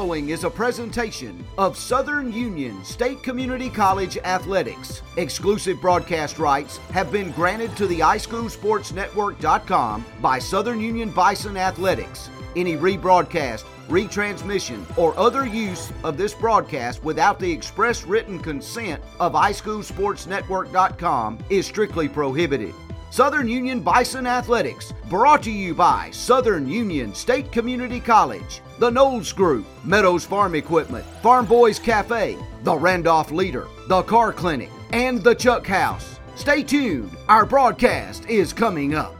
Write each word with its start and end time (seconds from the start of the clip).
Following 0.00 0.30
is 0.30 0.44
a 0.44 0.50
presentation 0.50 1.44
of 1.58 1.76
Southern 1.76 2.32
Union 2.32 2.82
State 2.82 3.22
Community 3.22 3.68
College 3.68 4.16
Athletics. 4.16 5.02
Exclusive 5.18 5.78
broadcast 5.78 6.38
rights 6.38 6.78
have 6.90 7.12
been 7.12 7.32
granted 7.32 7.76
to 7.76 7.86
the 7.86 8.00
iSchoolSportsNetwork.com 8.00 10.06
by 10.22 10.38
Southern 10.38 10.80
Union 10.80 11.10
Bison 11.10 11.58
Athletics. 11.58 12.30
Any 12.56 12.78
rebroadcast, 12.78 13.64
retransmission, 13.88 14.86
or 14.96 15.14
other 15.18 15.46
use 15.46 15.92
of 16.02 16.16
this 16.16 16.32
broadcast 16.32 17.04
without 17.04 17.38
the 17.38 17.52
express 17.52 18.06
written 18.06 18.38
consent 18.38 19.02
of 19.18 19.34
iSchoolSportsNetwork.com 19.34 21.38
is 21.50 21.66
strictly 21.66 22.08
prohibited. 22.08 22.72
Southern 23.10 23.48
Union 23.48 23.80
Bison 23.80 24.24
Athletics, 24.24 24.94
brought 25.08 25.42
to 25.42 25.50
you 25.50 25.74
by 25.74 26.10
Southern 26.12 26.68
Union 26.68 27.12
State 27.12 27.50
Community 27.50 27.98
College, 27.98 28.60
the 28.78 28.88
Knowles 28.88 29.32
Group, 29.32 29.66
Meadows 29.84 30.24
Farm 30.24 30.54
Equipment, 30.54 31.04
Farm 31.20 31.44
Boys 31.44 31.80
Cafe, 31.80 32.38
the 32.62 32.76
Randolph 32.76 33.32
Leader, 33.32 33.66
the 33.88 34.02
Car 34.04 34.32
Clinic, 34.32 34.70
and 34.92 35.22
the 35.24 35.34
Chuck 35.34 35.66
House. 35.66 36.20
Stay 36.36 36.62
tuned, 36.62 37.10
our 37.28 37.44
broadcast 37.44 38.24
is 38.28 38.52
coming 38.52 38.94
up. 38.94 39.19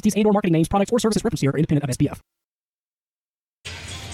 entities 0.00 0.16
and 0.16 0.26
or 0.26 0.32
marketing 0.32 0.52
names, 0.52 0.68
products, 0.68 0.92
or 0.92 0.98
services 0.98 1.22
referenced 1.24 1.42
here 1.42 1.50
are 1.50 1.56
independent 1.56 1.88
of 1.88 1.96
SPF. 1.96 2.20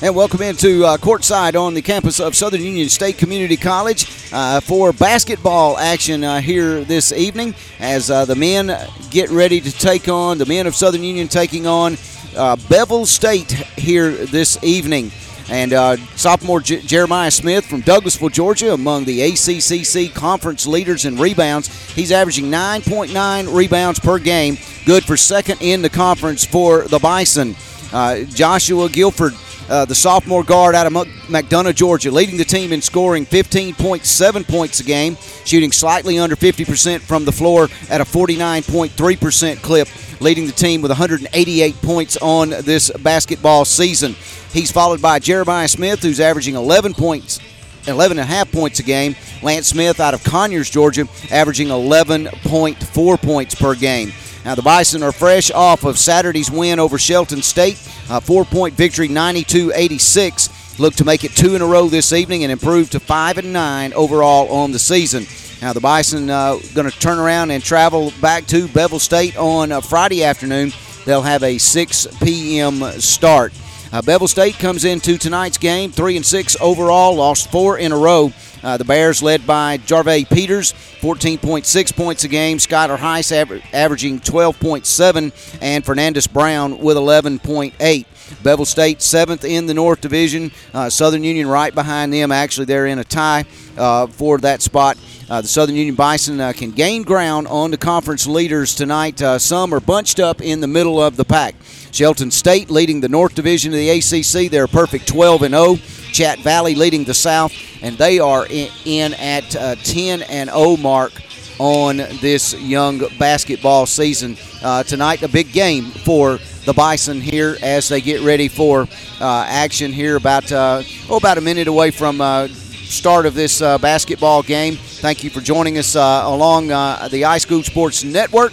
And 0.03 0.15
welcome 0.15 0.43
into 0.43 0.85
uh, 0.85 0.99
courtside 0.99 1.59
on 1.59 1.73
the 1.73 1.81
campus 1.81 2.21
of 2.21 2.37
Southern 2.37 2.61
Union 2.61 2.91
State 2.91 3.17
Community 3.17 3.57
College 3.57 4.07
uh, 4.31 4.61
for 4.61 4.93
basketball 4.93 5.79
action 5.79 6.23
uh, 6.23 6.39
here 6.43 6.85
this 6.85 7.13
evening 7.13 7.55
as 7.81 8.11
uh, 8.11 8.27
the 8.27 8.37
men 8.37 8.77
get 9.09 9.31
ready 9.31 9.59
to 9.59 9.73
take 9.73 10.07
on, 10.07 10.37
the 10.37 10.45
men 10.45 10.67
of 10.67 10.75
Southern 10.75 11.03
Union 11.03 11.29
taking 11.29 11.67
on 11.67 11.97
uh, 12.37 12.57
Bevill 12.69 13.07
State 13.07 13.53
here 13.53 14.11
this 14.11 14.63
evening. 14.63 15.11
And 15.49 15.73
uh, 15.73 15.97
sophomore 16.17 16.61
J- 16.61 16.81
Jeremiah 16.81 17.31
Smith 17.31 17.67
from 17.67 17.83
Douglasville, 17.83 18.33
Georgia, 18.33 18.73
among 18.73 19.05
the 19.05 19.21
ACCC 19.21 20.13
conference 20.13 20.67
leaders 20.67 21.05
in 21.05 21.17
rebounds. 21.19 21.69
He's 21.93 22.11
averaging 22.13 22.47
9.9 22.47 23.55
rebounds 23.55 24.01
per 24.01 24.19
game, 24.19 24.59
good 24.85 25.05
for 25.05 25.17
second 25.17 25.63
in 25.63 25.83
the 25.83 25.91
conference 25.91 26.45
for 26.45 26.83
the 26.89 26.99
Bison. 26.99 27.55
Uh, 27.93 28.25
Joshua 28.25 28.89
Guilford, 28.89 29.35
uh, 29.69 29.85
the 29.85 29.95
sophomore 29.95 30.45
guard 30.45 30.75
out 30.75 30.87
of 30.87 30.93
McDonough, 30.93 31.75
Georgia, 31.75 32.11
leading 32.11 32.37
the 32.37 32.45
team 32.45 32.73
in 32.73 32.83
scoring 32.83 33.27
15.7 33.27 34.49
points 34.49 34.81
a 34.81 34.85
game, 34.85 35.17
shooting 35.45 35.73
slightly 35.73 36.19
under 36.19 36.37
50% 36.37 37.01
from 37.01 37.25
the 37.25 37.33
floor 37.33 37.65
at 37.91 38.01
a 38.01 38.05
49.3% 38.05 39.63
clip, 39.63 39.89
leading 40.21 40.47
the 40.47 40.53
team 40.53 40.83
with 40.83 40.91
188 40.91 41.75
points 41.83 42.17
on 42.19 42.51
this 42.51 42.91
basketball 43.03 43.65
season. 43.65 44.15
He's 44.53 44.71
followed 44.71 45.03
by 45.03 45.19
Jeremiah 45.19 45.69
Smith, 45.69 46.03
who's 46.03 46.21
averaging 46.21 46.55
11 46.55 46.95
points. 46.95 47.41
11 47.89 48.19
and 48.19 48.29
a 48.29 48.29
half 48.29 48.51
points 48.51 48.81
a 48.81 48.83
game. 48.83 49.15
Lance 49.43 49.69
Smith 49.69 50.01
out 50.01 50.13
of 50.13 50.25
Conyers, 50.25 50.69
Georgia, 50.71 51.07
averaging 51.31 51.69
11.4 51.69 53.23
points 53.23 53.55
per 53.55 53.75
game. 53.75 54.13
Now, 54.47 54.55
the 54.55 54.63
Bison 54.63 55.03
are 55.03 55.11
fresh 55.11 55.51
off 55.51 55.83
of 55.83 55.99
Saturday's 55.99 56.53
win 56.53 56.79
over 56.79 56.99
Shelton 56.99 57.43
State, 57.43 57.83
a 58.09 58.21
four 58.21 58.45
point 58.45 58.75
victory, 58.75 59.09
92 59.09 59.73
86. 59.75 60.79
Look 60.79 60.95
to 60.95 61.05
make 61.05 61.25
it 61.25 61.33
two 61.33 61.57
in 61.57 61.63
a 61.63 61.67
row 61.67 61.89
this 61.89 62.13
evening 62.13 62.45
and 62.45 62.53
improve 62.53 62.89
to 62.91 63.01
5 63.01 63.39
and 63.39 63.53
9 63.53 63.93
overall 63.95 64.49
on 64.53 64.71
the 64.71 64.79
season. 64.79 65.27
Now, 65.61 65.73
the 65.73 65.81
Bison 65.81 66.31
uh, 66.31 66.61
going 66.77 66.89
to 66.89 66.97
turn 66.97 67.19
around 67.19 67.51
and 67.51 67.61
travel 67.61 68.13
back 68.21 68.47
to 68.47 68.69
Bevill 68.69 69.01
State 69.01 69.37
on 69.37 69.73
uh, 69.73 69.81
Friday 69.81 70.23
afternoon. 70.23 70.71
They'll 71.07 71.23
have 71.23 71.43
a 71.43 71.59
6 71.59 72.07
p.m. 72.23 72.85
start. 73.01 73.53
Uh, 73.97 74.03
Bevill 74.03 74.29
State 74.29 74.59
comes 74.59 74.85
into 74.85 75.17
tonight's 75.17 75.57
game 75.57 75.91
three 75.91 76.17
and 76.17 76.27
six 76.27 76.55
overall, 76.61 77.15
lost 77.15 77.51
four 77.51 77.79
in 77.79 77.93
a 77.93 77.97
row. 77.97 78.31
Uh, 78.63 78.77
the 78.77 78.85
Bears 78.85 79.23
led 79.23 79.47
by 79.47 79.79
Jarvey 79.79 80.29
Peters, 80.29 80.75
14.6 81.01 81.97
points 81.97 82.23
a 82.23 82.29
game. 82.29 82.59
Skylar 82.59 82.99
Heiss 82.99 83.33
aver- 83.33 83.63
averaging 83.73 84.21
12.7, 84.21 85.59
and 85.63 85.83
Fernandez 85.83 86.27
Brown 86.27 86.79
with 86.81 86.99
11.8. 86.99 88.05
Bevill 88.43 88.65
State 88.65 89.03
seventh 89.03 89.45
in 89.45 89.67
the 89.67 89.75
North 89.75 90.01
Division. 90.01 90.51
Uh, 90.73 90.91
Southern 90.91 91.25
Union 91.25 91.49
right 91.49 91.75
behind 91.75 92.13
them. 92.13 92.33
Actually, 92.33 92.67
they're 92.67 92.87
in 92.87 92.99
a 92.99 93.05
tie 93.05 93.45
uh, 93.77 94.07
for 94.07 94.39
that 94.39 94.63
spot. 94.63 94.97
Uh, 95.29 95.41
the 95.41 95.49
Southern 95.49 95.75
Union 95.75 95.97
Bison 95.97 96.41
uh, 96.41 96.53
can 96.53 96.71
gain 96.71 97.03
ground 97.03 97.49
on 97.49 97.73
the 97.73 97.77
conference 97.77 98.27
leaders 98.27 98.75
tonight. 98.75 99.21
Uh, 99.21 99.39
some 99.39 99.75
are 99.75 99.81
bunched 99.81 100.21
up 100.21 100.41
in 100.41 100.61
the 100.61 100.69
middle 100.69 101.03
of 101.03 101.17
the 101.17 101.25
pack. 101.25 101.57
Shelton 101.91 102.31
State 102.31 102.71
leading 102.71 103.01
the 103.01 103.09
North 103.09 103.35
Division 103.35 103.73
of 103.73 103.79
the 103.79 103.91
ACC. 103.91 104.51
They're 104.51 104.65
a 104.65 104.69
perfect 104.69 105.09
12 105.09 105.43
and 105.43 105.55
0. 105.55 105.77
Chat 106.13 106.39
Valley 106.39 106.75
leading 106.75 107.05
the 107.05 107.15
South, 107.15 107.53
and 107.83 107.99
they 107.99 108.19
are 108.19 108.47
in, 108.47 108.71
in 108.85 109.15
at 109.15 109.57
uh, 109.57 109.75
10 109.77 110.23
and 110.23 110.49
0 110.49 110.77
mark 110.77 111.13
on 111.59 111.97
this 111.97 112.55
young 112.55 113.03
basketball 113.19 113.87
season. 113.87 114.37
Uh, 114.63 114.83
tonight, 114.83 115.23
a 115.23 115.29
big 115.29 115.53
game 115.53 115.85
for 115.85 116.39
the 116.67 116.75
Bison 116.75 117.21
here 117.21 117.57
as 117.63 117.89
they 117.89 118.01
get 118.01 118.21
ready 118.23 118.49
for 118.49 118.83
uh, 119.21 119.45
action 119.49 119.93
here. 119.93 120.17
About 120.17 120.53
oh, 120.53 120.83
about 121.11 121.39
a 121.39 121.41
minute 121.41 121.69
away 121.69 121.91
from 121.91 122.21
start 122.49 123.25
of 123.25 123.35
this 123.35 123.63
uh, 123.63 123.79
basketball 123.79 124.43
game. 124.43 124.75
Thank 124.77 125.25
you 125.25 125.31
for 125.31 125.41
joining 125.41 125.79
us 125.79 125.97
uh, 125.97 126.23
along 126.25 126.73
uh, 126.73 127.09
the 127.09 127.23
iSchool 127.23 127.65
Sports 127.65 128.05
Network 128.05 128.53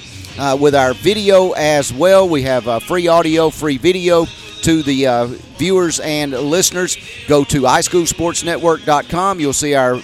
with 0.60 0.75
our 0.75 0.94
video 0.94 1.51
as 1.51 1.92
well. 1.92 2.30
We 2.30 2.44
have 2.44 2.83
free 2.83 3.07
audio, 3.07 3.50
free 3.50 3.77
video 3.77 4.25
to 4.62 4.81
the 4.83 5.07
uh, 5.07 5.25
viewers 5.57 6.00
and 6.00 6.31
listeners. 6.31 6.98
Go 7.27 7.44
to 7.45 7.63
iSchoolSportsNetwork.com. 7.63 9.39
You'll 9.39 9.54
see 9.54 9.75
our 9.75 10.00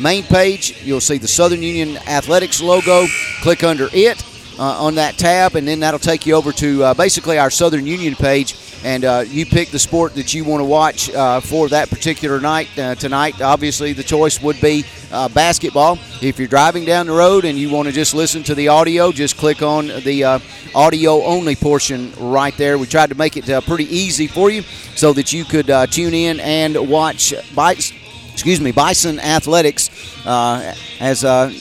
main 0.00 0.24
page. 0.24 0.82
You'll 0.82 1.00
see 1.00 1.18
the 1.18 1.28
Southern 1.28 1.62
Union 1.62 1.96
Athletics 2.08 2.60
logo. 2.60 3.06
Click 3.42 3.62
under 3.62 3.88
it 3.92 4.24
uh, 4.24 4.29
on 4.62 4.94
that 4.96 5.16
tab, 5.16 5.56
and 5.56 5.66
then 5.66 5.80
that'll 5.80 5.98
take 5.98 6.26
you 6.26 6.34
over 6.34 6.52
to 6.52 6.84
uh, 6.84 6.94
basically 6.94 7.38
our 7.38 7.50
Southern 7.50 7.86
Union 7.86 8.14
page. 8.14 8.56
And 8.82 9.04
uh, 9.04 9.24
you 9.26 9.44
pick 9.44 9.68
the 9.68 9.78
sport 9.78 10.14
that 10.14 10.32
you 10.32 10.42
want 10.42 10.60
to 10.60 10.64
watch 10.64 11.10
uh, 11.10 11.40
for 11.40 11.68
that 11.68 11.90
particular 11.90 12.40
night 12.40 12.66
uh, 12.78 12.94
tonight. 12.94 13.42
Obviously, 13.42 13.92
the 13.92 14.02
choice 14.02 14.40
would 14.40 14.58
be 14.60 14.84
basketball. 15.10 15.98
If 16.22 16.38
you're 16.38 16.48
driving 16.48 16.86
down 16.86 17.06
the 17.06 17.12
road 17.12 17.44
and 17.44 17.58
you 17.58 17.68
want 17.70 17.88
to 17.88 17.92
just 17.92 18.14
listen 18.14 18.42
to 18.44 18.54
the 18.54 18.68
audio, 18.68 19.12
just 19.12 19.36
click 19.36 19.60
on 19.60 19.88
the 19.88 20.40
audio 20.74 21.22
only 21.24 21.56
portion 21.56 22.12
right 22.18 22.56
there. 22.56 22.78
We 22.78 22.86
tried 22.86 23.10
to 23.10 23.16
make 23.16 23.36
it 23.36 23.64
pretty 23.66 23.84
easy 23.94 24.26
for 24.26 24.50
you 24.50 24.62
so 24.94 25.12
that 25.12 25.30
you 25.30 25.44
could 25.44 25.66
tune 25.90 26.14
in 26.14 26.40
and 26.40 26.88
watch. 26.88 27.34
By, 27.54 27.72
excuse 27.72 28.62
me, 28.62 28.72
Bison 28.72 29.20
Athletics 29.20 29.90
uh, 30.26 30.74
as 31.00 31.24
uh, 31.24 31.52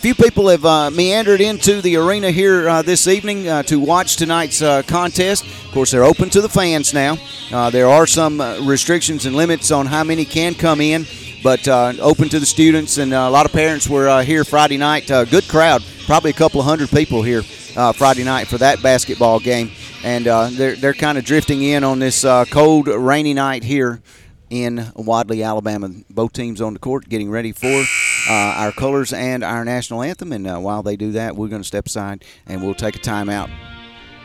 few 0.00 0.14
people 0.14 0.48
have 0.48 0.64
uh, 0.64 0.90
meandered 0.90 1.42
into 1.42 1.82
the 1.82 1.94
arena 1.94 2.30
here 2.30 2.66
uh, 2.66 2.80
this 2.80 3.06
evening 3.06 3.46
uh, 3.46 3.62
to 3.62 3.78
watch 3.78 4.16
tonight's 4.16 4.62
uh, 4.62 4.80
contest. 4.84 5.44
Of 5.44 5.72
course, 5.72 5.90
they're 5.90 6.04
open 6.04 6.30
to 6.30 6.40
the 6.40 6.48
fans 6.48 6.94
now. 6.94 7.18
Uh, 7.52 7.68
there 7.68 7.86
are 7.86 8.06
some 8.06 8.40
uh, 8.40 8.60
restrictions 8.60 9.26
and 9.26 9.36
limits 9.36 9.70
on 9.70 9.84
how 9.84 10.02
many 10.02 10.24
can 10.24 10.54
come 10.54 10.80
in, 10.80 11.04
but 11.42 11.68
open 11.68 12.30
to 12.30 12.40
the 12.40 12.46
students. 12.46 12.96
And 12.96 13.12
a 13.12 13.28
lot 13.28 13.44
of 13.44 13.52
parents 13.52 13.90
were 13.90 14.22
here 14.22 14.42
Friday 14.42 14.78
night. 14.78 15.06
good 15.06 15.46
crowd, 15.48 15.84
probably 16.06 16.30
a 16.30 16.34
couple 16.34 16.60
of 16.60 16.66
hundred 16.66 16.88
people 16.88 17.22
here 17.22 17.42
Friday 17.42 18.24
night 18.24 18.46
for 18.46 18.56
that 18.56 18.82
basketball 18.82 19.38
game. 19.38 19.70
And 20.02 20.24
they're, 20.24 20.76
they're 20.76 20.94
kind 20.94 21.18
of 21.18 21.26
drifting 21.26 21.62
in 21.62 21.84
on 21.84 21.98
this 21.98 22.24
cold, 22.50 22.88
rainy 22.88 23.34
night 23.34 23.64
here 23.64 24.00
in 24.48 24.92
Wadley, 24.96 25.42
Alabama. 25.42 25.90
Both 26.08 26.32
teams 26.32 26.62
on 26.62 26.72
the 26.72 26.80
court 26.80 27.06
getting 27.10 27.30
ready 27.30 27.52
for 27.52 27.84
uh, 28.28 28.54
our 28.56 28.72
colors 28.72 29.12
and 29.12 29.42
our 29.42 29.64
national 29.64 30.02
anthem. 30.02 30.32
And 30.32 30.46
uh, 30.46 30.58
while 30.58 30.82
they 30.82 30.96
do 30.96 31.12
that, 31.12 31.36
we're 31.36 31.48
going 31.48 31.62
to 31.62 31.68
step 31.68 31.86
aside 31.86 32.24
and 32.46 32.62
we'll 32.62 32.74
take 32.74 32.96
a 32.96 33.00
timeout. 33.00 33.50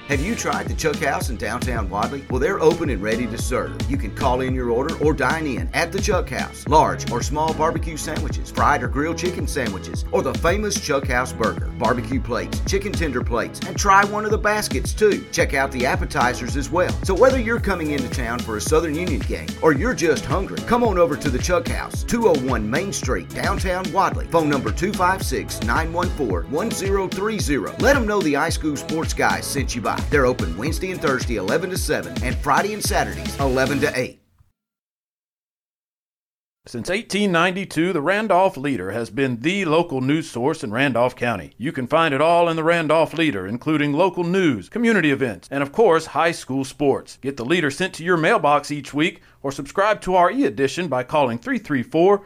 Have 0.08 0.22
you 0.22 0.36
tried 0.36 0.68
the 0.68 0.76
Chuck 0.76 0.98
House 0.98 1.32
in 1.32 1.36
downtown 1.36 1.90
Wadley? 1.90 2.24
Well, 2.30 2.40
they're 2.40 2.62
open 2.62 2.92
and 2.92 3.02
ready 3.02 3.26
to 3.26 3.40
serve. 3.40 3.76
You 3.90 3.98
can 3.98 4.14
call 4.14 4.42
in 4.42 4.54
your 4.54 4.70
order 4.70 4.96
or 5.04 5.16
dine 5.16 5.48
in 5.48 5.68
at 5.74 5.92
the 5.92 6.00
Chuck 6.00 6.30
House. 6.30 6.68
Large 6.68 7.12
or 7.12 7.24
small 7.24 7.56
barbecue 7.56 7.98
sandwiches, 7.98 8.52
fried 8.52 8.84
or 8.84 8.88
grilled 8.88 9.18
chicken 9.18 9.48
sandwiches, 9.48 10.06
or 10.12 10.22
the 10.22 10.36
famous 10.36 10.80
Chuck 10.80 11.08
House 11.08 11.34
burger, 11.34 11.72
barbecue 11.80 12.22
plates, 12.22 12.62
chicken 12.68 12.92
tender 12.92 13.24
plates, 13.24 13.60
and 13.62 13.76
try 13.76 14.06
one 14.06 14.26
of 14.26 14.30
the 14.30 14.38
baskets 14.38 14.94
too. 14.94 15.26
Check 15.32 15.56
out 15.56 15.72
the 15.72 15.88
appetizers 15.88 16.56
as 16.56 16.70
well. 16.70 16.94
So 17.04 17.16
whether 17.16 17.40
you're 17.40 17.60
coming 17.60 17.90
into 17.90 18.10
town 18.12 18.38
for 18.38 18.58
a 18.58 18.62
Southern 18.62 18.94
Union 18.94 19.22
game 19.22 19.48
or 19.64 19.74
you're 19.74 19.96
just 19.96 20.24
hungry, 20.24 20.60
come 20.68 20.84
on 20.84 21.00
over 21.00 21.18
to 21.18 21.32
the 21.32 21.40
Chuck 21.40 21.68
House, 21.68 22.04
201 22.04 22.70
Main 22.70 22.94
Street, 22.94 23.28
downtown 23.30 23.92
Wadley. 23.92 24.28
Phone 24.28 24.50
number 24.50 24.72
256 24.72 25.62
914 25.64 26.52
1030. 26.52 27.82
Let 27.82 27.94
them 27.96 28.06
know 28.06 28.22
the 28.22 28.36
iSchool 28.36 28.78
Sports 28.78 29.16
Guys 29.16 29.48
sent 29.48 29.74
you 29.74 29.82
by. 29.82 29.95
They're 30.10 30.26
open 30.26 30.58
Wednesday 30.58 30.92
and 30.92 31.02
Thursday 31.02 31.36
11 31.36 31.70
to 31.72 31.78
7 31.78 32.24
and 32.24 32.36
Friday 32.38 32.74
and 32.74 32.84
Saturdays 32.84 33.40
11 33.40 33.82
to 33.82 34.00
8. 34.00 34.22
Since 36.68 36.90
1892, 36.90 37.94
the 37.94 38.02
Randolph 38.02 38.58
Leader 38.58 38.90
has 38.90 39.12
been 39.12 39.42
the 39.42 39.66
local 39.66 40.02
news 40.02 40.32
source 40.32 40.64
in 40.64 40.72
Randolph 40.72 41.16
County. 41.16 41.54
You 41.60 41.72
can 41.72 41.86
find 41.86 42.12
it 42.12 42.22
all 42.22 42.50
in 42.50 42.56
the 42.56 42.64
Randolph 42.64 43.14
Leader, 43.14 43.46
including 43.46 43.94
local 43.94 44.24
news, 44.24 44.68
community 44.68 45.12
events, 45.12 45.48
and 45.52 45.62
of 45.62 45.72
course, 45.72 46.08
high 46.08 46.32
school 46.32 46.66
sports. 46.66 47.20
Get 47.22 47.38
the 47.38 47.46
Leader 47.46 47.70
sent 47.70 47.94
to 47.94 48.04
your 48.04 48.18
mailbox 48.18 48.72
each 48.72 48.96
week 48.96 49.22
or 49.44 49.52
subscribe 49.52 50.02
to 50.02 50.16
our 50.16 50.32
e 50.32 50.44
edition 50.46 50.88
by 50.88 51.04
calling 51.04 51.38
334 51.38 52.26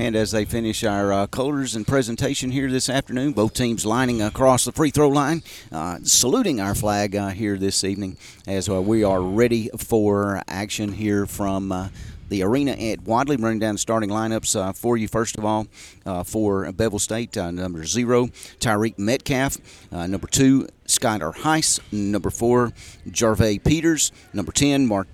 And 0.00 0.16
as 0.16 0.30
they 0.30 0.46
finish 0.46 0.82
our 0.82 1.12
uh, 1.12 1.26
colors 1.26 1.76
and 1.76 1.86
presentation 1.86 2.52
here 2.52 2.70
this 2.70 2.88
afternoon, 2.88 3.32
both 3.32 3.52
teams 3.52 3.84
lining 3.84 4.22
across 4.22 4.64
the 4.64 4.72
free 4.72 4.88
throw 4.88 5.10
line, 5.10 5.42
uh, 5.70 5.98
saluting 6.04 6.58
our 6.58 6.74
flag 6.74 7.14
uh, 7.14 7.28
here 7.28 7.58
this 7.58 7.84
evening 7.84 8.16
as 8.46 8.66
uh, 8.66 8.80
we 8.80 9.04
are 9.04 9.20
ready 9.20 9.68
for 9.76 10.42
action 10.48 10.92
here 10.92 11.26
from 11.26 11.70
uh, 11.70 11.88
the 12.30 12.42
arena 12.42 12.70
at 12.70 13.02
Wadley. 13.02 13.36
Running 13.36 13.58
down 13.58 13.74
the 13.74 13.78
starting 13.78 14.08
lineups 14.08 14.58
uh, 14.58 14.72
for 14.72 14.96
you, 14.96 15.06
first 15.06 15.36
of 15.36 15.44
all, 15.44 15.66
uh, 16.06 16.24
for 16.24 16.72
Bevill 16.72 16.98
State, 16.98 17.36
uh, 17.36 17.50
number 17.50 17.84
zero, 17.84 18.28
Tyreek 18.58 18.98
Metcalf, 18.98 19.58
number 19.92 20.28
two, 20.28 20.66
Skylar 20.86 21.34
Heiss, 21.34 21.78
number 21.92 22.30
four, 22.30 22.72
Jarvey 23.06 23.62
Peters, 23.62 24.12
number 24.32 24.50
10, 24.50 24.86
Mark. 24.86 25.08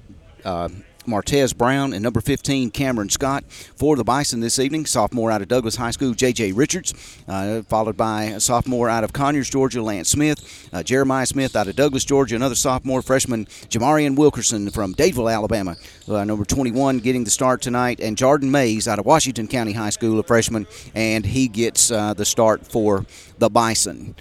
Martez 1.07 1.57
Brown, 1.57 1.93
and 1.93 2.03
number 2.03 2.21
15, 2.21 2.71
Cameron 2.71 3.09
Scott. 3.09 3.45
For 3.51 3.97
the 3.97 4.05
Bison 4.05 4.41
this 4.41 4.59
evening, 4.59 4.87
sophomore 4.87 5.31
out 5.31 5.43
of 5.43 5.49
Douglas 5.49 5.77
High 5.77 5.91
School, 5.91 6.15
J.J. 6.15 6.53
Richards, 6.53 6.95
uh, 7.29 7.63
followed 7.63 7.97
by 7.97 8.25
a 8.25 8.41
sophomore 8.41 8.89
out 8.89 9.05
of 9.05 9.13
Conyers, 9.13 9.51
Georgia, 9.51 9.83
Lance 9.83 10.09
Smith. 10.11 10.69
Uh, 10.73 10.83
Jeremiah 10.83 11.27
Smith 11.27 11.57
out 11.57 11.69
of 11.69 11.77
Douglas, 11.77 12.05
Georgia, 12.05 12.37
another 12.37 12.55
sophomore 12.55 13.03
freshman, 13.03 13.47
Jamarian 13.47 14.17
Wilkerson 14.17 14.71
from 14.71 14.95
Dadeville, 14.95 15.33
Alabama, 15.33 15.77
uh, 16.09 16.25
number 16.25 16.45
21, 16.45 16.99
getting 16.99 17.25
the 17.25 17.31
start 17.31 17.63
tonight, 17.63 18.01
and 18.01 18.17
Jordan 18.17 18.51
Mays 18.51 18.89
out 18.89 18.99
of 18.99 19.07
Washington 19.07 19.49
County 19.49 19.73
High 19.73 19.91
School, 19.91 20.19
a 20.19 20.23
freshman, 20.23 20.67
and 20.95 21.27
he 21.27 21.49
gets 21.49 21.91
uh, 21.91 22.15
the 22.15 22.25
start 22.25 22.67
for 22.67 23.07
the 23.39 23.49
Bison. 23.49 24.15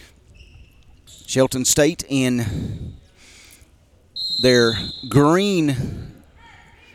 Shelton 1.27 1.65
State 1.65 2.03
in 2.07 2.95
their 4.41 4.73
green 5.09 6.04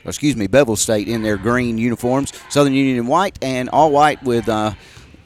excuse 0.05 0.37
me, 0.37 0.47
Bevill 0.47 0.77
State 0.77 1.09
in 1.09 1.23
their 1.23 1.37
green 1.37 1.79
uniforms. 1.79 2.33
Southern 2.49 2.73
Union 2.73 2.97
in 2.99 3.07
white 3.07 3.39
and 3.43 3.69
all 3.69 3.91
white 3.91 4.23
with 4.23 4.49
uh, 4.49 4.73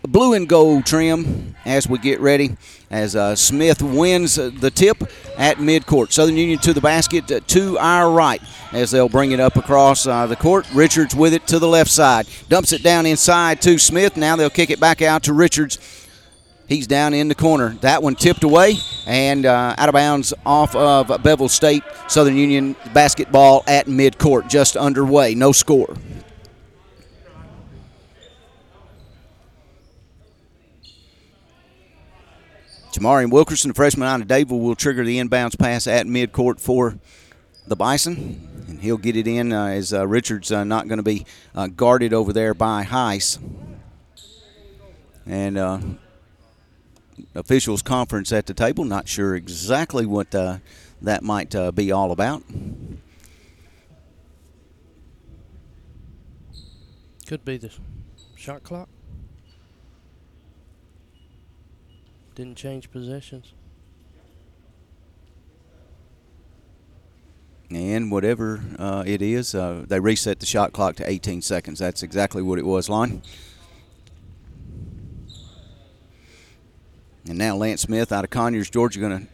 blue 0.02 0.34
and 0.34 0.48
gold 0.48 0.84
trim 0.86 1.54
as 1.64 1.88
we 1.88 1.98
get 1.98 2.20
ready. 2.20 2.56
As 2.90 3.16
uh, 3.16 3.34
Smith 3.34 3.82
wins 3.82 4.36
the 4.36 4.70
tip 4.70 5.02
at 5.36 5.56
midcourt. 5.56 6.12
Southern 6.12 6.36
Union 6.36 6.58
to 6.60 6.72
the 6.72 6.80
basket 6.80 7.30
uh, 7.30 7.40
to 7.48 7.78
our 7.78 8.10
right 8.10 8.42
as 8.72 8.90
they'll 8.90 9.08
bring 9.08 9.32
it 9.32 9.40
up 9.40 9.56
across 9.56 10.06
uh, 10.06 10.26
the 10.26 10.36
court. 10.36 10.66
Richards 10.72 11.14
with 11.14 11.32
it 11.34 11.46
to 11.48 11.58
the 11.58 11.68
left 11.68 11.90
side. 11.90 12.26
Dumps 12.48 12.72
it 12.72 12.82
down 12.82 13.06
inside 13.06 13.62
to 13.62 13.78
Smith. 13.78 14.16
Now 14.16 14.36
they'll 14.36 14.50
kick 14.50 14.70
it 14.70 14.78
back 14.80 15.02
out 15.02 15.24
to 15.24 15.32
Richards. 15.32 16.03
He's 16.66 16.86
down 16.86 17.12
in 17.12 17.28
the 17.28 17.34
corner. 17.34 17.70
That 17.82 18.02
one 18.02 18.14
tipped 18.14 18.42
away 18.42 18.76
and 19.06 19.44
uh, 19.44 19.74
out 19.76 19.88
of 19.88 19.92
bounds 19.92 20.32
off 20.46 20.74
of 20.74 21.22
Bevill 21.22 21.48
State. 21.48 21.82
Southern 22.08 22.36
Union 22.36 22.74
basketball 22.94 23.64
at 23.66 23.86
midcourt, 23.86 24.48
just 24.48 24.76
underway. 24.76 25.34
No 25.34 25.52
score. 25.52 25.94
Jamarian 32.92 33.30
Wilkerson, 33.30 33.68
the 33.68 33.74
freshman 33.74 34.08
out 34.08 34.20
of 34.20 34.28
Dadeville, 34.28 34.60
will 34.60 34.76
trigger 34.76 35.04
the 35.04 35.18
inbounds 35.18 35.58
pass 35.58 35.86
at 35.86 36.06
midcourt 36.06 36.60
for 36.60 36.96
the 37.66 37.74
Bison. 37.74 38.64
And 38.68 38.80
he'll 38.80 38.98
get 38.98 39.16
it 39.16 39.26
in 39.26 39.52
uh, 39.52 39.66
as 39.66 39.92
uh, 39.92 40.06
Richards 40.06 40.52
uh, 40.52 40.64
not 40.64 40.86
going 40.86 40.98
to 40.98 41.02
be 41.02 41.26
uh, 41.54 41.66
guarded 41.66 42.14
over 42.14 42.32
there 42.32 42.54
by 42.54 42.84
Heiss. 42.84 43.38
And 45.26 45.58
uh, 45.58 45.80
officials 47.34 47.82
conference 47.82 48.32
at 48.32 48.46
the 48.46 48.54
table. 48.54 48.84
Not 48.84 49.08
sure 49.08 49.34
exactly 49.34 50.06
what 50.06 50.34
uh, 50.34 50.58
that 51.02 51.22
might 51.22 51.54
uh, 51.54 51.72
be 51.72 51.92
all 51.92 52.12
about. 52.12 52.42
Could 57.26 57.44
be 57.44 57.56
the 57.56 57.70
shot 58.36 58.62
clock. 58.62 58.88
Didn't 62.34 62.56
change 62.56 62.90
possessions. 62.90 63.54
And 67.70 68.10
whatever 68.10 68.62
uh, 68.78 69.04
it 69.06 69.22
is, 69.22 69.54
uh, 69.54 69.84
they 69.88 69.98
reset 69.98 70.40
the 70.40 70.46
shot 70.46 70.72
clock 70.72 70.96
to 70.96 71.10
18 71.10 71.42
seconds. 71.42 71.78
That's 71.78 72.02
exactly 72.02 72.42
what 72.42 72.58
it 72.58 72.66
was, 72.66 72.88
Lon. 72.88 73.22
And 77.26 77.38
now 77.38 77.56
Lance 77.56 77.82
Smith 77.82 78.12
out 78.12 78.24
of 78.24 78.30
Conyers, 78.30 78.68
Georgia, 78.68 79.00
going 79.00 79.20
to 79.20 79.26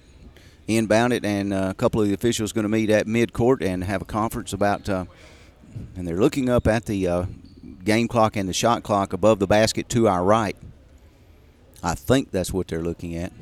inbound 0.69 1.13
it, 1.13 1.25
and 1.25 1.53
uh, 1.53 1.69
a 1.71 1.75
couple 1.75 2.01
of 2.01 2.07
the 2.07 2.15
officials 2.15 2.53
going 2.53 2.63
to 2.63 2.69
meet 2.69 2.89
at 2.89 3.07
midcourt 3.07 3.63
and 3.63 3.83
have 3.85 4.03
a 4.03 4.05
conference 4.05 4.53
about. 4.53 4.89
Uh, 4.89 5.07
and 5.97 6.07
they're 6.07 6.21
looking 6.21 6.49
up 6.49 6.67
at 6.67 6.87
the 6.87 7.07
uh, 7.07 7.27
game 7.85 8.07
clock 8.07 8.37
and 8.37 8.49
the 8.49 8.53
shot 8.53 8.83
clock 8.83 9.13
above 9.13 9.39
the 9.39 9.47
basket 9.47 9.89
to 9.89 10.07
our 10.07 10.23
right. 10.23 10.57
I 11.83 11.95
think 11.95 12.31
that's 12.31 12.53
what 12.53 12.69
they're 12.69 12.83
looking 12.83 13.17
at. 13.17 13.33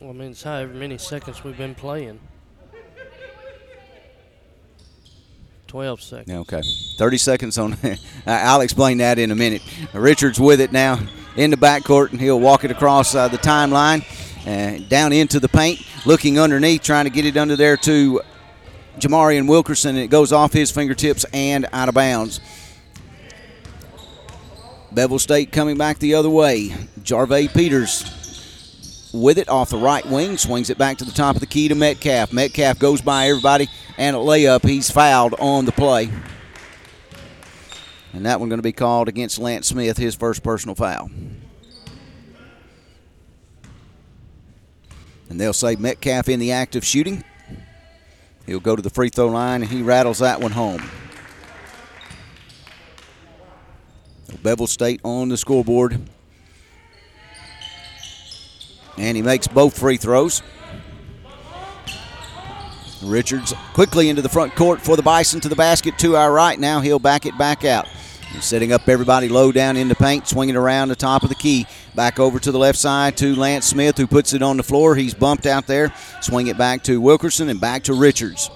Well, 0.00 0.10
I 0.10 0.12
mean, 0.12 0.30
it's 0.30 0.42
however 0.42 0.74
many 0.74 0.98
seconds 0.98 1.44
we've 1.44 1.56
been 1.56 1.74
playing. 1.74 2.20
12 5.68 6.00
seconds. 6.00 6.30
Okay. 6.30 6.62
30 6.96 7.18
seconds 7.18 7.58
on. 7.58 7.76
I'll 8.26 8.60
explain 8.60 8.98
that 8.98 9.18
in 9.18 9.30
a 9.30 9.34
minute. 9.34 9.62
Richards 9.92 10.40
with 10.40 10.60
it 10.60 10.72
now 10.72 11.00
in 11.36 11.50
the 11.50 11.56
backcourt, 11.56 12.12
and 12.12 12.20
he'll 12.20 12.40
walk 12.40 12.64
it 12.64 12.70
across 12.70 13.14
uh, 13.14 13.28
the 13.28 13.38
timeline 13.38 14.04
uh, 14.46 14.82
down 14.88 15.12
into 15.12 15.40
the 15.40 15.48
paint, 15.48 15.84
looking 16.04 16.38
underneath, 16.38 16.82
trying 16.82 17.04
to 17.04 17.10
get 17.10 17.24
it 17.24 17.36
under 17.36 17.56
there 17.56 17.76
to 17.76 18.20
Jamarian 18.98 19.48
Wilkerson, 19.48 19.96
and 19.96 20.04
it 20.04 20.08
goes 20.08 20.32
off 20.32 20.52
his 20.52 20.70
fingertips 20.70 21.24
and 21.32 21.66
out 21.72 21.88
of 21.88 21.94
bounds. 21.94 22.40
Bevill 24.92 25.18
State 25.18 25.52
coming 25.52 25.76
back 25.76 25.98
the 25.98 26.14
other 26.14 26.30
way. 26.30 26.68
Jarvey 27.02 27.52
Peters 27.52 29.10
with 29.12 29.38
it 29.38 29.48
off 29.48 29.70
the 29.70 29.78
right 29.78 30.04
wing, 30.06 30.36
swings 30.36 30.70
it 30.70 30.78
back 30.78 30.98
to 30.98 31.04
the 31.04 31.12
top 31.12 31.36
of 31.36 31.40
the 31.40 31.46
key 31.46 31.68
to 31.68 31.74
Metcalf. 31.74 32.32
Metcalf 32.32 32.78
goes 32.78 33.00
by 33.00 33.28
everybody 33.28 33.68
and 33.98 34.16
a 34.16 34.18
layup. 34.18 34.66
He's 34.66 34.90
fouled 34.90 35.34
on 35.38 35.64
the 35.64 35.72
play. 35.72 36.10
And 38.12 38.24
that 38.24 38.40
one 38.40 38.48
going 38.48 38.58
to 38.58 38.62
be 38.62 38.72
called 38.72 39.08
against 39.08 39.38
Lance 39.38 39.68
Smith, 39.68 39.96
his 39.98 40.14
first 40.14 40.42
personal 40.42 40.74
foul. 40.74 41.10
And 45.28 45.40
they'll 45.40 45.52
say 45.52 45.76
Metcalf 45.76 46.28
in 46.28 46.40
the 46.40 46.52
act 46.52 46.76
of 46.76 46.84
shooting. 46.84 47.24
He'll 48.46 48.60
go 48.60 48.76
to 48.76 48.82
the 48.82 48.90
free 48.90 49.10
throw 49.10 49.26
line 49.26 49.62
and 49.62 49.70
he 49.70 49.82
rattles 49.82 50.20
that 50.20 50.40
one 50.40 50.52
home. 50.52 50.82
Bevill 54.42 54.68
State 54.68 55.00
on 55.02 55.28
the 55.28 55.36
scoreboard. 55.36 56.00
And 58.96 59.16
he 59.16 59.22
makes 59.22 59.48
both 59.48 59.78
free 59.78 59.96
throws. 59.96 60.42
Richards 63.02 63.52
quickly 63.74 64.08
into 64.08 64.22
the 64.22 64.28
front 64.28 64.54
court 64.54 64.80
for 64.80 64.96
the 64.96 65.02
Bison 65.02 65.40
to 65.40 65.48
the 65.48 65.56
basket 65.56 65.98
to 65.98 66.16
our 66.16 66.32
right. 66.32 66.58
Now 66.58 66.80
he'll 66.80 66.98
back 66.98 67.26
it 67.26 67.36
back 67.36 67.64
out. 67.64 67.86
He's 68.32 68.44
setting 68.44 68.72
up 68.72 68.88
everybody 68.88 69.28
low 69.28 69.52
down 69.52 69.76
in 69.76 69.88
the 69.88 69.94
paint, 69.94 70.26
swinging 70.28 70.56
around 70.56 70.88
the 70.88 70.96
top 70.96 71.22
of 71.22 71.28
the 71.28 71.34
key. 71.34 71.66
Back 71.94 72.18
over 72.18 72.38
to 72.38 72.52
the 72.52 72.58
left 72.58 72.78
side 72.78 73.16
to 73.18 73.34
Lance 73.34 73.66
Smith, 73.66 73.96
who 73.96 74.06
puts 74.06 74.32
it 74.32 74.42
on 74.42 74.56
the 74.56 74.62
floor. 74.62 74.94
He's 74.94 75.14
bumped 75.14 75.46
out 75.46 75.66
there. 75.66 75.92
Swing 76.20 76.48
it 76.48 76.58
back 76.58 76.82
to 76.84 77.00
Wilkerson 77.00 77.48
and 77.48 77.60
back 77.60 77.84
to 77.84 77.94
Richards. 77.94 78.50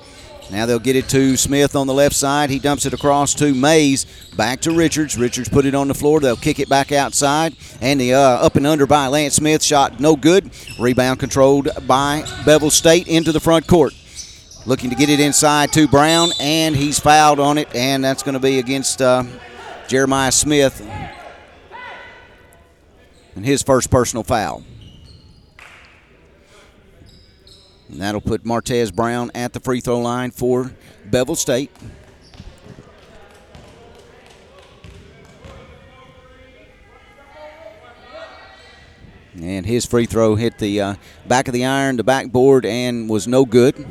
Now 0.50 0.66
they'll 0.66 0.80
get 0.80 0.96
it 0.96 1.08
to 1.10 1.36
Smith 1.36 1.76
on 1.76 1.86
the 1.86 1.94
left 1.94 2.16
side. 2.16 2.50
He 2.50 2.58
dumps 2.58 2.84
it 2.84 2.92
across 2.92 3.34
to 3.34 3.54
Mays. 3.54 4.04
Back 4.36 4.60
to 4.62 4.72
Richards. 4.72 5.16
Richards 5.16 5.48
put 5.48 5.64
it 5.64 5.74
on 5.76 5.86
the 5.88 5.94
floor. 5.94 6.18
They'll 6.18 6.36
kick 6.36 6.58
it 6.58 6.68
back 6.68 6.90
outside. 6.90 7.54
And 7.80 8.00
the 8.00 8.14
uh, 8.14 8.18
up 8.18 8.56
and 8.56 8.66
under 8.66 8.86
by 8.86 9.06
Lance 9.06 9.34
Smith 9.34 9.62
shot 9.62 10.00
no 10.00 10.16
good. 10.16 10.50
Rebound 10.78 11.20
controlled 11.20 11.68
by 11.86 12.24
Bevill 12.44 12.70
State 12.70 13.06
into 13.06 13.30
the 13.30 13.40
front 13.40 13.68
court. 13.68 13.94
Looking 14.70 14.90
to 14.90 14.94
get 14.94 15.08
it 15.10 15.18
inside 15.18 15.72
to 15.72 15.88
Brown, 15.88 16.30
and 16.38 16.76
he's 16.76 17.00
fouled 17.00 17.40
on 17.40 17.58
it, 17.58 17.74
and 17.74 18.04
that's 18.04 18.22
going 18.22 18.34
to 18.34 18.38
be 18.38 18.60
against 18.60 19.02
uh, 19.02 19.24
Jeremiah 19.88 20.30
Smith 20.30 20.80
and 23.34 23.44
his 23.44 23.64
first 23.64 23.90
personal 23.90 24.22
foul. 24.22 24.62
And 27.88 28.00
that'll 28.00 28.20
put 28.20 28.44
Martez 28.44 28.94
Brown 28.94 29.32
at 29.34 29.54
the 29.54 29.58
free 29.58 29.80
throw 29.80 29.98
line 29.98 30.30
for 30.30 30.70
Bevill 31.04 31.34
State. 31.34 31.72
And 39.34 39.66
his 39.66 39.84
free 39.84 40.06
throw 40.06 40.36
hit 40.36 40.58
the 40.58 40.80
uh, 40.80 40.94
back 41.26 41.48
of 41.48 41.54
the 41.54 41.64
iron, 41.64 41.96
the 41.96 42.04
backboard, 42.04 42.64
and 42.64 43.10
was 43.10 43.26
no 43.26 43.44
good. 43.44 43.84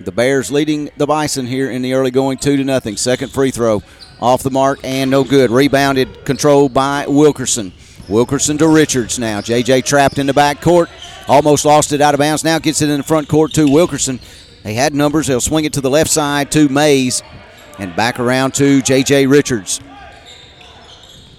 The 0.00 0.12
Bears 0.12 0.50
leading 0.50 0.90
the 0.96 1.06
Bison 1.06 1.46
here 1.46 1.70
in 1.70 1.80
the 1.82 1.94
early 1.94 2.10
going 2.10 2.38
two 2.38 2.56
to 2.56 2.64
nothing. 2.64 2.96
Second 2.96 3.32
free 3.32 3.50
throw 3.50 3.82
off 4.20 4.42
the 4.42 4.50
mark 4.50 4.80
and 4.84 5.10
no 5.10 5.24
good. 5.24 5.50
Rebounded, 5.50 6.24
controlled 6.24 6.74
by 6.74 7.06
Wilkerson. 7.08 7.72
Wilkerson 8.08 8.58
to 8.58 8.68
Richards 8.68 9.18
now. 9.18 9.40
JJ 9.40 9.84
trapped 9.84 10.18
in 10.18 10.26
the 10.26 10.34
back 10.34 10.60
court. 10.60 10.90
Almost 11.28 11.64
lost 11.64 11.92
it 11.92 12.00
out 12.00 12.14
of 12.14 12.18
bounds. 12.18 12.44
Now 12.44 12.58
gets 12.58 12.82
it 12.82 12.90
in 12.90 12.98
the 12.98 13.02
front 13.02 13.28
court 13.28 13.54
to 13.54 13.66
Wilkerson. 13.66 14.20
They 14.62 14.74
had 14.74 14.94
numbers. 14.94 15.26
They'll 15.26 15.40
swing 15.40 15.64
it 15.64 15.72
to 15.72 15.80
the 15.80 15.90
left 15.90 16.10
side 16.10 16.52
to 16.52 16.68
Mays 16.68 17.22
and 17.78 17.96
back 17.96 18.20
around 18.20 18.54
to 18.54 18.82
JJ 18.82 19.30
Richards. 19.30 19.80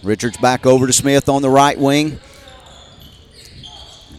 Richards 0.04 0.38
back 0.38 0.66
over 0.66 0.88
to 0.88 0.94
Smith 0.94 1.30
on 1.30 1.42
the 1.42 1.50
right 1.50 1.78
wing. 1.78 2.20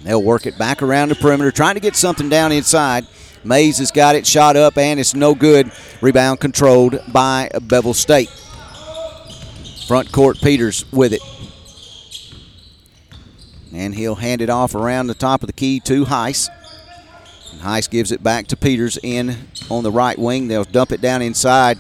They'll 0.04 0.23
work 0.23 0.47
it 0.47 0.57
back 0.57 0.83
around 0.83 1.09
the 1.09 1.16
perimeter, 1.16 1.50
trying 1.50 1.75
to 1.75 1.80
get 1.80 1.97
something 1.97 2.28
down 2.28 2.52
inside. 2.52 3.07
Mays 3.45 3.78
has 3.78 3.90
got 3.90 4.14
it 4.14 4.26
shot 4.26 4.57
up 4.57 4.76
and 4.78 4.99
it's 4.99 5.14
no 5.14 5.35
good. 5.35 5.71
Rebound 6.00 6.40
controlled 6.40 7.00
by 7.12 7.50
Bevill 7.62 7.95
State. 7.95 8.30
Front 9.87 10.12
court 10.12 10.38
Peters 10.40 10.85
with 10.92 11.12
it. 11.12 11.23
And 13.73 13.95
he'll 13.95 14.16
hand 14.16 14.40
it 14.40 14.50
off 14.50 14.75
around 14.75 15.07
the 15.07 15.14
top 15.14 15.42
of 15.42 15.47
the 15.47 15.52
key 15.52 15.80
to 15.80 16.04
Heiss. 16.04 16.49
And 17.52 17.61
Heiss 17.61 17.88
gives 17.88 18.12
it 18.12 18.23
back 18.23 18.47
to 18.49 18.57
Peters 18.57 18.99
in 19.02 19.37
on 19.71 19.83
the 19.83 19.90
right 19.90 20.18
wing. 20.18 20.49
They'll 20.49 20.64
dump 20.64 20.92
it 20.92 21.00
down 21.00 21.23
inside. 21.23 21.78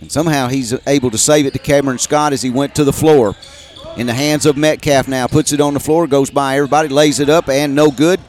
And 0.00 0.12
somehow 0.12 0.48
he's 0.48 0.74
able 0.86 1.10
to 1.10 1.18
save 1.18 1.46
it 1.46 1.52
to 1.54 1.58
Cameron 1.58 1.98
Scott 1.98 2.32
as 2.32 2.42
he 2.42 2.50
went 2.50 2.74
to 2.76 2.84
the 2.84 2.92
floor. 2.92 3.34
In 3.96 4.06
the 4.06 4.14
hands 4.14 4.46
of 4.46 4.56
Metcalf 4.56 5.08
now. 5.08 5.26
Puts 5.26 5.52
it 5.52 5.60
on 5.60 5.74
the 5.74 5.80
floor, 5.80 6.06
goes 6.06 6.30
by 6.30 6.56
everybody, 6.56 6.88
lays 6.88 7.18
it 7.18 7.28
up, 7.28 7.48
and 7.48 7.74
no 7.74 7.90
good. 7.90 8.20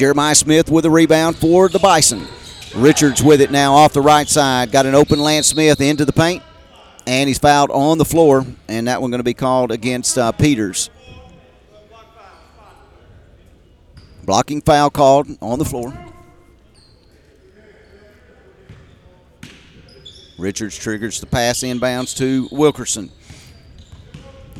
Jeremiah 0.00 0.34
Smith 0.34 0.70
with 0.70 0.86
a 0.86 0.90
rebound 0.90 1.36
for 1.36 1.68
the 1.68 1.78
Bison. 1.78 2.26
Richards 2.74 3.22
with 3.22 3.42
it 3.42 3.50
now 3.50 3.74
off 3.74 3.92
the 3.92 4.00
right 4.00 4.26
side. 4.26 4.72
Got 4.72 4.86
an 4.86 4.94
open 4.94 5.20
Lance 5.20 5.48
Smith 5.48 5.78
into 5.78 6.06
the 6.06 6.12
paint, 6.14 6.42
and 7.06 7.28
he's 7.28 7.36
fouled 7.36 7.70
on 7.70 7.98
the 7.98 8.06
floor, 8.06 8.46
and 8.66 8.88
that 8.88 9.02
one 9.02 9.10
going 9.10 9.18
to 9.18 9.24
be 9.24 9.34
called 9.34 9.70
against 9.70 10.16
uh, 10.16 10.32
Peters. 10.32 10.88
Blocking 14.24 14.62
foul 14.62 14.88
called 14.88 15.28
on 15.42 15.58
the 15.58 15.66
floor. 15.66 15.92
Richards 20.38 20.78
triggers 20.78 21.20
the 21.20 21.26
pass 21.26 21.58
inbounds 21.58 22.16
to 22.16 22.48
Wilkerson. 22.50 23.10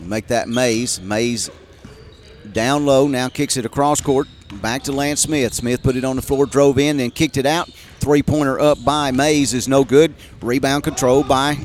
Make 0.03 0.27
that 0.27 0.51
Mays. 0.51 1.01
Mays 1.01 1.49
down 2.53 2.87
low, 2.87 3.07
now 3.07 3.29
kicks 3.29 3.57
it 3.57 3.65
across 3.65 4.01
court. 4.01 4.29
Back 4.61 4.83
to 4.85 4.93
Lance 4.93 5.21
Smith. 5.21 5.55
Smith 5.55 5.83
put 5.83 5.97
it 5.97 6.05
on 6.05 6.17
the 6.17 6.23
floor, 6.23 6.47
drove 6.47 6.79
in, 6.79 6.97
then 6.97 7.11
kicked 7.11 7.37
it 7.37 7.47
out. 7.47 7.69
Three 8.01 8.23
pointer 8.23 8.59
up 8.59 8.85
by 8.85 9.11
Mays 9.11 9.55
is 9.55 9.69
no 9.69 9.85
good. 9.85 10.15
Rebound 10.41 10.83
control 10.83 11.23
by 11.23 11.59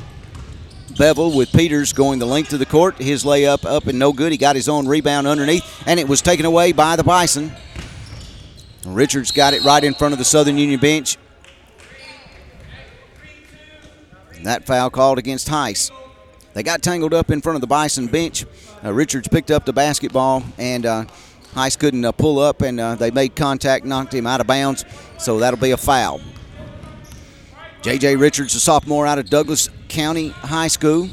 Bevill 0.96 1.36
with 1.36 1.52
Peters 1.52 1.92
going 1.92 2.18
the 2.18 2.26
length 2.26 2.52
of 2.52 2.58
the 2.58 2.66
court. 2.66 2.96
His 2.98 3.24
layup 3.24 3.64
up 3.64 3.86
and 3.86 3.98
no 3.98 4.12
good. 4.12 4.32
He 4.32 4.38
got 4.38 4.56
his 4.56 4.68
own 4.68 4.86
rebound 4.86 5.26
underneath, 5.26 5.82
and 5.86 5.98
it 5.98 6.08
was 6.08 6.22
taken 6.22 6.46
away 6.46 6.72
by 6.72 6.96
the 6.96 7.04
Bison. 7.04 7.52
Richards 8.86 9.32
got 9.32 9.52
it 9.52 9.64
right 9.64 9.82
in 9.82 9.94
front 9.94 10.12
of 10.12 10.18
the 10.18 10.24
Southern 10.24 10.56
Union 10.58 10.78
bench. 10.78 11.18
And 14.34 14.46
that 14.46 14.64
foul 14.64 14.90
called 14.90 15.18
against 15.18 15.48
Heiss. 15.48 15.90
They 16.56 16.62
got 16.62 16.80
tangled 16.80 17.12
up 17.12 17.30
in 17.30 17.42
front 17.42 17.56
of 17.56 17.60
the 17.60 17.66
Bison 17.66 18.06
bench. 18.06 18.46
Uh, 18.82 18.90
Richards 18.90 19.28
picked 19.28 19.50
up 19.50 19.66
the 19.66 19.74
basketball, 19.74 20.42
and 20.56 20.86
uh, 20.86 21.04
couldn't 21.78 22.02
uh, 22.02 22.12
pull 22.12 22.38
up, 22.38 22.62
and 22.62 22.80
uh, 22.80 22.94
they 22.94 23.10
made 23.10 23.36
contact, 23.36 23.84
knocked 23.84 24.14
him 24.14 24.26
out 24.26 24.40
of 24.40 24.46
bounds, 24.46 24.86
so 25.18 25.38
that'll 25.38 25.60
be 25.60 25.72
a 25.72 25.76
foul. 25.76 26.18
J.J. 27.82 28.16
Richards, 28.16 28.54
a 28.54 28.60
sophomore 28.60 29.06
out 29.06 29.18
of 29.18 29.28
Douglas 29.28 29.68
County 29.88 30.30
High 30.30 30.68
School. 30.68 31.10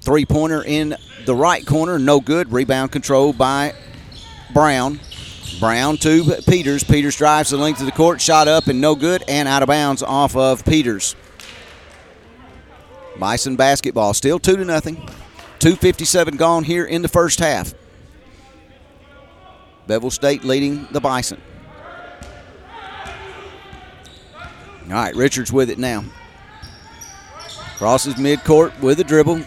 Three 0.00 0.26
pointer 0.26 0.62
in 0.64 0.94
the 1.26 1.34
right 1.34 1.66
corner, 1.66 1.98
no 1.98 2.20
good. 2.20 2.52
Rebound 2.52 2.92
controlled 2.92 3.36
by 3.36 3.74
Brown. 4.54 5.00
Brown 5.58 5.96
to 5.96 6.40
Peters. 6.46 6.84
Peters 6.84 7.16
drives 7.16 7.50
the 7.50 7.56
length 7.56 7.80
of 7.80 7.86
the 7.86 7.92
court, 7.92 8.20
shot 8.20 8.46
up 8.46 8.68
and 8.68 8.80
no 8.80 8.94
good, 8.94 9.24
and 9.26 9.48
out 9.48 9.64
of 9.64 9.66
bounds 9.66 10.04
off 10.04 10.36
of 10.36 10.64
Peters. 10.64 11.16
Bison 13.20 13.54
basketball 13.54 14.14
still 14.14 14.38
two 14.38 14.56
to 14.56 14.64
nothing. 14.64 14.96
257 15.60 16.36
gone 16.36 16.64
here 16.64 16.86
in 16.86 17.02
the 17.02 17.08
first 17.08 17.38
half. 17.38 17.74
Bevill 19.86 20.10
State 20.10 20.42
leading 20.42 20.88
the 20.90 21.00
Bison. 21.00 21.40
All 24.86 24.96
right, 24.96 25.14
Richards 25.14 25.52
with 25.52 25.68
it 25.68 25.78
now. 25.78 26.02
Crosses 27.76 28.14
midcourt 28.14 28.80
with 28.80 28.98
a 29.00 29.04
dribble. 29.04 29.42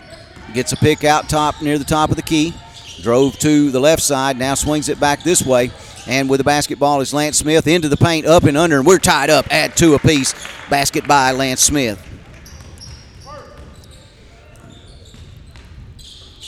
Gets 0.53 0.71
a 0.71 0.77
pick 0.77 1.03
out 1.03 1.27
top 1.27 1.61
near 1.61 1.79
the 1.79 1.83
top 1.83 2.11
of 2.11 2.15
the 2.15 2.21
key. 2.21 2.53
Drove 3.01 3.37
to 3.39 3.71
the 3.71 3.79
left 3.79 4.03
side. 4.03 4.37
Now 4.37 4.53
swings 4.53 4.87
it 4.87 4.99
back 4.99 5.23
this 5.23 5.43
way. 5.43 5.71
And 6.05 6.29
with 6.29 6.37
the 6.37 6.43
basketball 6.43 7.01
is 7.01 7.13
Lance 7.13 7.39
Smith 7.39 7.65
into 7.65 7.89
the 7.89 7.97
paint, 7.97 8.27
up 8.27 8.43
and 8.43 8.55
under, 8.55 8.77
and 8.77 8.85
we're 8.85 8.99
tied 8.99 9.31
up 9.31 9.51
at 9.51 9.75
two 9.75 9.95
apiece. 9.95 10.35
Basket 10.69 11.07
by 11.07 11.31
Lance 11.31 11.61
Smith. 11.61 12.12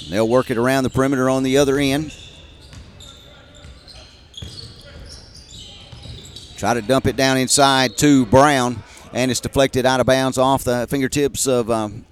They'll 0.09 0.27
work 0.27 0.51
it 0.51 0.57
around 0.57 0.83
the 0.83 0.89
perimeter 0.89 1.29
on 1.29 1.43
the 1.43 1.57
other 1.57 1.77
end. 1.77 2.15
Try 6.57 6.73
to 6.73 6.81
dump 6.81 7.05
it 7.05 7.15
down 7.15 7.37
inside 7.37 7.97
to 7.97 8.25
Brown, 8.27 8.81
and 9.13 9.29
it's 9.29 9.39
deflected 9.39 9.85
out 9.85 9.99
of 9.99 10.05
bounds 10.05 10.37
off 10.37 10.63
the 10.63 10.87
fingertips 10.89 11.47
of 11.47 11.69
um, 11.69 12.05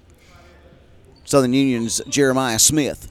Southern 1.24 1.52
Union's 1.52 2.02
Jeremiah 2.08 2.58
Smith. 2.58 3.10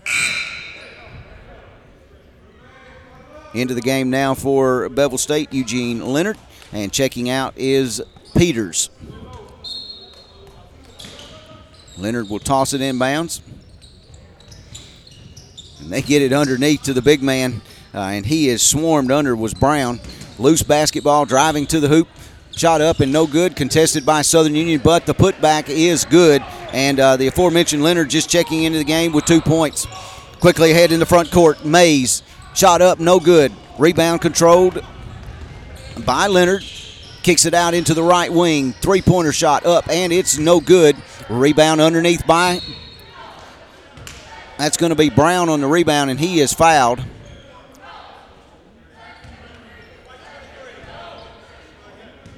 Into 3.54 3.74
the 3.74 3.82
game 3.82 4.10
now 4.10 4.34
for 4.34 4.89
Bevill 4.89 5.17
State, 5.17 5.54
Eugene 5.54 6.06
Leonard, 6.06 6.38
and 6.72 6.91
checking 6.91 7.30
out 7.30 7.54
is 7.56 8.02
Peters. 8.36 8.89
Leonard 11.98 12.30
will 12.30 12.39
toss 12.39 12.74
it 12.74 12.82
inbounds. 12.82 13.41
And 15.84 15.91
they 15.91 16.02
get 16.02 16.22
it 16.22 16.32
underneath 16.32 16.84
to 16.84 16.93
the 16.93 17.02
big 17.02 17.22
man, 17.22 17.62
uh, 17.93 18.00
and 18.00 18.26
he 18.26 18.48
is 18.48 18.62
swarmed 18.62 19.12
under 19.12 19.36
was 19.36 19.54
Brown. 19.54 20.00
Loose 20.39 20.63
basketball 20.63 21.26
driving 21.26 21.67
to 21.67 21.82
the 21.82 21.89
hoop. 21.89 22.08
Shot 22.56 22.80
up 22.80 23.02
and 23.02 23.12
no 23.12 23.28
good, 23.28 23.56
contested 23.56 24.06
by 24.06 24.22
Southern 24.22 24.56
Union, 24.56 24.80
but 24.82 25.06
the 25.06 25.13
putback 25.13 25.67
is 25.67 26.06
good. 26.06 26.41
And 26.72 27.00
uh, 27.00 27.17
the 27.17 27.28
aforementioned 27.28 27.84
Leonard 27.84 28.10
just 28.10 28.30
checking 28.30 28.63
into 28.63 28.78
the 28.78 28.86
game 28.86 29.12
with 29.12 29.26
two 29.26 29.41
points. 29.41 29.86
Quickly 30.39 30.72
ahead 30.72 30.91
in 30.91 31.00
the 31.00 31.06
front 31.06 31.32
court, 31.32 31.65
Mays. 31.65 32.24
Shot 32.54 32.82
up, 32.82 33.00
no 33.00 33.19
good. 33.19 33.52
Rebound 33.78 34.22
controlled 34.22 34.84
by 36.06 36.28
Leonard. 36.28 36.63
Kicks 37.24 37.46
it 37.46 37.54
out 37.54 37.74
into 37.74 37.93
the 37.93 38.04
right 38.04 38.32
wing. 38.32 38.74
Three 38.74 39.02
pointer 39.02 39.34
shot 39.34 39.65
up, 39.65 39.89
and 39.89 40.13
it's 40.13 40.38
no 40.38 40.62
good. 40.62 40.96
Rebound 41.30 41.82
underneath 41.82 42.26
by. 42.26 42.62
That's 44.63 44.78
going 44.78 44.91
to 44.91 44.95
be 44.95 45.10
Brown 45.10 45.49
on 45.49 45.60
the 45.60 45.67
rebound, 45.67 46.10
and 46.10 46.17
he 46.17 46.39
is 46.39 46.54
fouled. 46.54 47.04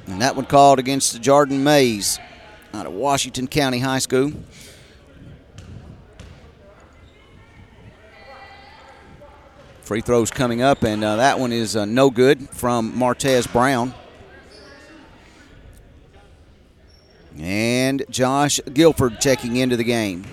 And 0.07 0.19
that 0.23 0.35
one 0.35 0.45
called 0.45 0.79
against 0.79 1.13
the 1.13 1.19
Jordan 1.19 1.63
Mays 1.63 2.17
out 2.73 2.88
of 2.88 2.93
Washington 2.93 3.45
County 3.45 3.77
High 3.77 3.99
School. 3.99 4.33
Free 9.83 10.01
throws 10.01 10.31
coming 10.31 10.63
up, 10.63 10.81
and 10.81 11.03
uh, 11.03 11.17
that 11.17 11.38
one 11.38 11.51
is 11.51 11.75
uh, 11.75 11.85
no 11.85 12.09
good 12.09 12.49
from 12.49 12.91
Martez 12.93 13.45
Brown. 13.53 13.93
And 17.38 18.03
Josh 18.09 18.59
Guilford 18.73 19.21
checking 19.21 19.57
into 19.57 19.77
the 19.77 19.83
game. 19.83 20.25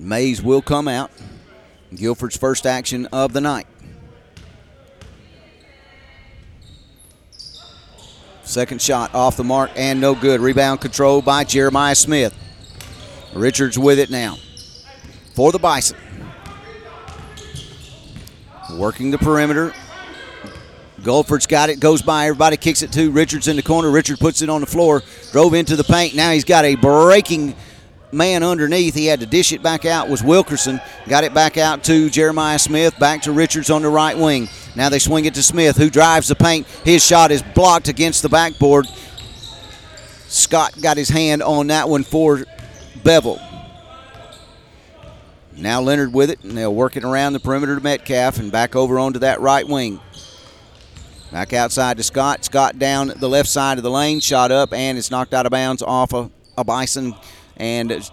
Mays 0.00 0.42
will 0.42 0.62
come 0.62 0.88
out. 0.88 1.10
Guilford's 1.94 2.36
first 2.36 2.66
action 2.66 3.06
of 3.06 3.32
the 3.32 3.40
night. 3.40 3.66
Second 8.42 8.80
shot 8.80 9.14
off 9.14 9.36
the 9.36 9.44
mark 9.44 9.70
and 9.76 10.00
no 10.00 10.14
good. 10.14 10.40
Rebound 10.40 10.80
controlled 10.80 11.24
by 11.24 11.44
Jeremiah 11.44 11.94
Smith. 11.94 12.34
Richards 13.34 13.78
with 13.78 13.98
it 13.98 14.10
now 14.10 14.38
for 15.34 15.52
the 15.52 15.58
Bison. 15.58 15.98
Working 18.72 19.10
the 19.10 19.18
perimeter. 19.18 19.74
Guilford's 21.02 21.46
got 21.46 21.70
it, 21.70 21.80
goes 21.80 22.02
by, 22.02 22.26
everybody 22.26 22.56
kicks 22.58 22.82
it 22.82 22.92
to 22.92 23.10
Richards 23.10 23.48
in 23.48 23.56
the 23.56 23.62
corner. 23.62 23.90
Richard 23.90 24.18
puts 24.18 24.42
it 24.42 24.50
on 24.50 24.60
the 24.60 24.66
floor, 24.66 25.02
drove 25.32 25.54
into 25.54 25.74
the 25.76 25.84
paint. 25.84 26.14
Now 26.14 26.32
he's 26.32 26.44
got 26.44 26.64
a 26.64 26.74
breaking 26.74 27.54
man 28.12 28.42
underneath. 28.42 28.94
He 28.94 29.06
had 29.06 29.20
to 29.20 29.26
dish 29.26 29.52
it 29.52 29.62
back 29.62 29.84
out. 29.84 30.08
Was 30.08 30.22
Wilkerson 30.22 30.80
got 31.08 31.24
it 31.24 31.34
back 31.34 31.56
out 31.56 31.84
to 31.84 32.10
Jeremiah 32.10 32.58
Smith, 32.58 32.98
back 32.98 33.22
to 33.22 33.32
Richards 33.32 33.70
on 33.70 33.82
the 33.82 33.88
right 33.88 34.16
wing. 34.16 34.48
Now 34.76 34.88
they 34.88 34.98
swing 34.98 35.24
it 35.24 35.34
to 35.34 35.42
Smith, 35.42 35.76
who 35.76 35.90
drives 35.90 36.28
the 36.28 36.34
paint. 36.34 36.66
His 36.84 37.04
shot 37.04 37.30
is 37.30 37.42
blocked 37.42 37.88
against 37.88 38.22
the 38.22 38.28
backboard. 38.28 38.86
Scott 40.28 40.80
got 40.80 40.96
his 40.96 41.08
hand 41.08 41.42
on 41.42 41.68
that 41.68 41.88
one 41.88 42.04
for 42.04 42.44
Bevill. 43.02 43.40
Now 45.56 45.80
Leonard 45.80 46.14
with 46.14 46.30
it, 46.30 46.42
and 46.42 46.56
they'll 46.56 46.74
work 46.74 46.96
it 46.96 47.04
around 47.04 47.32
the 47.32 47.40
perimeter 47.40 47.74
to 47.74 47.82
Metcalf 47.82 48.38
and 48.38 48.50
back 48.50 48.76
over 48.76 48.98
onto 48.98 49.18
that 49.18 49.40
right 49.40 49.66
wing. 49.66 50.00
Back 51.32 51.52
outside 51.52 51.96
to 51.96 52.02
Scott. 52.02 52.44
Scott 52.44 52.78
down 52.78 53.12
the 53.16 53.28
left 53.28 53.48
side 53.48 53.78
of 53.78 53.84
the 53.84 53.90
lane, 53.90 54.20
shot 54.20 54.50
up, 54.50 54.72
and 54.72 54.98
it's 54.98 55.10
knocked 55.10 55.34
out 55.34 55.46
of 55.46 55.50
bounds 55.50 55.82
off 55.82 56.12
a, 56.12 56.30
a 56.56 56.64
Bison. 56.64 57.14
And 57.60 58.10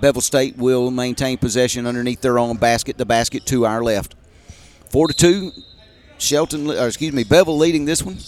Bevill 0.00 0.20
State 0.20 0.58
will 0.58 0.90
maintain 0.90 1.38
possession 1.38 1.86
underneath 1.86 2.20
their 2.20 2.38
own 2.38 2.58
basket. 2.58 2.98
The 2.98 3.06
basket 3.06 3.46
to 3.46 3.64
our 3.64 3.82
left. 3.82 4.14
Four 4.90 5.08
to 5.08 5.14
two. 5.14 5.52
Shelton, 6.18 6.68
or 6.68 6.86
excuse 6.86 7.14
me, 7.14 7.24
Bevill 7.24 7.56
leading 7.56 7.86
this 7.86 8.02
one. 8.02 8.18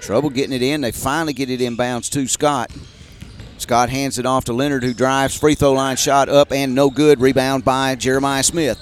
Trouble 0.00 0.30
getting 0.30 0.54
it 0.54 0.62
in. 0.62 0.80
They 0.80 0.92
finally 0.92 1.32
get 1.32 1.50
it 1.50 1.60
inbounds 1.60 2.08
to 2.10 2.28
Scott. 2.28 2.70
Scott 3.58 3.90
hands 3.90 4.18
it 4.18 4.26
off 4.26 4.44
to 4.44 4.52
Leonard, 4.52 4.84
who 4.84 4.94
drives. 4.94 5.36
Free 5.36 5.56
throw 5.56 5.72
line 5.72 5.96
shot 5.96 6.28
up 6.28 6.52
and 6.52 6.74
no 6.74 6.88
good. 6.88 7.20
Rebound 7.20 7.64
by 7.64 7.96
Jeremiah 7.96 8.44
Smith. 8.44 8.78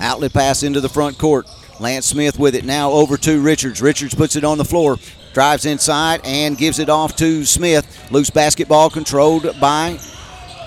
Outlet 0.00 0.32
pass 0.32 0.64
into 0.64 0.80
the 0.80 0.88
front 0.88 1.18
court. 1.18 1.46
Lance 1.78 2.06
Smith 2.06 2.38
with 2.38 2.56
it 2.56 2.64
now 2.64 2.90
over 2.90 3.16
to 3.18 3.40
Richards. 3.40 3.80
Richards 3.80 4.14
puts 4.14 4.36
it 4.36 4.44
on 4.44 4.58
the 4.58 4.64
floor, 4.64 4.98
drives 5.32 5.66
inside 5.66 6.20
and 6.24 6.56
gives 6.58 6.78
it 6.78 6.88
off 6.88 7.16
to 7.16 7.44
Smith. 7.44 8.10
Loose 8.10 8.30
basketball 8.30 8.90
controlled 8.90 9.58
by 9.60 9.98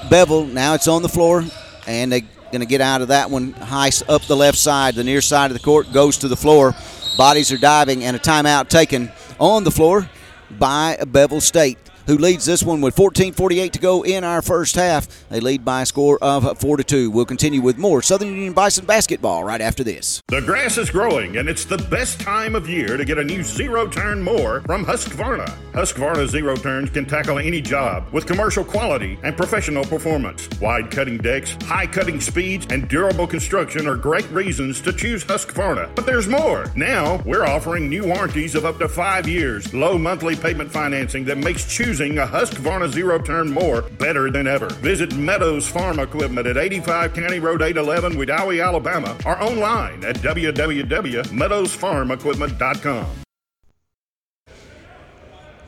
Bevill. 0.09 0.45
Now 0.45 0.73
it's 0.73 0.87
on 0.87 1.01
the 1.01 1.09
floor, 1.09 1.43
and 1.87 2.11
they're 2.11 2.21
going 2.51 2.61
to 2.61 2.65
get 2.65 2.81
out 2.81 3.01
of 3.01 3.09
that 3.09 3.29
one. 3.29 3.53
Heiss 3.53 4.03
up 4.07 4.21
the 4.23 4.35
left 4.35 4.57
side. 4.57 4.95
The 4.95 5.03
near 5.03 5.21
side 5.21 5.51
of 5.51 5.57
the 5.57 5.63
court 5.63 5.91
goes 5.93 6.17
to 6.19 6.27
the 6.27 6.37
floor. 6.37 6.75
Bodies 7.17 7.51
are 7.51 7.57
diving, 7.57 8.03
and 8.03 8.15
a 8.15 8.19
timeout 8.19 8.69
taken 8.69 9.11
on 9.39 9.63
the 9.63 9.71
floor 9.71 10.09
by 10.51 10.97
Bevill 11.07 11.41
State 11.41 11.77
who 12.07 12.17
leads 12.17 12.45
this 12.45 12.63
one 12.63 12.81
with 12.81 12.95
14:48 12.95 13.71
to 13.73 13.79
go 13.79 14.03
in 14.03 14.23
our 14.23 14.41
first 14.41 14.75
half. 14.75 15.07
They 15.29 15.39
lead 15.39 15.65
by 15.65 15.81
a 15.81 15.85
score 15.85 16.17
of 16.21 16.59
four 16.59 16.77
to 16.77 16.83
two. 16.83 17.09
We'll 17.09 17.25
continue 17.25 17.61
with 17.61 17.77
more 17.77 18.01
Southern 18.01 18.29
Union 18.29 18.53
Bison 18.53 18.85
basketball 18.85 19.43
right 19.43 19.61
after 19.61 19.83
this. 19.83 20.21
The 20.27 20.41
grass 20.41 20.77
is 20.77 20.89
growing, 20.89 21.37
and 21.37 21.49
it's 21.49 21.65
the 21.65 21.77
best 21.77 22.19
time 22.19 22.55
of 22.55 22.69
year 22.69 22.97
to 22.97 23.05
get 23.05 23.17
a 23.17 23.23
new 23.23 23.43
zero 23.43 23.87
turn 23.87 24.21
mower 24.21 24.61
from 24.61 24.85
Husqvarna. 24.85 25.51
Husqvarna 25.73 26.27
zero 26.27 26.55
turns 26.55 26.89
can 26.89 27.05
tackle 27.05 27.39
any 27.39 27.61
job 27.61 28.05
with 28.11 28.25
commercial 28.25 28.63
quality 28.63 29.17
and 29.23 29.35
professional 29.35 29.83
performance. 29.83 30.47
Wide 30.61 30.91
cutting 30.91 31.17
decks, 31.17 31.57
high 31.63 31.87
cutting 31.87 32.21
speeds, 32.21 32.67
and 32.69 32.87
durable 32.87 33.27
construction 33.27 33.87
are 33.87 33.95
great 33.95 34.29
reasons 34.31 34.79
to 34.81 34.93
choose 34.93 35.23
Husqvarna. 35.23 35.93
But 35.95 36.05
there's 36.05 36.27
more. 36.27 36.71
Now 36.75 37.21
we're 37.25 37.45
offering 37.45 37.89
new 37.89 38.05
warranties 38.05 38.55
of 38.55 38.65
up 38.65 38.77
to 38.79 38.87
five 38.87 39.27
years, 39.27 39.73
low 39.73 39.97
monthly 39.97 40.35
payment 40.35 40.71
financing 40.71 41.25
that 41.25 41.37
makes 41.37 41.65
choosing 41.73 41.94
using 41.95 42.17
a 42.17 42.27
Husqvarna 42.27 42.91
zero 42.91 43.17
turn 43.17 43.53
mower 43.53 43.81
better 43.81 44.29
than 44.29 44.47
ever. 44.47 44.67
Visit 44.81 45.15
Meadows 45.15 45.65
Farm 45.65 45.99
Equipment 45.99 46.45
at 46.45 46.57
85 46.57 47.13
County 47.13 47.39
Road 47.39 47.61
811, 47.61 48.17
Wedowee, 48.17 48.61
Alabama, 48.61 49.17
or 49.25 49.41
online 49.41 50.03
at 50.03 50.17
www.meadowsfarmequipment.com. 50.17 53.05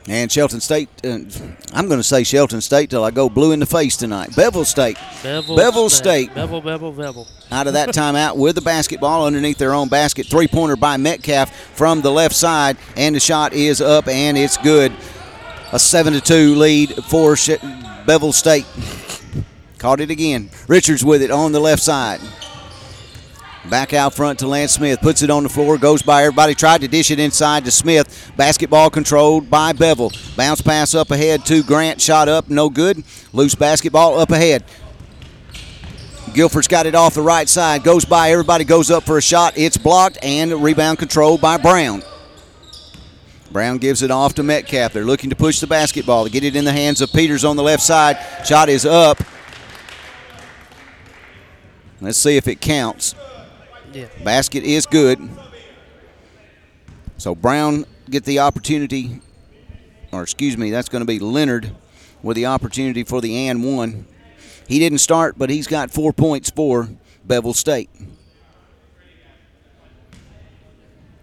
And 0.10 0.32
Shelton 0.32 0.60
State, 0.60 0.90
uh, 1.06 1.20
I'm 1.74 1.88
going 1.88 2.00
to 2.00 2.04
say 2.04 2.24
Shelton 2.24 2.60
State 2.60 2.90
till 2.90 3.06
I 3.06 3.12
go 3.12 3.30
blue 3.30 3.54
in 3.54 3.62
the 3.62 3.66
face 3.66 3.96
tonight. 3.96 4.36
Bevill 4.36 4.66
State. 4.66 4.98
Bevill, 5.24 5.56
Bevill 5.56 5.90
State. 5.90 6.34
Bevill, 6.34 6.60
Bevill, 6.62 6.92
Bevill. 6.92 7.26
Out 7.52 7.68
of 7.68 7.74
that 7.74 7.90
timeout 7.94 8.38
with 8.38 8.56
the 8.56 8.62
basketball 8.62 9.26
underneath 9.26 9.58
their 9.58 9.74
own 9.74 9.90
basket. 9.90 10.28
Three 10.28 10.48
pointer 10.48 10.78
by 10.78 10.96
Metcalf 10.98 11.54
from 11.54 12.02
the 12.02 12.12
left 12.12 12.36
side. 12.36 12.78
And 12.98 13.16
the 13.16 13.20
shot 13.22 13.54
is 13.54 13.82
up 13.82 14.08
and 14.08 14.38
it's 14.38 14.58
good. 14.58 14.94
A 15.74 15.80
7 15.80 16.14
to 16.14 16.22
2 16.22 16.56
lead 16.56 16.96
for 17.06 17.36
Bevill 18.06 18.32
State. 18.32 18.66
Caught 19.80 20.00
it 20.00 20.10
again. 20.10 20.50
Richards 20.68 21.04
with 21.04 21.22
it 21.22 21.30
on 21.30 21.52
the 21.52 21.60
left 21.60 21.84
side. 21.84 22.22
Back 23.70 23.92
out 23.92 24.14
front 24.14 24.40
to 24.40 24.48
Lance 24.48 24.72
Smith. 24.72 25.02
Puts 25.02 25.24
it 25.24 25.30
on 25.30 25.44
the 25.44 25.50
floor. 25.50 25.78
Goes 25.78 26.02
by 26.02 26.24
everybody. 26.24 26.56
Tried 26.56 26.82
to 26.82 26.88
dish 26.88 27.12
it 27.12 27.20
inside 27.20 27.66
to 27.66 27.72
Smith. 27.72 28.32
Basketball 28.38 28.90
controlled 28.90 29.50
by 29.50 29.74
Bevill. 29.74 30.12
Bounce 30.38 30.62
pass 30.62 30.96
up 30.96 31.12
ahead 31.12 31.46
to 31.48 31.64
Grant. 31.64 32.00
Shot 32.00 32.30
up. 32.30 32.50
No 32.50 32.70
good. 32.70 33.04
Loose 33.34 33.56
basketball 33.56 34.20
up 34.20 34.32
ahead. 34.32 34.64
Guilford's 36.34 36.70
got 36.70 36.86
it 36.86 36.96
off 36.96 37.14
the 37.14 37.22
right 37.22 37.50
side. 37.50 37.84
Goes 37.84 38.06
by. 38.06 38.32
Everybody 38.32 38.64
goes 38.64 38.90
up 38.90 39.04
for 39.04 39.18
a 39.18 39.22
shot. 39.22 39.58
It's 39.58 39.76
blocked 39.76 40.18
and 40.24 40.54
rebound 40.64 40.98
controlled 40.98 41.42
by 41.42 41.58
Brown. 41.58 42.04
Brown 43.52 43.78
gives 43.78 44.02
it 44.02 44.12
off 44.12 44.36
to 44.36 44.44
Metcalf. 44.44 44.94
They're 44.94 45.06
looking 45.06 45.30
to 45.30 45.36
push 45.36 45.60
the 45.60 45.68
basketball 45.68 46.26
to 46.26 46.30
get 46.30 46.44
it 46.44 46.56
in 46.56 46.66
the 46.66 46.72
hands 46.72 47.02
of 47.02 47.12
Peters 47.12 47.44
on 47.44 47.56
the 47.56 47.64
left 47.64 47.84
side. 47.84 48.18
Shot 48.46 48.70
is 48.70 48.86
up. 48.86 49.20
Let's 52.00 52.18
see 52.18 52.38
if 52.38 52.48
it 52.48 52.62
counts. 52.62 53.16
Yeah. 53.92 54.08
Basket 54.24 54.64
is 54.64 54.86
good. 54.86 55.30
So 57.18 57.34
Brown 57.34 57.86
get 58.10 58.26
the 58.26 58.40
opportunity, 58.40 59.22
or 60.12 60.22
excuse 60.22 60.58
me, 60.58 60.70
that's 60.70 60.90
going 60.90 61.02
to 61.02 61.08
be 61.08 61.20
Leonard 61.20 61.76
with 62.22 62.36
the 62.36 62.46
opportunity 62.46 63.04
for 63.04 63.22
the 63.22 63.48
and 63.48 63.64
one. 63.64 64.06
He 64.68 64.80
didn't 64.80 65.00
start, 65.00 65.36
but 65.38 65.50
he's 65.50 65.66
got 65.66 65.90
four 65.92 66.14
points 66.14 66.50
for 66.50 66.90
Bevill 67.26 67.54
State. 67.54 67.90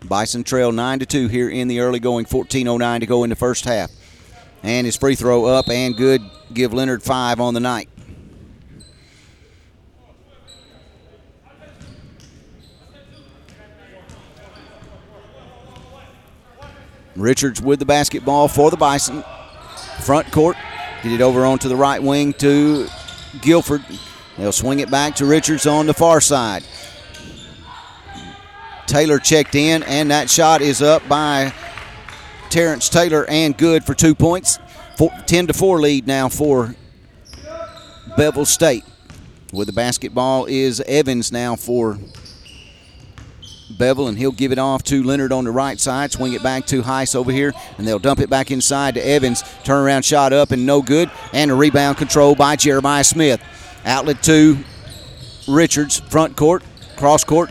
Bison 0.04 0.44
trail 0.44 0.70
9 0.70 0.98
to 1.00 1.06
2 1.06 1.28
here 1.28 1.48
in 1.48 1.68
the 1.68 1.80
early 1.80 1.98
going, 1.98 2.26
14.09 2.26 3.00
to 3.00 3.06
go 3.06 3.24
in 3.24 3.30
the 3.30 3.36
first 3.36 3.64
half. 3.64 3.90
And 4.62 4.86
his 4.86 4.96
free 4.96 5.14
throw 5.14 5.46
up 5.46 5.68
and 5.68 5.96
good. 5.96 6.22
Give 6.52 6.72
Leonard 6.72 7.02
five 7.02 7.40
on 7.40 7.54
the 7.54 7.60
night. 7.60 7.88
Richards 17.16 17.62
with 17.62 17.78
the 17.78 17.84
basketball 17.84 18.48
for 18.48 18.70
the 18.70 18.76
Bison. 18.76 19.22
Front 20.00 20.30
court. 20.32 20.56
Get 21.02 21.12
it 21.12 21.20
over 21.20 21.44
onto 21.44 21.68
the 21.68 21.76
right 21.76 22.02
wing 22.02 22.32
to 22.34 22.88
Guilford. 23.40 23.84
They'll 24.36 24.52
swing 24.52 24.80
it 24.80 24.90
back 24.90 25.14
to 25.16 25.26
Richards 25.26 25.66
on 25.66 25.86
the 25.86 25.94
far 25.94 26.20
side. 26.20 26.64
Taylor 28.86 29.18
checked 29.18 29.54
in, 29.54 29.82
and 29.84 30.10
that 30.10 30.30
shot 30.30 30.60
is 30.60 30.82
up 30.82 31.06
by 31.08 31.52
Terrence 32.50 32.88
Taylor 32.88 33.24
and 33.28 33.56
good 33.56 33.84
for 33.84 33.94
two 33.94 34.14
points. 34.14 34.58
Four, 34.96 35.10
10 35.26 35.48
to 35.48 35.52
4 35.52 35.80
lead 35.80 36.06
now 36.06 36.28
for 36.28 36.74
Bevill 38.16 38.46
State. 38.46 38.84
With 39.52 39.66
the 39.66 39.72
basketball 39.72 40.46
is 40.46 40.80
Evans 40.80 41.32
now 41.32 41.56
for 41.56 41.98
Bevill, 43.78 44.08
and 44.08 44.18
he'll 44.18 44.32
give 44.32 44.52
it 44.52 44.58
off 44.58 44.82
to 44.84 45.02
Leonard 45.02 45.32
on 45.32 45.44
the 45.44 45.50
right 45.50 45.80
side. 45.80 46.12
Swing 46.12 46.32
it 46.32 46.42
back 46.42 46.66
to 46.66 46.82
Heiss 46.82 47.16
over 47.16 47.32
here, 47.32 47.52
and 47.78 47.86
they'll 47.86 47.98
dump 47.98 48.20
it 48.20 48.30
back 48.30 48.50
inside 48.50 48.94
to 48.94 49.06
Evans. 49.06 49.42
Turnaround 49.64 50.04
shot 50.04 50.32
up 50.32 50.50
and 50.50 50.66
no 50.66 50.82
good, 50.82 51.10
and 51.32 51.50
a 51.50 51.54
rebound 51.54 51.96
control 51.96 52.34
by 52.34 52.56
Jeremiah 52.56 53.04
Smith. 53.04 53.40
Outlet 53.84 54.22
to 54.24 54.58
Richards, 55.48 56.00
front 56.00 56.36
court, 56.36 56.62
cross 56.96 57.24
court 57.24 57.50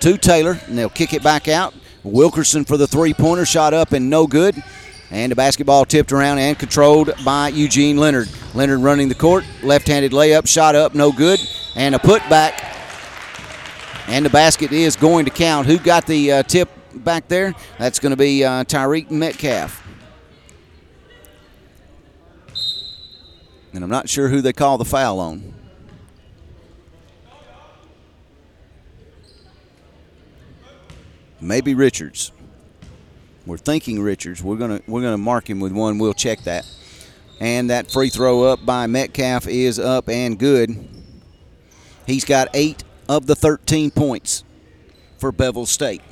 to 0.00 0.16
Taylor, 0.16 0.58
and 0.66 0.76
they'll 0.76 0.88
kick 0.88 1.12
it 1.12 1.22
back 1.22 1.48
out. 1.48 1.74
Wilkerson 2.02 2.64
for 2.64 2.76
the 2.76 2.86
three 2.86 3.14
pointer, 3.14 3.44
shot 3.44 3.74
up 3.74 3.92
and 3.92 4.08
no 4.08 4.26
good. 4.26 4.62
And 5.10 5.32
the 5.32 5.36
basketball 5.36 5.84
tipped 5.84 6.12
around 6.12 6.38
and 6.38 6.58
controlled 6.58 7.12
by 7.24 7.48
Eugene 7.48 7.96
Leonard. 7.96 8.28
Leonard 8.54 8.80
running 8.80 9.08
the 9.08 9.14
court, 9.14 9.44
left 9.62 9.88
handed 9.88 10.12
layup, 10.12 10.46
shot 10.46 10.74
up, 10.74 10.94
no 10.94 11.10
good. 11.10 11.40
And 11.74 11.94
a 11.94 11.98
putback. 11.98 12.66
And 14.06 14.24
the 14.24 14.30
basket 14.30 14.72
is 14.72 14.96
going 14.96 15.24
to 15.24 15.30
count. 15.30 15.66
Who 15.66 15.78
got 15.78 16.06
the 16.06 16.32
uh, 16.32 16.42
tip 16.44 16.68
back 16.94 17.28
there? 17.28 17.54
That's 17.78 17.98
going 17.98 18.10
to 18.10 18.16
be 18.16 18.44
uh, 18.44 18.64
Tyreek 18.64 19.10
Metcalf. 19.10 19.86
And 23.72 23.84
I'm 23.84 23.90
not 23.90 24.08
sure 24.08 24.28
who 24.28 24.40
they 24.40 24.52
call 24.52 24.78
the 24.78 24.84
foul 24.84 25.20
on. 25.20 25.54
Maybe 31.40 31.74
Richards. 31.74 32.32
We're 33.46 33.56
thinking 33.56 34.00
Richards. 34.00 34.42
We're 34.42 34.56
gonna 34.56 34.80
we're 34.86 35.02
gonna 35.02 35.18
mark 35.18 35.48
him 35.48 35.60
with 35.60 35.72
one. 35.72 35.98
We'll 35.98 36.14
check 36.14 36.42
that. 36.44 36.66
And 37.40 37.70
that 37.70 37.90
free 37.90 38.10
throw 38.10 38.44
up 38.44 38.64
by 38.66 38.86
Metcalf 38.86 39.48
is 39.48 39.78
up 39.78 40.08
and 40.08 40.38
good. 40.38 40.76
He's 42.06 42.24
got 42.24 42.48
eight 42.52 42.84
of 43.08 43.26
the 43.26 43.34
13 43.34 43.90
points 43.90 44.44
for 45.16 45.32
Bevill 45.32 45.64
State. 45.64 46.02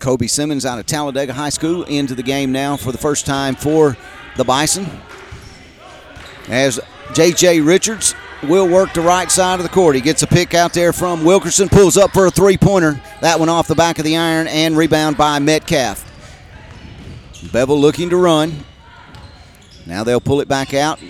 Kobe 0.00 0.26
Simmons 0.26 0.66
out 0.66 0.78
of 0.78 0.86
Talladega 0.86 1.32
High 1.32 1.48
School 1.50 1.84
into 1.84 2.14
the 2.14 2.22
game 2.22 2.52
now 2.52 2.76
for 2.76 2.92
the 2.92 2.98
first 2.98 3.26
time 3.26 3.54
for 3.54 3.96
the 4.36 4.44
Bison. 4.44 4.86
As 6.48 6.78
J.J. 7.14 7.60
Richards 7.60 8.14
will 8.46 8.68
work 8.68 8.94
the 8.94 9.00
right 9.00 9.30
side 9.30 9.60
of 9.60 9.62
the 9.62 9.68
court. 9.68 9.94
He 9.94 10.00
gets 10.00 10.22
a 10.22 10.26
pick 10.26 10.54
out 10.54 10.72
there 10.72 10.92
from 10.92 11.24
Wilkerson, 11.24 11.68
pulls 11.68 11.96
up 11.96 12.12
for 12.12 12.26
a 12.26 12.30
three 12.30 12.56
pointer. 12.56 13.00
That 13.20 13.38
one 13.38 13.48
off 13.48 13.68
the 13.68 13.74
back 13.74 13.98
of 13.98 14.04
the 14.04 14.16
iron 14.16 14.46
and 14.46 14.76
rebound 14.76 15.16
by 15.16 15.38
Metcalf. 15.38 16.04
Bevill 17.52 17.80
looking 17.80 18.10
to 18.10 18.16
run. 18.16 18.64
Now 19.86 20.04
they'll 20.04 20.20
pull 20.20 20.40
it 20.40 20.48
back 20.48 20.74
out. 20.74 21.00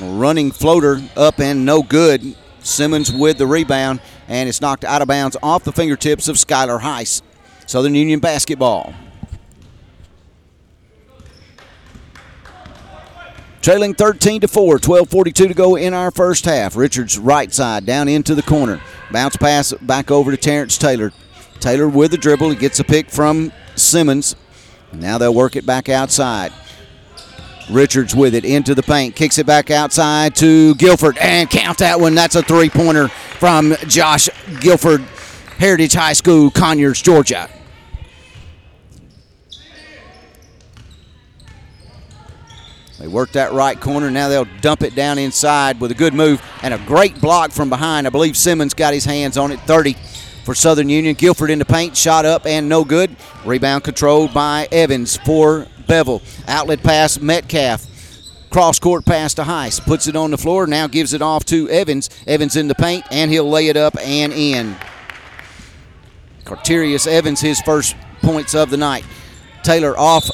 Running 0.00 0.52
floater 0.52 1.02
up 1.16 1.40
and 1.40 1.64
no 1.64 1.82
good. 1.82 2.36
Simmons 2.60 3.10
with 3.12 3.38
the 3.38 3.46
rebound, 3.46 4.00
and 4.28 4.48
it's 4.48 4.60
knocked 4.60 4.84
out 4.84 5.02
of 5.02 5.08
bounds 5.08 5.36
off 5.42 5.64
the 5.64 5.72
fingertips 5.72 6.28
of 6.28 6.36
Skylar 6.36 6.80
Heiss. 6.80 7.22
Southern 7.66 7.94
Union 7.94 8.20
basketball. 8.20 8.94
Trailing 13.60 13.94
13 13.94 14.40
to 14.42 14.48
4, 14.48 14.78
12:42 14.78 15.48
to 15.48 15.54
go 15.54 15.76
in 15.76 15.92
our 15.92 16.10
first 16.10 16.44
half. 16.44 16.76
Richards 16.76 17.18
right 17.18 17.52
side 17.52 17.84
down 17.84 18.08
into 18.08 18.34
the 18.34 18.42
corner. 18.42 18.80
Bounce 19.10 19.36
pass 19.36 19.72
back 19.82 20.10
over 20.10 20.30
to 20.30 20.36
Terrence 20.36 20.78
Taylor. 20.78 21.12
Taylor 21.60 21.88
with 21.88 22.12
the 22.12 22.16
dribble. 22.16 22.50
He 22.50 22.56
gets 22.56 22.78
a 22.78 22.84
pick 22.84 23.10
from 23.10 23.52
Simmons. 23.74 24.36
Now 24.92 25.18
they'll 25.18 25.34
work 25.34 25.56
it 25.56 25.66
back 25.66 25.88
outside. 25.88 26.52
Richards 27.68 28.14
with 28.14 28.34
it 28.34 28.46
into 28.46 28.74
the 28.74 28.82
paint, 28.82 29.14
kicks 29.14 29.36
it 29.36 29.44
back 29.44 29.70
outside 29.70 30.34
to 30.36 30.74
Guilford, 30.76 31.18
and 31.18 31.50
count 31.50 31.78
that 31.78 32.00
one. 32.00 32.14
That's 32.14 32.36
a 32.36 32.42
three 32.42 32.70
pointer 32.70 33.08
from 33.08 33.76
Josh 33.86 34.30
Guilford, 34.60 35.02
Heritage 35.58 35.92
High 35.92 36.14
School, 36.14 36.50
Conyers, 36.50 37.02
Georgia. 37.02 37.50
They 42.98 43.06
work 43.06 43.32
that 43.32 43.52
right 43.52 43.78
corner. 43.78 44.10
Now 44.10 44.28
they'll 44.28 44.48
dump 44.60 44.82
it 44.82 44.94
down 44.94 45.18
inside 45.18 45.80
with 45.80 45.92
a 45.92 45.94
good 45.94 46.14
move 46.14 46.42
and 46.62 46.74
a 46.74 46.78
great 46.78 47.20
block 47.20 47.52
from 47.52 47.68
behind. 47.68 48.06
I 48.06 48.10
believe 48.10 48.36
Simmons 48.36 48.74
got 48.74 48.92
his 48.92 49.04
hands 49.04 49.36
on 49.36 49.52
it. 49.52 49.60
30 49.60 49.96
for 50.44 50.54
Southern 50.54 50.88
Union. 50.88 51.14
Guilford 51.14 51.50
in 51.50 51.58
the 51.58 51.64
paint, 51.64 51.96
shot 51.96 52.24
up 52.24 52.46
and 52.46 52.68
no 52.68 52.84
good. 52.84 53.14
Rebound 53.44 53.84
controlled 53.84 54.32
by 54.32 54.66
Evans 54.72 55.16
for 55.18 55.66
Bevill. 55.86 56.22
Outlet 56.48 56.82
pass, 56.82 57.20
Metcalf. 57.20 57.86
Cross 58.50 58.78
court 58.78 59.04
pass 59.04 59.34
to 59.34 59.42
Heiss. 59.42 59.78
Puts 59.78 60.06
it 60.06 60.16
on 60.16 60.30
the 60.30 60.38
floor. 60.38 60.66
Now 60.66 60.86
gives 60.86 61.12
it 61.12 61.20
off 61.20 61.44
to 61.46 61.68
Evans. 61.68 62.08
Evans 62.26 62.56
in 62.56 62.66
the 62.66 62.74
paint, 62.74 63.04
and 63.10 63.30
he'll 63.30 63.48
lay 63.48 63.68
it 63.68 63.76
up 63.76 63.94
and 64.00 64.32
in. 64.32 64.74
Carterius 66.44 67.06
Evans, 67.06 67.42
his 67.42 67.60
first 67.60 67.94
points 68.22 68.54
of 68.54 68.70
the 68.70 68.78
night. 68.78 69.04
Taylor 69.62 69.98
off 69.98 70.30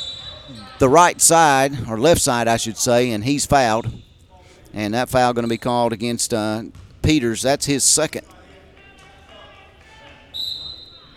the 0.79 0.89
right 0.89 1.21
side, 1.21 1.89
or 1.89 1.99
left 1.99 2.21
side, 2.21 2.49
I 2.49 2.57
should 2.57 2.77
say, 2.77 3.11
and 3.13 3.25
he's 3.25 3.47
fouled. 3.47 3.91
And 4.73 4.95
that 4.95 5.09
foul 5.09 5.33
going 5.33 5.45
to 5.45 5.49
be 5.49 5.59
called 5.59 5.93
against 5.93 6.35
uh, 6.35 6.65
Peters. 7.03 7.43
That's 7.43 7.67
his 7.67 7.85
second. 7.85 8.27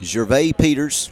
Gervais 0.01 0.53
Peters. 0.53 1.11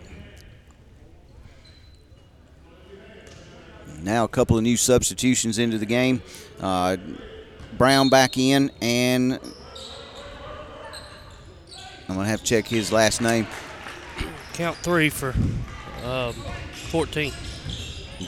Now 4.01 4.23
a 4.23 4.27
couple 4.27 4.55
of 4.55 4.63
new 4.63 4.77
substitutions 4.77 5.57
into 5.57 5.79
the 5.79 5.85
game. 5.87 6.21
Uh, 6.59 6.97
Brown 7.77 8.09
back 8.09 8.37
in, 8.37 8.71
and 8.79 9.33
I'm 12.07 12.15
going 12.15 12.19
to 12.19 12.25
have 12.25 12.41
to 12.41 12.45
check 12.45 12.67
his 12.67 12.91
last 12.91 13.19
name. 13.21 13.47
Count 14.53 14.77
three 14.77 15.09
for 15.09 15.33
um, 16.03 16.33
14. 16.91 17.33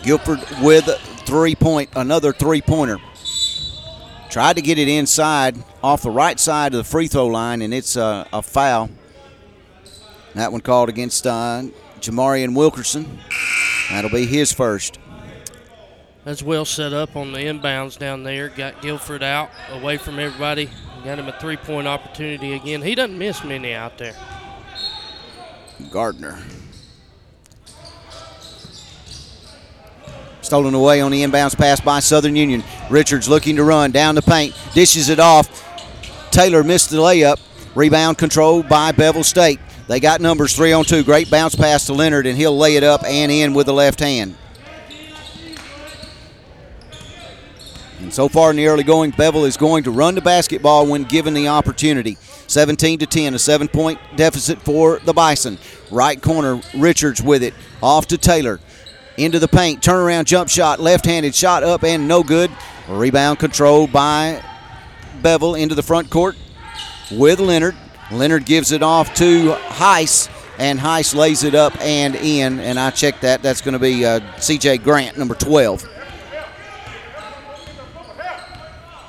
Guilford 0.03 0.39
with 0.61 0.85
three 1.25 1.55
point, 1.55 1.89
another 1.95 2.33
three 2.33 2.61
pointer. 2.61 2.97
Tried 4.29 4.57
to 4.57 4.61
get 4.61 4.77
it 4.77 4.87
inside 4.87 5.57
off 5.81 6.03
the 6.03 6.11
right 6.11 6.39
side 6.39 6.73
of 6.73 6.77
the 6.77 6.83
free 6.83 7.07
throw 7.07 7.27
line, 7.27 7.61
and 7.61 7.73
it's 7.73 7.95
a, 7.95 8.27
a 8.33 8.41
foul. 8.41 8.89
That 10.35 10.51
one 10.51 10.61
called 10.61 10.89
against 10.89 11.25
uh, 11.25 11.63
Jamarian 11.99 12.55
Wilkerson. 12.55 13.19
That'll 13.89 14.11
be 14.11 14.25
his 14.25 14.51
first. 14.51 14.99
That's 16.25 16.43
well 16.43 16.65
set 16.65 16.91
up 16.91 17.15
on 17.15 17.31
the 17.31 17.39
inbounds 17.39 17.97
down 17.97 18.23
there. 18.23 18.49
Got 18.49 18.81
Guilford 18.81 19.23
out, 19.23 19.49
away 19.71 19.97
from 19.97 20.19
everybody. 20.19 20.69
Got 21.05 21.19
him 21.19 21.27
a 21.29 21.39
three 21.39 21.55
point 21.55 21.87
opportunity 21.87 22.53
again. 22.53 22.81
He 22.81 22.95
doesn't 22.95 23.17
miss 23.17 23.43
many 23.43 23.73
out 23.73 23.97
there. 23.97 24.15
Gardner. 25.89 26.37
Stolen 30.47 30.73
away 30.73 31.01
on 31.01 31.11
the 31.11 31.23
inbounds 31.23 31.57
pass 31.57 31.81
by 31.81 31.99
Southern 31.99 32.37
Union. 32.37 32.63
Richards 32.89 33.27
looking 33.27 33.57
to 33.57 33.65
run 33.65 33.91
down 33.91 34.15
the 34.15 34.21
paint, 34.21 34.57
dishes 34.73 35.09
it 35.09 35.19
off. 35.19 35.51
Taylor 36.31 36.63
missed 36.63 36.89
the 36.89 36.95
layup. 36.95 37.37
Rebound 37.75 38.17
controlled 38.17 38.69
by 38.69 38.93
Bevill 38.93 39.25
State. 39.25 39.59
They 39.89 39.99
got 39.99 40.21
numbers 40.21 40.55
three 40.55 40.71
on 40.71 40.85
two. 40.85 41.03
Great 41.03 41.29
bounce 41.29 41.53
pass 41.53 41.87
to 41.87 41.93
Leonard, 41.93 42.25
and 42.27 42.37
he'll 42.37 42.57
lay 42.57 42.77
it 42.77 42.83
up 42.83 43.03
and 43.03 43.29
in 43.29 43.53
with 43.53 43.65
the 43.65 43.73
left 43.73 43.99
hand. 43.99 44.37
And 47.99 48.13
so 48.13 48.29
far 48.29 48.49
in 48.49 48.55
the 48.55 48.67
early 48.67 48.83
going, 48.83 49.11
Bevill 49.11 49.43
is 49.43 49.57
going 49.57 49.83
to 49.83 49.91
run 49.91 50.15
the 50.15 50.21
basketball 50.21 50.87
when 50.87 51.03
given 51.03 51.33
the 51.33 51.49
opportunity. 51.49 52.15
17 52.47 52.99
to 52.99 53.05
10, 53.05 53.33
a 53.33 53.39
seven 53.39 53.67
point 53.67 53.99
deficit 54.15 54.61
for 54.61 54.99
the 54.99 55.11
Bison. 55.11 55.57
Right 55.91 56.21
corner, 56.21 56.61
Richards 56.73 57.21
with 57.21 57.43
it. 57.43 57.53
Off 57.83 58.07
to 58.07 58.17
Taylor. 58.17 58.61
Into 59.17 59.39
the 59.39 59.47
paint. 59.47 59.81
Turnaround 59.81 60.25
jump 60.25 60.49
shot. 60.49 60.79
Left 60.79 61.05
handed 61.05 61.33
shot 61.33 61.63
up 61.63 61.83
and 61.83 62.07
no 62.07 62.23
good. 62.23 62.51
Rebound 62.87 63.39
controlled 63.39 63.91
by 63.91 64.43
Bevill 65.21 65.55
into 65.55 65.75
the 65.75 65.83
front 65.83 66.09
court 66.09 66.35
with 67.11 67.39
Leonard. 67.39 67.75
Leonard 68.11 68.45
gives 68.45 68.71
it 68.71 68.83
off 68.83 69.13
to 69.15 69.53
Heiss, 69.67 70.29
and 70.57 70.79
Heiss 70.79 71.13
lays 71.13 71.43
it 71.43 71.55
up 71.55 71.75
and 71.81 72.15
in. 72.15 72.59
And 72.59 72.79
I 72.79 72.91
checked 72.91 73.21
that. 73.21 73.41
That's 73.41 73.61
going 73.61 73.73
to 73.73 73.79
be 73.79 74.05
uh, 74.05 74.19
CJ 74.37 74.83
Grant, 74.83 75.17
number 75.17 75.35
12. 75.35 75.83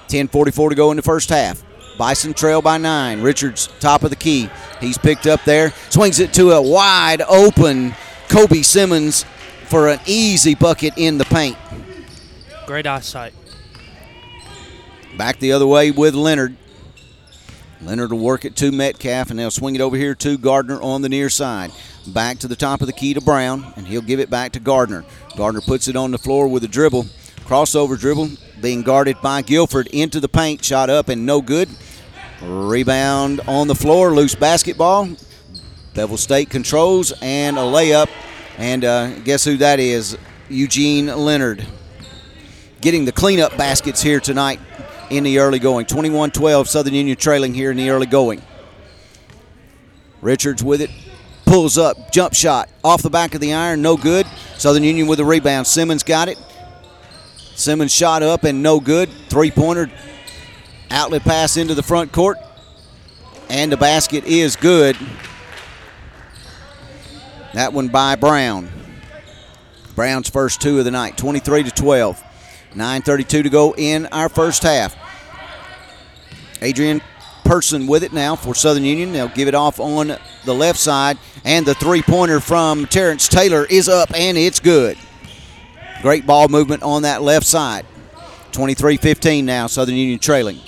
10.44 0.09 0.71
to 0.71 0.75
go 0.75 0.90
in 0.90 0.97
the 0.97 1.03
first 1.03 1.29
half. 1.29 1.62
Bison 1.99 2.33
trail 2.33 2.62
by 2.62 2.79
nine. 2.79 3.21
Richards, 3.21 3.68
top 3.81 4.05
of 4.05 4.11
the 4.11 4.16
key. 4.16 4.49
He's 4.81 4.97
picked 4.97 5.27
up 5.27 5.44
there. 5.44 5.73
Swings 5.90 6.18
it 6.21 6.33
to 6.35 6.53
a 6.53 6.62
wide 6.62 7.21
open 7.23 7.94
Kobe 8.29 8.62
Simmons 8.62 9.25
for 9.68 9.88
an 9.88 10.00
easy 10.07 10.54
bucket 10.54 10.94
in 10.96 11.18
the 11.18 11.24
paint. 11.26 11.57
Great 12.66 12.87
eyesight. 12.87 13.35
Back 15.16 15.38
the 15.38 15.52
other 15.52 15.66
way 15.66 15.90
with 15.90 16.14
Leonard. 16.14 16.57
Leonard 17.81 18.12
will 18.12 18.18
work 18.18 18.44
it 18.44 18.57
to 18.57 18.72
Metcalf, 18.72 19.31
and 19.31 19.38
they'll 19.38 19.50
swing 19.50 19.74
it 19.74 19.81
over 19.81 19.96
here 19.96 20.14
to 20.16 20.37
Gardner 20.37 20.81
on 20.83 21.02
the 21.02 21.09
near 21.09 21.31
side. 21.31 21.70
Back 22.09 22.38
to 22.38 22.48
the 22.48 22.57
top 22.57 22.81
of 22.81 22.87
the 22.87 22.92
key 22.92 23.14
to 23.14 23.20
Brown, 23.20 23.72
and 23.76 23.87
he'll 23.87 24.00
give 24.00 24.20
it 24.20 24.31
back 24.31 24.52
to 24.52 24.61
Gardner. 24.61 25.04
Gardner 25.37 25.61
puts 25.61 25.87
it 25.87 25.96
on 25.96 26.11
the 26.11 26.18
floor 26.18 26.48
with 26.48 26.64
a 26.64 26.68
dribble. 26.68 27.04
Crossover 27.44 27.98
dribble 27.98 28.31
being 28.61 28.83
guarded 28.83 29.20
by 29.22 29.42
Guilford 29.42 29.87
into 29.88 30.20
the 30.20 30.28
paint. 30.28 30.64
Shot 30.64 30.90
up 30.90 31.09
and 31.09 31.24
no 31.24 31.40
good. 31.40 31.68
Rebound 32.42 33.40
on 33.46 33.68
the 33.68 33.74
floor, 33.74 34.14
loose 34.14 34.35
basketball. 34.35 35.09
Bevill 35.94 36.16
State 36.16 36.50
controls 36.50 37.12
and 37.22 37.57
a 37.57 37.62
layup. 37.62 38.09
And 38.59 38.85
uh, 38.85 39.21
guess 39.21 39.44
who 39.44 39.57
that 39.59 39.79
is? 39.79 40.18
Eugene 40.49 41.07
Leonard. 41.07 41.64
Getting 42.81 43.05
the 43.05 43.12
cleanup 43.12 43.57
baskets 43.57 44.03
here 44.03 44.18
tonight 44.18 44.61
in 45.11 45.23
the 45.23 45.38
early 45.38 45.61
going. 45.61 45.87
21 45.87 46.33
12, 46.33 46.68
Southern 46.68 46.94
Union 46.94 47.16
trailing 47.16 47.55
here 47.55 47.71
in 47.71 47.77
the 47.77 47.88
early 47.90 48.07
going. 48.07 48.42
Richards 50.21 50.64
with 50.64 50.81
it, 50.81 50.90
pulls 51.44 51.79
up, 51.79 52.11
jump 52.11 52.35
shot 52.35 52.68
off 52.83 53.03
the 53.03 53.11
back 53.11 53.37
of 53.37 53.40
the 53.40 53.55
iron, 53.55 53.81
no 53.81 53.97
good. 53.97 54.27
Southern 54.57 54.83
Union 54.83 55.07
with 55.07 55.21
a 55.21 55.25
rebound. 55.25 55.66
Simmons 55.68 56.03
got 56.03 56.29
it. 56.29 56.38
Simmons 57.55 57.92
shot 57.92 58.25
up 58.25 58.42
and 58.42 58.61
no 58.61 58.81
good. 58.81 59.09
Three 59.29 59.53
pointer, 59.53 59.88
outlet 60.90 61.23
pass 61.23 61.57
into 61.57 61.75
the 61.75 61.83
front 61.83 62.11
court, 62.11 62.38
and 63.49 63.71
the 63.71 63.77
basket 63.77 64.25
is 64.25 64.57
good. 64.57 64.97
That 67.55 67.73
one 67.73 67.89
by 67.89 68.17
Brown. 68.17 68.69
Brown's 69.95 70.29
first 70.29 70.61
two 70.61 70.79
of 70.79 70.85
the 70.85 70.91
night, 70.91 71.17
23 71.17 71.65
to 71.65 71.71
12. 71.71 72.23
9.32 72.75 73.29
to 73.29 73.49
go 73.49 73.75
in 73.77 74.07
our 74.07 74.29
first 74.29 74.63
half. 74.63 74.95
Adrian 76.61 77.01
Person 77.45 77.87
with 77.87 78.03
it 78.03 78.13
now 78.13 78.37
for 78.37 78.55
Southern 78.55 78.85
Union. 78.85 79.11
They'll 79.13 79.29
give 79.29 79.49
it 79.49 79.55
off 79.55 79.81
on 79.81 80.19
the 80.45 80.53
left 80.53 80.79
side, 80.79 81.17
and 81.47 81.65
the 81.65 81.75
three 81.75 82.03
pointer 82.03 82.41
from 82.41 82.85
Terrence 82.85 83.27
Taylor 83.27 83.65
is 83.65 83.89
up, 83.89 84.11
and 84.15 84.37
it's 84.37 84.61
good. 84.61 84.99
Great 86.03 86.27
ball 86.27 86.49
movement 86.49 86.83
on 86.83 87.03
that 87.03 87.23
left 87.23 87.47
side. 87.47 87.87
23 88.53 88.99
15 88.99 89.47
now, 89.47 89.67
Southern 89.67 89.95
Union 89.95 90.19
trailing. 90.19 90.61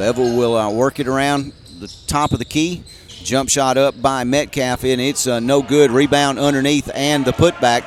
Bevill 0.00 0.34
will 0.34 0.56
uh, 0.56 0.70
work 0.70 0.98
it 0.98 1.06
around 1.06 1.52
the 1.78 1.94
top 2.06 2.32
of 2.32 2.38
the 2.38 2.44
key. 2.46 2.82
Jump 3.06 3.50
shot 3.50 3.76
up 3.76 4.00
by 4.00 4.24
Metcalf, 4.24 4.82
and 4.82 4.98
it's 4.98 5.26
uh, 5.26 5.40
no 5.40 5.60
good. 5.60 5.90
Rebound 5.90 6.38
underneath 6.38 6.90
and 6.94 7.22
the 7.22 7.32
putback. 7.32 7.84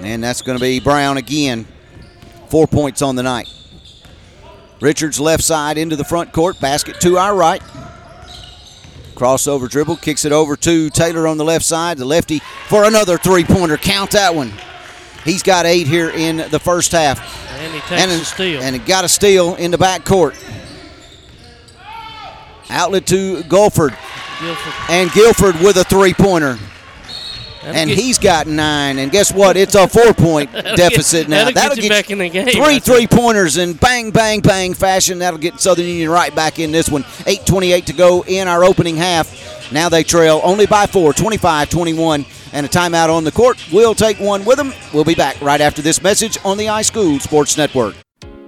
And 0.00 0.24
that's 0.24 0.42
going 0.42 0.58
to 0.58 0.60
be 0.60 0.80
Brown 0.80 1.18
again. 1.18 1.68
Four 2.48 2.66
points 2.66 3.00
on 3.00 3.14
the 3.14 3.22
night. 3.22 3.48
Richards 4.80 5.20
left 5.20 5.44
side 5.44 5.78
into 5.78 5.94
the 5.94 6.02
front 6.02 6.32
court. 6.32 6.58
Basket 6.58 7.00
to 7.02 7.16
our 7.16 7.36
right. 7.36 7.62
Crossover 9.14 9.70
dribble. 9.70 9.98
Kicks 9.98 10.24
it 10.24 10.32
over 10.32 10.56
to 10.56 10.90
Taylor 10.90 11.28
on 11.28 11.36
the 11.36 11.44
left 11.44 11.64
side. 11.64 11.96
The 11.96 12.04
lefty 12.04 12.40
for 12.66 12.82
another 12.82 13.18
three 13.18 13.44
pointer. 13.44 13.76
Count 13.76 14.10
that 14.10 14.34
one. 14.34 14.52
He's 15.24 15.42
got 15.42 15.64
eight 15.66 15.86
here 15.86 16.10
in 16.10 16.36
the 16.36 16.58
first 16.58 16.92
half. 16.92 17.18
And 17.58 17.72
he 17.72 17.80
takes 17.80 18.02
and, 18.02 18.10
a 18.10 18.24
steal. 18.24 18.62
And 18.62 18.76
he 18.76 18.80
got 18.80 19.04
a 19.04 19.08
steal 19.08 19.54
in 19.54 19.70
the 19.70 19.78
back 19.78 20.04
court. 20.04 20.36
Outlet 22.70 23.06
to 23.06 23.42
Gulford. 23.44 23.96
Guilford. 24.40 24.72
And 24.90 25.10
Guilford 25.12 25.54
with 25.60 25.76
a 25.76 25.84
three 25.84 26.12
pointer. 26.14 26.58
And 27.62 27.88
get- 27.88 27.98
he's 27.98 28.18
got 28.18 28.46
nine. 28.46 28.98
And 28.98 29.10
guess 29.10 29.32
what? 29.32 29.56
It's 29.56 29.74
a 29.74 29.88
four 29.88 30.12
point 30.12 30.52
deficit 30.52 31.28
now. 31.28 31.50
that'll 31.50 31.76
get 31.76 31.84
you 31.84 31.90
back 31.90 32.10
in 32.10 32.18
the 32.18 32.28
game, 32.28 32.46
Three 32.48 32.78
three 32.78 33.06
pointers 33.06 33.56
in 33.56 33.72
bang, 33.74 34.10
bang, 34.10 34.40
bang 34.40 34.74
fashion. 34.74 35.18
That'll 35.20 35.38
get 35.38 35.60
Southern 35.60 35.86
Union 35.86 36.10
right 36.10 36.34
back 36.34 36.58
in 36.58 36.72
this 36.72 36.90
one. 36.90 37.04
8.28 37.04 37.84
to 37.86 37.92
go 37.94 38.24
in 38.26 38.48
our 38.48 38.64
opening 38.64 38.96
half. 38.96 39.72
Now 39.72 39.88
they 39.88 40.02
trail 40.02 40.40
only 40.44 40.66
by 40.66 40.86
four, 40.86 41.14
25 41.14 41.70
21. 41.70 42.26
And 42.54 42.64
a 42.64 42.68
timeout 42.68 43.14
on 43.14 43.24
the 43.24 43.32
court. 43.32 43.62
We'll 43.70 43.94
take 43.94 44.18
one 44.18 44.44
with 44.46 44.56
them. 44.56 44.72
We'll 44.94 45.04
be 45.04 45.14
back 45.14 45.38
right 45.42 45.60
after 45.60 45.82
this 45.82 46.00
message 46.02 46.38
on 46.44 46.56
the 46.56 46.66
iSchool 46.66 47.20
Sports 47.20 47.58
Network. 47.58 47.96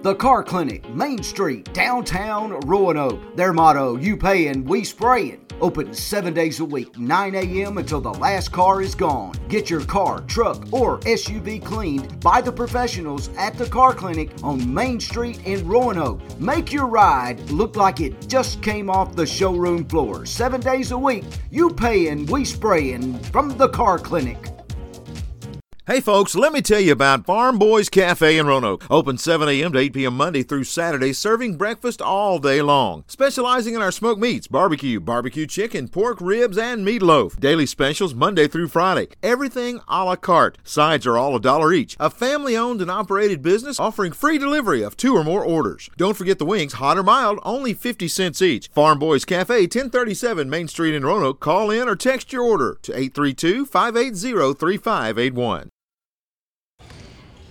The 0.07 0.15
Car 0.15 0.45
Clinic, 0.45 0.89
Main 0.95 1.21
Street, 1.21 1.75
downtown 1.75 2.61
Roanoke. 2.61 3.35
Their 3.35 3.53
motto, 3.53 3.97
you 3.97 4.17
paying, 4.17 4.65
we 4.65 4.85
spraying. 4.85 5.45
Open 5.61 5.93
seven 5.93 6.33
days 6.33 6.61
a 6.61 6.65
week, 6.65 6.97
9 6.97 7.35
a.m. 7.35 7.79
until 7.79 8.01
the 8.01 8.13
last 8.13 8.53
car 8.53 8.81
is 8.81 8.95
gone. 8.95 9.35
Get 9.49 9.69
your 9.69 9.85
car, 9.85 10.21
truck, 10.29 10.73
or 10.73 11.01
SUV 11.01 11.65
cleaned 11.65 12.21
by 12.21 12.41
the 12.41 12.53
professionals 12.53 13.31
at 13.37 13.59
the 13.59 13.67
Car 13.67 13.95
Clinic 13.95 14.31
on 14.45 14.73
Main 14.73 15.01
Street 15.01 15.45
in 15.45 15.67
Roanoke. 15.67 16.21
Make 16.39 16.73
your 16.73 16.87
ride 16.87 17.41
look 17.51 17.75
like 17.75 18.01
it 18.01 18.29
just 18.29 18.63
came 18.63 18.89
off 18.89 19.17
the 19.17 19.27
showroom 19.27 19.85
floor. 19.87 20.25
Seven 20.25 20.61
days 20.61 20.93
a 20.93 20.99
week, 20.99 21.25
you 21.51 21.69
paying, 21.69 22.27
we 22.27 22.45
spraying 22.45 23.19
from 23.33 23.59
the 23.59 23.71
Car 23.71 23.99
Clinic. 23.99 24.56
Hey 25.89 26.01
folks, 26.01 26.35
let 26.35 26.53
me 26.53 26.63
tell 26.63 26.81
you 26.81 26.91
about 26.91 27.27
Farm 27.27 27.61
Boys 27.61 27.89
Cafe 27.89 28.37
in 28.37 28.49
Roanoke. 28.49 28.85
Open 28.91 29.17
7 29.17 29.49
a.m. 29.49 29.73
to 29.73 29.79
8 29.79 29.93
p.m. 29.93 30.17
Monday 30.17 30.43
through 30.43 30.65
Saturday, 30.65 31.13
serving 31.13 31.57
breakfast 31.57 32.03
all 32.03 32.41
day 32.41 32.61
long. 32.61 33.05
Specializing 33.07 33.75
in 33.77 33.81
our 33.81 33.93
smoked 33.93 34.21
meats, 34.21 34.49
barbecue, 34.49 34.99
barbecue 34.99 35.47
chicken, 35.47 35.87
pork 35.87 36.21
ribs, 36.21 36.59
and 36.59 36.85
meatloaf. 36.85 37.39
Daily 37.39 37.67
specials 37.67 38.17
Monday 38.17 38.49
through 38.49 38.67
Friday. 38.67 39.07
Everything 39.23 39.79
a 39.87 40.05
la 40.05 40.17
carte. 40.17 40.59
Sides 40.65 41.07
are 41.07 41.17
all 41.17 41.37
a 41.37 41.41
dollar 41.41 41.73
each. 41.73 41.97
A 42.01 42.11
family 42.11 42.57
owned 42.57 42.83
and 42.83 42.91
operated 42.91 43.41
business 43.41 43.79
offering 43.79 44.11
free 44.11 44.39
delivery 44.39 44.83
of 44.83 44.97
two 44.97 45.15
or 45.15 45.23
more 45.23 45.45
orders. 45.45 45.89
Don't 45.97 46.17
forget 46.17 46.41
the 46.41 46.45
wings, 46.45 46.73
hot 46.73 46.99
or 46.99 47.05
mild, 47.05 47.39
only 47.45 47.75
50 47.75 48.09
cents 48.09 48.43
each. 48.43 48.67
Farm 48.71 48.99
Boys 48.99 49.25
Cafe, 49.25 49.61
1037 49.61 50.51
Main 50.51 50.67
Street 50.67 50.97
in 50.97 51.07
Roanoke. 51.07 51.39
Call 51.39 51.71
in 51.71 51.89
or 51.89 51.95
text 51.95 52.33
your 52.33 52.43
order 52.43 52.77
to 52.83 52.91
832 52.91 53.67
580 53.67 54.55
3581. 54.55 55.71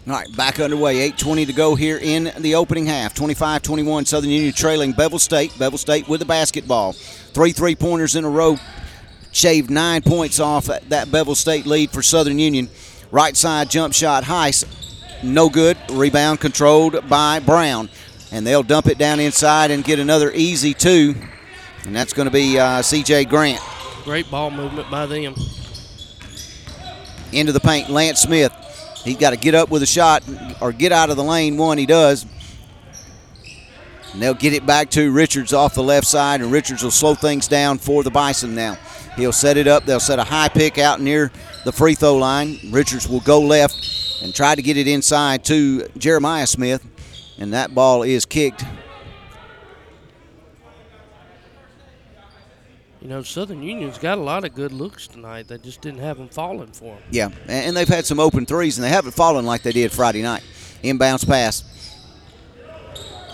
All 0.08 0.13
right, 0.13 0.38
back 0.38 0.60
underway. 0.60 1.10
8.20 1.10 1.48
to 1.48 1.54
go 1.54 1.74
here 1.74 1.98
in 2.00 2.32
the 2.38 2.54
opening 2.54 2.86
half. 2.86 3.15
25 3.15 3.63
21, 3.63 4.06
Southern 4.06 4.30
Union 4.30 4.54
trailing 4.54 4.91
Bevill 4.91 5.18
State. 5.18 5.58
Bevill 5.58 5.80
State 5.80 6.08
with 6.08 6.20
the 6.20 6.28
basketball. 6.28 6.94
Three 6.94 7.52
three 7.52 7.76
pointers 7.76 8.15
in 8.15 8.24
a 8.24 8.30
row. 8.30 8.58
Shaved 9.32 9.72
nine 9.72 10.04
points 10.04 10.39
off 10.39 10.65
that 10.68 11.12
Bevill 11.12 11.34
State 11.34 11.65
lead 11.65 11.89
for 11.89 12.04
Southern 12.04 12.38
Union. 12.38 12.70
Right 13.10 13.36
side 13.36 13.70
jump 13.72 13.96
shot, 13.96 14.24
Heiss. 14.24 14.63
No 15.24 15.50
good. 15.50 15.76
Rebound 15.91 16.39
controlled 16.39 17.10
by 17.10 17.39
Brown. 17.39 17.89
And 18.32 18.46
they'll 18.46 18.63
dump 18.63 18.86
it 18.88 19.00
down 19.00 19.20
inside 19.20 19.72
and 19.72 19.84
get 19.84 19.98
another 19.98 20.32
easy 20.34 20.76
two. 20.76 21.15
And 21.86 21.96
that's 21.96 22.13
going 22.13 22.28
to 22.28 22.32
be 22.32 22.60
uh, 22.60 22.82
CJ 22.82 23.28
Grant. 23.28 23.62
Great 24.04 24.30
ball 24.30 24.52
movement 24.52 24.89
by 24.91 25.08
them. 25.08 25.34
into 27.32 27.52
the 27.52 27.60
paint. 27.60 27.89
Lance 27.89 28.22
Smith. 28.22 28.54
He's 29.06 29.18
got 29.18 29.30
to 29.30 29.38
get 29.38 29.54
up 29.54 29.70
with 29.70 29.84
a 29.84 29.86
shot 29.86 30.24
or 30.60 30.72
get 30.74 30.91
out 30.91 31.12
of 31.12 31.15
the 31.15 31.24
lane. 31.24 31.58
One, 31.58 31.78
he 31.78 31.86
does. 31.86 32.26
And 34.12 34.22
they'll 34.22 34.34
get 34.34 34.54
it 34.54 34.65
back 34.65 34.89
to 34.91 35.12
Richards 35.12 35.54
off 35.54 35.76
the 35.76 35.84
left 35.84 36.08
side, 36.08 36.41
and 36.41 36.52
Richards 36.52 36.84
will 36.84 36.91
slow 36.91 37.13
things 37.13 37.48
down 37.48 37.78
for 37.78 38.02
the 38.02 38.10
Bison 38.10 38.56
now. 38.56 38.78
He'll 39.15 39.32
set 39.32 39.58
it 39.58 39.68
up. 39.68 39.86
They'll 39.86 40.00
set 40.00 40.20
a 40.20 40.24
high 40.24 40.50
pick 40.50 40.78
out 40.78 41.00
near 41.00 41.32
the 41.65 41.72
free 41.72 41.94
throw 41.96 42.15
line. 42.15 42.58
Richards 42.72 43.08
will 43.08 43.20
go 43.20 43.39
left 43.41 43.76
and 44.24 44.34
try 44.34 44.56
to 44.56 44.62
get 44.62 44.76
it 44.76 44.88
inside 44.88 45.46
to 45.46 45.88
Jeremiah 45.98 46.48
Smith, 46.48 46.84
and 47.38 47.54
that 47.54 47.76
ball 47.76 48.04
is 48.04 48.26
kicked. 48.26 48.63
You 53.06 53.12
know, 53.12 53.22
Southern 53.22 53.62
Union's 53.62 54.00
got 54.00 54.18
a 54.18 54.22
lot 54.22 54.46
of 54.46 54.56
good 54.56 54.74
looks 54.74 55.06
tonight. 55.06 55.48
They 55.48 55.60
just 55.60 55.80
didn't 55.80 56.00
have 56.00 56.18
them 56.18 56.28
falling 56.28 56.72
for 56.72 56.96
them. 56.96 57.04
Yeah, 57.12 57.30
and 57.48 57.78
they've 57.78 57.88
had 57.88 58.04
some 58.04 58.20
open 58.20 58.48
threes, 58.48 58.80
and 58.80 58.84
they 58.84 58.89
haven't 58.89 59.12
fallen 59.12 59.46
like 59.46 59.62
they 59.62 59.74
did 59.74 59.91
Friday 59.91 60.24
night. 60.24 60.41
Inbounds 60.84 61.24
pass. 61.24 61.63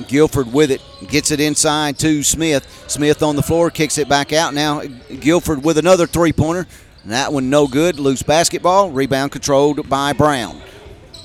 Guilford 0.10 0.52
with 0.52 0.72
it, 0.72 0.82
gets 1.08 1.32
it 1.32 1.40
inside 1.40 1.98
to 2.00 2.22
Smith. 2.22 2.68
Smith 2.90 3.24
on 3.24 3.38
the 3.38 3.42
floor, 3.42 3.70
kicks 3.70 3.98
it 3.98 4.10
back 4.10 4.34
out. 4.34 4.54
Now 4.54 4.82
Guilford 5.22 5.64
with 5.64 5.78
another 5.78 6.06
three 6.06 6.34
pointer. 6.34 6.68
That 7.06 7.32
one 7.32 7.50
no 7.50 7.66
good. 7.66 7.98
Loose 7.98 8.24
basketball. 8.24 8.92
Rebound 8.92 9.32
controlled 9.32 9.88
by 9.88 10.12
Brown. 10.12 10.62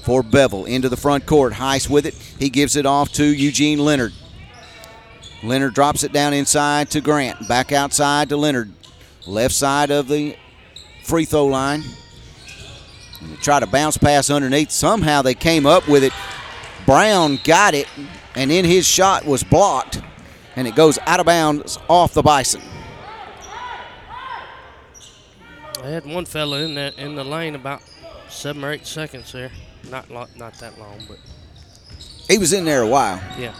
For 0.04 0.22
Bevill 0.22 0.66
into 0.66 0.88
the 0.88 0.96
front 0.96 1.26
court. 1.26 1.52
Heiss 1.52 1.90
with 1.90 2.06
it. 2.06 2.14
He 2.38 2.48
gives 2.48 2.76
it 2.76 2.87
off 2.87 3.11
to 3.14 3.24
Eugene 3.24 3.80
Leonard. 3.80 4.12
Leonard 5.42 5.75
drops 5.75 6.03
it 6.03 6.12
down 6.12 6.33
inside 6.33 6.90
to 6.90 7.01
Grant. 7.01 7.46
Back 7.49 7.72
outside 7.72 8.29
to 8.31 8.37
Leonard. 8.37 8.72
Left 9.27 9.55
side 9.55 9.90
of 9.90 10.09
the 10.09 10.37
free 11.05 11.25
throw 11.25 11.46
line. 11.46 11.83
And 13.20 13.31
they 13.33 13.37
try 13.37 13.61
to 13.61 13.66
bounce 13.66 13.96
pass 13.96 14.31
underneath. 14.31 14.70
Somehow 14.70 15.22
they 15.22 15.35
came 15.35 15.66
up 15.66 15.88
with 15.88 16.05
it. 16.05 16.12
Brown 16.87 17.38
got 17.44 17.75
it, 17.75 17.88
and 18.37 18.51
then 18.51 18.64
his 18.64 18.87
shot 18.87 19.25
was 19.25 19.42
blocked. 19.42 20.01
and 20.55 20.66
it 20.66 20.75
goes 20.75 20.99
out 21.07 21.20
of 21.20 21.27
bounds 21.27 21.79
off 21.88 22.14
the 22.14 22.22
Bison. 22.22 22.62
I 25.83 25.88
had 25.88 26.07
one 26.07 26.25
fella 26.25 26.61
in 26.62 26.75
that 26.77 26.99
in 26.99 27.14
the 27.14 27.25
lane 27.25 27.55
about 27.55 27.83
seven 28.29 28.64
or 28.64 28.72
eight 28.72 28.87
seconds 28.87 29.33
there. 29.33 29.51
Not 29.90 30.11
lo- 30.11 30.27
not 30.37 30.55
that 30.61 30.79
long, 30.79 30.99
but 31.09 31.18
He 32.29 32.38
was 32.38 32.53
in 32.53 32.64
there 32.64 32.83
a 32.83 32.88
while. 32.88 33.20
yeah. 33.38 33.55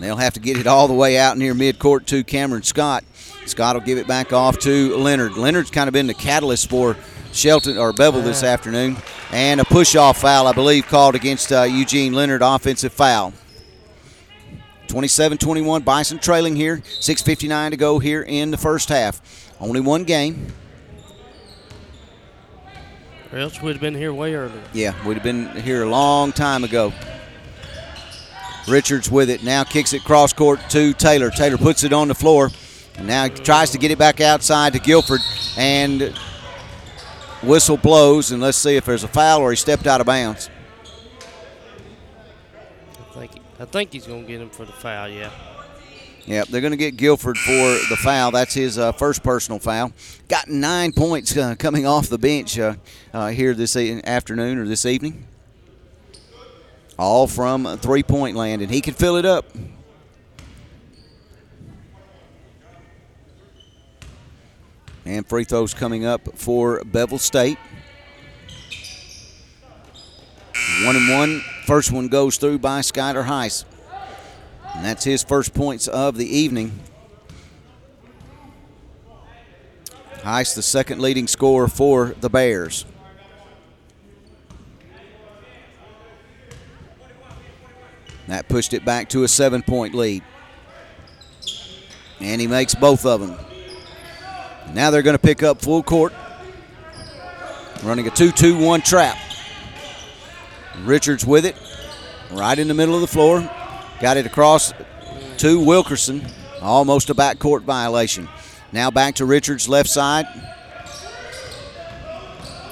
They'll 0.00 0.16
have 0.16 0.34
to 0.34 0.40
get 0.40 0.56
it 0.56 0.66
all 0.66 0.88
the 0.88 0.94
way 0.94 1.18
out 1.18 1.36
near 1.36 1.54
midcourt 1.54 2.06
to 2.06 2.24
Cameron 2.24 2.62
Scott. 2.62 3.04
Scott 3.44 3.76
will 3.76 3.82
give 3.82 3.98
it 3.98 4.06
back 4.06 4.32
off 4.32 4.58
to 4.60 4.96
Leonard. 4.96 5.36
Leonard's 5.36 5.70
kind 5.70 5.88
of 5.88 5.92
been 5.92 6.06
the 6.06 6.14
catalyst 6.14 6.70
for 6.70 6.96
Shelton 7.32 7.76
or 7.76 7.92
Bevill 7.92 8.22
this 8.22 8.42
afternoon. 8.42 8.96
And 9.30 9.60
a 9.60 9.64
push 9.64 9.94
off 9.96 10.20
foul, 10.20 10.46
I 10.46 10.52
believe, 10.52 10.86
called 10.86 11.14
against 11.14 11.52
uh, 11.52 11.62
Eugene 11.62 12.12
Leonard, 12.12 12.42
offensive 12.42 12.92
foul. 12.92 13.32
27 14.88 15.38
21, 15.38 15.82
Bison 15.82 16.18
trailing 16.18 16.56
here. 16.56 16.78
6.59 16.78 17.70
to 17.70 17.76
go 17.76 17.98
here 17.98 18.22
in 18.22 18.50
the 18.50 18.56
first 18.56 18.88
half. 18.88 19.52
Only 19.60 19.80
one 19.80 20.04
game. 20.04 20.52
Or 23.32 23.38
else 23.38 23.62
we'd 23.62 23.72
have 23.72 23.80
been 23.80 23.94
here 23.94 24.12
way 24.12 24.34
earlier. 24.34 24.60
Yeah, 24.72 24.94
we'd 25.06 25.14
have 25.14 25.22
been 25.22 25.48
here 25.62 25.84
a 25.84 25.88
long 25.88 26.32
time 26.32 26.64
ago. 26.64 26.92
Richards 28.68 29.10
with 29.10 29.30
it 29.30 29.42
now 29.42 29.64
kicks 29.64 29.92
it 29.92 30.04
cross 30.04 30.32
court 30.32 30.60
to 30.70 30.92
Taylor. 30.92 31.30
Taylor 31.30 31.58
puts 31.58 31.84
it 31.84 31.92
on 31.92 32.08
the 32.08 32.14
floor 32.14 32.50
and 32.96 33.06
now 33.06 33.28
tries 33.28 33.70
to 33.70 33.78
get 33.78 33.90
it 33.90 33.98
back 33.98 34.20
outside 34.20 34.72
to 34.74 34.78
Guilford 34.78 35.20
and 35.56 36.14
whistle 37.42 37.76
blows 37.76 38.32
and 38.32 38.42
let's 38.42 38.58
see 38.58 38.76
if 38.76 38.84
there's 38.84 39.04
a 39.04 39.08
foul 39.08 39.40
or 39.40 39.50
he 39.50 39.56
stepped 39.56 39.86
out 39.86 40.00
of 40.00 40.06
bounds. 40.06 40.50
I 42.98 43.14
think 43.14 43.32
I 43.58 43.64
think 43.64 43.92
he's 43.92 44.06
gonna 44.06 44.22
get 44.22 44.40
him 44.40 44.50
for 44.50 44.64
the 44.64 44.72
foul. 44.72 45.08
Yeah. 45.08 45.30
Yep, 46.26 46.48
they're 46.48 46.60
going 46.60 46.72
to 46.72 46.76
get 46.76 46.96
Guilford 46.96 47.38
for 47.38 47.78
the 47.88 47.96
foul. 47.98 48.30
That's 48.30 48.54
his 48.54 48.78
uh, 48.78 48.92
first 48.92 49.22
personal 49.22 49.58
foul. 49.58 49.92
Got 50.28 50.48
nine 50.48 50.92
points 50.92 51.36
uh, 51.36 51.54
coming 51.58 51.86
off 51.86 52.08
the 52.08 52.18
bench 52.18 52.58
uh, 52.58 52.74
uh, 53.12 53.28
here 53.28 53.54
this 53.54 53.74
e- 53.74 54.00
afternoon 54.04 54.58
or 54.58 54.66
this 54.66 54.86
evening. 54.86 55.26
All 57.00 57.26
from 57.26 57.78
three 57.78 58.02
point 58.02 58.36
land, 58.36 58.60
and 58.60 58.70
he 58.70 58.82
can 58.82 58.92
fill 58.92 59.16
it 59.16 59.24
up. 59.24 59.46
And 65.06 65.26
free 65.26 65.44
throws 65.44 65.72
coming 65.72 66.04
up 66.04 66.36
for 66.36 66.84
Bevill 66.84 67.16
State. 67.16 67.56
One 70.84 70.94
and 70.94 71.08
one. 71.08 71.40
First 71.64 71.90
one 71.90 72.08
goes 72.08 72.36
through 72.36 72.58
by 72.58 72.80
Skyler 72.80 73.24
Heiss. 73.24 73.64
And 74.74 74.84
that's 74.84 75.02
his 75.02 75.24
first 75.24 75.54
points 75.54 75.88
of 75.88 76.18
the 76.18 76.28
evening. 76.28 76.80
Heiss, 80.16 80.54
the 80.54 80.60
second 80.60 81.00
leading 81.00 81.26
scorer 81.26 81.66
for 81.66 82.14
the 82.20 82.28
Bears. 82.28 82.84
That 88.30 88.46
pushed 88.46 88.74
it 88.74 88.84
back 88.84 89.08
to 89.08 89.24
a 89.24 89.28
seven 89.28 89.60
point 89.60 89.92
lead. 89.92 90.22
And 92.20 92.40
he 92.40 92.46
makes 92.46 92.76
both 92.76 93.04
of 93.04 93.20
them. 93.20 93.36
Now 94.72 94.92
they're 94.92 95.02
going 95.02 95.16
to 95.16 95.18
pick 95.18 95.42
up 95.42 95.60
full 95.60 95.82
court. 95.82 96.12
Running 97.82 98.06
a 98.06 98.10
2 98.10 98.30
2 98.30 98.56
1 98.56 98.82
trap. 98.82 99.18
Richards 100.84 101.26
with 101.26 101.44
it, 101.44 101.56
right 102.30 102.56
in 102.56 102.68
the 102.68 102.74
middle 102.74 102.94
of 102.94 103.00
the 103.00 103.08
floor. 103.08 103.40
Got 104.00 104.16
it 104.16 104.26
across 104.26 104.72
to 105.38 105.58
Wilkerson. 105.58 106.24
Almost 106.62 107.10
a 107.10 107.14
backcourt 107.16 107.62
violation. 107.62 108.28
Now 108.70 108.92
back 108.92 109.16
to 109.16 109.24
Richards, 109.24 109.68
left 109.68 109.90
side. 109.90 110.26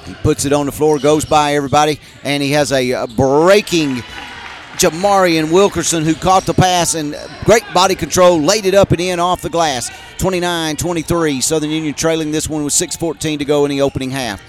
He 0.05 0.13
puts 0.23 0.45
it 0.45 0.53
on 0.53 0.67
the 0.67 0.71
floor, 0.71 0.99
goes 0.99 1.25
by 1.25 1.55
everybody, 1.55 1.99
and 2.23 2.41
he 2.41 2.51
has 2.51 2.71
a, 2.71 3.07
breaking 3.07 4.03
Jamarian 4.79 5.51
Wilkerson 5.51 6.05
who 6.05 6.15
caught 6.15 6.45
the 6.45 6.53
pass 6.53 6.95
and 6.95 7.13
great 7.43 7.65
body 7.73 7.95
control, 7.95 8.41
laid 8.41 8.65
it 8.65 8.73
up 8.73 8.93
and 8.93 9.01
in 9.01 9.19
off 9.19 9.41
the 9.41 9.49
glass. 9.49 9.91
29 10.19 10.77
23. 10.77 11.41
Southern 11.41 11.69
Union 11.69 11.93
trailing 11.93 12.31
this 12.31 12.47
one 12.47 12.63
with 12.63 12.73
6.14 12.73 13.39
to 13.39 13.45
go 13.45 13.65
in 13.65 13.71
the 13.71 13.81
opening 13.81 14.09
half. 14.09 14.41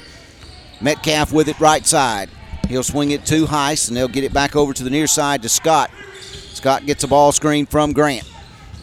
Metcalf 0.81 1.33
with 1.33 1.49
it 1.49 1.59
right 1.59 1.85
side. 1.85 2.31
He'll 2.68 2.85
swing 2.85 3.11
it 3.11 3.26
to 3.26 3.47
Heiss, 3.47 3.89
and 3.89 3.97
they'll 3.97 4.07
get 4.07 4.22
it 4.22 4.33
back 4.33 4.55
over 4.55 4.72
to 4.72 4.85
the 4.85 4.91
near 4.91 5.09
side 5.09 5.43
to 5.43 5.49
Scott. 5.49 5.91
Scott 6.22 6.87
gets 6.87 7.03
a 7.03 7.09
ball 7.09 7.33
screen 7.33 7.66
from 7.66 7.93
Grant. 7.93 8.31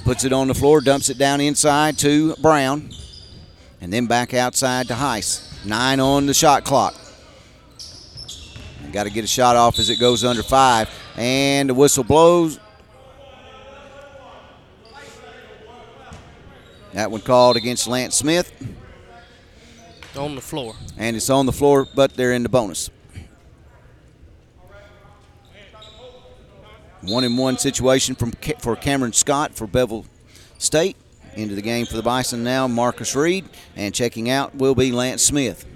Puts 0.03 0.25
it 0.25 0.33
on 0.33 0.49
the 0.49 0.53
floor, 0.53 0.81
dumps 0.81 1.09
it 1.09 1.17
down 1.17 1.39
inside 1.39 1.97
to 1.99 2.35
Brown, 2.35 2.89
and 3.79 3.93
then 3.93 4.05
back 4.05 4.33
outside 4.33 4.89
to 4.89 4.95
Heiss. 4.95 5.65
Nine 5.65 6.01
on 6.01 6.25
the 6.25 6.33
shot 6.33 6.65
clock. 6.65 7.06
Got 8.97 9.03
to 9.03 9.11
get 9.11 9.23
a 9.23 9.27
shot 9.27 9.55
off 9.55 9.77
as 9.77 9.91
it 9.91 9.99
goes 9.99 10.23
under 10.23 10.41
five. 10.41 10.89
And 11.17 11.69
the 11.69 11.75
whistle 11.75 12.03
blows. 12.03 12.59
That 16.93 17.11
one 17.11 17.21
called 17.21 17.57
against 17.57 17.87
Lance 17.87 18.15
Smith. 18.15 18.51
On 20.15 20.33
the 20.33 20.41
floor. 20.41 20.73
And 20.97 21.15
it's 21.15 21.29
on 21.29 21.45
the 21.45 21.51
floor, 21.51 21.87
but 21.93 22.15
they're 22.15 22.33
in 22.33 22.41
the 22.41 22.49
bonus. 22.49 22.89
One 27.01 27.23
and 27.23 27.37
one 27.37 27.59
situation 27.59 28.15
from 28.15 28.31
for 28.61 28.75
Cameron 28.75 29.13
Scott 29.13 29.53
for 29.53 29.67
Bevill 29.67 30.07
State. 30.57 30.97
Into 31.35 31.53
the 31.53 31.61
game 31.61 31.85
for 31.85 31.97
the 31.97 32.01
Bison 32.01 32.43
now, 32.43 32.67
Marcus 32.67 33.15
Reed, 33.15 33.45
and 33.75 33.93
checking 33.93 34.31
out 34.31 34.55
will 34.55 34.73
be 34.73 34.91
Lance 34.91 35.21
Smith. 35.21 35.67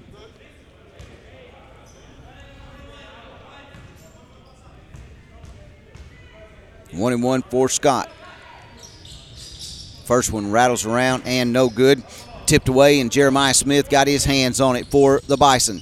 One 6.91 7.13
and 7.13 7.23
one 7.23 7.41
for 7.43 7.69
Scott. 7.69 8.09
First 10.05 10.31
one 10.31 10.51
rattles 10.51 10.85
around 10.85 11.23
and 11.25 11.53
no 11.53 11.69
good. 11.69 12.03
Tipped 12.45 12.67
away, 12.67 12.99
and 12.99 13.11
Jeremiah 13.11 13.53
Smith 13.53 13.89
got 13.89 14.07
his 14.07 14.25
hands 14.25 14.59
on 14.59 14.75
it 14.75 14.87
for 14.87 15.21
the 15.27 15.37
Bison. 15.37 15.81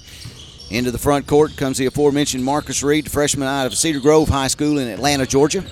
Into 0.69 0.91
the 0.91 0.99
front 0.99 1.25
court 1.25 1.57
comes 1.57 1.79
the 1.79 1.87
aforementioned 1.87 2.43
Marcus 2.43 2.83
Reed, 2.83 3.09
freshman 3.09 3.47
out 3.47 3.65
of 3.65 3.73
Cedar 3.73 3.99
Grove 3.99 4.29
High 4.29 4.49
School 4.49 4.77
in 4.77 4.87
Atlanta, 4.87 5.25
Georgia. 5.25 5.63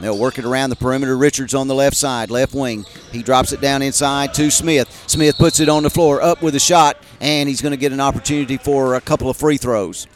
They'll 0.00 0.18
work 0.18 0.38
it 0.38 0.44
around 0.44 0.70
the 0.70 0.76
perimeter. 0.76 1.16
Richards 1.16 1.54
on 1.54 1.66
the 1.66 1.74
left 1.74 1.96
side, 1.96 2.30
left 2.30 2.54
wing. 2.54 2.84
He 3.10 3.24
drops 3.24 3.52
it 3.52 3.60
down 3.60 3.82
inside 3.82 4.32
to 4.34 4.48
Smith. 4.50 4.88
Smith 5.08 5.36
puts 5.36 5.58
it 5.58 5.68
on 5.68 5.82
the 5.82 5.90
floor, 5.90 6.22
up 6.22 6.40
with 6.40 6.54
a 6.54 6.60
shot, 6.60 6.96
and 7.20 7.48
he's 7.48 7.60
going 7.60 7.72
to 7.72 7.76
get 7.76 7.92
an 7.92 8.00
opportunity 8.00 8.58
for 8.58 8.94
a 8.94 9.00
couple 9.00 9.28
of 9.28 9.36
free 9.36 9.56
throws. 9.56 10.06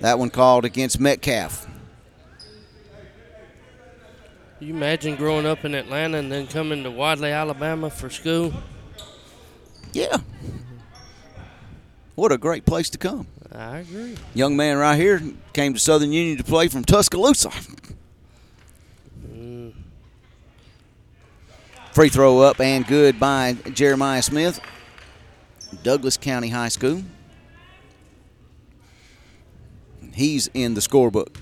That 0.00 0.20
one 0.20 0.30
called 0.30 0.64
against 0.64 1.00
Metcalf. 1.00 1.67
You 4.60 4.74
imagine 4.74 5.14
growing 5.14 5.46
up 5.46 5.64
in 5.64 5.74
Atlanta 5.74 6.18
and 6.18 6.32
then 6.32 6.48
coming 6.48 6.82
to 6.82 6.90
Wadley, 6.90 7.30
Alabama 7.30 7.90
for 7.90 8.10
school? 8.10 8.52
Yeah. 9.92 10.16
What 12.16 12.32
a 12.32 12.38
great 12.38 12.66
place 12.66 12.90
to 12.90 12.98
come. 12.98 13.28
I 13.52 13.78
agree. 13.78 14.16
Young 14.34 14.56
man 14.56 14.76
right 14.76 14.96
here 14.96 15.22
came 15.52 15.74
to 15.74 15.78
Southern 15.78 16.10
Union 16.10 16.36
to 16.38 16.44
play 16.44 16.66
from 16.66 16.84
Tuscaloosa. 16.84 17.50
Mm. 19.32 19.72
Free 21.92 22.08
throw 22.08 22.40
up 22.40 22.60
and 22.60 22.84
good 22.84 23.20
by 23.20 23.52
Jeremiah 23.72 24.22
Smith, 24.22 24.60
Douglas 25.84 26.16
County 26.16 26.48
High 26.48 26.68
School. 26.68 27.04
He's 30.14 30.50
in 30.52 30.74
the 30.74 30.80
scorebook. 30.80 31.36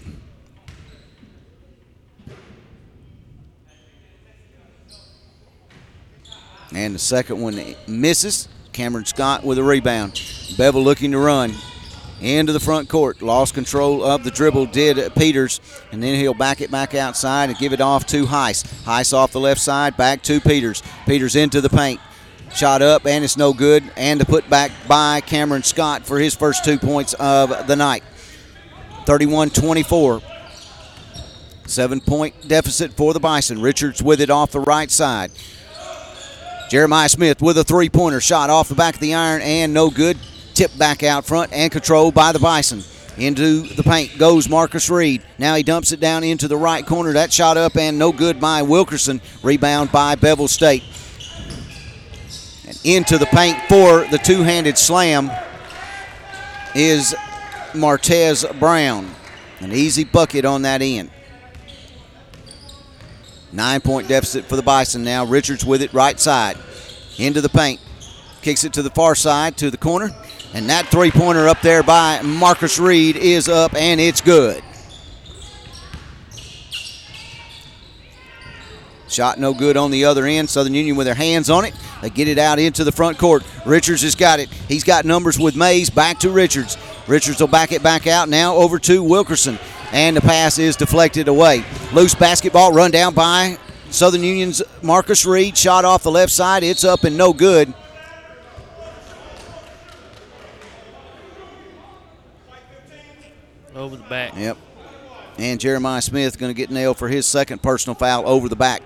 And 6.75 6.95
the 6.95 6.99
second 6.99 7.41
one 7.41 7.75
misses. 7.87 8.49
Cameron 8.73 9.07
Scott 9.07 9.43
with 9.43 9.59
a 9.59 9.63
rebound. 9.63 10.21
Bevill 10.59 10.83
looking 10.83 11.13
to 11.13 11.19
run 11.19 11.55
into 12.21 12.53
the 12.53 12.61
front 12.61 12.89
court. 12.89 13.23
Lost 13.23 13.55
control 13.55 14.05
of 14.05 14.25
the 14.25 14.31
dribble, 14.31 14.67
did 14.67 15.15
Peters, 15.15 15.61
and 15.93 16.03
then 16.03 16.15
he'll 16.15 16.35
back 16.35 16.61
it 16.61 16.71
back 16.71 16.95
outside 16.95 17.49
and 17.49 17.59
give 17.59 17.73
it 17.73 17.81
off 17.81 18.07
to 18.07 18.27
Heiss. 18.27 18.65
Heiss 18.85 19.13
off 19.13 19.33
the 19.33 19.41
left 19.41 19.61
side, 19.61 19.97
back 19.97 20.23
to 20.23 20.41
Peters. 20.41 20.83
Peters 21.07 21.37
into 21.37 21.61
the 21.61 21.71
paint. 21.71 22.01
Shot 22.55 22.81
up, 22.81 23.07
and 23.07 23.25
it's 23.25 23.37
no 23.37 23.53
good. 23.53 23.83
And 23.97 24.21
to 24.21 24.27
put 24.27 24.49
back 24.49 24.71
by 24.87 25.21
Cameron 25.21 25.63
Scott 25.63 26.07
for 26.07 26.19
his 26.19 26.35
first 26.35 26.65
two 26.65 26.79
points 26.79 27.13
of 27.15 27.67
the 27.67 27.77
night. 27.77 28.05
31 29.05 29.51
24. 29.51 30.23
Seven 31.67 32.01
point 32.01 32.47
deficit 32.47 32.93
for 32.93 33.13
the 33.13 33.21
Bison. 33.21 33.61
Richards 33.61 34.03
with 34.03 34.21
it 34.21 34.31
off 34.31 34.53
the 34.53 34.61
right 34.61 34.91
side. 34.91 35.33
Jeremiah 36.69 37.09
Smith 37.09 37.41
with 37.41 37.59
a 37.59 37.65
three 37.65 37.89
pointer 37.89 38.21
shot 38.21 38.51
off 38.51 38.69
the 38.69 38.75
back 38.75 38.95
of 38.95 39.01
the 39.01 39.15
iron 39.15 39.41
and 39.43 39.73
no 39.73 39.89
good. 39.89 40.19
Tip 40.55 40.77
back 40.79 41.03
out 41.03 41.25
front 41.25 41.53
and 41.53 41.71
controlled 41.71 42.15
by 42.15 42.33
the 42.33 42.39
Bison. 42.39 42.83
Into 43.19 43.63
the 43.63 43.83
paint 43.83 44.19
goes 44.19 44.49
Marcus 44.49 44.91
Reed. 44.91 45.23
Now 45.39 45.55
he 45.55 45.63
dumps 45.63 45.93
it 45.93 46.01
down 46.01 46.25
into 46.25 46.49
the 46.49 46.57
right 46.57 46.85
corner. 46.85 47.13
That 47.13 47.33
shot 47.33 47.57
up 47.57 47.77
and 47.77 47.99
no 47.99 48.13
good 48.13 48.41
by 48.41 48.63
Wilkerson. 48.63 49.21
Rebound 49.43 49.93
by 49.93 50.17
Bevill 50.17 50.49
State. 50.49 50.83
And 52.67 52.79
into 52.85 53.17
the 53.17 53.27
paint 53.27 53.59
for 53.69 54.07
the 54.07 54.19
two 54.19 54.43
handed 54.43 54.77
slam 54.77 55.31
is 56.75 57.15
Martez 57.73 58.59
Brown. 58.59 59.15
An 59.61 59.73
easy 59.73 60.05
bucket 60.05 60.45
on 60.45 60.63
that 60.63 60.83
end. 60.83 61.11
Nine 63.53 63.81
point 63.81 64.09
deficit 64.09 64.45
for 64.45 64.57
the 64.57 64.63
Bison 64.63 65.05
now. 65.05 65.25
Richards 65.25 65.65
with 65.65 65.83
it 65.83 65.93
right 65.93 66.19
side. 66.19 66.57
Into 67.19 67.41
the 67.41 67.49
paint. 67.49 67.81
Kicks 68.43 68.65
it 68.65 68.73
to 68.75 68.83
the 68.83 68.91
far 68.91 69.15
side 69.15 69.57
to 69.59 69.71
the 69.71 69.77
corner. 69.77 70.11
And 70.55 70.69
that 70.71 70.87
three 70.87 71.11
pointer 71.11 71.49
up 71.49 71.61
there 71.63 71.83
by 71.83 72.23
Marcus 72.23 72.79
Reed 72.79 73.17
is 73.17 73.49
up 73.49 73.75
and 73.75 74.01
it's 74.01 74.21
good. 74.21 74.63
Shot 79.09 79.39
no 79.39 79.55
good 79.55 79.77
on 79.77 79.91
the 79.91 80.05
other 80.05 80.27
end. 80.27 80.51
Southern 80.51 80.75
Union 80.75 80.97
with 80.97 81.07
their 81.07 81.15
hands 81.15 81.49
on 81.49 81.65
it. 81.65 81.75
They 82.03 82.11
get 82.11 82.29
it 82.29 82.39
out 82.39 82.59
into 82.59 82.85
the 82.85 82.93
front 82.93 83.19
court. 83.19 83.45
Richards 83.65 84.03
has 84.03 84.15
got 84.15 84.41
it. 84.41 84.49
He's 84.69 84.85
got 84.85 85.05
numbers 85.05 85.39
with 85.39 85.57
Mays. 85.57 85.89
Back 85.91 86.19
to 86.21 86.31
Richards. 86.31 86.77
Richards 87.07 87.41
will 87.41 87.49
back 87.49 87.73
it 87.73 87.83
back 87.83 88.07
out 88.07 88.29
now 88.29 88.57
over 88.57 88.79
to 88.81 89.03
Wilkerson. 89.03 89.59
And 89.93 90.17
the 90.17 90.21
pass 90.21 90.59
is 90.59 90.77
deflected 90.77 91.29
away. 91.29 91.65
Loose 91.93 92.15
basketball 92.15 92.73
run 92.73 92.91
down 92.91 93.15
by 93.15 93.59
Southern 93.91 94.23
Union's 94.23 94.63
Marcus 94.83 95.25
Reed. 95.25 95.57
Shot 95.57 95.85
off 95.85 96.03
the 96.03 96.11
left 96.11 96.33
side. 96.33 96.63
It's 96.63 96.85
up 96.85 97.05
and 97.05 97.17
no 97.17 97.33
good. 97.33 97.73
Over 103.75 103.97
the 103.97 104.03
back. 104.05 104.35
Yep. 104.37 104.57
And 105.39 105.61
Jeremiah 105.61 106.01
Smith 106.01 106.39
going 106.39 106.51
to 106.51 106.57
get 106.57 106.71
nailed 106.71 106.97
for 106.97 107.09
his 107.09 107.27
second 107.27 107.63
personal 107.63 107.95
foul 107.95 108.27
over 108.27 108.49
the 108.49 108.57
back. 108.57 108.83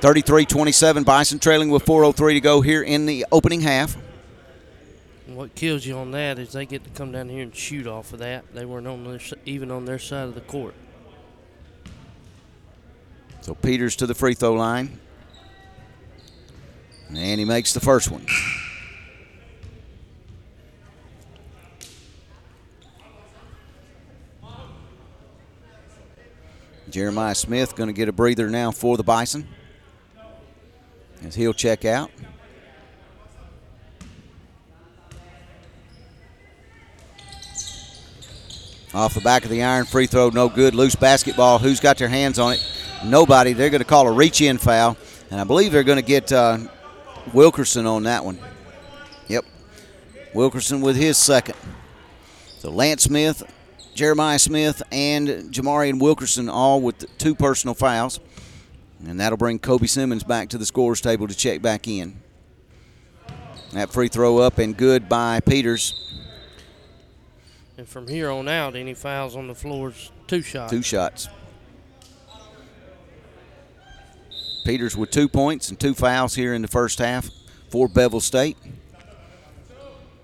33 0.00 0.44
27, 0.44 1.02
Bison 1.02 1.38
trailing 1.38 1.70
with 1.70 1.84
4.03 1.84 2.34
to 2.34 2.40
go 2.40 2.60
here 2.60 2.82
in 2.82 3.06
the 3.06 3.26
opening 3.32 3.60
half. 3.60 3.96
What 5.26 5.54
kills 5.54 5.86
you 5.86 5.96
on 5.96 6.10
that 6.10 6.38
is 6.38 6.52
they 6.52 6.66
get 6.66 6.84
to 6.84 6.90
come 6.90 7.10
down 7.12 7.30
here 7.30 7.42
and 7.42 7.54
shoot 7.54 7.86
off 7.86 8.12
of 8.12 8.18
that. 8.18 8.44
They 8.54 8.66
weren't 8.66 8.86
on 8.86 9.04
their, 9.04 9.20
even 9.46 9.70
on 9.70 9.86
their 9.86 9.98
side 9.98 10.28
of 10.28 10.34
the 10.34 10.42
court. 10.42 10.74
So 13.40 13.54
Peters 13.54 13.96
to 13.96 14.06
the 14.06 14.14
free 14.14 14.34
throw 14.34 14.52
line. 14.52 14.98
And 17.08 17.38
he 17.38 17.44
makes 17.44 17.72
the 17.72 17.80
first 17.80 18.10
one. 18.10 18.26
Jeremiah 26.90 27.34
Smith 27.34 27.74
going 27.74 27.88
to 27.88 27.92
get 27.92 28.08
a 28.08 28.12
breather 28.12 28.48
now 28.48 28.70
for 28.70 28.96
the 28.96 29.02
Bison 29.02 29.48
as 31.24 31.34
he'll 31.34 31.54
check 31.54 31.84
out. 31.84 32.10
Off 38.94 39.14
the 39.14 39.20
back 39.20 39.42
of 39.42 39.50
the 39.50 39.60
iron, 39.64 39.86
free 39.86 40.06
throw, 40.06 40.28
no 40.28 40.48
good. 40.48 40.72
Loose 40.72 40.94
basketball. 40.94 41.58
Who's 41.58 41.80
got 41.80 41.98
their 41.98 42.08
hands 42.08 42.38
on 42.38 42.52
it? 42.52 42.66
Nobody. 43.04 43.52
They're 43.52 43.68
going 43.70 43.80
to 43.80 43.86
call 43.86 44.06
a 44.06 44.12
reach 44.12 44.40
in 44.40 44.56
foul, 44.56 44.96
and 45.32 45.40
I 45.40 45.44
believe 45.44 45.72
they're 45.72 45.82
going 45.82 45.98
to 45.98 46.02
get 46.02 46.32
uh, 46.32 46.58
Wilkerson 47.32 47.86
on 47.86 48.04
that 48.04 48.24
one. 48.24 48.38
Yep. 49.26 49.44
Wilkerson 50.32 50.80
with 50.80 50.94
his 50.94 51.18
second. 51.18 51.56
So 52.58 52.70
Lance 52.70 53.02
Smith, 53.02 53.42
Jeremiah 53.94 54.38
Smith, 54.38 54.80
and 54.92 55.28
Jamarian 55.52 56.00
Wilkerson 56.00 56.48
all 56.48 56.80
with 56.80 57.18
two 57.18 57.34
personal 57.34 57.74
fouls. 57.74 58.20
And 59.04 59.18
that'll 59.18 59.36
bring 59.36 59.58
Kobe 59.58 59.86
Simmons 59.86 60.22
back 60.22 60.50
to 60.50 60.58
the 60.58 60.64
scorers 60.64 61.00
table 61.00 61.26
to 61.26 61.34
check 61.34 61.60
back 61.60 61.88
in. 61.88 62.22
That 63.72 63.92
free 63.92 64.06
throw 64.06 64.38
up 64.38 64.58
and 64.58 64.76
good 64.76 65.08
by 65.08 65.40
Peters. 65.40 66.23
And 67.76 67.88
from 67.88 68.06
here 68.06 68.30
on 68.30 68.46
out, 68.46 68.76
any 68.76 68.94
fouls 68.94 69.34
on 69.34 69.48
the 69.48 69.54
floors, 69.54 70.12
two 70.28 70.42
shots. 70.42 70.70
Two 70.70 70.82
shots. 70.82 71.28
Peters 74.64 74.96
with 74.96 75.10
two 75.10 75.28
points 75.28 75.68
and 75.68 75.78
two 75.78 75.92
fouls 75.92 76.34
here 76.34 76.54
in 76.54 76.62
the 76.62 76.68
first 76.68 76.98
half 76.98 77.28
for 77.68 77.88
Bevill 77.88 78.20
State. 78.20 78.56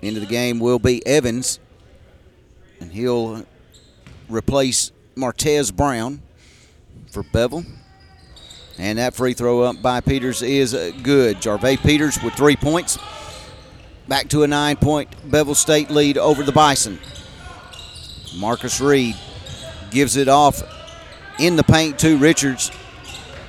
Into 0.00 0.20
the 0.20 0.26
game 0.26 0.60
will 0.60 0.78
be 0.78 1.04
Evans, 1.06 1.60
and 2.78 2.90
he'll 2.90 3.44
replace 4.28 4.92
Martez 5.14 5.74
Brown 5.74 6.22
for 7.10 7.22
Bevill. 7.22 7.64
And 8.78 8.98
that 8.98 9.14
free 9.14 9.34
throw 9.34 9.60
up 9.62 9.82
by 9.82 10.00
Peters 10.00 10.40
is 10.40 10.72
good. 11.02 11.36
Jarvey 11.38 11.78
Peters 11.78 12.22
with 12.22 12.32
three 12.34 12.56
points. 12.56 12.98
Back 14.08 14.28
to 14.28 14.42
a 14.42 14.46
nine 14.46 14.76
point 14.76 15.14
Bevill 15.30 15.54
State 15.54 15.90
lead 15.90 16.16
over 16.16 16.44
the 16.44 16.52
Bison. 16.52 16.98
Marcus 18.36 18.80
Reed 18.80 19.16
gives 19.90 20.16
it 20.16 20.28
off 20.28 20.62
in 21.38 21.56
the 21.56 21.64
paint 21.64 21.98
to 22.00 22.16
Richards. 22.18 22.70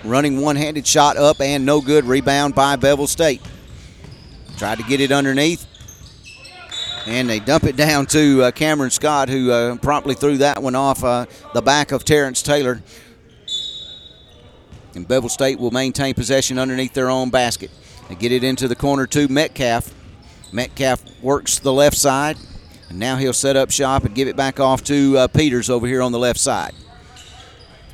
Running 0.03 0.41
one 0.41 0.55
handed 0.55 0.87
shot 0.87 1.17
up 1.17 1.39
and 1.41 1.65
no 1.65 1.81
good. 1.81 2.05
Rebound 2.05 2.55
by 2.55 2.75
Bevill 2.75 3.07
State. 3.07 3.41
Tried 4.57 4.79
to 4.79 4.83
get 4.83 4.99
it 4.99 5.11
underneath. 5.11 5.67
And 7.05 7.29
they 7.29 7.39
dump 7.39 7.63
it 7.63 7.75
down 7.75 8.05
to 8.07 8.43
uh, 8.43 8.51
Cameron 8.51 8.91
Scott, 8.91 9.27
who 9.27 9.51
uh, 9.51 9.75
promptly 9.77 10.13
threw 10.13 10.37
that 10.37 10.61
one 10.61 10.75
off 10.75 11.03
uh, 11.03 11.25
the 11.53 11.61
back 11.61 11.91
of 11.91 12.03
Terrence 12.03 12.41
Taylor. 12.43 12.81
And 14.93 15.07
Bevill 15.07 15.29
State 15.29 15.59
will 15.59 15.71
maintain 15.71 16.13
possession 16.13 16.59
underneath 16.59 16.93
their 16.93 17.09
own 17.09 17.29
basket. 17.29 17.71
They 18.07 18.15
get 18.15 18.31
it 18.31 18.43
into 18.43 18.67
the 18.67 18.75
corner 18.75 19.07
to 19.07 19.27
Metcalf. 19.27 19.93
Metcalf 20.51 21.03
works 21.21 21.59
the 21.59 21.73
left 21.73 21.97
side. 21.97 22.37
And 22.91 22.99
now 22.99 23.15
he'll 23.15 23.31
set 23.31 23.55
up 23.55 23.71
shop 23.71 24.03
and 24.03 24.13
give 24.13 24.27
it 24.27 24.35
back 24.35 24.59
off 24.59 24.83
to 24.83 25.17
uh, 25.17 25.27
Peters 25.29 25.69
over 25.69 25.87
here 25.87 26.01
on 26.01 26.11
the 26.11 26.19
left 26.19 26.37
side. 26.37 26.73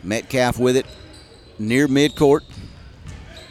Metcalf 0.02 0.58
with 0.58 0.76
it 0.76 0.88
near 1.60 1.88
midcourt. 1.88 2.42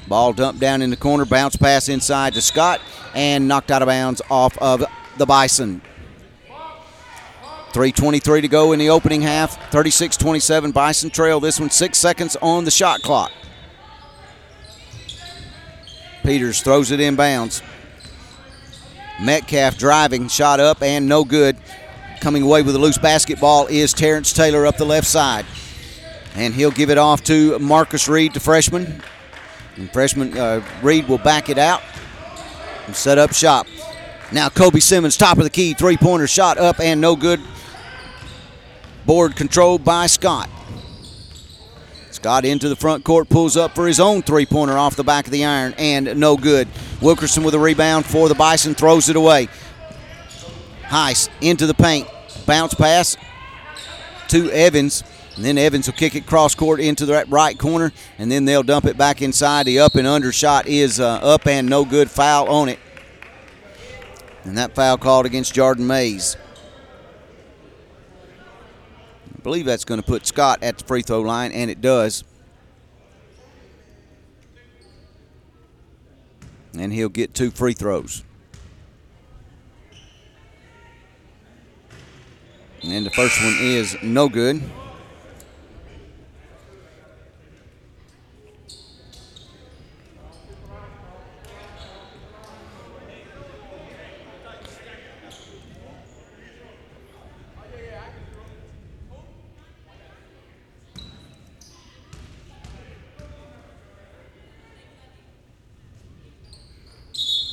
Ball 0.09 0.33
dumped 0.33 0.59
down 0.59 0.83
in 0.83 0.91
the 0.91 0.97
corner, 0.97 1.25
bounce 1.25 1.55
pass 1.55 1.89
inside 1.89 2.35
to 2.35 2.43
Scott, 2.43 2.81
and 3.15 3.47
knocked 3.47 3.71
out 3.71 3.81
of 3.81 3.87
bounds 3.87 4.21
off 4.29 4.59
of 4.59 4.85
the 5.19 5.25
Bison. 5.25 5.83
3.23 7.71 8.41
to 8.41 8.49
go 8.49 8.73
in 8.73 8.81
the 8.81 8.91
opening 8.91 9.23
half. 9.23 9.71
36 9.71 10.17
27 10.17 10.73
Bison 10.73 11.11
trail. 11.11 11.39
This 11.39 11.61
one 11.61 11.71
six 11.71 11.97
seconds 11.97 12.37
on 12.43 12.65
the 12.65 12.73
shot 12.73 13.03
clock. 13.03 13.31
Peters 16.25 16.61
throws 16.61 16.91
it 16.91 16.99
in 16.99 17.15
bounds. 17.15 17.63
Metcalf 19.21 19.79
driving, 19.79 20.29
shot 20.29 20.61
up 20.61 20.83
and 20.83 21.09
no 21.09 21.25
good. 21.25 21.57
Coming 22.21 22.43
away 22.43 22.63
with 22.63 22.75
a 22.75 22.79
loose 22.79 22.99
basketball 22.99 23.67
is 23.67 23.93
Terrence 23.93 24.33
Taylor 24.33 24.67
up 24.67 24.77
the 24.77 24.85
left 24.85 25.07
side. 25.07 25.47
And 26.35 26.55
he'll 26.55 26.71
give 26.71 26.91
it 26.91 26.99
off 26.99 27.23
to 27.25 27.59
Marcus 27.59 28.09
Reed, 28.09 28.35
the 28.35 28.41
freshman. 28.41 29.03
And 29.77 29.91
freshman 29.93 30.37
uh, 30.37 30.63
Reed 30.83 31.09
will 31.09 31.19
back 31.19 31.49
it 31.49 31.59
out 31.59 31.83
and 32.87 32.95
set 32.95 33.19
up 33.19 33.33
shop. 33.33 33.67
Now 34.33 34.49
Kobe 34.49 34.81
Simmons, 34.81 35.17
top 35.17 35.39
of 35.39 35.45
the 35.45 35.51
key, 35.51 35.75
three 35.75 35.97
pointer 35.97 36.27
shot 36.27 36.59
up 36.59 36.81
and 36.81 37.01
no 37.01 37.17
good. 37.17 37.41
Board 39.07 39.37
controlled 39.37 39.85
by 39.85 40.09
Scott. 40.09 40.51
Scott 42.27 42.45
into 42.45 42.69
the 42.69 42.75
front 42.75 43.05
court, 43.05 43.29
pulls 43.29 43.57
up 43.57 43.73
for 43.77 43.87
his 43.87 44.01
own 44.01 44.21
three 44.21 44.47
pointer 44.47 44.77
off 44.77 44.97
the 44.97 45.05
back 45.05 45.27
of 45.27 45.31
the 45.31 45.45
iron 45.45 45.73
and 45.79 46.19
no 46.19 46.37
good. 46.37 46.67
Wilkerson 47.01 47.45
with 47.45 47.55
a 47.55 47.59
rebound 47.61 48.05
for 48.05 48.29
the 48.29 48.35
Bison, 48.35 48.75
throws 48.75 49.09
it 49.09 49.15
away. 49.15 49.47
Heiss 50.83 51.29
into 51.41 51.69
the 51.69 51.75
paint, 51.75 52.09
bounce 52.45 52.75
pass 52.75 53.17
to 54.27 54.51
Evans. 54.51 55.05
And 55.37 55.45
then 55.45 55.57
Evans 55.57 55.87
will 55.87 55.95
kick 55.95 56.17
it 56.17 56.27
cross 56.27 56.57
court 56.57 56.81
into 56.81 57.07
the 57.07 57.25
right 57.29 57.57
corner, 57.57 57.93
and 58.19 58.29
then 58.29 58.45
they'll 58.45 58.65
dump 58.65 58.87
it 58.87 58.99
back 58.99 59.23
inside. 59.23 59.65
The 59.67 59.79
up 59.79 59.95
and 59.95 60.05
under 60.05 60.33
shot 60.33 60.67
is 60.67 60.99
uh, 60.99 61.21
up 61.23 61.47
and 61.47 61.69
no 61.69 61.85
good. 61.85 62.11
Foul 62.11 62.49
on 62.49 62.69
it. 62.69 62.81
And 64.43 64.59
that 64.59 64.75
foul 64.75 64.99
called 64.99 65.27
against 65.27 65.55
Jordan 65.55 65.87
Mays. 65.87 66.37
I 69.33 69.36
believe 69.47 69.65
that's 69.65 69.85
going 69.85 70.01
to 70.01 70.07
put 70.07 70.27
Scott 70.27 70.59
at 70.61 70.77
the 70.77 70.85
free 70.85 71.03
throw 71.03 71.21
line, 71.21 71.53
and 71.53 71.71
it 71.71 71.81
does. 71.81 72.25
And 76.77 76.93
he'll 76.93 77.09
get 77.09 77.33
two 77.33 77.53
free 77.53 77.73
throws. 77.73 78.25
And 82.83 83.07
the 83.07 83.11
first 83.11 83.41
one 83.41 83.57
is 83.61 83.97
no 84.03 84.29
good. 84.29 84.61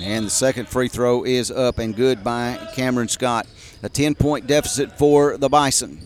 And 0.03 0.25
the 0.25 0.29
second 0.29 0.67
free 0.67 0.89
throw 0.89 1.23
is 1.23 1.49
up 1.49 1.79
and 1.79 1.95
good 1.95 2.25
by 2.25 2.59
Cameron 2.75 3.07
Scott. 3.07 3.47
A 3.83 3.87
10 3.87 4.15
point 4.15 4.47
deficit 4.47 4.97
for 4.97 5.37
the 5.37 5.47
Bison. 5.47 5.97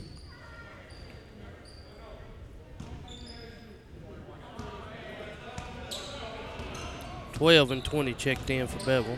Twelve 7.34 7.72
and 7.72 7.84
twenty 7.84 8.14
checked 8.14 8.50
in 8.52 8.68
for 8.68 8.84
Bevill. 8.86 9.18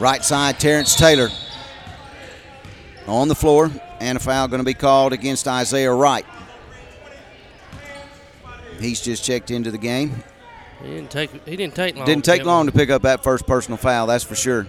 Right 0.00 0.24
side, 0.24 0.58
Terrence 0.58 0.96
Taylor 0.96 1.28
on 3.06 3.28
the 3.28 3.34
floor, 3.34 3.70
and 4.00 4.16
a 4.16 4.20
foul 4.20 4.48
going 4.48 4.58
to 4.58 4.64
be 4.64 4.74
called 4.74 5.12
against 5.12 5.46
Isaiah 5.46 5.92
Wright. 5.92 6.26
He's 8.80 9.00
just 9.00 9.24
checked 9.24 9.50
into 9.50 9.70
the 9.70 9.78
game. 9.78 10.22
He 10.82 10.88
didn't 10.88 11.10
take. 11.10 11.30
He 11.46 11.56
didn't 11.56 11.74
take 11.74 11.96
long. 11.96 12.06
Didn't 12.06 12.24
take 12.24 12.44
long 12.44 12.66
to 12.66 12.72
pick 12.72 12.90
up 12.90 13.02
that 13.02 13.22
first 13.22 13.46
personal 13.46 13.78
foul. 13.78 14.06
That's 14.06 14.24
for 14.24 14.34
sure. 14.34 14.66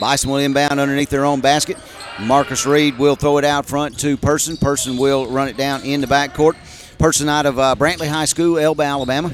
Bison 0.00 0.30
will 0.30 0.38
inbound 0.38 0.78
underneath 0.78 1.10
their 1.10 1.24
own 1.24 1.40
basket. 1.40 1.76
Marcus 2.20 2.66
Reed 2.66 2.98
will 2.98 3.16
throw 3.16 3.38
it 3.38 3.44
out 3.44 3.66
front 3.66 3.98
to 4.00 4.16
Person. 4.16 4.56
Person 4.56 4.96
will 4.96 5.26
run 5.26 5.48
it 5.48 5.56
down 5.56 5.82
in 5.82 6.00
the 6.00 6.06
backcourt. 6.06 6.56
Person 6.98 7.28
out 7.28 7.46
of 7.46 7.58
uh, 7.58 7.74
Brantley 7.76 8.08
High 8.08 8.24
School, 8.24 8.58
Elba, 8.58 8.82
Alabama. 8.82 9.32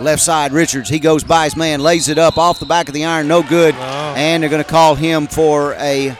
Left 0.00 0.22
side, 0.22 0.52
Richards. 0.52 0.88
He 0.88 0.98
goes 0.98 1.24
by 1.24 1.44
his 1.44 1.56
man, 1.56 1.80
lays 1.80 2.08
it 2.08 2.18
up 2.18 2.38
off 2.38 2.60
the 2.60 2.66
back 2.66 2.88
of 2.88 2.94
the 2.94 3.04
iron, 3.04 3.26
no 3.26 3.42
good. 3.42 3.74
Oh. 3.76 4.14
And 4.16 4.42
they're 4.42 4.50
going 4.50 4.62
to 4.62 4.68
call 4.68 4.94
him 4.94 5.26
for 5.26 5.74
a 5.74 6.16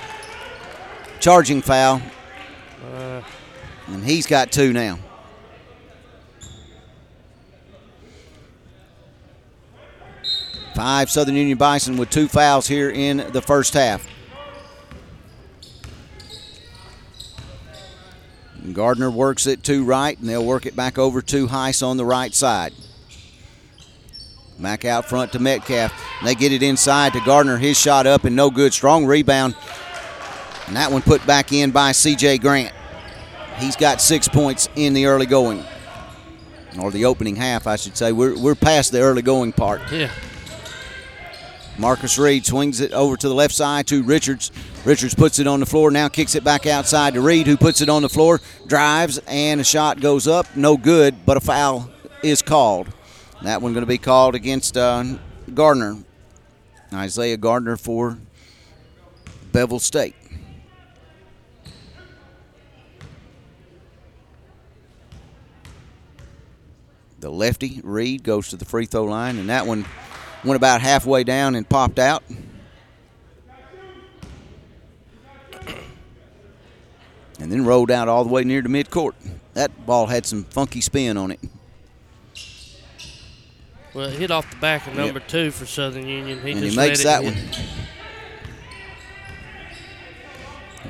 charging 1.21 1.63
foul. 1.63 2.03
And 3.89 4.05
he's 4.05 4.27
got 4.27 4.53
two 4.53 4.73
now. 4.73 4.99
Five 10.75 11.11
Southern 11.11 11.35
Union 11.35 11.59
Bison 11.59 11.97
with 11.97 12.11
two 12.11 12.29
fouls 12.29 12.69
here 12.69 12.91
in 12.91 13.17
the 13.33 13.43
first 13.43 13.75
half. 13.75 14.07
Gardner 18.73 19.11
works 19.11 19.47
it 19.47 19.65
to 19.65 19.83
right, 19.83 20.17
and 20.19 20.29
they'll 20.29 20.45
work 20.45 20.67
it 20.67 20.77
back 20.77 20.99
over 20.99 21.23
to 21.23 21.49
Heiss 21.49 21.85
on 21.85 21.97
the 21.97 22.05
right 22.05 22.33
side. 22.33 22.75
Back 24.59 24.85
out 24.85 25.09
front 25.09 25.33
to 25.33 25.39
Metcalf. 25.39 25.93
They 26.25 26.35
get 26.35 26.53
it 26.53 26.63
inside 26.63 27.13
to 27.15 27.21
Gardner. 27.21 27.59
His 27.59 27.79
shot 27.79 28.07
up 28.07 28.25
and 28.25 28.37
no 28.37 28.51
good. 28.51 28.73
Strong 28.73 29.07
rebound. 29.07 29.57
And 30.67 30.77
that 30.77 30.93
one 30.93 31.03
put 31.03 31.27
back 31.27 31.53
in 31.53 31.71
by 31.71 31.93
CJ 31.93 32.41
Grant. 32.41 32.75
He's 33.59 33.77
got 33.77 34.01
six 34.01 34.29
points 34.29 34.69
in 34.77 34.93
the 34.95 35.07
early 35.07 35.27
going, 35.27 35.65
or 36.81 36.91
the 36.91 37.05
opening 37.05 37.37
half, 37.37 37.67
I 37.67 37.77
should 37.77 37.97
say. 37.97 38.13
We're, 38.13 38.39
we're 38.39 38.55
past 38.55 38.93
the 38.93 39.01
early 39.01 39.23
going 39.23 39.53
part. 39.53 39.81
yeah. 39.93 40.11
Marcus 41.79 42.19
Reed 42.19 42.45
swings 42.45 42.81
it 42.81 42.93
over 42.93 43.17
to 43.17 43.29
the 43.29 43.35
left 43.35 43.55
side 43.55 43.87
to 43.87 44.03
Richards. 44.03 44.51
Richards 44.85 45.15
puts 45.15 45.39
it 45.39 45.47
on 45.47 45.61
the 45.61 45.67
floor, 45.67 45.93
now 45.93 46.09
kicks 46.09 46.35
it 46.35 46.43
back 46.43 46.67
outside 46.67 47.15
to 47.15 47.21
Reed, 47.21 47.47
who 47.47 47.57
puts 47.57 47.81
it 47.81 47.89
on 47.89 48.03
the 48.03 48.09
floor, 48.09 48.41
drives, 48.67 49.19
and 49.29 49.61
a 49.61 49.65
shot 49.65 50.01
goes 50.01 50.27
up. 50.27 50.57
No 50.57 50.77
good, 50.77 51.25
but 51.25 51.37
a 51.37 51.41
foul 51.41 51.89
is 52.23 52.43
called. 52.43 52.89
That 53.43 53.63
one 53.63 53.75
going 53.75 53.83
to 53.85 53.89
be 53.89 53.99
called 53.99 54.35
against 54.35 54.77
uh, 54.77 55.05
Gardner. 55.55 55.99
Isaiah 56.93 57.37
Gardner 57.37 57.77
for 57.77 58.19
Bevill 59.53 59.79
State. 59.79 60.17
The 67.21 67.31
lefty, 67.31 67.81
Reed, 67.83 68.23
goes 68.23 68.49
to 68.49 68.57
the 68.57 68.65
free 68.65 68.87
throw 68.87 69.05
line, 69.05 69.39
and 69.39 69.49
that 69.49 69.67
one 69.67 69.85
went 70.45 70.57
about 70.57 70.81
halfway 70.81 71.25
down 71.25 71.55
and 71.55 71.69
popped 71.69 71.99
out. 71.99 72.23
And 77.41 77.53
then 77.53 77.65
rolled 77.65 77.93
out 77.93 78.09
all 78.09 78.25
the 78.25 78.31
way 78.33 78.43
near 78.43 78.63
the 78.63 78.69
midcourt. 78.69 79.13
That 79.55 79.87
ball 79.87 80.07
had 80.07 80.27
some 80.27 80.43
funky 80.43 80.81
spin 80.81 81.17
on 81.17 81.31
it. 81.31 81.39
Well, 83.95 84.07
it 84.09 84.19
hit 84.19 84.33
off 84.33 84.51
the 84.51 84.57
back 84.57 84.89
of 84.89 84.97
number 84.97 85.21
two 85.21 85.53
for 85.53 85.65
Southern 85.65 86.09
Union. 86.09 86.41
He 86.43 86.51
and 86.51 86.61
just 86.61 86.73
he 86.73 86.77
makes 86.77 87.05
that 87.05 87.23
it 87.23 87.27
one. 87.27 87.35
hit. 87.35 87.61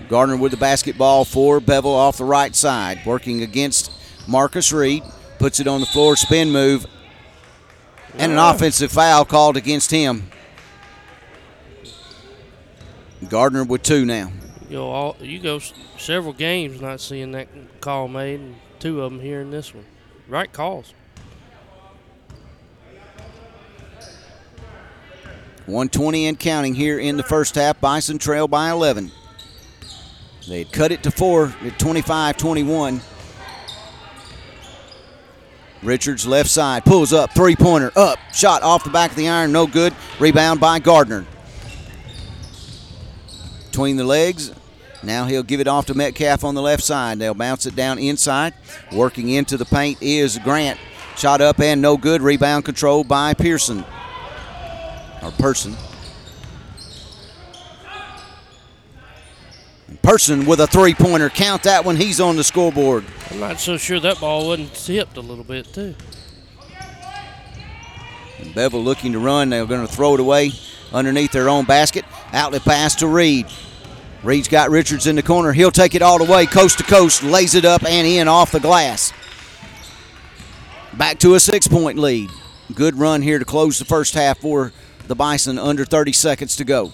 Gardner 0.08 0.36
with 0.36 0.52
the 0.52 0.56
basketball 0.56 1.26
for 1.26 1.60
Bevill 1.60 1.94
off 1.94 2.16
the 2.16 2.24
right 2.24 2.54
side, 2.54 3.00
working 3.04 3.42
against 3.42 3.92
Marcus 4.26 4.72
Reed. 4.72 5.02
Puts 5.38 5.60
it 5.60 5.66
on 5.66 5.80
the 5.80 5.86
floor, 5.86 6.16
spin 6.16 6.50
move, 6.50 6.86
and 8.14 8.32
an 8.32 8.38
offensive 8.38 8.90
foul 8.90 9.24
called 9.24 9.56
against 9.56 9.90
him. 9.90 10.30
Gardner 13.28 13.64
with 13.64 13.82
two 13.82 14.04
now. 14.04 14.32
You 14.68 14.76
go, 14.76 14.90
all, 14.90 15.16
you 15.20 15.38
go 15.38 15.60
several 15.96 16.32
games 16.32 16.80
not 16.80 17.00
seeing 17.00 17.32
that 17.32 17.48
call 17.80 18.08
made, 18.08 18.40
and 18.40 18.56
two 18.78 19.02
of 19.02 19.12
them 19.12 19.20
here 19.20 19.40
in 19.40 19.50
this 19.50 19.74
one. 19.74 19.84
Right 20.28 20.52
calls. 20.52 20.92
120 25.66 26.26
and 26.26 26.38
counting 26.38 26.74
here 26.74 26.98
in 26.98 27.18
the 27.18 27.22
first 27.22 27.54
half. 27.54 27.78
Bison 27.80 28.18
trail 28.18 28.48
by 28.48 28.70
11. 28.70 29.12
They 30.48 30.60
had 30.60 30.72
cut 30.72 30.92
it 30.92 31.02
to 31.02 31.10
four 31.10 31.52
at 31.62 31.78
25 31.78 32.38
21. 32.38 33.02
Richards 35.82 36.26
left 36.26 36.50
side 36.50 36.84
pulls 36.84 37.12
up, 37.12 37.32
three 37.32 37.54
pointer 37.54 37.92
up, 37.94 38.18
shot 38.32 38.62
off 38.62 38.84
the 38.84 38.90
back 38.90 39.10
of 39.10 39.16
the 39.16 39.28
iron, 39.28 39.52
no 39.52 39.66
good. 39.66 39.94
Rebound 40.18 40.60
by 40.60 40.78
Gardner. 40.78 41.26
Between 43.66 43.96
the 43.96 44.04
legs. 44.04 44.52
Now 45.04 45.26
he'll 45.26 45.44
give 45.44 45.60
it 45.60 45.68
off 45.68 45.86
to 45.86 45.94
Metcalf 45.94 46.42
on 46.42 46.56
the 46.56 46.62
left 46.62 46.82
side. 46.82 47.20
They'll 47.20 47.34
bounce 47.34 47.66
it 47.66 47.76
down 47.76 47.98
inside. 48.00 48.54
Working 48.92 49.28
into 49.28 49.56
the 49.56 49.64
paint 49.64 50.02
is 50.02 50.38
Grant. 50.42 50.80
Shot 51.16 51.40
up 51.40 51.60
and 51.60 51.80
no 51.80 51.96
good. 51.96 52.20
Rebound 52.20 52.64
controlled 52.64 53.06
by 53.06 53.34
Pearson 53.34 53.84
or 55.22 55.30
person. 55.32 55.76
Person 60.02 60.46
with 60.46 60.60
a 60.60 60.66
three 60.66 60.94
pointer. 60.94 61.28
Count 61.28 61.64
that 61.64 61.84
one. 61.84 61.96
He's 61.96 62.20
on 62.20 62.36
the 62.36 62.44
scoreboard. 62.44 63.04
I'm 63.30 63.40
not 63.40 63.60
so 63.60 63.76
sure 63.76 64.00
that 64.00 64.20
ball 64.20 64.48
wasn't 64.48 64.72
tipped 64.74 65.16
a 65.16 65.20
little 65.20 65.44
bit 65.44 65.72
too. 65.72 65.94
And 68.38 68.54
Bevill 68.54 68.82
looking 68.82 69.12
to 69.12 69.18
run. 69.18 69.50
They're 69.50 69.66
going 69.66 69.86
to 69.86 69.92
throw 69.92 70.14
it 70.14 70.20
away 70.20 70.52
underneath 70.92 71.32
their 71.32 71.48
own 71.48 71.64
basket. 71.64 72.04
Outlet 72.32 72.62
pass 72.62 72.94
to 72.96 73.06
Reed. 73.06 73.46
Reed's 74.22 74.48
got 74.48 74.70
Richards 74.70 75.06
in 75.06 75.16
the 75.16 75.22
corner. 75.22 75.52
He'll 75.52 75.70
take 75.70 75.94
it 75.94 76.02
all 76.02 76.18
the 76.18 76.30
way, 76.30 76.46
coast 76.46 76.78
to 76.78 76.84
coast, 76.84 77.22
lays 77.22 77.54
it 77.54 77.64
up 77.64 77.84
and 77.84 78.06
in 78.06 78.26
off 78.26 78.50
the 78.50 78.60
glass. 78.60 79.12
Back 80.94 81.18
to 81.20 81.34
a 81.34 81.40
six 81.40 81.68
point 81.68 81.98
lead. 81.98 82.30
Good 82.74 82.96
run 82.96 83.22
here 83.22 83.38
to 83.38 83.44
close 83.44 83.78
the 83.78 83.84
first 83.84 84.14
half 84.14 84.38
for 84.38 84.72
the 85.06 85.14
Bison, 85.14 85.58
under 85.58 85.84
30 85.84 86.12
seconds 86.12 86.56
to 86.56 86.64
go. 86.64 86.92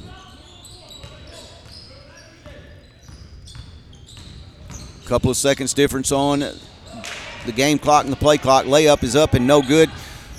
Couple 5.06 5.30
of 5.30 5.36
seconds 5.36 5.74
difference 5.74 6.10
on 6.12 6.40
the 6.40 7.52
game 7.54 7.78
clock 7.78 8.04
and 8.04 8.12
the 8.12 8.16
play 8.16 8.38
clock. 8.38 8.64
Layup 8.64 9.02
is 9.02 9.14
up 9.14 9.34
and 9.34 9.46
no 9.46 9.60
good. 9.60 9.90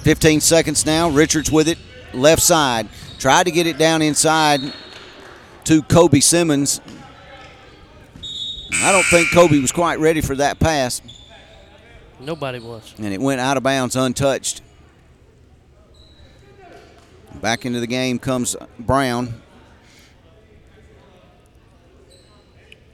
15 0.03 0.41
seconds 0.41 0.85
now. 0.85 1.09
Richards 1.09 1.51
with 1.51 1.67
it, 1.67 1.77
left 2.13 2.41
side. 2.41 2.87
Tried 3.19 3.43
to 3.45 3.51
get 3.51 3.67
it 3.67 3.77
down 3.77 4.01
inside 4.01 4.61
to 5.65 5.83
Kobe 5.83 6.19
Simmons. 6.19 6.81
I 8.81 8.91
don't 8.91 9.05
think 9.05 9.31
Kobe 9.31 9.59
was 9.59 9.71
quite 9.71 9.99
ready 9.99 10.21
for 10.21 10.35
that 10.35 10.59
pass, 10.59 11.01
Nobody 12.19 12.59
was. 12.59 12.93
and 12.97 13.13
it 13.13 13.21
went 13.21 13.39
out 13.39 13.57
of 13.57 13.63
bounds 13.63 13.95
untouched. 13.95 14.61
Back 17.41 17.65
into 17.65 17.79
the 17.79 17.87
game 17.87 18.17
comes 18.19 18.55
Brown. 18.79 19.41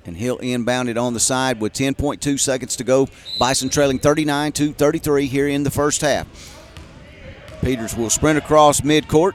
And 0.06 0.18
he'll 0.18 0.38
inbound 0.38 0.90
it 0.90 0.98
on 0.98 1.14
the 1.14 1.20
side 1.20 1.62
with 1.62 1.74
10.2 1.74 2.40
seconds 2.40 2.76
to 2.78 2.84
go. 2.84 3.08
Bison 3.40 3.70
trailing 3.70 4.00
39 4.00 4.52
to 4.54 4.74
33 4.74 5.28
here 5.28 5.48
in 5.48 5.64
the 5.64 5.72
first 5.72 6.02
half. 6.02 6.28
Peters 7.62 7.96
will 7.96 8.10
sprint 8.10 8.40
across 8.40 8.82
midcourt 8.82 9.34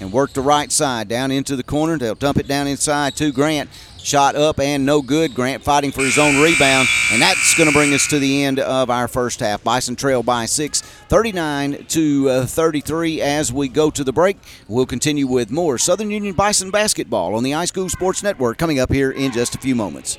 and 0.00 0.10
work 0.10 0.32
the 0.32 0.40
right 0.40 0.72
side 0.72 1.08
down 1.08 1.30
into 1.30 1.56
the 1.56 1.62
corner. 1.62 1.98
They'll 1.98 2.14
dump 2.14 2.38
it 2.38 2.48
down 2.48 2.66
inside 2.66 3.14
to 3.16 3.30
Grant. 3.32 3.68
Shot 4.02 4.34
up 4.34 4.58
and 4.58 4.84
no 4.84 5.00
good. 5.00 5.34
Grant 5.34 5.62
fighting 5.62 5.92
for 5.92 6.00
his 6.00 6.18
own 6.18 6.40
rebound. 6.42 6.88
And 7.12 7.22
that's 7.22 7.54
going 7.54 7.68
to 7.68 7.72
bring 7.72 7.94
us 7.94 8.06
to 8.08 8.18
the 8.18 8.44
end 8.44 8.58
of 8.58 8.90
our 8.90 9.08
first 9.08 9.40
half. 9.40 9.62
Bison 9.62 9.96
trail 9.96 10.22
by 10.22 10.46
six, 10.46 10.80
39 10.80 11.86
to 11.86 12.28
uh, 12.28 12.46
33 12.46 13.20
as 13.20 13.52
we 13.52 13.68
go 13.68 13.90
to 13.90 14.02
the 14.02 14.12
break. 14.12 14.38
We'll 14.68 14.86
continue 14.86 15.26
with 15.26 15.50
more 15.50 15.78
Southern 15.78 16.10
Union 16.10 16.34
Bison 16.34 16.70
basketball 16.70 17.34
on 17.34 17.44
the 17.44 17.52
iSchool 17.52 17.90
Sports 17.90 18.22
Network 18.22 18.58
coming 18.58 18.78
up 18.78 18.92
here 18.92 19.10
in 19.10 19.32
just 19.32 19.54
a 19.54 19.58
few 19.58 19.74
moments. 19.74 20.18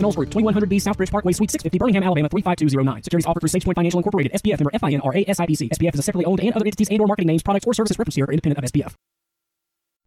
Knowles 0.00 0.16
Group, 0.16 0.30
2100B 0.30 0.76
Southbridge 0.80 1.10
Parkway, 1.10 1.32
Suite 1.32 1.50
650, 1.50 1.78
Birmingham, 1.78 2.02
Alabama 2.02 2.28
35209. 2.28 3.02
Securities 3.04 3.26
offered 3.26 3.40
through 3.40 3.48
SagePoint 3.48 3.74
Financial 3.74 3.98
Incorporated, 3.98 4.32
SPF 4.32 4.58
member 4.60 4.70
FINRA 4.72 5.26
SIPC. 5.28 5.70
SPF 5.70 5.94
is 5.94 6.00
a 6.00 6.02
separately 6.02 6.24
owned 6.24 6.40
and 6.40 6.52
other 6.54 6.66
entities 6.66 6.88
and/or 6.90 7.06
marketing 7.06 7.28
names, 7.28 7.42
products, 7.42 7.66
or 7.66 7.74
services 7.74 7.98
referenced 7.98 8.16
here 8.16 8.26
are 8.26 8.32
independent 8.32 8.58
of 8.64 8.70
SPF. 8.70 8.94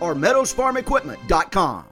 or 0.00 0.14
meadowsfarmequipment.com. 0.14 1.84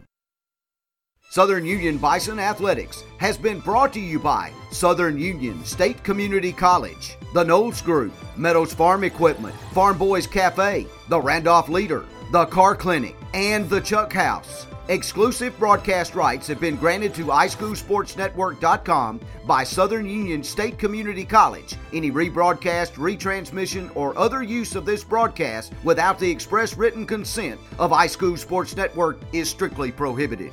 Southern 1.31 1.67
Union 1.67 1.99
Bison 1.99 2.39
Athletics 2.39 3.03
has 3.19 3.37
been 3.37 3.59
brought 3.61 3.93
to 3.93 4.01
you 4.01 4.19
by 4.19 4.53
Southern 4.71 5.19
Union 5.19 5.65
State 5.65 6.03
Community 6.05 6.53
College, 6.53 7.17
the 7.35 7.43
Knowles 7.43 7.83
Group, 7.83 8.15
Meadows 8.37 8.73
Farm 8.73 9.05
Equipment, 9.05 9.55
Farm 9.73 9.99
Boys 9.99 10.27
Cafe, 10.27 10.87
the 11.09 11.21
Randolph 11.21 11.69
Leader, 11.69 12.07
the 12.33 12.47
Car 12.47 12.75
Clinic, 12.77 13.17
and 13.35 13.69
the 13.69 13.81
Chuck 13.81 14.13
House. 14.13 14.67
Exclusive 14.89 15.59
broadcast 15.59 16.15
rights 16.15 16.47
have 16.47 16.61
been 16.61 16.77
granted 16.77 17.13
to 17.15 17.25
iSchoolSportsNetwork.com 17.25 19.21
by 19.45 19.65
Southern 19.65 20.07
Union 20.07 20.45
State 20.45 20.79
Community 20.79 21.25
College. 21.25 21.75
Any 21.93 22.13
rebroadcast, 22.13 22.93
retransmission, 22.93 23.91
or 23.97 24.17
other 24.17 24.45
use 24.45 24.77
of 24.77 24.87
this 24.87 25.03
broadcast 25.03 25.73
without 25.83 26.21
the 26.21 26.31
express 26.31 26.77
written 26.77 27.05
consent 27.05 27.61
of 27.81 27.91
iSchool 27.91 28.39
Sports 28.39 28.77
Network 28.77 29.19
is 29.33 29.51
strictly 29.51 29.91
prohibited. 29.91 30.53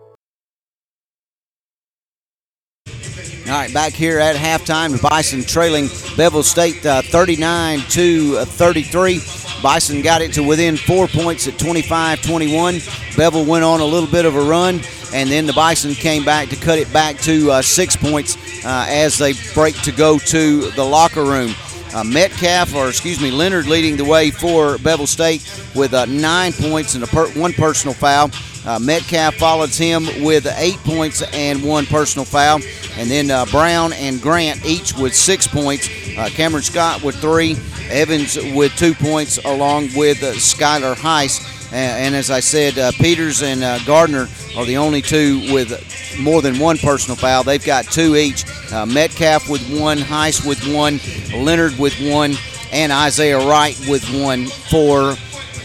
All 3.51 3.57
right, 3.57 3.73
back 3.73 3.91
here 3.91 4.17
at 4.17 4.37
halftime, 4.37 4.93
the 4.93 5.09
Bison 5.09 5.43
trailing 5.43 5.89
Bevill 6.15 6.41
State 6.41 6.85
uh, 6.85 7.01
39 7.01 7.79
to 7.89 8.45
33. 8.45 9.19
Bison 9.61 10.01
got 10.01 10.21
it 10.21 10.31
to 10.35 10.41
within 10.41 10.77
four 10.77 11.09
points 11.09 11.49
at 11.49 11.55
25-21. 11.55 13.17
Bevill 13.17 13.43
went 13.43 13.65
on 13.65 13.81
a 13.81 13.85
little 13.85 14.07
bit 14.09 14.23
of 14.23 14.37
a 14.37 14.41
run, 14.41 14.79
and 15.13 15.29
then 15.29 15.45
the 15.45 15.51
Bison 15.51 15.93
came 15.93 16.23
back 16.23 16.47
to 16.47 16.55
cut 16.55 16.79
it 16.79 16.93
back 16.93 17.17
to 17.23 17.51
uh, 17.51 17.61
six 17.61 17.93
points 17.93 18.37
uh, 18.65 18.85
as 18.87 19.17
they 19.17 19.33
break 19.53 19.75
to 19.81 19.91
go 19.91 20.17
to 20.17 20.71
the 20.71 20.85
locker 20.85 21.25
room. 21.25 21.53
Uh, 21.93 22.03
Metcalf, 22.03 22.73
or 22.73 22.87
excuse 22.87 23.21
me, 23.21 23.31
Leonard 23.31 23.67
leading 23.67 23.97
the 23.97 24.05
way 24.05 24.31
for 24.31 24.77
Bevill 24.77 25.07
State 25.07 25.41
with 25.75 25.93
uh, 25.93 26.05
nine 26.05 26.53
points 26.53 26.95
and 26.95 27.03
a 27.03 27.07
per- 27.07 27.29
one 27.31 27.53
personal 27.53 27.93
foul. 27.93 28.31
Uh, 28.65 28.79
Metcalf 28.79 29.35
follows 29.35 29.77
him 29.77 30.05
with 30.23 30.45
eight 30.57 30.77
points 30.77 31.21
and 31.33 31.63
one 31.63 31.85
personal 31.85 32.25
foul. 32.25 32.61
And 32.97 33.09
then 33.09 33.31
uh, 33.31 33.45
Brown 33.45 33.93
and 33.93 34.21
Grant 34.21 34.65
each 34.65 34.93
with 34.93 35.15
six 35.15 35.47
points. 35.47 35.89
Uh, 36.17 36.29
Cameron 36.29 36.63
Scott 36.63 37.03
with 37.03 37.15
three. 37.15 37.57
Evans 37.89 38.37
with 38.55 38.73
two 38.77 38.93
points, 38.93 39.37
along 39.43 39.89
with 39.95 40.23
uh, 40.23 40.31
Skylar 40.33 40.95
Heiss. 40.95 41.60
And, 41.71 42.15
as 42.15 42.29
I 42.29 42.41
said, 42.41 42.77
uh, 42.77 42.91
Peters 42.91 43.41
and 43.41 43.63
uh, 43.63 43.79
Gardner 43.85 44.27
are 44.57 44.65
the 44.65 44.77
only 44.77 45.01
two 45.01 45.53
with 45.53 45.71
more 46.19 46.41
than 46.41 46.59
one 46.59 46.77
personal 46.77 47.15
foul. 47.15 47.43
They've 47.43 47.63
got 47.63 47.85
two 47.85 48.15
each. 48.17 48.43
Uh, 48.71 48.85
Metcalf 48.85 49.49
with 49.49 49.61
one, 49.79 49.97
Heiss 49.97 50.45
with 50.45 50.61
one, 50.73 50.99
Leonard 51.33 51.77
with 51.79 51.93
one, 52.01 52.33
and 52.73 52.91
Isaiah 52.91 53.37
Wright 53.37 53.79
with 53.87 54.03
one 54.21 54.47
for 54.47 55.15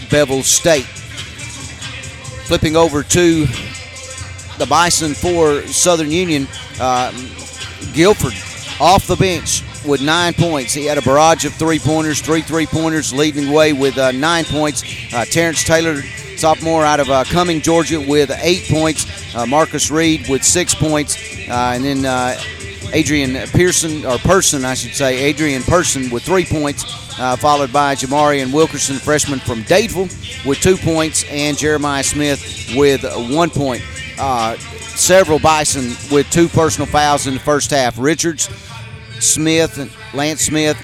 Bevill 0.08 0.44
State. 0.44 0.86
Flipping 2.46 2.76
over 2.76 3.02
to 3.02 3.46
the 4.58 4.66
Bison 4.68 5.12
for 5.12 5.62
Southern 5.66 6.12
Union, 6.12 6.46
uh, 6.80 7.10
Guilford 7.92 8.34
off 8.80 9.06
the 9.08 9.16
bench 9.16 9.62
with 9.86 10.02
nine 10.02 10.34
points. 10.34 10.74
He 10.74 10.84
had 10.84 10.98
a 10.98 11.02
barrage 11.02 11.44
of 11.44 11.54
three 11.54 11.78
pointers, 11.78 12.20
three 12.20 12.42
three 12.42 12.66
pointers, 12.66 13.12
leading 13.12 13.46
the 13.46 13.52
way 13.52 13.72
with 13.72 13.96
uh, 13.98 14.12
nine 14.12 14.44
points. 14.44 14.82
Uh, 15.12 15.24
Terrence 15.24 15.64
Taylor, 15.64 16.02
sophomore 16.36 16.84
out 16.84 17.00
of 17.00 17.08
uh, 17.08 17.24
Cumming, 17.24 17.60
Georgia, 17.60 18.00
with 18.00 18.30
eight 18.42 18.68
points. 18.68 19.06
Uh, 19.34 19.46
Marcus 19.46 19.90
Reed 19.90 20.28
with 20.28 20.44
six 20.44 20.74
points, 20.74 21.16
uh, 21.48 21.72
and 21.74 21.84
then 21.84 22.04
uh, 22.04 22.38
Adrian 22.92 23.34
Pearson 23.48 24.04
or 24.04 24.18
Person, 24.18 24.64
I 24.64 24.74
should 24.74 24.94
say, 24.94 25.18
Adrian 25.24 25.62
Person 25.62 26.10
with 26.10 26.22
three 26.22 26.44
points. 26.44 26.84
followed 27.38 27.72
by 27.72 27.94
Jamarian 27.94 28.52
Wilkerson, 28.52 28.96
freshman 28.96 29.38
from 29.40 29.62
Dadeville, 29.62 30.10
with 30.46 30.60
two 30.60 30.76
points, 30.76 31.24
and 31.30 31.56
Jeremiah 31.56 32.04
Smith 32.04 32.74
with 32.76 33.04
one 33.30 33.50
point. 33.50 33.82
several 34.96 35.38
Bison 35.38 35.88
with 36.14 36.30
two 36.30 36.48
personal 36.48 36.86
fouls 36.86 37.26
in 37.26 37.34
the 37.34 37.40
first 37.40 37.70
half. 37.70 37.98
Richards, 37.98 38.48
Smith, 39.20 39.78
and 39.78 39.90
Lance 40.14 40.42
Smith, 40.42 40.76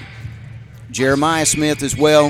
Jeremiah 0.91 1.45
Smith 1.45 1.81
as 1.81 1.97
well, 1.97 2.29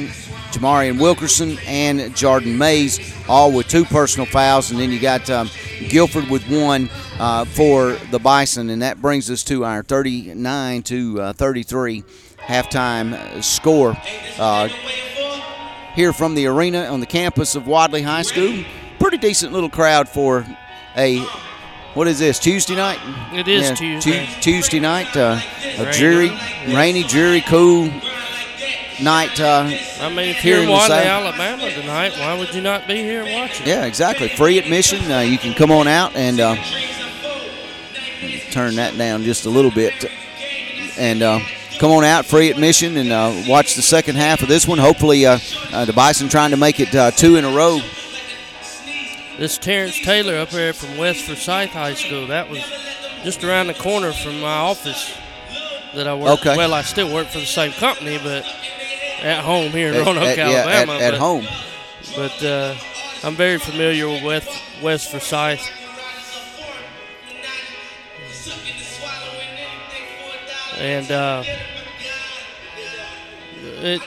Jamarian 0.51 0.99
Wilkerson, 0.99 1.57
and 1.65 2.15
Jordan 2.15 2.57
Mays, 2.57 3.13
all 3.27 3.51
with 3.51 3.67
two 3.67 3.85
personal 3.85 4.25
fouls. 4.25 4.71
And 4.71 4.79
then 4.79 4.91
you 4.91 4.99
got 4.99 5.29
um, 5.29 5.49
Guilford 5.89 6.29
with 6.29 6.43
one 6.49 6.89
uh, 7.19 7.45
for 7.45 7.93
the 8.11 8.19
Bison. 8.19 8.69
And 8.69 8.81
that 8.81 9.01
brings 9.01 9.29
us 9.29 9.43
to 9.45 9.65
our 9.65 9.83
39 9.83 10.83
to 10.83 11.21
uh, 11.21 11.33
33 11.33 12.03
halftime 12.37 13.43
score. 13.43 13.97
Uh, 14.37 14.69
here 15.95 16.13
from 16.13 16.33
the 16.35 16.47
arena 16.47 16.85
on 16.85 16.99
the 16.99 17.05
campus 17.05 17.55
of 17.55 17.67
Wadley 17.67 18.01
High 18.01 18.23
School. 18.23 18.63
Pretty 18.99 19.17
decent 19.17 19.53
little 19.53 19.69
crowd 19.69 20.09
for 20.09 20.45
a 20.95 21.25
what 21.93 22.07
is 22.07 22.19
this 22.19 22.39
Tuesday 22.39 22.75
night? 22.75 22.99
It 23.33 23.47
is 23.47 23.69
yeah, 23.69 23.75
Tuesday. 23.75 24.25
Tu- 24.25 24.41
Tuesday 24.41 24.79
night, 24.79 25.15
uh, 25.15 25.39
a 25.77 25.91
dreary, 25.91 26.31
rainy, 26.67 27.03
dreary, 27.03 27.41
cool 27.41 27.85
night. 29.01 29.39
Uh, 29.39 29.69
I 30.01 30.09
mean, 30.09 30.29
if 30.29 30.43
you're 30.43 30.59
in 30.59 30.69
Wadley, 30.69 30.97
Alabama 30.97 31.69
tonight, 31.71 32.13
why 32.13 32.37
would 32.37 32.53
you 32.53 32.61
not 32.61 32.87
be 32.87 32.95
here 32.97 33.23
watching? 33.23 33.67
Yeah, 33.67 33.85
exactly. 33.85 34.29
Free 34.29 34.57
admission. 34.57 35.11
Uh, 35.11 35.19
you 35.19 35.37
can 35.37 35.53
come 35.53 35.71
on 35.71 35.87
out 35.87 36.15
and 36.15 36.39
uh, 36.39 36.55
turn 38.51 38.75
that 38.75 38.97
down 38.97 39.23
just 39.23 39.45
a 39.45 39.49
little 39.49 39.71
bit, 39.71 40.05
and 40.97 41.21
uh, 41.21 41.39
come 41.79 41.91
on 41.91 42.03
out, 42.03 42.25
free 42.25 42.49
admission, 42.49 42.97
and 42.97 43.11
uh, 43.11 43.43
watch 43.47 43.75
the 43.75 43.81
second 43.81 44.15
half 44.15 44.41
of 44.41 44.47
this 44.47 44.67
one. 44.67 44.79
Hopefully, 44.79 45.23
the 45.23 45.93
Bison 45.95 46.27
trying 46.27 46.51
to 46.51 46.57
make 46.57 46.79
it 46.79 47.15
two 47.17 47.35
in 47.35 47.45
a 47.45 47.51
row 47.55 47.79
this 49.37 49.57
Terrence 49.57 49.99
Taylor 49.99 50.37
up 50.37 50.49
here 50.49 50.73
from 50.73 50.97
West 50.97 51.25
Forsyth 51.25 51.69
High 51.69 51.93
School. 51.93 52.27
That 52.27 52.49
was 52.49 52.63
just 53.23 53.43
around 53.43 53.67
the 53.67 53.73
corner 53.73 54.11
from 54.11 54.39
my 54.39 54.55
office 54.55 55.15
that 55.95 56.07
I 56.07 56.15
work. 56.15 56.39
Okay. 56.39 56.57
Well, 56.57 56.73
I 56.73 56.81
still 56.81 57.13
work 57.13 57.27
for 57.27 57.39
the 57.39 57.45
same 57.45 57.71
company, 57.73 58.17
but 58.17 58.45
at 59.21 59.43
home 59.43 59.71
here 59.71 59.89
in 59.89 59.95
at, 59.95 60.05
Roanoke, 60.05 60.23
at, 60.23 60.39
Alabama. 60.39 60.99
Yeah, 60.99 61.07
at, 61.07 61.13
at 61.13 61.19
home. 61.19 61.47
But 62.15 62.43
uh, 62.43 62.75
I'm 63.23 63.35
very 63.35 63.57
familiar 63.57 64.07
with 64.07 64.23
West, 64.23 64.81
West 64.81 65.11
Forsyth. 65.11 65.71
and 70.77 71.11
uh, 71.11 71.43
it, 73.61 74.01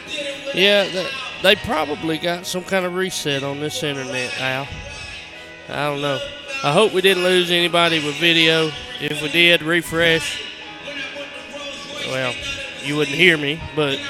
yeah, 0.54 1.08
they, 1.42 1.56
probably 1.56 2.18
got 2.18 2.46
some 2.46 2.64
kind 2.64 2.84
of 2.84 2.94
reset 2.94 3.42
on 3.42 3.60
this 3.60 3.82
internet 3.82 4.34
now. 4.38 4.68
I 5.68 5.86
don't 5.86 6.00
know. 6.00 6.20
I 6.62 6.72
hope 6.72 6.92
we 6.92 7.00
didn't 7.02 7.24
lose 7.24 7.50
anybody 7.50 8.04
with 8.04 8.14
video. 8.16 8.70
If 9.00 9.20
we 9.22 9.28
did, 9.28 9.62
refresh. 9.62 10.42
Well, 12.08 12.34
you 12.82 12.96
wouldn't 12.96 13.16
hear 13.16 13.36
me, 13.36 13.60
but 13.74 13.98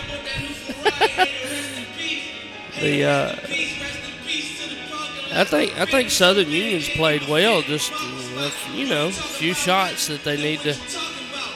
the 2.81 3.05
uh, 3.05 3.37
I 5.33 5.45
think 5.45 5.79
I 5.79 5.87
think 5.87 6.11
Southern 6.11 6.51
Union's 6.51 6.89
played 6.91 7.27
well. 7.29 7.63
Just 7.63 7.93
you 8.75 8.87
know, 8.87 9.09
a 9.09 9.13
few 9.13 9.55
shots 9.55 10.09
that 10.09 10.25
they 10.25 10.37
need 10.37 10.61
to 10.61 10.75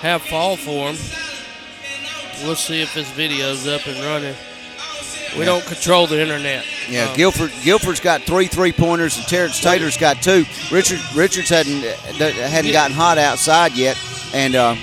have 0.00 0.22
fall 0.22 0.56
for 0.56 0.92
them. 0.92 0.96
We'll 2.42 2.56
see 2.56 2.80
if 2.80 2.94
this 2.94 3.10
video's 3.12 3.66
up 3.66 3.86
and 3.86 3.98
running. 4.00 4.34
We 5.38 5.44
don't 5.44 5.64
control 5.64 6.06
the 6.06 6.20
internet. 6.20 6.64
Yeah, 6.88 7.10
Um, 7.10 7.16
Guilford 7.16 7.52
Guilford's 7.62 8.00
got 8.00 8.22
three 8.22 8.46
three 8.46 8.72
pointers 8.72 9.16
and 9.16 9.26
Terrence 9.26 9.60
Taylor's 9.60 9.96
got 9.96 10.22
two. 10.22 10.44
Richard 10.72 11.00
Richards 11.14 11.48
hadn't 11.48 11.84
uh, 11.84 12.32
hadn't 12.48 12.72
gotten 12.72 12.96
hot 12.96 13.18
outside 13.18 13.72
yet, 13.76 13.96
and 14.34 14.54
uh, 14.54 14.74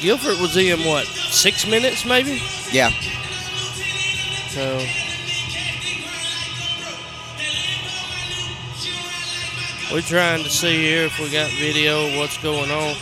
Guilford 0.00 0.38
was 0.40 0.56
in 0.56 0.80
what 0.84 1.06
six 1.06 1.66
minutes 1.66 2.04
maybe. 2.04 2.40
yeah, 2.72 2.90
So 4.48 4.78
we're 9.92 10.00
trying 10.02 10.42
to 10.42 10.50
see 10.50 10.82
here 10.82 11.04
if 11.04 11.18
we 11.20 11.30
got 11.30 11.50
video 11.52 12.08
of 12.08 12.16
what's 12.18 12.38
going 12.42 12.70
on. 12.70 12.94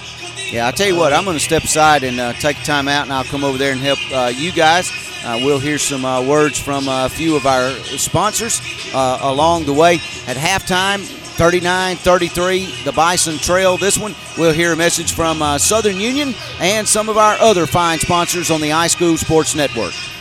Yeah. 0.52 0.66
I'll 0.66 0.72
tell 0.72 0.86
you 0.86 0.96
what, 0.96 1.12
I'm 1.12 1.24
going 1.24 1.36
to 1.36 1.42
step 1.42 1.64
aside 1.64 2.04
and 2.04 2.20
uh, 2.20 2.32
take 2.34 2.62
time 2.62 2.86
out, 2.86 3.04
and 3.04 3.12
I'll 3.12 3.24
come 3.24 3.42
over 3.42 3.58
there 3.58 3.72
and 3.72 3.80
help 3.80 3.98
uh, 4.12 4.32
you 4.34 4.52
guys. 4.52 4.92
Uh, 5.24 5.40
we'll 5.42 5.58
hear 5.58 5.78
some 5.78 6.04
uh, 6.04 6.22
words 6.22 6.58
from 6.58 6.88
a 6.88 7.08
few 7.08 7.36
of 7.36 7.46
our 7.46 7.70
sponsors 7.96 8.60
uh, 8.92 9.18
along 9.22 9.64
the 9.64 9.72
way. 9.72 9.94
At 10.26 10.36
halftime, 10.36 11.00
39 11.00 11.96
33, 11.96 12.84
the 12.84 12.92
Bison 12.92 13.38
Trail. 13.38 13.76
This 13.78 13.98
one, 13.98 14.14
we'll 14.36 14.52
hear 14.52 14.72
a 14.72 14.76
message 14.76 15.12
from 15.12 15.40
uh, 15.40 15.58
Southern 15.58 15.98
Union 15.98 16.34
and 16.60 16.86
some 16.86 17.08
of 17.08 17.16
our 17.16 17.34
other 17.40 17.66
fine 17.66 17.98
sponsors 17.98 18.50
on 18.50 18.60
the 18.60 18.70
iSchool 18.70 19.16
Sports 19.16 19.54
Network. 19.54 19.94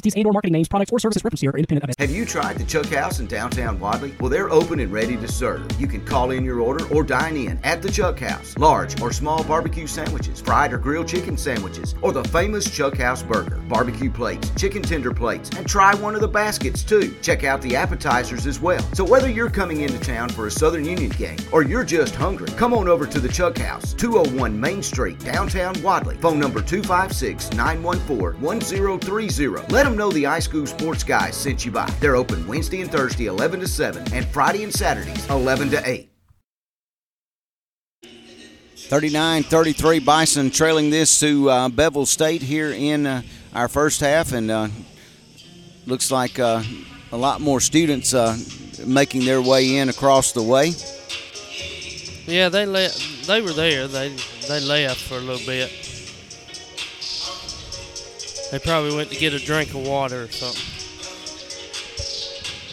entities 0.00 0.16
and 0.16 0.26
or 0.26 0.32
marketing 0.32 0.52
names, 0.54 0.68
products, 0.68 0.90
or 0.92 0.98
services 0.98 1.22
referenced 1.22 1.42
here 1.42 1.50
are 1.50 1.58
independent 1.58 1.90
of 1.90 1.94
Have 1.98 2.10
you 2.10 2.24
tried 2.24 2.56
the 2.58 2.64
Chuck 2.64 2.86
House 2.86 3.20
in 3.20 3.26
downtown 3.26 3.78
Wadley? 3.78 4.14
Well, 4.18 4.30
they're 4.30 4.50
open 4.50 4.80
and 4.80 4.90
ready 4.90 5.16
to 5.16 5.28
serve. 5.28 5.66
You 5.78 5.86
can 5.86 6.04
call 6.04 6.30
in 6.30 6.44
your 6.44 6.60
order 6.60 6.86
or 6.88 7.02
dine 7.02 7.36
in 7.36 7.58
at 7.64 7.82
the 7.82 7.90
Chuck 7.90 8.18
House. 8.20 8.56
Large 8.56 9.00
or 9.02 9.12
small 9.12 9.44
barbecue 9.44 9.86
sandwiches, 9.86 10.40
fried 10.40 10.72
or 10.72 10.78
grilled 10.78 11.08
chicken 11.08 11.36
sandwiches, 11.36 11.94
or 12.00 12.12
the 12.12 12.24
famous 12.24 12.70
Chuck 12.70 12.96
House 12.96 13.22
burger, 13.22 13.56
barbecue 13.68 14.10
plates, 14.10 14.50
chicken 14.56 14.82
tender 14.82 15.12
plates, 15.12 15.50
and 15.50 15.68
try 15.68 15.94
one 15.96 16.14
of 16.14 16.22
the 16.22 16.28
baskets 16.28 16.82
too. 16.82 17.14
Check 17.20 17.44
out 17.44 17.60
the 17.60 17.76
appetizers 17.76 18.46
as 18.46 18.58
well. 18.58 18.82
So 18.94 19.04
whether 19.04 19.28
you're 19.28 19.50
coming 19.50 19.82
into 19.82 19.98
town 20.00 20.30
for 20.30 20.46
a 20.46 20.50
Southern 20.50 20.84
Union 20.84 21.10
game 21.10 21.38
or 21.52 21.62
you're 21.62 21.84
just 21.84 22.14
hungry, 22.14 22.48
come 22.56 22.72
on 22.72 22.88
over 22.88 23.06
to 23.06 23.20
the 23.20 23.28
Chuck 23.28 23.58
House, 23.58 23.92
201 23.94 24.58
Main 24.58 24.82
Street, 24.82 25.18
downtown 25.20 25.80
Wadley. 25.82 26.16
Phone 26.16 26.38
number 26.38 26.62
256 26.62 27.52
914 27.52 28.40
1030. 28.40 29.50
Let 29.80 29.84
them 29.84 29.96
know 29.96 30.12
the 30.12 30.24
iSchool 30.24 30.68
Sports 30.68 31.02
Guys 31.02 31.34
sent 31.34 31.64
you 31.64 31.72
by. 31.72 31.86
They're 32.00 32.14
open 32.14 32.46
Wednesday 32.46 32.82
and 32.82 32.92
Thursday 32.92 33.28
11 33.28 33.60
to 33.60 33.66
7 33.66 34.12
and 34.12 34.26
Friday 34.26 34.62
and 34.62 34.70
Saturdays 34.70 35.26
11 35.30 35.70
to 35.70 35.88
8. 35.88 36.10
39 38.76 39.42
33 39.42 39.98
Bison 40.00 40.50
trailing 40.50 40.90
this 40.90 41.18
to 41.20 41.48
uh, 41.48 41.68
Bevill 41.70 42.04
State 42.04 42.42
here 42.42 42.70
in 42.72 43.06
uh, 43.06 43.22
our 43.54 43.68
first 43.68 44.00
half, 44.00 44.34
and 44.34 44.50
uh, 44.50 44.68
looks 45.86 46.10
like 46.10 46.38
uh, 46.38 46.62
a 47.10 47.16
lot 47.16 47.40
more 47.40 47.58
students 47.58 48.12
uh, 48.12 48.36
making 48.84 49.24
their 49.24 49.40
way 49.40 49.78
in 49.78 49.88
across 49.88 50.32
the 50.32 50.42
way. 50.42 50.74
Yeah, 52.26 52.50
they 52.50 52.66
le- 52.66 52.90
they 53.26 53.40
were 53.40 53.54
there. 53.54 53.88
They 53.88 54.14
they 54.46 54.60
left 54.60 55.00
for 55.00 55.14
a 55.14 55.20
little 55.20 55.46
bit. 55.46 55.70
They 58.50 58.58
probably 58.58 58.94
went 58.94 59.10
to 59.10 59.16
get 59.16 59.32
a 59.32 59.38
drink 59.38 59.70
of 59.70 59.86
water 59.86 60.24
or 60.24 60.28
something. 60.28 60.80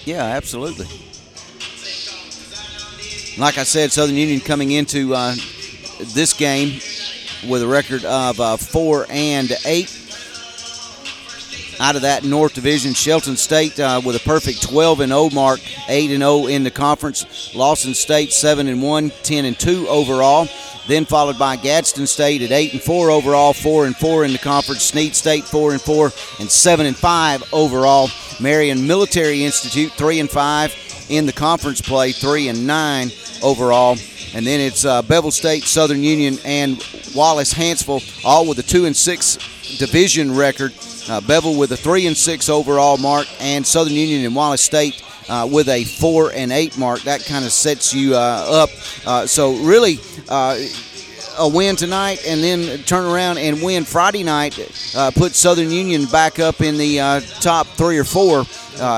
Yeah, 0.06 0.24
absolutely. 0.24 0.88
Like 3.38 3.58
I 3.60 3.64
said, 3.64 3.92
Southern 3.92 4.16
Union 4.16 4.40
coming 4.40 4.72
into 4.72 5.14
uh, 5.14 5.36
this 6.00 6.34
game 6.34 6.80
with 7.48 7.62
a 7.62 7.68
record 7.68 8.04
of 8.06 8.40
uh, 8.40 8.58
four 8.58 9.06
and 9.10 9.52
eight. 9.66 9.97
Out 11.80 11.96
of 11.96 12.02
that 12.02 12.24
North 12.24 12.56
Division, 12.56 12.94
Shelton 12.94 13.38
State 13.38 13.80
uh, 13.80 14.02
with 14.04 14.16
a 14.16 14.20
perfect 14.20 14.64
12 14.64 15.02
and 15.02 15.12
0 15.12 15.30
mark, 15.32 15.60
8 15.88 16.10
and 16.12 16.22
0 16.22 16.48
in 16.48 16.64
the 16.64 16.72
conference. 16.72 17.54
Lawson 17.54 17.94
State 17.94 18.34
7 18.34 18.68
and 18.68 18.82
1, 18.82 19.12
10 19.24 19.46
and 19.46 19.60
2 19.60 19.88
overall. 19.88 20.48
Then 20.88 21.06
followed 21.06 21.38
by 21.38 21.56
Gadsden 21.58 22.08
State 22.08 22.42
at 22.42 22.52
8 22.52 22.74
and 22.74 22.82
4 22.82 23.12
overall, 23.12 23.54
4 23.54 23.86
and 23.86 23.96
4 23.96 24.26
in 24.26 24.32
the 24.32 24.40
conference. 24.40 24.84
Snead 24.84 25.16
State 25.16 25.44
4 25.44 25.74
and 25.74 25.82
4 25.82 26.06
and 26.40 26.50
7 26.50 26.86
and 26.86 26.96
5 26.96 27.54
overall. 27.54 28.10
Marion 28.40 28.88
Military 28.88 29.44
Institute 29.44 29.92
3 29.92 30.22
and 30.22 30.30
5 30.30 31.08
in 31.10 31.26
the 31.26 31.34
conference 31.34 31.82
play, 31.82 32.12
3 32.12 32.50
and 32.50 32.66
9 32.66 33.12
overall. 33.44 33.98
And 34.34 34.46
then 34.46 34.60
it's 34.60 34.84
uh, 34.84 35.02
Bevill 35.04 35.32
State, 35.32 35.64
Southern 35.64 36.04
Union, 36.04 36.38
and 36.44 36.84
Wallace 37.16 37.54
Hanceville, 37.54 38.26
all 38.26 38.48
with 38.48 38.60
a 38.60 38.64
2 38.64 38.86
and 38.86 38.96
6 38.96 39.78
division 39.78 40.36
record. 40.36 40.74
Uh, 41.10 41.22
Bevill 41.22 41.58
with 41.58 41.72
a 41.72 41.78
3 41.78 42.08
and 42.08 42.18
6 42.18 42.50
overall 42.50 42.98
mark, 42.98 43.28
and 43.40 43.66
Southern 43.66 43.94
Union 43.94 44.26
and 44.26 44.36
Wallace 44.36 44.62
State 44.62 45.02
uh, 45.30 45.48
with 45.52 45.70
a 45.70 45.84
4 45.84 46.32
and 46.34 46.52
8 46.52 46.78
mark. 46.78 47.02
That 47.02 47.24
kind 47.26 47.46
of 47.46 47.52
sets 47.52 47.94
you 47.94 48.16
uh, 48.16 48.18
up. 48.18 48.70
Uh, 49.06 49.26
so, 49.26 49.56
really, 49.64 50.00
uh, 50.30 50.60
a 51.40 51.48
win 51.48 51.76
tonight 51.76 52.26
and 52.28 52.44
then 52.44 52.80
turn 52.84 53.06
around 53.06 53.38
and 53.38 53.62
win 53.62 53.84
Friday 53.84 54.24
night, 54.24 54.58
uh, 54.96 55.12
put 55.12 55.36
Southern 55.36 55.70
Union 55.70 56.06
back 56.06 56.40
up 56.40 56.62
in 56.62 56.78
the 56.78 56.98
top 57.42 57.68
three 57.68 57.98
or 57.98 58.04
four 58.04 58.44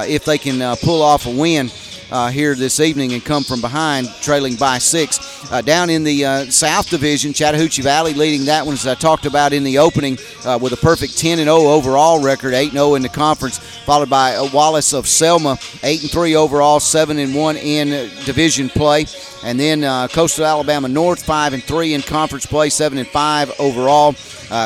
if 0.08 0.24
they 0.24 0.38
can 0.38 0.78
pull 0.78 1.02
off 1.02 1.26
a 1.26 1.32
win. 1.32 1.70
Uh, 2.12 2.32
here 2.32 2.56
this 2.56 2.80
evening 2.80 3.14
and 3.14 3.24
come 3.24 3.44
from 3.44 3.62
behind, 3.62 4.10
trailing 4.20 4.56
by 4.56 4.80
six. 4.80 5.52
Uh, 5.52 5.62
down 5.62 5.92
in 5.92 6.04
the 6.04 6.26
uh, 6.26 6.46
South 6.46 6.90
Division, 6.90 7.34
Chattahoochee 7.34 7.84
Valley 7.84 8.16
leading 8.16 8.48
that 8.48 8.66
one, 8.66 8.74
as 8.74 8.88
I 8.88 8.96
talked 8.96 9.28
about 9.28 9.54
in 9.54 9.64
the 9.64 9.78
opening, 9.78 10.18
uh, 10.44 10.58
with 10.60 10.74
a 10.74 10.78
perfect 10.78 11.20
10 11.20 11.38
and 11.38 11.46
0 11.46 11.58
overall 11.58 12.20
record, 12.20 12.56
8 12.56 12.72
0 12.72 12.96
in 12.96 13.04
the 13.04 13.10
conference, 13.10 13.60
followed 13.60 14.10
by 14.10 14.36
uh, 14.36 14.50
Wallace 14.52 14.92
of 14.92 15.08
Selma, 15.08 15.60
8 15.84 16.02
and 16.02 16.10
3 16.10 16.36
overall, 16.36 16.80
7 16.80 17.20
and 17.20 17.36
1 17.36 17.58
in 17.58 17.90
division 18.26 18.70
play. 18.70 19.06
And 19.44 19.60
then 19.60 19.84
Coastal 20.10 20.46
Alabama 20.46 20.88
North, 20.88 21.24
5 21.24 21.54
and 21.54 21.64
3 21.64 21.94
in 21.94 22.02
conference 22.02 22.48
play, 22.48 22.70
7 22.70 22.98
and 22.98 23.08
5 23.08 23.60
overall. 23.60 24.14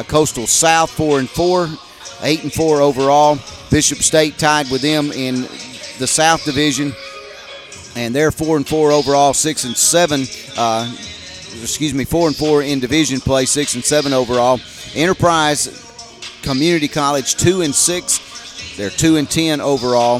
Coastal 0.08 0.48
South, 0.48 0.91
4 0.91 1.20
and 1.20 1.30
4, 1.30 1.68
8 2.22 2.44
and 2.44 2.54
4 2.54 2.80
overall. 2.80 3.38
Bishop 3.70 3.98
State 3.98 4.38
tied 4.38 4.72
with 4.72 4.82
them 4.82 5.12
in 5.12 5.41
the 6.00 6.08
South 6.08 6.46
Division 6.46 6.94
and 7.96 8.14
they're 8.16 8.32
four 8.32 8.58
and 8.58 8.68
four 8.68 8.91
overall, 8.91 9.34
six 9.34 9.64
and 9.64 9.76
seven 9.76 10.26
uh, 10.58 10.91
excuse 11.62 11.94
me, 11.94 12.06
four 12.06 12.28
and 12.28 12.36
four 12.36 12.64
in 12.64 12.80
division 12.80 13.20
play, 13.20 13.46
six 13.46 13.76
and 13.76 13.84
seven 13.84 14.14
overall. 14.14 14.60
Enterprise 14.96 15.80
Community 16.41 16.88
College, 16.88 17.36
two 17.36 17.62
and 17.62 17.74
six. 17.74 18.76
They're 18.78 18.89
two 18.89 19.18
and 19.18 19.30
ten 19.30 19.62
overall. 19.62 20.20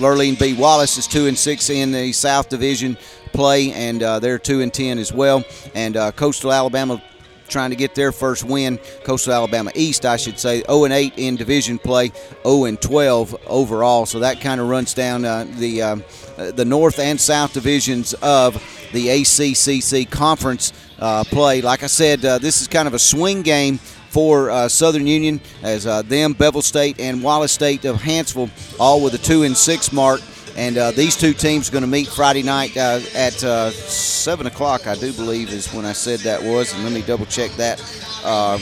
Lurleen 0.00 0.38
B. 0.38 0.54
Wallace 0.54 0.96
is 0.98 1.06
two 1.06 1.26
and 1.26 1.36
six 1.36 1.70
in 1.70 1.92
the 1.92 2.12
South 2.12 2.48
Division 2.48 2.96
play, 3.32 3.72
and 3.72 4.02
uh, 4.02 4.18
they're 4.18 4.38
two 4.38 4.60
and 4.62 4.72
ten 4.72 4.98
as 4.98 5.12
well. 5.12 5.44
And 5.74 5.96
uh, 5.96 6.12
Coastal 6.12 6.52
Alabama 6.52 7.02
trying 7.48 7.70
to 7.70 7.76
get 7.76 7.94
their 7.94 8.12
first 8.12 8.44
win. 8.44 8.78
Coastal 9.04 9.32
Alabama 9.32 9.70
East, 9.74 10.04
I 10.04 10.16
should 10.16 10.38
say, 10.38 10.62
0 10.62 10.84
and 10.84 10.92
8 10.92 11.14
in 11.16 11.36
division 11.36 11.78
play, 11.78 12.12
0 12.42 12.64
and 12.64 12.80
12 12.80 13.36
overall. 13.46 14.06
So 14.06 14.20
that 14.20 14.40
kind 14.40 14.60
of 14.60 14.68
runs 14.68 14.94
down 14.94 15.24
uh, 15.24 15.46
the 15.58 15.82
uh, 15.82 15.96
the 16.36 16.64
North 16.64 16.98
and 16.98 17.20
South 17.20 17.52
divisions 17.52 18.12
of 18.14 18.54
the 18.92 19.06
ACCC 19.06 20.10
conference 20.10 20.72
uh, 20.98 21.24
play. 21.24 21.60
Like 21.60 21.82
I 21.82 21.86
said, 21.86 22.24
uh, 22.24 22.38
this 22.38 22.60
is 22.60 22.68
kind 22.68 22.88
of 22.88 22.94
a 22.94 22.98
swing 22.98 23.42
game 23.42 23.78
for 24.14 24.50
uh, 24.50 24.68
Southern 24.68 25.06
Union 25.06 25.40
as 25.62 25.86
uh, 25.86 26.02
them, 26.02 26.32
Bevill 26.32 26.62
State, 26.62 27.00
and 27.00 27.22
Wallace 27.22 27.52
State 27.52 27.84
of 27.84 27.96
Hanceville, 27.96 28.50
all 28.78 29.02
with 29.02 29.14
a 29.14 29.18
two 29.18 29.42
and 29.42 29.56
six 29.56 29.92
mark. 29.92 30.20
And 30.56 30.78
uh, 30.78 30.90
these 30.92 31.16
two 31.16 31.32
teams 31.32 31.68
are 31.68 31.72
going 31.72 31.82
to 31.82 31.88
meet 31.88 32.08
Friday 32.08 32.42
night 32.42 32.76
uh, 32.76 33.00
at 33.14 33.42
uh, 33.42 33.70
7 33.70 34.46
o'clock, 34.46 34.86
I 34.86 34.94
do 34.94 35.12
believe, 35.12 35.52
is 35.52 35.72
when 35.72 35.84
I 35.84 35.92
said 35.92 36.20
that 36.20 36.42
was. 36.42 36.72
And 36.72 36.84
let 36.84 36.92
me 36.92 37.02
double 37.02 37.26
check 37.26 37.50
that. 37.52 37.80
Um, 38.24 38.60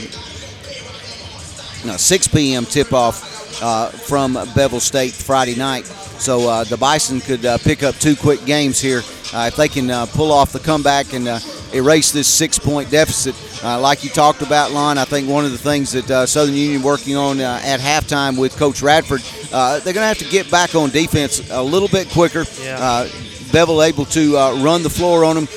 no, 1.85 1.97
6 1.97 2.27
p.m. 2.29 2.65
tip 2.65 2.93
off 2.93 3.61
uh, 3.61 3.89
from 3.89 4.33
Bevill 4.55 4.79
State 4.79 5.13
Friday 5.13 5.55
night. 5.55 5.85
So 5.85 6.49
uh, 6.49 6.63
the 6.63 6.77
Bison 6.77 7.19
could 7.21 7.45
uh, 7.45 7.57
pick 7.59 7.83
up 7.83 7.95
two 7.95 8.15
quick 8.15 8.43
games 8.45 8.79
here 8.79 9.01
if 9.35 9.55
they 9.55 9.67
can 9.67 10.07
pull 10.07 10.31
off 10.31 10.51
the 10.51 10.59
comeback 10.59 11.13
and 11.13 11.27
erase 11.73 12.11
this 12.11 12.27
six 12.27 12.59
point 12.59 12.89
deficit. 12.89 13.35
Uh, 13.63 13.79
like 13.79 14.03
you 14.03 14.09
talked 14.09 14.41
about, 14.41 14.71
Lon, 14.71 14.97
I 14.97 15.05
think 15.05 15.27
one 15.29 15.45
of 15.45 15.51
the 15.51 15.57
things 15.57 15.91
that 15.93 16.09
uh, 16.09 16.25
Southern 16.25 16.55
Union 16.55 16.81
working 16.81 17.15
on 17.15 17.39
uh, 17.39 17.61
at 17.63 17.79
halftime 17.79 18.37
with 18.37 18.55
Coach 18.57 18.81
Radford, 18.81 19.21
uh, 19.51 19.79
they're 19.79 19.93
going 19.93 20.03
to 20.03 20.07
have 20.07 20.19
to 20.19 20.29
get 20.29 20.49
back 20.51 20.75
on 20.75 20.89
defense 20.89 21.49
a 21.51 21.63
little 21.63 21.87
bit 21.87 22.09
quicker. 22.09 22.45
Yeah. 22.61 22.77
Uh, 22.79 23.09
Bevill 23.51 23.83
able 23.83 24.05
to 24.05 24.35
uh, 24.35 24.63
run 24.63 24.81
the 24.81 24.89
floor 24.89 25.23
on 25.23 25.35
them, 25.35 25.47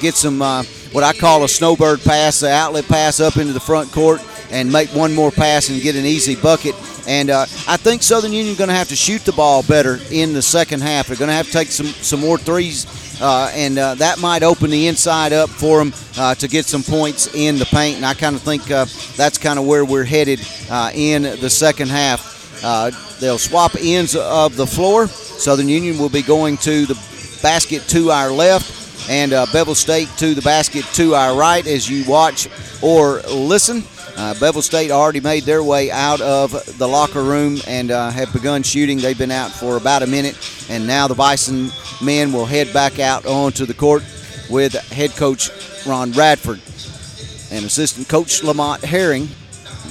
get 0.00 0.14
some 0.14 0.40
what 0.92 1.04
I 1.04 1.12
call 1.12 1.44
a 1.44 1.48
snowbird 1.48 2.00
pass, 2.02 2.40
the 2.40 2.50
outlet 2.50 2.86
pass 2.86 3.20
up 3.20 3.36
into 3.36 3.52
the 3.52 3.60
front 3.60 3.92
court, 3.92 4.22
and 4.50 4.72
make 4.72 4.88
one 4.94 5.14
more 5.14 5.30
pass 5.30 5.68
and 5.68 5.82
get 5.82 5.96
an 5.96 6.06
easy 6.06 6.36
bucket. 6.36 6.74
And 7.06 7.30
uh, 7.30 7.42
I 7.68 7.76
think 7.76 8.02
Southern 8.02 8.32
Union 8.32 8.56
going 8.56 8.68
to 8.68 8.74
have 8.74 8.88
to 8.88 8.96
shoot 8.96 9.22
the 9.24 9.32
ball 9.32 9.62
better 9.62 9.98
in 10.10 10.32
the 10.32 10.42
second 10.42 10.82
half. 10.82 11.08
They're 11.08 11.16
going 11.16 11.28
to 11.28 11.34
have 11.34 11.46
to 11.46 11.52
take 11.52 11.68
some, 11.68 11.86
some 11.86 12.20
more 12.20 12.38
threes, 12.38 12.86
uh, 13.20 13.50
and 13.54 13.78
uh, 13.78 13.94
that 13.94 14.18
might 14.18 14.42
open 14.42 14.70
the 14.70 14.88
inside 14.88 15.32
up 15.32 15.48
for 15.48 15.78
them 15.78 15.92
uh, 16.18 16.34
to 16.34 16.48
get 16.48 16.66
some 16.66 16.82
points 16.82 17.34
in 17.34 17.58
the 17.58 17.64
paint. 17.66 17.96
And 17.96 18.04
I 18.04 18.14
kind 18.14 18.36
of 18.36 18.42
think 18.42 18.70
uh, 18.70 18.86
that's 19.16 19.38
kind 19.38 19.58
of 19.58 19.66
where 19.66 19.84
we're 19.84 20.04
headed 20.04 20.40
uh, 20.70 20.90
in 20.94 21.22
the 21.22 21.50
second 21.50 21.88
half. 21.88 22.60
they'll 23.20 23.38
swap 23.38 23.72
ends 23.80 24.14
of 24.16 24.56
the 24.56 24.66
floor. 24.66 25.08
Southern 25.08 25.68
Union 25.68 25.98
will 25.98 26.08
be 26.08 26.22
going 26.22 26.56
to 26.58 26.86
the 26.86 26.94
basket 27.42 27.82
to 27.88 28.10
our 28.10 28.30
left, 28.30 29.10
and 29.10 29.30
Bevill 29.52 29.74
State 29.74 30.08
to 30.18 30.34
the 30.34 30.42
basket 30.42 30.84
to 30.94 31.14
our 31.14 31.38
right 31.38 31.66
as 31.66 31.88
you 31.88 32.04
watch 32.10 32.48
or 32.82 33.20
listen. 33.22 33.82
Uh, 34.16 34.32
Bevill 34.40 34.62
State 34.62 34.90
already 34.90 35.20
made 35.20 35.42
their 35.42 35.62
way 35.62 35.90
out 35.90 36.22
of 36.22 36.78
the 36.78 36.88
locker 36.88 37.22
room 37.22 37.58
and 37.66 37.90
uh, 37.90 38.10
have 38.10 38.32
begun 38.32 38.62
shooting. 38.62 38.98
They've 38.98 39.16
been 39.16 39.30
out 39.30 39.50
for 39.50 39.76
about 39.76 40.02
a 40.02 40.06
minute, 40.06 40.38
and 40.70 40.86
now 40.86 41.06
the 41.06 41.14
Bison 41.14 41.70
men 42.02 42.32
will 42.32 42.46
head 42.46 42.72
back 42.72 42.98
out 42.98 43.26
onto 43.26 43.66
the 43.66 43.74
court 43.74 44.02
with 44.48 44.72
head 44.90 45.10
coach 45.10 45.50
Ron 45.86 46.12
Radford 46.12 46.60
and 47.50 47.64
assistant 47.64 48.08
coach 48.08 48.42
Lamont 48.42 48.82
Herring 48.82 49.28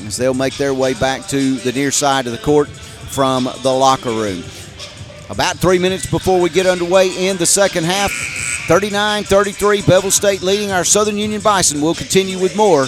as 0.05 0.17
they'll 0.17 0.34
make 0.34 0.55
their 0.55 0.73
way 0.73 0.93
back 0.93 1.28
to 1.28 1.55
the 1.55 1.71
near 1.71 1.91
side 1.91 2.26
of 2.26 2.32
the 2.32 2.39
court 2.39 2.67
from 2.67 3.47
the 3.61 3.71
locker 3.71 4.09
room. 4.09 4.43
About 5.30 5.57
three 5.57 5.80
minutes 5.80 6.09
before 6.09 6.39
we 6.39 6.49
get 6.49 6.65
underway 6.65 7.28
in 7.28 7.38
the 7.38 7.45
second 7.45 7.86
half, 7.86 8.11
39 8.67 9.23
33, 9.23 9.82
Bevill 9.84 10.11
State 10.11 10.41
leading 10.41 10.71
our 10.71 10.84
Southern 10.84 11.17
Union 11.17 11.41
Bison. 11.41 11.82
We'll 11.82 11.95
continue 11.95 12.39
with 12.39 12.55
more 12.55 12.88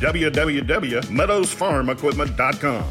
www.meadowsfarmequipment.com. 0.00 2.84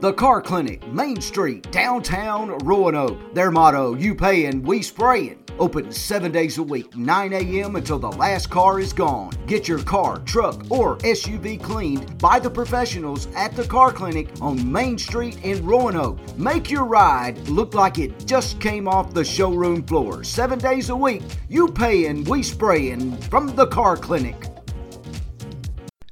The 0.00 0.14
Car 0.14 0.40
Clinic, 0.40 0.90
Main 0.94 1.20
Street, 1.20 1.70
downtown 1.70 2.56
Roanoke. 2.64 3.34
Their 3.34 3.50
motto, 3.50 3.94
you 3.94 4.14
pay 4.14 4.46
and 4.46 4.66
we 4.66 4.80
sprayin'. 4.80 5.36
Open 5.60 5.92
seven 5.92 6.32
days 6.32 6.56
a 6.56 6.62
week, 6.62 6.96
9 6.96 7.34
a.m. 7.34 7.76
until 7.76 7.98
the 7.98 8.10
last 8.12 8.48
car 8.48 8.80
is 8.80 8.94
gone. 8.94 9.30
Get 9.46 9.68
your 9.68 9.82
car, 9.82 10.20
truck, 10.20 10.58
or 10.70 10.96
SUV 10.98 11.62
cleaned 11.62 12.16
by 12.16 12.38
the 12.38 12.48
professionals 12.48 13.28
at 13.36 13.54
the 13.54 13.64
Car 13.64 13.92
Clinic 13.92 14.30
on 14.40 14.72
Main 14.72 14.96
Street 14.96 15.36
in 15.44 15.62
Roanoke. 15.66 16.18
Make 16.38 16.70
your 16.70 16.86
ride 16.86 17.46
look 17.46 17.74
like 17.74 17.98
it 17.98 18.26
just 18.26 18.58
came 18.58 18.88
off 18.88 19.12
the 19.12 19.22
showroom 19.22 19.82
floor. 19.82 20.24
Seven 20.24 20.58
days 20.58 20.88
a 20.88 20.96
week, 20.96 21.22
you 21.50 21.68
pay 21.68 22.06
and 22.06 22.26
we 22.26 22.42
sprayin' 22.42 23.22
from 23.24 23.54
the 23.54 23.66
Car 23.66 23.98
Clinic. 23.98 24.46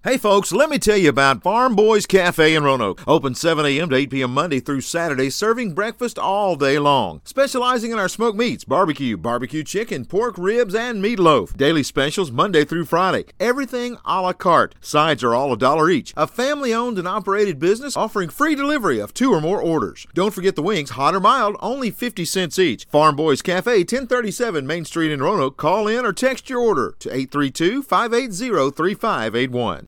Hey 0.09 0.16
folks, 0.16 0.52
let 0.52 0.70
me 0.70 0.78
tell 0.78 0.96
you 0.96 1.11
about 1.11 1.42
Farm 1.42 1.76
Boys 1.76 2.06
Cafe 2.06 2.54
in 2.54 2.64
Roanoke. 2.64 3.06
Open 3.06 3.34
7 3.34 3.66
a.m. 3.66 3.90
to 3.90 3.96
8 3.96 4.09
p.m. 4.09 4.32
Monday 4.32 4.59
through 4.59 4.80
Saturday, 4.80 5.28
serving 5.28 5.74
breakfast 5.74 6.18
all 6.18 6.56
day 6.56 6.78
long. 6.78 7.20
Specializing 7.24 7.92
in 7.92 7.98
our 7.98 8.09
smoked 8.09 8.38
meats, 8.38 8.64
barbecue, 8.64 9.18
barbecue 9.18 9.62
chicken, 9.62 10.06
pork 10.06 10.38
ribs, 10.38 10.74
and 10.74 11.04
meatloaf. 11.04 11.54
Daily 11.59 11.82
specials 11.82 12.30
Monday 12.30 12.64
through 12.64 12.86
Friday. 12.86 13.26
Everything 13.38 13.98
a 14.06 14.22
la 14.22 14.32
carte. 14.32 14.74
Sides 14.80 15.22
are 15.22 15.34
all 15.34 15.52
a 15.52 15.59
dollar 15.59 15.90
each. 15.90 16.14
A 16.16 16.26
family 16.26 16.72
owned 16.72 16.98
and 16.98 17.06
operated 17.06 17.59
business 17.59 17.94
offering 17.94 18.30
free 18.30 18.54
delivery 18.54 19.00
of 19.00 19.12
two 19.12 19.30
or 19.30 19.42
more 19.42 19.61
orders. 19.61 20.06
Don't 20.14 20.32
forget 20.32 20.56
the 20.56 20.62
wings, 20.62 20.88
hot 20.88 21.14
or 21.14 21.20
mild, 21.20 21.54
only 21.61 21.90
50 21.90 22.24
cents 22.24 22.59
each. 22.59 22.86
Farm 22.86 23.14
Boys 23.14 23.42
Cafe, 23.42 23.80
1037 23.80 24.66
Main 24.66 24.86
Street 24.86 25.12
in 25.12 25.20
Roanoke. 25.20 25.59
Call 25.59 25.86
in 25.86 26.06
or 26.06 26.14
text 26.14 26.48
your 26.48 26.61
order 26.61 26.96
to 26.98 27.11
832 27.11 27.82
580 27.82 28.70
3581. 28.70 29.86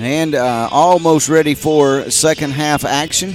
And 0.00 0.34
uh, 0.34 0.68
almost 0.72 1.28
ready 1.28 1.54
for 1.54 2.10
second 2.10 2.52
half 2.52 2.86
action. 2.86 3.32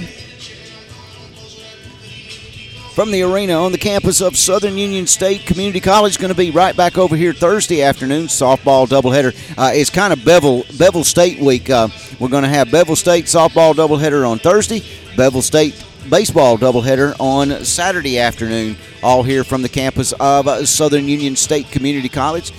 From 2.92 3.12
the 3.12 3.22
arena 3.22 3.52
on 3.52 3.70
the 3.70 3.78
campus 3.78 4.20
of 4.20 4.36
Southern 4.36 4.76
Union 4.76 5.06
State 5.06 5.46
Community 5.46 5.78
College, 5.78 6.18
going 6.18 6.32
to 6.32 6.36
be 6.36 6.50
right 6.50 6.74
back 6.74 6.98
over 6.98 7.14
here 7.14 7.32
Thursday 7.32 7.82
afternoon. 7.82 8.26
Softball 8.26 8.88
doubleheader. 8.88 9.32
Uh, 9.56 9.70
it's 9.74 9.90
kind 9.90 10.12
of 10.12 10.24
Bevill 10.24 10.64
Bevill 10.76 11.04
State 11.04 11.38
week. 11.38 11.70
Uh, 11.70 11.86
we're 12.18 12.28
going 12.28 12.42
to 12.42 12.48
have 12.48 12.68
Bevill 12.72 12.96
State 12.96 13.26
softball 13.26 13.72
doubleheader 13.72 14.28
on 14.28 14.40
Thursday, 14.40 14.82
Bevill 15.16 15.42
State 15.42 15.84
baseball 16.10 16.56
doubleheader 16.56 17.14
on 17.20 17.64
Saturday 17.64 18.18
afternoon. 18.18 18.76
All 19.04 19.22
here 19.22 19.44
from 19.44 19.62
the 19.62 19.68
campus 19.68 20.12
of 20.18 20.68
Southern 20.68 21.06
Union 21.06 21.36
State 21.36 21.70
Community 21.70 22.08
College 22.08 22.52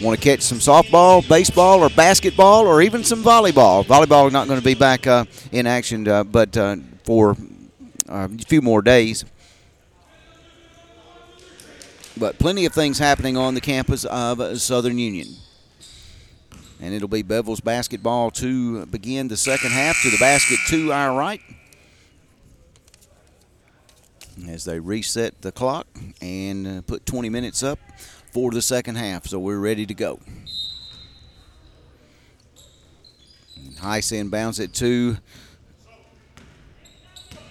want 0.00 0.20
to 0.20 0.22
catch 0.22 0.42
some 0.42 0.58
softball, 0.58 1.26
baseball, 1.26 1.80
or 1.80 1.88
basketball, 1.88 2.66
or 2.66 2.82
even 2.82 3.02
some 3.02 3.22
volleyball. 3.22 3.84
Volleyball 3.84 4.26
is 4.26 4.32
not 4.32 4.46
going 4.46 4.58
to 4.58 4.64
be 4.64 4.74
back 4.74 5.06
uh, 5.06 5.24
in 5.52 5.66
action, 5.66 6.06
uh, 6.06 6.24
but 6.24 6.56
uh, 6.56 6.76
for 7.04 7.36
uh, 8.08 8.28
a 8.30 8.44
few 8.46 8.60
more 8.60 8.82
days. 8.82 9.24
But 12.18 12.38
plenty 12.38 12.64
of 12.66 12.72
things 12.72 12.98
happening 12.98 13.36
on 13.36 13.54
the 13.54 13.60
campus 13.60 14.04
of 14.04 14.60
Southern 14.60 14.98
Union. 14.98 15.28
And 16.80 16.92
it'll 16.94 17.08
be 17.08 17.22
Bevill's 17.22 17.60
basketball 17.60 18.30
to 18.32 18.84
begin 18.86 19.28
the 19.28 19.36
second 19.36 19.70
half 19.70 20.00
to 20.02 20.10
the 20.10 20.18
basket 20.18 20.58
to 20.68 20.92
our 20.92 21.16
right. 21.16 21.40
As 24.46 24.66
they 24.66 24.78
reset 24.78 25.40
the 25.40 25.52
clock 25.52 25.86
and 26.20 26.66
uh, 26.66 26.82
put 26.82 27.06
20 27.06 27.30
minutes 27.30 27.62
up 27.62 27.78
for 28.36 28.50
the 28.50 28.60
second 28.60 28.96
half. 28.96 29.26
So 29.26 29.38
we're 29.38 29.58
ready 29.58 29.86
to 29.86 29.94
go. 29.94 30.20
Heiss 33.80 34.12
inbounds 34.12 34.60
it 34.60 34.74
to 34.74 35.16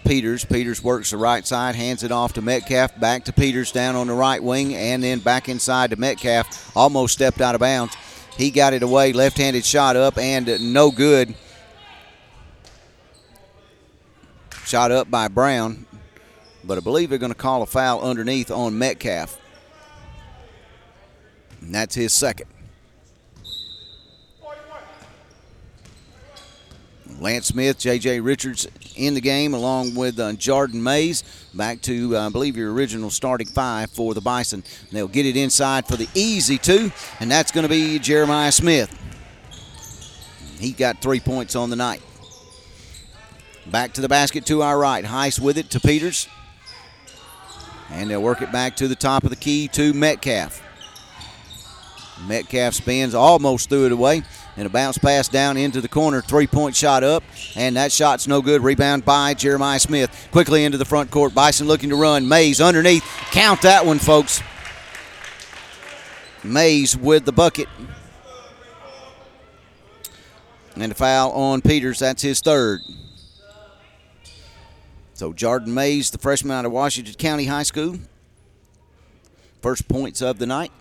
Peters. 0.05 0.45
Peters 0.45 0.83
works 0.83 1.09
the 1.09 1.17
right 1.17 1.43
side, 1.43 1.73
hands 1.73 2.03
it 2.03 2.11
off 2.11 2.33
to 2.33 2.43
Metcalf, 2.43 2.99
back 2.99 3.25
to 3.25 3.33
Peters 3.33 3.71
down 3.71 3.95
on 3.95 4.05
the 4.05 4.13
right 4.13 4.43
wing, 4.43 4.75
and 4.75 5.01
then 5.01 5.17
back 5.17 5.49
inside 5.49 5.89
to 5.89 5.95
Metcalf. 5.95 6.77
Almost 6.77 7.15
stepped 7.15 7.41
out 7.41 7.55
of 7.55 7.61
bounds. 7.61 7.97
He 8.37 8.51
got 8.51 8.73
it 8.73 8.83
away, 8.83 9.11
left 9.11 9.39
handed 9.39 9.65
shot 9.65 9.95
up, 9.95 10.19
and 10.19 10.71
no 10.71 10.91
good. 10.91 11.33
Shot 14.65 14.91
up 14.91 15.09
by 15.09 15.29
Brown, 15.29 15.87
but 16.63 16.77
I 16.77 16.81
believe 16.81 17.09
they're 17.09 17.17
going 17.17 17.31
to 17.31 17.35
call 17.35 17.63
a 17.63 17.65
foul 17.65 18.01
underneath 18.01 18.51
on 18.51 18.77
Metcalf. 18.77 19.39
And 21.65 21.73
that's 21.73 21.95
his 21.95 22.13
second. 22.13 22.47
Lance 27.19 27.47
Smith, 27.47 27.79
J.J. 27.79 28.19
Richards 28.19 28.67
in 28.95 29.13
the 29.13 29.21
game, 29.21 29.53
along 29.53 29.95
with 29.95 30.19
uh, 30.19 30.33
Jordan 30.33 30.83
Mays. 30.83 31.23
Back 31.53 31.81
to, 31.83 32.17
uh, 32.17 32.27
I 32.27 32.29
believe, 32.29 32.57
your 32.57 32.73
original 32.73 33.09
starting 33.09 33.47
five 33.47 33.89
for 33.89 34.13
the 34.13 34.21
Bison. 34.21 34.63
They'll 34.91 35.07
get 35.07 35.25
it 35.25 35.37
inside 35.37 35.87
for 35.87 35.95
the 35.95 36.09
easy 36.13 36.57
two, 36.57 36.91
and 37.19 37.31
that's 37.31 37.51
going 37.51 37.63
to 37.63 37.69
be 37.69 37.99
Jeremiah 37.99 38.51
Smith. 38.51 38.93
He 40.59 40.71
got 40.71 41.01
three 41.01 41.19
points 41.19 41.55
on 41.55 41.69
the 41.69 41.75
night. 41.75 42.01
Back 43.67 43.93
to 43.93 44.01
the 44.01 44.09
basket 44.09 44.45
to 44.47 44.61
our 44.61 44.77
right. 44.77 45.03
Heiss 45.03 45.39
with 45.39 45.57
it 45.57 45.69
to 45.71 45.79
Peters. 45.79 46.27
And 47.89 48.09
they'll 48.09 48.21
work 48.21 48.41
it 48.41 48.51
back 48.51 48.75
to 48.77 48.87
the 48.87 48.95
top 48.95 49.23
of 49.23 49.29
the 49.29 49.35
key 49.35 49.67
to 49.69 49.93
Metcalf. 49.93 50.61
Metcalf 52.27 52.73
spins, 52.73 53.13
almost 53.13 53.69
threw 53.69 53.85
it 53.85 53.91
away 53.91 54.23
and 54.57 54.65
a 54.65 54.69
bounce 54.69 54.97
pass 54.97 55.27
down 55.27 55.57
into 55.57 55.81
the 55.81 55.87
corner. 55.87 56.21
Three 56.21 56.47
point 56.47 56.75
shot 56.75 57.03
up, 57.03 57.23
and 57.55 57.75
that 57.75 57.91
shot's 57.91 58.27
no 58.27 58.41
good. 58.41 58.63
Rebound 58.63 59.05
by 59.05 59.33
Jeremiah 59.33 59.79
Smith. 59.79 60.27
Quickly 60.31 60.63
into 60.63 60.77
the 60.77 60.85
front 60.85 61.11
court. 61.11 61.33
Bison 61.33 61.67
looking 61.67 61.89
to 61.89 61.95
run. 61.95 62.27
Mays 62.27 62.61
underneath. 62.61 63.03
Count 63.31 63.61
that 63.63 63.85
one, 63.85 63.99
folks. 63.99 64.41
Mays 66.43 66.95
with 66.95 67.25
the 67.25 67.31
bucket. 67.31 67.67
And 70.75 70.91
a 70.91 70.95
foul 70.95 71.31
on 71.31 71.61
Peters. 71.61 71.99
That's 71.99 72.21
his 72.21 72.41
third. 72.41 72.81
So 75.13 75.31
Jordan 75.31 75.73
Mays, 75.73 76.11
the 76.11 76.17
freshman 76.17 76.51
out 76.51 76.65
of 76.65 76.73
Washington 76.73 77.13
County 77.15 77.45
High 77.45 77.63
School, 77.63 77.97
first 79.61 79.87
points 79.87 80.21
of 80.21 80.39
the 80.39 80.45
night, 80.45 80.73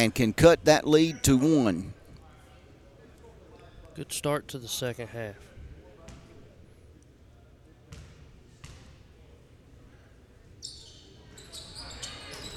and 0.00 0.14
can 0.14 0.32
cut 0.32 0.64
that 0.64 0.88
lead 0.88 1.22
to 1.22 1.36
one. 1.36 1.92
Good 3.94 4.10
start 4.14 4.48
to 4.48 4.58
the 4.58 4.66
second 4.66 5.08
half. 5.08 5.34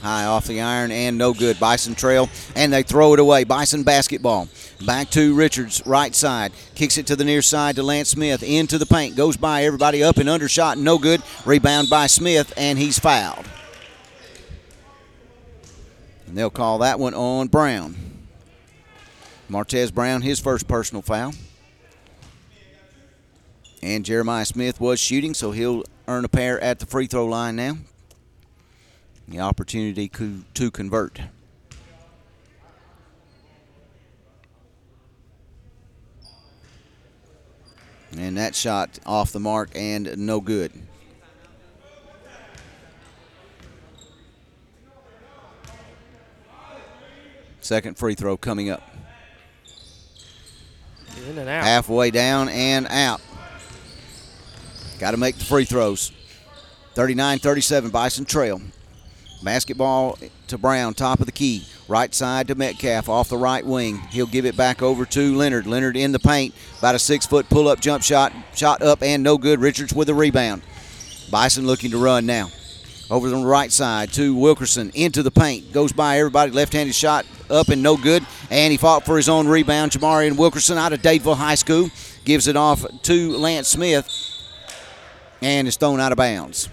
High 0.01 0.25
off 0.25 0.47
the 0.47 0.61
iron 0.61 0.91
and 0.91 1.17
no 1.17 1.33
good. 1.33 1.59
Bison 1.59 1.95
trail 1.95 2.29
and 2.55 2.71
they 2.71 2.83
throw 2.83 3.13
it 3.13 3.19
away. 3.19 3.43
Bison 3.43 3.83
basketball. 3.83 4.47
Back 4.85 5.09
to 5.11 5.35
Richards, 5.35 5.81
right 5.85 6.15
side. 6.15 6.53
Kicks 6.75 6.97
it 6.97 7.07
to 7.07 7.17
the 7.17 7.25
near 7.25 7.41
side 7.41 7.75
to 7.75 7.83
Lance 7.83 8.09
Smith. 8.09 8.41
Into 8.41 8.77
the 8.77 8.85
paint. 8.85 9.17
Goes 9.17 9.35
by 9.35 9.65
everybody 9.65 10.01
up 10.01 10.15
and 10.15 10.29
undershot. 10.29 10.77
No 10.77 10.97
good. 10.97 11.21
Rebound 11.45 11.89
by 11.89 12.07
Smith 12.07 12.53
and 12.55 12.79
he's 12.79 12.99
fouled. 12.99 13.45
And 16.34 16.39
they'll 16.39 16.49
call 16.49 16.79
that 16.79 16.97
one 16.97 17.13
on 17.13 17.47
Brown. 17.47 17.95
Martez 19.47 19.93
Brown, 19.93 20.23
his 20.23 20.39
first 20.39 20.67
personal 20.67 21.03
foul. 21.03 21.36
And 23.84 24.03
Jeremiah 24.03 24.43
Smith 24.43 24.81
was 24.81 24.99
shooting, 24.99 25.36
so 25.36 25.51
he'll 25.51 25.84
earn 26.07 26.25
a 26.25 26.27
pair 26.27 26.59
at 26.59 26.79
the 26.79 26.88
free 26.88 27.05
throw 27.05 27.27
line 27.27 27.55
now. 27.55 27.77
The 29.27 29.41
opportunity 29.41 30.09
to 30.55 30.71
convert. 30.71 31.21
And 38.17 38.36
that 38.39 38.55
shot 38.55 38.97
off 39.05 39.31
the 39.31 39.39
mark 39.39 39.69
and 39.75 40.17
no 40.17 40.41
good. 40.41 40.71
Second 47.64 47.97
free 47.97 48.14
throw 48.14 48.36
coming 48.36 48.70
up. 48.70 48.84
In 51.30 51.38
and 51.38 51.47
out. 51.47 51.64
Halfway 51.64 52.11
down 52.11 52.49
and 52.49 52.86
out. 52.88 53.22
Got 54.99 55.11
to 55.11 55.18
make 55.18 55.38
the 55.38 55.45
free 55.45 55.64
throws. 55.64 56.11
39 56.93 57.39
37, 57.39 57.89
Bison 57.89 58.26
Trail. 58.26 58.61
Basketball 59.43 60.18
to 60.47 60.57
Brown, 60.57 60.93
top 60.93 61.20
of 61.20 61.26
the 61.26 61.32
key. 61.32 61.66
Right 61.88 62.14
side 62.14 62.47
to 62.49 62.55
Metcalf, 62.55 63.09
off 63.09 63.30
the 63.30 63.38
right 63.38 63.66
wing. 63.66 63.97
He'll 64.09 64.26
give 64.26 64.45
it 64.45 64.55
back 64.55 64.82
over 64.82 65.05
to 65.05 65.36
Leonard. 65.36 65.66
Leonard 65.66 65.97
in 65.97 66.11
the 66.11 66.20
paint. 66.20 66.53
About 66.80 66.95
a 66.95 66.99
six 66.99 67.26
foot 67.26 67.49
pull 67.49 67.68
up 67.68 67.80
jump 67.80 68.03
shot. 68.03 68.34
Shot 68.55 68.82
up 68.82 69.01
and 69.01 69.24
no 69.24 69.38
good. 69.38 69.59
Richards 69.59 69.93
with 69.93 70.09
a 70.09 70.14
rebound. 70.14 70.61
Bison 71.32 71.66
looking 71.66 71.91
to 71.91 71.97
run 71.97 72.26
now. 72.26 72.49
Over 73.14 73.30
the 73.30 73.36
right 73.36 73.72
side 73.72 74.11
to 74.14 74.34
Wilkerson 74.34 74.89
into 74.95 75.22
the 75.22 75.30
paint. 75.30 75.72
Goes 75.72 75.91
by 75.91 76.18
everybody. 76.18 76.51
Left 76.51 76.74
handed 76.74 76.95
shot 76.95 77.28
up 77.47 77.70
and 77.70 77.84
no 77.84 77.95
good. 77.95 78.26
And 78.49 78.72
he 78.72 78.78
fought 78.78 79.05
for 79.05 79.18
his 79.18 79.30
own 79.30 79.47
rebound. 79.47 79.91
Jamarian 79.91 80.36
Wilkerson 80.36 80.80
out 80.80 80.93
of 80.93 81.03
Dadeville 81.03 81.38
High 81.38 81.53
School 81.53 81.91
gives 82.26 82.47
it 82.47 82.57
off 82.57 82.84
to 83.03 83.38
Lance 83.38 83.68
Smith 83.68 84.09
and 85.43 85.68
is 85.68 85.78
thrown 85.78 85.99
out 85.99 86.11
of 86.11 86.18
bounds. 86.18 86.70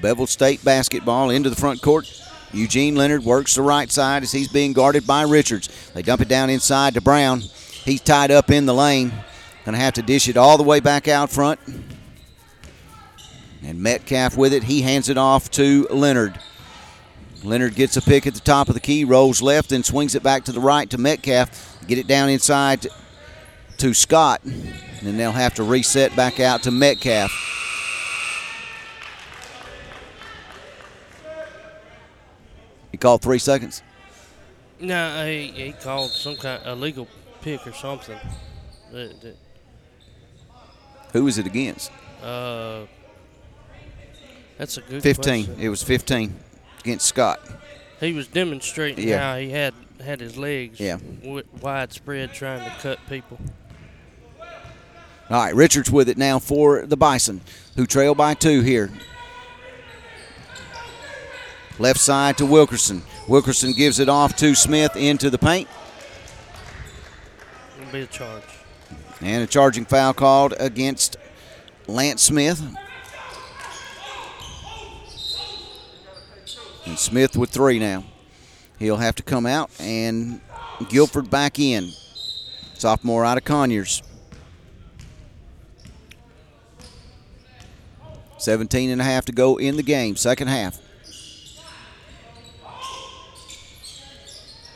Bevill 0.00 0.26
State 0.26 0.64
basketball 0.64 1.30
into 1.30 1.48
the 1.48 1.54
front 1.54 1.80
court. 1.80 2.12
Eugene 2.52 2.96
Leonard 2.96 3.24
works 3.24 3.54
the 3.54 3.62
right 3.62 3.90
side 3.90 4.22
as 4.22 4.32
he's 4.32 4.48
being 4.48 4.72
guarded 4.72 5.06
by 5.06 5.22
Richards. 5.22 5.68
They 5.94 6.02
dump 6.02 6.22
it 6.22 6.28
down 6.28 6.50
inside 6.50 6.94
to 6.94 7.00
Brown. 7.00 7.40
He's 7.40 8.00
tied 8.00 8.30
up 8.30 8.50
in 8.50 8.66
the 8.66 8.74
lane. 8.74 9.10
Going 9.64 9.74
to 9.74 9.80
have 9.80 9.94
to 9.94 10.02
dish 10.02 10.28
it 10.28 10.36
all 10.36 10.56
the 10.56 10.62
way 10.62 10.80
back 10.80 11.06
out 11.06 11.30
front. 11.30 11.60
And 13.62 13.80
Metcalf 13.80 14.36
with 14.36 14.52
it. 14.52 14.64
He 14.64 14.82
hands 14.82 15.08
it 15.08 15.18
off 15.18 15.50
to 15.52 15.86
Leonard. 15.90 16.38
Leonard 17.44 17.74
gets 17.74 17.96
a 17.96 18.02
pick 18.02 18.26
at 18.26 18.34
the 18.34 18.40
top 18.40 18.68
of 18.68 18.74
the 18.74 18.80
key, 18.80 19.04
rolls 19.04 19.42
left, 19.42 19.70
then 19.70 19.82
swings 19.82 20.14
it 20.14 20.22
back 20.22 20.44
to 20.44 20.52
the 20.52 20.60
right 20.60 20.88
to 20.90 20.98
Metcalf. 20.98 21.78
Get 21.86 21.98
it 21.98 22.06
down 22.06 22.28
inside 22.28 22.86
to, 23.78 23.94
Scott. 23.94 24.42
And 24.44 25.18
they'll 25.18 25.32
have 25.32 25.54
to 25.54 25.64
reset 25.64 26.14
back 26.14 26.38
out 26.38 26.62
to 26.64 26.70
Metcalf. 26.70 27.32
He 32.92 32.98
called 32.98 33.22
three 33.22 33.38
seconds. 33.38 33.82
No, 34.82 35.24
he, 35.26 35.46
he 35.48 35.72
called 35.72 36.10
some 36.10 36.36
kind 36.36 36.60
of 36.62 36.76
illegal 36.78 37.06
pick 37.40 37.66
or 37.66 37.72
something. 37.72 38.18
Who 41.12 41.24
was 41.24 41.38
it 41.38 41.46
against? 41.46 41.90
uh, 42.22 42.86
that's 44.58 44.76
a 44.76 44.80
good 44.82 45.02
15. 45.02 45.46
question. 45.46 45.60
It 45.64 45.68
was 45.70 45.82
15 45.82 46.34
against 46.80 47.06
Scott. 47.06 47.40
He 48.00 48.12
was 48.12 48.26
demonstrating 48.28 49.08
Yeah. 49.08 49.32
how 49.32 49.38
he 49.38 49.50
had 49.50 49.74
had 50.04 50.20
his 50.20 50.36
legs 50.36 50.78
Yeah. 50.80 50.98
widespread 51.60 52.32
trying 52.34 52.68
to 52.68 52.76
cut 52.80 52.98
people. 53.08 53.38
All 55.30 55.38
right, 55.38 55.54
Richards 55.54 55.90
with 55.90 56.08
it 56.08 56.18
now 56.18 56.38
for 56.38 56.84
the 56.84 56.96
Bison, 56.96 57.40
who 57.76 57.86
trail 57.86 58.14
by 58.14 58.34
two 58.34 58.60
here. 58.60 58.90
Left 61.82 61.98
side 61.98 62.38
to 62.38 62.46
Wilkerson. 62.46 63.02
Wilkerson 63.26 63.72
gives 63.72 63.98
it 63.98 64.08
off 64.08 64.36
to 64.36 64.54
Smith 64.54 64.94
into 64.94 65.30
the 65.30 65.36
paint. 65.36 65.68
It'll 67.80 67.92
be 67.92 68.02
a 68.02 68.06
charge. 68.06 68.44
And 69.20 69.42
a 69.42 69.48
charging 69.48 69.84
foul 69.84 70.14
called 70.14 70.54
against 70.60 71.16
Lance 71.88 72.22
Smith. 72.22 72.62
And 76.86 76.96
Smith 76.96 77.36
with 77.36 77.50
three 77.50 77.80
now. 77.80 78.04
He'll 78.78 78.98
have 78.98 79.16
to 79.16 79.24
come 79.24 79.44
out 79.44 79.68
and 79.80 80.40
Guilford 80.88 81.30
back 81.30 81.58
in. 81.58 81.90
Sophomore 82.74 83.24
out 83.24 83.38
of 83.38 83.44
Conyers. 83.44 84.04
17 88.38 88.88
and 88.88 89.00
a 89.00 89.04
half 89.04 89.24
to 89.24 89.32
go 89.32 89.56
in 89.56 89.76
the 89.76 89.82
game, 89.82 90.14
second 90.14 90.46
half. 90.46 90.78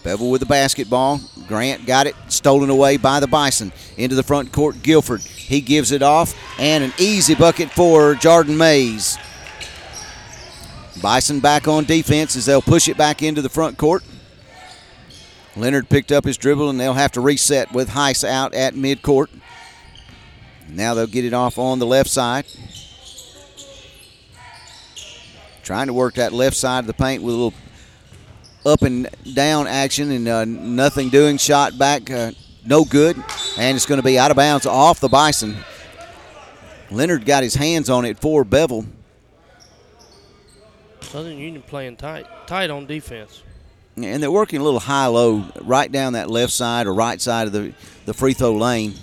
Bevill 0.07 0.31
with 0.31 0.41
the 0.41 0.47
basketball. 0.47 1.21
Grant 1.49 1.85
got 1.85 2.07
it 2.07 2.15
stolen 2.29 2.71
away 2.71 2.97
by 2.97 3.19
the 3.19 3.27
Bison. 3.27 3.73
Into 3.97 4.15
the 4.15 4.23
front 4.23 4.53
court, 4.53 4.81
Guilford. 4.81 5.21
He 5.21 5.61
gives 5.61 5.91
it 5.91 6.01
off, 6.01 6.33
and 6.61 6.85
an 6.85 6.93
easy 6.97 7.35
bucket 7.35 7.73
for 7.73 8.15
Jordan 8.15 8.57
Mays. 8.57 9.19
Bison 11.03 11.41
back 11.41 11.67
on 11.67 11.87
defense 11.87 12.37
as 12.37 12.47
they'll 12.47 12.63
push 12.63 12.89
it 12.89 12.97
back 12.97 13.21
into 13.21 13.43
the 13.43 13.49
front 13.49 13.79
court. 13.79 14.05
Leonard 15.57 15.89
picked 15.89 16.13
up 16.13 16.25
his 16.25 16.37
dribble, 16.37 16.71
and 16.71 16.79
they'll 16.79 16.95
have 16.95 17.11
to 17.13 17.21
reset 17.21 17.73
with 17.73 17.89
Heiss 17.89 18.23
out 18.23 18.55
at 18.55 18.75
midcourt. 18.75 19.27
Now 20.69 20.95
they'll 20.95 21.09
get 21.09 21.25
it 21.25 21.35
off 21.35 21.59
on 21.59 21.81
the 21.81 21.87
left 21.87 22.11
side. 22.11 22.47
Trying 25.65 25.89
to 25.89 25.93
work 25.93 26.15
that 26.15 26.33
left 26.33 26.57
side 26.57 26.81
of 26.81 26.87
the 26.87 26.95
paint 26.95 27.25
with 27.25 27.35
a 27.35 27.37
little 27.37 27.55
up 28.67 28.83
and 28.83 29.09
down 29.35 29.67
action 29.67 30.11
and 30.11 30.29
uh, 30.29 30.45
nothing 30.45 31.09
doing. 31.09 31.39
Shot 31.39 31.79
back, 31.79 32.11
uh, 32.11 32.33
no 32.65 32.85
good. 32.85 33.17
And 33.59 33.77
it's 33.77 33.87
going 33.87 34.01
to 34.01 34.05
be 34.05 34.19
out 34.19 34.31
of 34.31 34.37
bounds 34.37 34.67
off 34.67 35.01
the 35.01 35.09
Bison. 35.09 35.57
Leonard 36.91 37.25
got 37.25 37.43
his 37.43 37.55
hands 37.55 37.89
on 37.89 38.05
it 38.05 38.19
for 38.19 38.45
Bevill. 38.45 38.85
Southern 41.01 41.39
Union 41.39 41.63
playing 41.63 41.97
tight, 41.97 42.27
tight 42.47 42.71
on 42.71 42.87
defense. 42.87 43.43
And 43.97 44.23
they're 44.23 44.31
working 44.31 44.61
a 44.61 44.65
little 44.65 44.81
high 44.81 45.07
low 45.07 45.45
right 45.63 45.91
down 45.91 46.13
that 46.13 46.29
left 46.29 46.53
side 46.53 46.87
or 46.87 46.93
right 46.93 47.21
side 47.21 47.47
of 47.47 47.53
the, 47.53 47.73
the 48.05 48.13
free 48.13 48.35
throw 48.35 48.55
lane. 48.55 48.95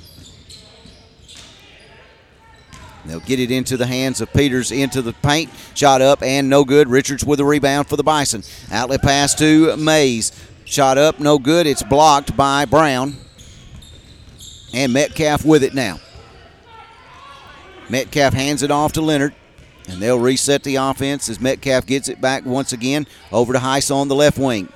They'll 3.05 3.19
get 3.19 3.39
it 3.39 3.51
into 3.51 3.75
the 3.77 3.85
hands 3.85 4.21
of 4.21 4.31
Peters 4.31 4.71
into 4.71 5.01
the 5.01 5.13
paint. 5.13 5.49
Shot 5.75 6.01
up 6.01 6.23
and 6.23 6.49
no 6.49 6.63
good. 6.63 6.87
Richards 6.87 7.25
with 7.25 7.39
a 7.39 7.45
rebound 7.45 7.87
for 7.87 7.97
the 7.97 8.03
Bison. 8.03 8.43
Outlet 8.71 9.01
pass 9.01 9.35
to 9.35 9.75
Mays. 9.77 10.31
Shot 10.65 10.97
up, 10.97 11.19
no 11.19 11.37
good. 11.37 11.67
It's 11.67 11.83
blocked 11.83 12.37
by 12.37 12.65
Brown. 12.65 13.17
And 14.73 14.93
Metcalf 14.93 15.45
with 15.45 15.63
it 15.63 15.73
now. 15.73 15.99
Metcalf 17.89 18.33
hands 18.33 18.63
it 18.63 18.71
off 18.71 18.93
to 18.93 19.01
Leonard. 19.01 19.35
And 19.89 20.01
they'll 20.01 20.19
reset 20.19 20.63
the 20.63 20.77
offense 20.77 21.27
as 21.27 21.41
Metcalf 21.41 21.85
gets 21.85 22.07
it 22.07 22.21
back 22.21 22.45
once 22.45 22.71
again 22.71 23.05
over 23.31 23.51
to 23.51 23.59
Heiss 23.59 23.93
on 23.93 24.07
the 24.07 24.15
left 24.15 24.37
wing. 24.37 24.69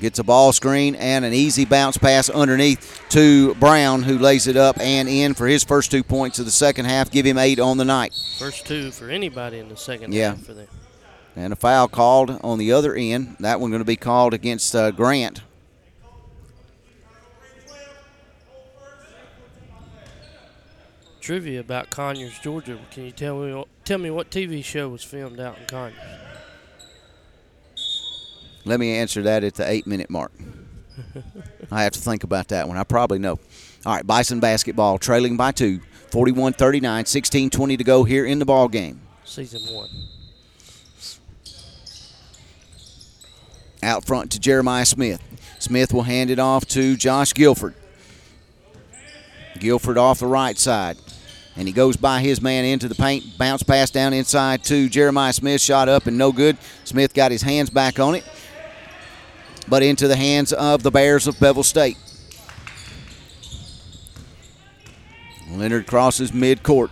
Gets 0.00 0.18
a 0.18 0.24
ball 0.24 0.52
screen 0.52 0.94
and 0.94 1.24
an 1.24 1.32
easy 1.32 1.64
bounce 1.64 1.96
pass 1.96 2.28
underneath 2.28 3.02
to 3.10 3.54
Brown, 3.54 4.02
who 4.02 4.18
lays 4.18 4.46
it 4.46 4.56
up 4.56 4.78
and 4.78 5.08
in 5.08 5.34
for 5.34 5.46
his 5.46 5.64
first 5.64 5.90
two 5.90 6.02
points 6.02 6.38
of 6.38 6.44
the 6.44 6.50
second 6.50 6.84
half. 6.84 7.10
Give 7.10 7.24
him 7.24 7.38
eight 7.38 7.58
on 7.58 7.78
the 7.78 7.84
night. 7.84 8.14
First 8.38 8.66
two 8.66 8.90
for 8.90 9.08
anybody 9.08 9.58
in 9.58 9.68
the 9.68 9.76
second 9.76 10.12
yeah. 10.12 10.30
half 10.30 10.44
for 10.44 10.54
them. 10.54 10.68
And 11.34 11.52
a 11.52 11.56
foul 11.56 11.88
called 11.88 12.38
on 12.42 12.58
the 12.58 12.72
other 12.72 12.94
end. 12.94 13.36
That 13.40 13.60
one 13.60 13.70
going 13.70 13.80
to 13.80 13.86
be 13.86 13.96
called 13.96 14.34
against 14.34 14.74
uh, 14.74 14.90
Grant. 14.90 15.42
Trivia 21.20 21.58
about 21.58 21.90
Conyers, 21.90 22.38
Georgia. 22.38 22.78
Can 22.92 23.04
you 23.04 23.10
tell 23.10 23.40
me 23.40 23.64
tell 23.84 23.98
me 23.98 24.10
what 24.10 24.30
TV 24.30 24.62
show 24.62 24.88
was 24.88 25.02
filmed 25.02 25.40
out 25.40 25.58
in 25.58 25.64
Conyers? 25.66 26.25
Let 28.66 28.80
me 28.80 28.96
answer 28.96 29.22
that 29.22 29.44
at 29.44 29.54
the 29.54 29.70
eight 29.70 29.86
minute 29.86 30.10
mark. 30.10 30.32
I 31.70 31.84
have 31.84 31.92
to 31.92 32.00
think 32.00 32.24
about 32.24 32.48
that 32.48 32.66
one. 32.66 32.76
I 32.76 32.82
probably 32.82 33.20
know. 33.20 33.38
All 33.86 33.94
right, 33.94 34.04
Bison 34.04 34.40
basketball 34.40 34.98
trailing 34.98 35.36
by 35.36 35.52
two, 35.52 35.80
41 36.10 36.54
39, 36.54 37.06
16 37.06 37.50
20 37.50 37.76
to 37.76 37.84
go 37.84 38.02
here 38.02 38.26
in 38.26 38.40
the 38.40 38.44
ball 38.44 38.66
game. 38.66 39.00
Season 39.24 39.62
one. 39.72 39.88
Out 43.84 44.04
front 44.04 44.32
to 44.32 44.40
Jeremiah 44.40 44.84
Smith. 44.84 45.22
Smith 45.60 45.94
will 45.94 46.02
hand 46.02 46.30
it 46.30 46.40
off 46.40 46.66
to 46.66 46.96
Josh 46.96 47.34
Guilford. 47.34 47.74
Guilford 49.60 49.96
off 49.96 50.18
the 50.18 50.26
right 50.26 50.58
side. 50.58 50.96
And 51.58 51.68
he 51.68 51.72
goes 51.72 51.96
by 51.96 52.20
his 52.20 52.42
man 52.42 52.64
into 52.64 52.88
the 52.88 52.94
paint. 52.96 53.38
Bounce 53.38 53.62
pass 53.62 53.90
down 53.90 54.12
inside 54.12 54.64
to 54.64 54.88
Jeremiah 54.88 55.32
Smith. 55.32 55.60
Shot 55.60 55.88
up 55.88 56.06
and 56.06 56.18
no 56.18 56.32
good. 56.32 56.58
Smith 56.84 57.14
got 57.14 57.30
his 57.30 57.42
hands 57.42 57.70
back 57.70 57.98
on 58.00 58.16
it 58.16 58.24
but 59.68 59.82
into 59.82 60.08
the 60.08 60.16
hands 60.16 60.52
of 60.52 60.82
the 60.82 60.90
Bears 60.90 61.26
of 61.26 61.38
Bevill 61.38 61.62
State. 61.62 61.96
Leonard 65.50 65.86
crosses 65.86 66.32
midcourt. 66.32 66.90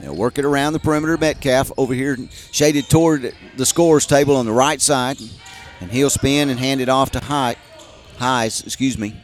They'll 0.00 0.16
work 0.16 0.38
it 0.38 0.44
around 0.44 0.72
the 0.72 0.78
perimeter. 0.78 1.16
Metcalf 1.16 1.72
over 1.76 1.94
here 1.94 2.16
shaded 2.52 2.88
toward 2.88 3.34
the 3.56 3.66
scores 3.66 4.06
table 4.06 4.36
on 4.36 4.46
the 4.46 4.52
right 4.52 4.80
side. 4.80 5.18
And 5.80 5.90
he'll 5.90 6.10
spin 6.10 6.48
and 6.48 6.58
hand 6.58 6.80
it 6.80 6.88
off 6.88 7.10
to 7.12 7.20
High, 7.20 7.56
Heiss, 8.18 8.64
excuse 8.64 8.96
me. 8.96 9.14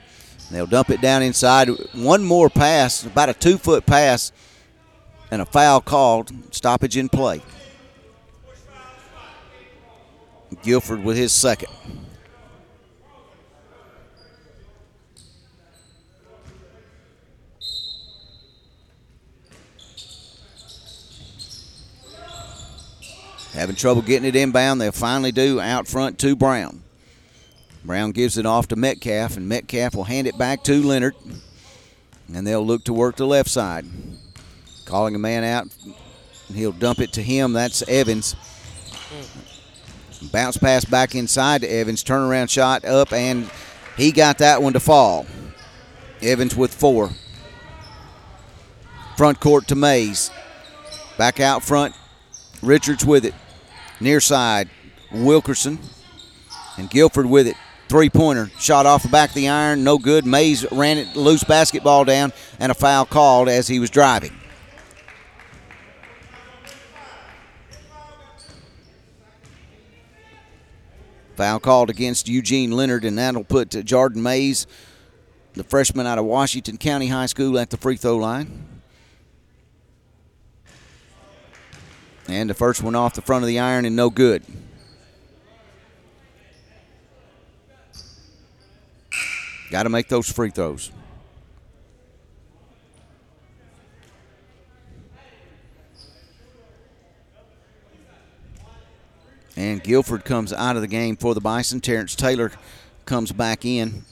They'll 0.50 0.66
dump 0.66 0.90
it 0.90 1.00
down 1.00 1.22
inside. 1.22 1.68
One 1.94 2.24
more 2.24 2.50
pass, 2.50 3.06
about 3.06 3.30
a 3.30 3.34
two 3.34 3.56
foot 3.56 3.86
pass, 3.86 4.32
and 5.30 5.40
a 5.40 5.46
foul 5.46 5.80
called. 5.80 6.30
Stoppage 6.54 6.98
in 6.98 7.08
play. 7.08 7.40
Guilford 10.62 11.04
with 11.04 11.16
his 11.16 11.32
second. 11.32 11.68
Having 23.52 23.76
trouble 23.76 24.02
getting 24.02 24.28
it 24.28 24.34
inbound. 24.34 24.80
They'll 24.80 24.92
finally 24.92 25.30
do 25.30 25.60
out 25.60 25.86
front 25.86 26.18
to 26.20 26.34
Brown. 26.34 26.82
Brown 27.84 28.12
gives 28.12 28.38
it 28.38 28.46
off 28.46 28.68
to 28.68 28.76
Metcalf, 28.76 29.36
and 29.36 29.48
Metcalf 29.48 29.94
will 29.94 30.04
hand 30.04 30.26
it 30.26 30.38
back 30.38 30.62
to 30.64 30.82
Leonard. 30.82 31.14
And 32.32 32.46
they'll 32.46 32.64
look 32.64 32.84
to 32.84 32.92
work 32.92 33.16
the 33.16 33.26
left 33.26 33.50
side. 33.50 33.84
Calling 34.86 35.14
a 35.14 35.18
man 35.18 35.44
out, 35.44 35.66
and 36.48 36.56
he'll 36.56 36.72
dump 36.72 37.00
it 37.00 37.12
to 37.14 37.22
him. 37.22 37.52
That's 37.52 37.82
Evans. 37.88 38.34
Bounce 40.30 40.56
pass 40.56 40.84
back 40.84 41.14
inside 41.14 41.62
to 41.62 41.66
Evans. 41.66 42.04
Turnaround 42.04 42.50
shot 42.50 42.84
up, 42.84 43.12
and 43.12 43.50
he 43.96 44.12
got 44.12 44.38
that 44.38 44.62
one 44.62 44.72
to 44.74 44.80
fall. 44.80 45.26
Evans 46.20 46.54
with 46.54 46.72
four. 46.72 47.10
Front 49.16 49.40
court 49.40 49.68
to 49.68 49.74
Mays. 49.74 50.30
Back 51.18 51.40
out 51.40 51.62
front. 51.62 51.94
Richards 52.62 53.04
with 53.04 53.24
it. 53.24 53.34
Near 54.00 54.20
side. 54.20 54.70
Wilkerson. 55.12 55.78
And 56.78 56.88
Guilford 56.88 57.26
with 57.26 57.46
it. 57.46 57.56
Three 57.88 58.08
pointer. 58.08 58.50
Shot 58.58 58.86
off 58.86 59.02
the 59.02 59.08
back 59.08 59.30
of 59.30 59.34
the 59.34 59.48
iron. 59.48 59.84
No 59.84 59.98
good. 59.98 60.24
Mays 60.24 60.64
ran 60.72 60.98
it 60.98 61.14
loose 61.14 61.44
basketball 61.44 62.04
down, 62.04 62.32
and 62.58 62.72
a 62.72 62.74
foul 62.74 63.04
called 63.04 63.48
as 63.48 63.68
he 63.68 63.78
was 63.78 63.90
driving. 63.90 64.32
Foul 71.36 71.60
called 71.60 71.90
against 71.90 72.28
Eugene 72.28 72.72
Leonard, 72.72 73.04
and 73.04 73.18
that'll 73.18 73.44
put 73.44 73.74
uh, 73.74 73.82
Jordan 73.82 74.22
Mays, 74.22 74.66
the 75.54 75.64
freshman 75.64 76.06
out 76.06 76.18
of 76.18 76.24
Washington 76.24 76.76
County 76.76 77.08
High 77.08 77.26
School, 77.26 77.58
at 77.58 77.70
the 77.70 77.76
free 77.76 77.96
throw 77.96 78.16
line. 78.16 78.66
And 82.28 82.48
the 82.48 82.54
first 82.54 82.82
one 82.82 82.94
off 82.94 83.14
the 83.14 83.22
front 83.22 83.42
of 83.44 83.48
the 83.48 83.58
iron 83.58 83.84
and 83.84 83.96
no 83.96 84.08
good. 84.08 84.44
Got 89.70 89.84
to 89.84 89.88
make 89.88 90.08
those 90.08 90.30
free 90.30 90.50
throws. 90.50 90.90
And 99.56 99.82
Guilford 99.82 100.24
comes 100.24 100.52
out 100.52 100.76
of 100.76 100.82
the 100.82 100.88
game 100.88 101.16
for 101.16 101.34
the 101.34 101.40
Bison. 101.40 101.80
Terrence 101.80 102.14
Taylor 102.14 102.52
comes 103.04 103.32
back 103.32 103.64
in. 103.64 104.04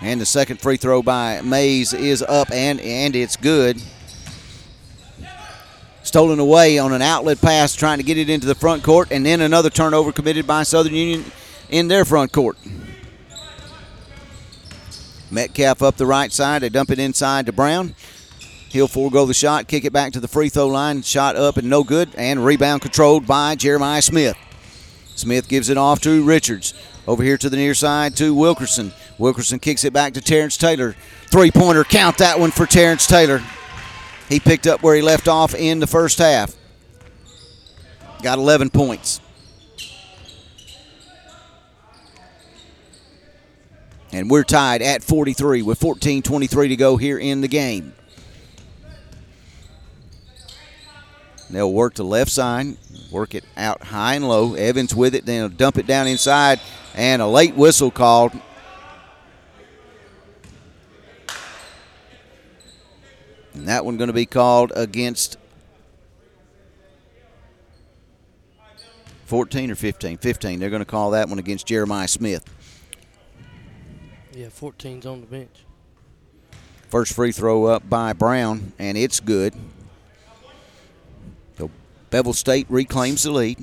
And 0.00 0.20
the 0.20 0.26
second 0.26 0.60
free 0.60 0.76
throw 0.76 1.02
by 1.02 1.40
Mays 1.40 1.94
is 1.94 2.22
up 2.22 2.50
and, 2.50 2.80
and 2.80 3.16
it's 3.16 3.36
good. 3.36 3.80
Stolen 6.02 6.38
away 6.38 6.78
on 6.78 6.92
an 6.92 7.00
outlet 7.00 7.40
pass, 7.40 7.74
trying 7.74 7.98
to 7.98 8.04
get 8.04 8.18
it 8.18 8.28
into 8.28 8.46
the 8.46 8.54
front 8.54 8.82
court, 8.82 9.10
and 9.10 9.24
then 9.24 9.40
another 9.40 9.70
turnover 9.70 10.12
committed 10.12 10.46
by 10.46 10.62
Southern 10.62 10.94
Union 10.94 11.24
in 11.70 11.88
their 11.88 12.04
front 12.04 12.30
court. 12.32 12.58
Metcalf 15.30 15.82
up 15.82 15.96
the 15.96 16.06
right 16.06 16.30
side. 16.30 16.62
They 16.62 16.68
dump 16.68 16.90
it 16.90 16.98
inside 16.98 17.46
to 17.46 17.52
Brown. 17.52 17.94
He'll 18.74 18.88
forego 18.88 19.24
the 19.24 19.34
shot, 19.34 19.68
kick 19.68 19.84
it 19.84 19.92
back 19.92 20.12
to 20.14 20.20
the 20.20 20.26
free 20.26 20.48
throw 20.48 20.66
line. 20.66 21.02
Shot 21.02 21.36
up 21.36 21.58
and 21.58 21.70
no 21.70 21.84
good, 21.84 22.08
and 22.16 22.44
rebound 22.44 22.82
controlled 22.82 23.24
by 23.24 23.54
Jeremiah 23.54 24.02
Smith. 24.02 24.36
Smith 25.14 25.46
gives 25.46 25.68
it 25.68 25.78
off 25.78 26.00
to 26.00 26.24
Richards. 26.24 26.74
Over 27.06 27.22
here 27.22 27.38
to 27.38 27.48
the 27.48 27.56
near 27.56 27.74
side 27.74 28.16
to 28.16 28.34
Wilkerson. 28.34 28.92
Wilkerson 29.16 29.60
kicks 29.60 29.84
it 29.84 29.92
back 29.92 30.14
to 30.14 30.20
Terrence 30.20 30.56
Taylor. 30.56 30.96
Three 31.30 31.52
pointer, 31.52 31.84
count 31.84 32.18
that 32.18 32.40
one 32.40 32.50
for 32.50 32.66
Terrence 32.66 33.06
Taylor. 33.06 33.40
He 34.28 34.40
picked 34.40 34.66
up 34.66 34.82
where 34.82 34.96
he 34.96 35.02
left 35.02 35.28
off 35.28 35.54
in 35.54 35.78
the 35.78 35.86
first 35.86 36.18
half. 36.18 36.52
Got 38.24 38.38
11 38.38 38.70
points. 38.70 39.20
And 44.10 44.28
we're 44.28 44.42
tied 44.42 44.82
at 44.82 45.04
43 45.04 45.62
with 45.62 45.78
14 45.78 46.22
23 46.22 46.68
to 46.70 46.76
go 46.76 46.96
here 46.96 47.18
in 47.18 47.40
the 47.40 47.46
game. 47.46 47.94
They'll 51.50 51.72
work 51.72 51.94
to 51.94 52.04
left 52.04 52.30
side, 52.30 52.76
work 53.10 53.34
it 53.34 53.44
out 53.56 53.84
high 53.84 54.14
and 54.14 54.26
low. 54.26 54.54
Evans 54.54 54.94
with 54.94 55.14
it, 55.14 55.26
then 55.26 55.40
he'll 55.40 55.56
dump 55.56 55.78
it 55.78 55.86
down 55.86 56.06
inside, 56.06 56.60
and 56.94 57.20
a 57.20 57.26
late 57.26 57.54
whistle 57.54 57.90
called. 57.90 58.32
And 63.52 63.68
that 63.68 63.84
one 63.84 63.96
going 63.96 64.08
to 64.08 64.14
be 64.14 64.26
called 64.26 64.72
against 64.74 65.36
14 69.26 69.70
or 69.70 69.74
15? 69.74 70.18
15. 70.18 70.58
They're 70.58 70.70
going 70.70 70.80
to 70.80 70.86
call 70.86 71.12
that 71.12 71.28
one 71.28 71.38
against 71.38 71.66
Jeremiah 71.66 72.08
Smith. 72.08 72.44
Yeah, 74.34 74.46
14's 74.46 75.06
on 75.06 75.20
the 75.20 75.26
bench. 75.26 75.64
First 76.88 77.12
free 77.12 77.32
throw 77.32 77.64
up 77.64 77.88
by 77.88 78.12
Brown, 78.12 78.72
and 78.78 78.98
it's 78.98 79.20
good. 79.20 79.54
Bevill 82.14 82.32
State 82.32 82.66
reclaims 82.68 83.24
the 83.24 83.32
lead. 83.32 83.58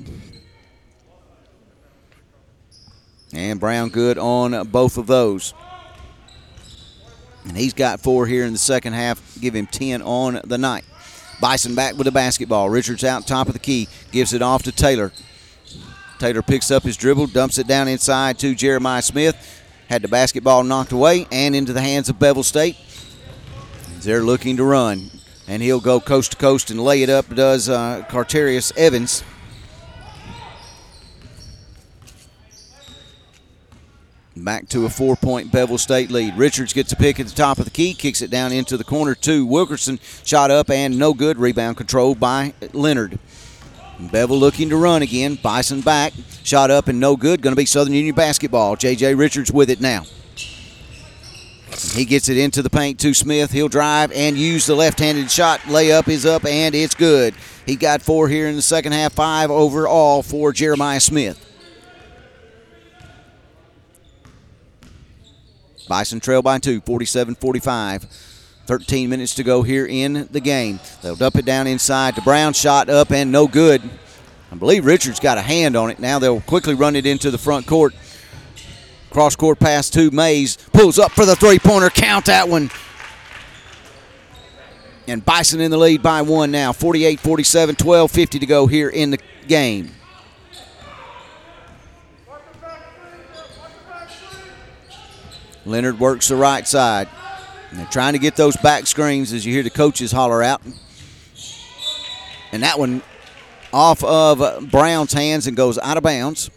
And 3.32 3.58
Brown 3.58 3.88
good 3.88 4.18
on 4.18 4.68
both 4.68 4.98
of 4.98 5.06
those. 5.06 5.54
And 7.48 7.56
he's 7.56 7.72
got 7.72 8.00
four 8.00 8.26
here 8.26 8.44
in 8.44 8.52
the 8.52 8.58
second 8.58 8.92
half. 8.92 9.40
Give 9.40 9.56
him 9.56 9.66
10 9.66 10.02
on 10.02 10.42
the 10.44 10.58
night. 10.58 10.84
Bison 11.40 11.74
back 11.74 11.96
with 11.96 12.04
the 12.04 12.12
basketball. 12.12 12.68
Richards 12.68 13.04
out 13.04 13.26
top 13.26 13.46
of 13.46 13.54
the 13.54 13.58
key. 13.58 13.88
Gives 14.10 14.34
it 14.34 14.42
off 14.42 14.64
to 14.64 14.72
Taylor. 14.72 15.12
Taylor 16.18 16.42
picks 16.42 16.70
up 16.70 16.82
his 16.82 16.98
dribble, 16.98 17.28
dumps 17.28 17.56
it 17.56 17.66
down 17.66 17.88
inside 17.88 18.38
to 18.40 18.54
Jeremiah 18.54 19.00
Smith. 19.00 19.62
Had 19.88 20.02
the 20.02 20.08
basketball 20.08 20.62
knocked 20.62 20.92
away 20.92 21.26
and 21.32 21.56
into 21.56 21.72
the 21.72 21.80
hands 21.80 22.10
of 22.10 22.18
Bevill 22.18 22.42
State. 22.42 22.76
They're 24.00 24.22
looking 24.22 24.58
to 24.58 24.64
run. 24.64 25.10
And 25.48 25.62
he'll 25.62 25.80
go 25.80 26.00
coast 26.00 26.32
to 26.32 26.36
coast 26.36 26.70
and 26.70 26.80
lay 26.80 27.02
it 27.02 27.10
up, 27.10 27.34
does 27.34 27.68
uh, 27.68 28.04
Carterius 28.08 28.72
Evans. 28.76 29.24
Back 34.34 34.68
to 34.70 34.86
a 34.86 34.90
four 34.90 35.14
point 35.14 35.52
Bevill 35.52 35.78
State 35.78 36.10
lead. 36.10 36.36
Richards 36.36 36.72
gets 36.72 36.92
a 36.92 36.96
pick 36.96 37.20
at 37.20 37.26
the 37.26 37.34
top 37.34 37.58
of 37.58 37.64
the 37.64 37.70
key, 37.70 37.92
kicks 37.92 38.22
it 38.22 38.30
down 38.30 38.50
into 38.50 38.76
the 38.76 38.84
corner 38.84 39.14
to 39.16 39.44
Wilkerson. 39.44 40.00
Shot 40.24 40.50
up 40.50 40.70
and 40.70 40.98
no 40.98 41.12
good. 41.12 41.38
Rebound 41.38 41.76
controlled 41.76 42.18
by 42.18 42.54
Leonard. 42.72 43.18
Bevill 44.00 44.38
looking 44.38 44.70
to 44.70 44.76
run 44.76 45.02
again. 45.02 45.38
Bison 45.40 45.80
back. 45.80 46.12
Shot 46.42 46.70
up 46.70 46.88
and 46.88 46.98
no 46.98 47.14
good. 47.14 47.42
Going 47.42 47.52
to 47.52 47.60
be 47.60 47.66
Southern 47.66 47.92
Union 47.94 48.14
basketball. 48.14 48.74
J.J. 48.74 49.14
Richards 49.14 49.52
with 49.52 49.70
it 49.70 49.80
now. 49.80 50.04
He 51.94 52.04
gets 52.04 52.28
it 52.28 52.36
into 52.36 52.62
the 52.62 52.70
paint 52.70 53.00
to 53.00 53.14
Smith. 53.14 53.50
He'll 53.50 53.68
drive 53.68 54.12
and 54.12 54.36
use 54.36 54.66
the 54.66 54.74
left 54.74 54.98
handed 54.98 55.30
shot. 55.30 55.60
Layup 55.60 56.08
is 56.08 56.26
up 56.26 56.44
and 56.44 56.74
it's 56.74 56.94
good. 56.94 57.34
He 57.66 57.76
got 57.76 58.02
four 58.02 58.28
here 58.28 58.48
in 58.48 58.56
the 58.56 58.62
second 58.62 58.92
half, 58.92 59.12
five 59.12 59.50
overall 59.50 60.22
for 60.22 60.52
Jeremiah 60.52 61.00
Smith. 61.00 61.48
Bison 65.88 66.20
trail 66.20 66.42
by 66.42 66.58
two, 66.58 66.80
47 66.80 67.34
45. 67.34 68.28
13 68.64 69.10
minutes 69.10 69.34
to 69.34 69.42
go 69.42 69.62
here 69.62 69.86
in 69.86 70.28
the 70.30 70.40
game. 70.40 70.78
They'll 71.02 71.16
dump 71.16 71.36
it 71.36 71.44
down 71.44 71.66
inside 71.66 72.14
to 72.14 72.22
Brown. 72.22 72.52
Shot 72.52 72.88
up 72.88 73.10
and 73.10 73.32
no 73.32 73.48
good. 73.48 73.82
I 74.50 74.54
believe 74.54 74.84
Richards 74.84 75.18
got 75.18 75.36
a 75.36 75.42
hand 75.42 75.76
on 75.76 75.90
it. 75.90 75.98
Now 75.98 76.18
they'll 76.18 76.40
quickly 76.40 76.74
run 76.74 76.94
it 76.94 77.04
into 77.04 77.30
the 77.30 77.38
front 77.38 77.66
court. 77.66 77.94
Cross 79.12 79.36
court 79.36 79.58
pass 79.58 79.90
to 79.90 80.10
Mays. 80.10 80.56
Pulls 80.72 80.98
up 80.98 81.12
for 81.12 81.24
the 81.24 81.36
three 81.36 81.58
pointer. 81.58 81.90
Count 81.90 82.26
that 82.26 82.48
one. 82.48 82.70
And 85.06 85.24
Bison 85.24 85.60
in 85.60 85.70
the 85.70 85.76
lead 85.76 86.02
by 86.02 86.22
one 86.22 86.50
now. 86.50 86.72
48 86.72 87.20
47, 87.20 87.74
12 87.76 88.10
50 88.10 88.38
to 88.38 88.46
go 88.46 88.66
here 88.66 88.88
in 88.88 89.10
the 89.10 89.18
game. 89.46 89.90
Leonard 95.64 96.00
works 96.00 96.28
the 96.28 96.36
right 96.36 96.66
side. 96.66 97.08
And 97.70 97.78
they're 97.78 97.86
trying 97.86 98.12
to 98.14 98.18
get 98.18 98.36
those 98.36 98.56
back 98.56 98.86
screens 98.86 99.32
as 99.32 99.46
you 99.46 99.52
hear 99.52 99.62
the 99.62 99.70
coaches 99.70 100.12
holler 100.12 100.42
out. 100.42 100.62
And 102.52 102.62
that 102.62 102.78
one 102.78 103.02
off 103.72 104.04
of 104.04 104.70
Brown's 104.70 105.12
hands 105.12 105.46
and 105.46 105.56
goes 105.56 105.78
out 105.78 105.96
of 105.96 106.02
bounds. 106.02 106.50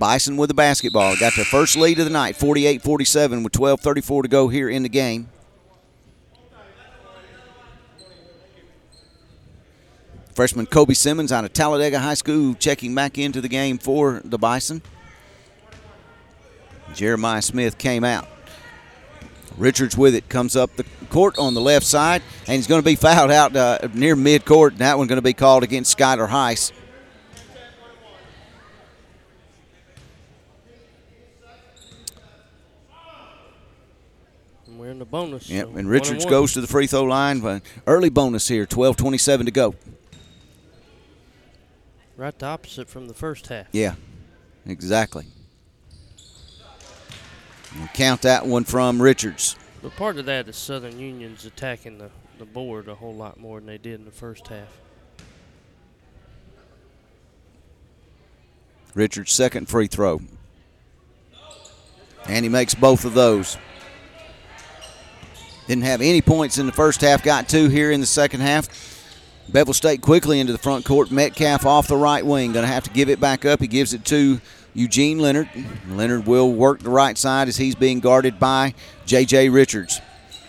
Bison 0.00 0.36
with 0.38 0.48
the 0.48 0.54
basketball. 0.54 1.14
Got 1.16 1.36
their 1.36 1.44
first 1.44 1.76
lead 1.76 1.98
of 2.00 2.06
the 2.06 2.10
night, 2.10 2.34
48 2.34 2.82
47, 2.82 3.44
with 3.44 3.52
12 3.52 3.80
34 3.80 4.22
to 4.22 4.28
go 4.28 4.48
here 4.48 4.68
in 4.68 4.82
the 4.82 4.88
game. 4.88 5.28
Freshman 10.34 10.64
Kobe 10.64 10.94
Simmons 10.94 11.30
out 11.32 11.44
of 11.44 11.52
Talladega 11.52 11.98
High 11.98 12.14
School 12.14 12.54
checking 12.54 12.94
back 12.94 13.18
into 13.18 13.42
the 13.42 13.48
game 13.48 13.76
for 13.76 14.22
the 14.24 14.38
Bison. 14.38 14.80
Jeremiah 16.94 17.42
Smith 17.42 17.76
came 17.76 18.02
out. 18.02 18.26
Richards 19.58 19.98
with 19.98 20.14
it 20.14 20.30
comes 20.30 20.56
up 20.56 20.74
the 20.76 20.86
court 21.10 21.38
on 21.38 21.52
the 21.52 21.60
left 21.60 21.84
side, 21.84 22.22
and 22.46 22.56
he's 22.56 22.66
going 22.66 22.80
to 22.80 22.84
be 22.84 22.94
fouled 22.94 23.30
out 23.30 23.54
uh, 23.54 23.88
near 23.92 24.16
midcourt. 24.16 24.70
And 24.70 24.78
that 24.78 24.96
one 24.96 25.08
going 25.08 25.18
to 25.18 25.22
be 25.22 25.34
called 25.34 25.62
against 25.62 25.96
Skyler 25.98 26.28
Heiss. 26.28 26.72
The 35.00 35.06
bonus. 35.06 35.48
Yep, 35.48 35.66
so 35.66 35.76
and 35.76 35.88
Richards 35.88 36.24
one. 36.24 36.30
goes 36.30 36.52
to 36.52 36.60
the 36.60 36.66
free 36.68 36.86
throw 36.86 37.02
line. 37.02 37.40
But 37.40 37.62
early 37.86 38.10
bonus 38.10 38.46
here, 38.46 38.66
12:27 38.66 39.46
to 39.46 39.50
go. 39.50 39.74
Right 42.16 42.38
the 42.38 42.46
opposite 42.46 42.88
from 42.88 43.08
the 43.08 43.14
first 43.14 43.48
half. 43.48 43.66
Yeah, 43.72 43.94
exactly. 44.66 45.26
And 47.74 47.92
count 47.94 48.22
that 48.22 48.46
one 48.46 48.64
from 48.64 49.00
Richards. 49.00 49.56
But 49.82 49.96
part 49.96 50.18
of 50.18 50.26
that 50.26 50.48
is 50.48 50.56
Southern 50.56 50.98
Union's 50.98 51.46
attacking 51.46 51.96
the, 51.96 52.10
the 52.38 52.44
board 52.44 52.88
a 52.88 52.94
whole 52.94 53.14
lot 53.14 53.40
more 53.40 53.58
than 53.58 53.66
they 53.66 53.78
did 53.78 53.94
in 53.94 54.04
the 54.04 54.10
first 54.10 54.48
half. 54.48 54.68
Richards' 58.94 59.32
second 59.32 59.68
free 59.68 59.86
throw. 59.86 60.20
And 62.26 62.44
he 62.44 62.50
makes 62.50 62.74
both 62.74 63.06
of 63.06 63.14
those. 63.14 63.56
Didn't 65.70 65.84
have 65.84 66.00
any 66.00 66.20
points 66.20 66.58
in 66.58 66.66
the 66.66 66.72
first 66.72 67.00
half, 67.00 67.22
got 67.22 67.48
two 67.48 67.68
here 67.68 67.92
in 67.92 68.00
the 68.00 68.06
second 68.06 68.40
half. 68.40 68.66
Bevill 69.52 69.72
State 69.72 70.00
quickly 70.00 70.40
into 70.40 70.52
the 70.52 70.58
front 70.58 70.84
court. 70.84 71.12
Metcalf 71.12 71.64
off 71.64 71.86
the 71.86 71.96
right 71.96 72.26
wing. 72.26 72.50
Going 72.50 72.64
to 72.64 72.72
have 72.72 72.82
to 72.82 72.90
give 72.90 73.08
it 73.08 73.20
back 73.20 73.44
up. 73.44 73.60
He 73.60 73.68
gives 73.68 73.94
it 73.94 74.04
to 74.06 74.40
Eugene 74.74 75.20
Leonard. 75.20 75.48
Leonard 75.88 76.26
will 76.26 76.52
work 76.52 76.80
the 76.80 76.90
right 76.90 77.16
side 77.16 77.46
as 77.46 77.56
he's 77.56 77.76
being 77.76 78.00
guarded 78.00 78.40
by 78.40 78.74
J.J. 79.06 79.50
Richards. 79.50 80.00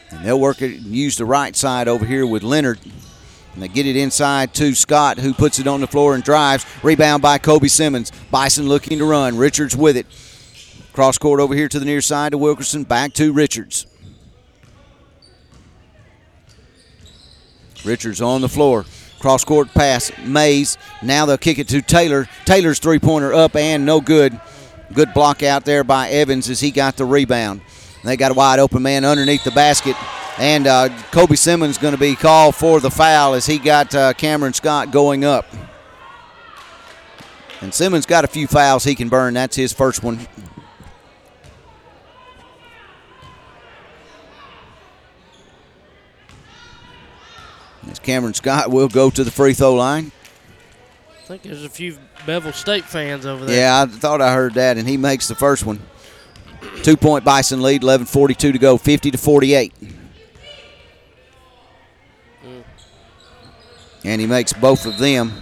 And 0.10 0.26
they'll 0.26 0.40
work 0.40 0.64
it 0.64 0.82
and 0.82 0.88
use 0.88 1.18
the 1.18 1.26
right 1.26 1.56
side 1.56 1.88
over 1.88 2.04
here 2.04 2.26
with 2.26 2.42
Leonard. 2.42 2.80
And 3.54 3.62
they 3.62 3.68
get 3.68 3.86
it 3.86 3.96
inside 3.96 4.56
to 4.56 4.74
Scott, 4.74 5.20
who 5.20 5.36
puts 5.36 5.60
it 5.60 5.68
on 5.68 5.82
the 5.82 5.88
floor 5.88 6.16
and 6.16 6.24
drives. 6.24 6.66
Rebound 6.82 7.22
by 7.22 7.38
Kobe 7.38 7.68
Simmons. 7.68 8.12
Bison 8.32 8.68
looking 8.68 8.98
to 8.98 9.06
run. 9.06 9.38
Richards 9.38 9.78
with 9.78 9.98
it. 9.98 10.08
Cross 10.94 11.20
court 11.20 11.40
over 11.40 11.54
here 11.54 11.68
to 11.68 11.78
the 11.78 11.86
near 11.86 12.02
side 12.02 12.32
to 12.32 12.40
Wilkerson. 12.40 12.86
Back 12.86 13.14
to 13.14 13.32
Richards. 13.32 13.86
Richards 17.86 18.22
on 18.22 18.42
the 18.42 18.50
floor. 18.50 18.86
Cross 19.20 19.46
court 19.46 19.70
pass. 19.74 20.12
Mays. 20.26 20.78
Now 21.04 21.26
they'll 21.26 21.38
kick 21.38 21.60
it 21.60 21.68
to 21.70 21.82
Taylor. 21.82 22.28
Taylor's 22.46 22.80
three 22.80 23.00
pointer 23.00 23.34
up 23.34 23.56
and 23.56 23.86
no 23.86 24.02
good. 24.02 24.40
Good 24.94 25.14
block 25.14 25.44
out 25.44 25.64
there 25.64 25.84
by 25.84 26.10
Evans 26.10 26.50
as 26.50 26.60
he 26.60 26.72
got 26.72 26.98
the 26.98 27.06
rebound. 27.06 27.62
They 28.04 28.18
got 28.18 28.32
a 28.32 28.34
wide 28.34 28.60
open 28.60 28.82
man 28.82 29.06
underneath 29.06 29.44
the 29.44 29.52
basket. 29.52 29.96
And 30.38 30.66
uh, 30.66 30.90
Kobe 31.12 31.36
Simmons 31.36 31.78
going 31.78 31.94
to 31.94 32.00
be 32.00 32.16
called 32.16 32.56
for 32.56 32.80
the 32.80 32.90
foul 32.90 33.36
as 33.36 33.46
he 33.46 33.60
got 33.60 33.94
uh, 33.94 34.14
Cameron 34.14 34.54
Scott 34.54 34.92
going 34.92 35.24
up. 35.24 35.46
And 37.62 37.72
Simmons 37.72 38.08
got 38.08 38.24
a 38.26 38.28
few 38.28 38.48
fouls 38.48 38.84
he 38.84 38.96
can 38.96 39.08
burn. 39.08 39.36
That's 39.36 39.56
his 39.56 39.72
first 39.72 40.04
one. 40.04 40.20
As 47.92 48.00
Cameron 48.00 48.34
Scott 48.34 48.72
will 48.72 48.88
go 48.88 49.10
to 49.10 49.24
the 49.24 49.32
free 49.32 49.54
throw 49.54 49.74
line. 49.74 50.14
I 51.10 51.24
think 51.26 51.44
there's 51.44 51.66
a 51.66 51.70
few 51.70 51.98
Bevill 52.26 52.54
State 52.54 52.86
fans 52.86 53.26
over 53.26 53.46
there. 53.46 53.58
Yeah, 53.58 53.82
I 53.82 53.86
thought 53.86 54.22
I 54.22 54.34
heard 54.34 54.54
that, 54.54 54.78
and 54.78 54.88
he 54.88 54.96
makes 54.96 55.28
the 55.28 55.36
first 55.36 55.66
one. 55.66 55.82
Two 56.84 56.96
point 56.96 57.26
Bison 57.26 57.62
lead, 57.62 57.82
11.42 57.82 58.38
to 58.38 58.58
go, 58.58 58.78
50 58.78 59.12
to 59.12 59.18
48. 59.18 59.74
Mm. 62.46 62.64
And 64.06 64.22
he 64.22 64.28
makes 64.28 64.54
both 64.54 64.86
of 64.86 64.98
them. 64.98 65.34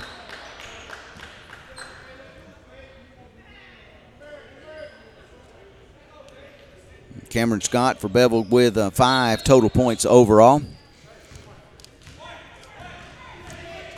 Cameron 7.29 7.61
Scott 7.61 7.99
for 7.99 8.09
Bevill 8.09 8.43
with 8.43 8.75
uh, 8.75 8.89
five 8.89 9.43
total 9.43 9.69
points 9.69 10.03
overall. 10.03 10.63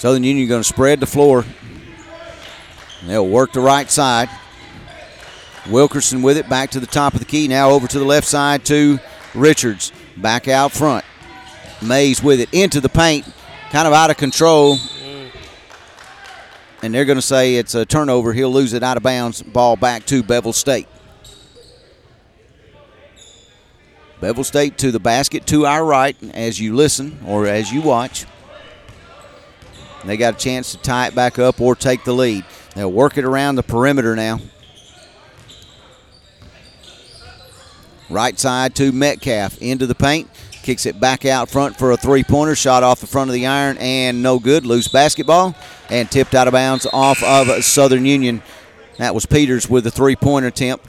Southern 0.02 0.24
Union 0.24 0.48
going 0.48 0.64
to 0.64 0.68
spread 0.68 1.00
the 1.00 1.06
floor. 1.06 1.46
They'll 3.06 3.28
work 3.28 3.54
the 3.54 3.60
right 3.62 3.88
side. 3.88 4.30
Wilkerson 5.70 6.24
with 6.24 6.40
it 6.40 6.50
back 6.50 6.72
to 6.72 6.80
the 6.80 6.88
top 6.88 7.14
of 7.14 7.20
the 7.20 7.26
key. 7.28 7.48
Now 7.48 7.70
over 7.70 7.88
to 7.88 8.00
the 8.00 8.06
left 8.06 8.28
side 8.28 8.66
to 8.66 8.98
Richards. 9.36 9.92
Back 10.18 10.48
out 10.48 10.72
front. 10.72 11.06
Mays 11.84 12.24
with 12.24 12.40
it 12.40 12.52
into 12.52 12.82
the 12.82 12.90
paint. 12.90 13.32
Kind 13.70 13.88
of 13.88 13.94
out 13.94 14.10
of 14.10 14.18
control. 14.18 14.80
And 16.82 16.92
they're 16.92 17.06
going 17.06 17.20
to 17.20 17.22
say 17.22 17.58
it's 17.58 17.76
a 17.76 17.86
turnover. 17.86 18.34
He'll 18.34 18.52
lose 18.52 18.74
it 18.74 18.82
out 18.82 18.98
of 18.98 19.04
bounds. 19.04 19.44
Ball 19.44 19.76
back 19.76 20.08
to 20.08 20.24
Bevill 20.24 20.54
State. 20.54 20.88
Bevill 24.20 24.46
State 24.46 24.80
to 24.80 24.92
the 24.92 25.00
basket 25.00 25.46
to 25.46 25.68
our 25.68 25.86
right 25.86 26.18
as 26.34 26.60
you 26.60 26.76
listen 26.76 27.20
or 27.24 27.46
as 27.46 27.72
you 27.72 27.82
watch. 27.82 28.26
They 30.04 30.18
got 30.18 30.36
a 30.36 30.38
chance 30.38 30.72
to 30.72 30.78
tie 30.78 31.08
it 31.08 31.16
back 31.16 31.38
up 31.40 31.62
or 31.62 31.76
take 31.76 32.04
the 32.04 32.14
lead. 32.14 32.46
They'll 32.76 32.92
work 32.92 33.18
it 33.18 33.26
around 33.26 33.56
the 33.56 33.64
perimeter 33.64 34.16
now. 34.16 34.40
Right 38.10 38.38
side 38.38 38.76
to 38.76 38.92
Metcalf 38.92 39.62
into 39.62 39.88
the 39.88 39.96
paint. 39.96 40.30
Kicks 40.64 40.86
it 40.86 41.00
back 41.00 41.26
out 41.26 41.50
front 41.50 41.78
for 41.78 41.92
a 41.92 41.98
three 41.98 42.24
pointer. 42.24 42.56
Shot 42.56 42.84
off 42.84 43.00
the 43.00 43.08
front 43.08 43.30
of 43.30 43.34
the 43.34 43.48
iron 43.48 43.78
and 43.80 44.22
no 44.22 44.38
good. 44.38 44.66
Loose 44.66 44.88
basketball 44.88 45.56
and 45.90 46.10
tipped 46.12 46.36
out 46.36 46.48
of 46.48 46.52
bounds 46.52 46.86
off 46.92 47.24
of 47.24 47.64
Southern 47.64 48.06
Union. 48.06 48.44
That 48.98 49.16
was 49.16 49.26
Peters 49.26 49.70
with 49.70 49.86
the 49.86 49.92
three 49.92 50.16
pointer 50.16 50.50
attempt 50.50 50.86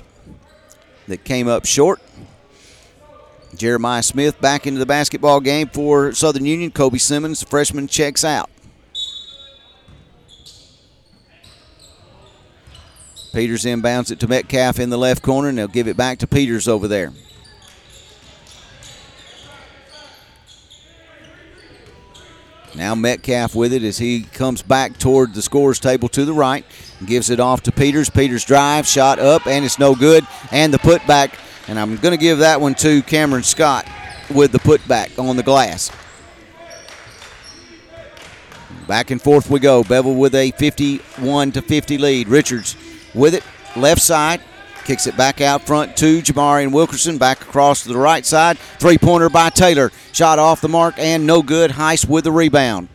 that 1.08 1.24
came 1.24 1.48
up 1.48 1.64
short. 1.64 2.00
Jeremiah 3.54 4.02
Smith 4.02 4.40
back 4.40 4.66
into 4.66 4.78
the 4.78 4.86
basketball 4.86 5.40
game 5.40 5.68
for 5.68 6.12
Southern 6.12 6.46
Union. 6.46 6.70
Kobe 6.70 6.98
Simmons, 6.98 7.40
the 7.40 7.46
freshman, 7.46 7.86
checks 7.86 8.24
out. 8.24 8.50
Peters 13.32 13.64
inbounds 13.64 14.10
it 14.10 14.20
to 14.20 14.28
Metcalf 14.28 14.78
in 14.78 14.90
the 14.90 14.98
left 14.98 15.22
corner, 15.22 15.48
and 15.48 15.56
they'll 15.56 15.68
give 15.68 15.88
it 15.88 15.96
back 15.96 16.18
to 16.18 16.26
Peters 16.26 16.68
over 16.68 16.86
there. 16.86 17.12
Now 22.74 22.94
Metcalf 22.94 23.54
with 23.54 23.72
it 23.72 23.82
as 23.82 23.98
he 23.98 24.22
comes 24.22 24.62
back 24.62 24.98
toward 24.98 25.34
the 25.34 25.42
scores 25.42 25.78
table 25.78 26.08
to 26.10 26.24
the 26.24 26.32
right. 26.32 26.64
Gives 27.04 27.28
it 27.28 27.38
off 27.38 27.62
to 27.64 27.72
Peters. 27.72 28.08
Peters 28.08 28.44
drive, 28.44 28.86
shot 28.86 29.18
up, 29.18 29.46
and 29.46 29.64
it's 29.64 29.78
no 29.78 29.94
good. 29.94 30.26
And 30.50 30.72
the 30.72 30.78
putback, 30.78 31.34
and 31.68 31.78
I'm 31.78 31.96
going 31.96 32.12
to 32.12 32.20
give 32.20 32.38
that 32.38 32.60
one 32.60 32.74
to 32.76 33.02
Cameron 33.02 33.42
Scott 33.42 33.86
with 34.30 34.52
the 34.52 34.58
putback 34.58 35.18
on 35.22 35.36
the 35.36 35.42
glass. 35.42 35.90
Back 38.86 39.10
and 39.10 39.20
forth 39.20 39.50
we 39.50 39.60
go. 39.60 39.84
Bevill 39.84 40.14
with 40.14 40.34
a 40.34 40.50
51 40.52 41.52
to 41.52 41.62
50 41.62 41.98
lead. 41.98 42.28
Richards 42.28 42.74
with 43.14 43.34
it, 43.34 43.42
left 43.76 44.02
side, 44.02 44.40
kicks 44.84 45.06
it 45.06 45.16
back 45.16 45.40
out 45.40 45.62
front 45.62 45.96
to 45.98 46.20
Jamarian 46.20 46.72
Wilkerson. 46.72 47.18
Back 47.18 47.40
across 47.42 47.82
to 47.82 47.88
the 47.88 47.98
right 47.98 48.24
side. 48.24 48.58
Three 48.78 48.98
pointer 48.98 49.28
by 49.28 49.50
Taylor. 49.50 49.90
Shot 50.12 50.38
off 50.38 50.60
the 50.60 50.68
mark 50.68 50.98
and 50.98 51.26
no 51.26 51.42
good. 51.42 51.72
Heiss 51.72 52.08
with 52.08 52.24
the 52.24 52.32
rebound. 52.32 52.88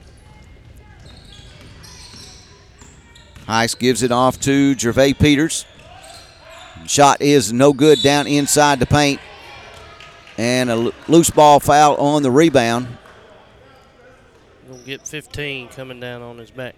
Heiss 3.47 3.77
gives 3.77 4.03
it 4.03 4.11
off 4.11 4.39
to 4.41 4.77
Gervais 4.77 5.13
Peters. 5.13 5.65
Shot 6.85 7.21
is 7.21 7.53
no 7.53 7.73
good 7.73 8.01
down 8.01 8.27
inside 8.27 8.79
the 8.79 8.85
paint. 8.85 9.19
And 10.37 10.69
a 10.69 10.91
loose 11.07 11.29
ball 11.29 11.59
foul 11.59 11.95
on 11.95 12.23
the 12.23 12.29
rebound. 12.31 12.87
Gonna 14.69 14.83
get 14.83 15.07
15 15.07 15.69
coming 15.69 15.99
down 15.99 16.21
on 16.21 16.37
his 16.37 16.51
back. 16.51 16.75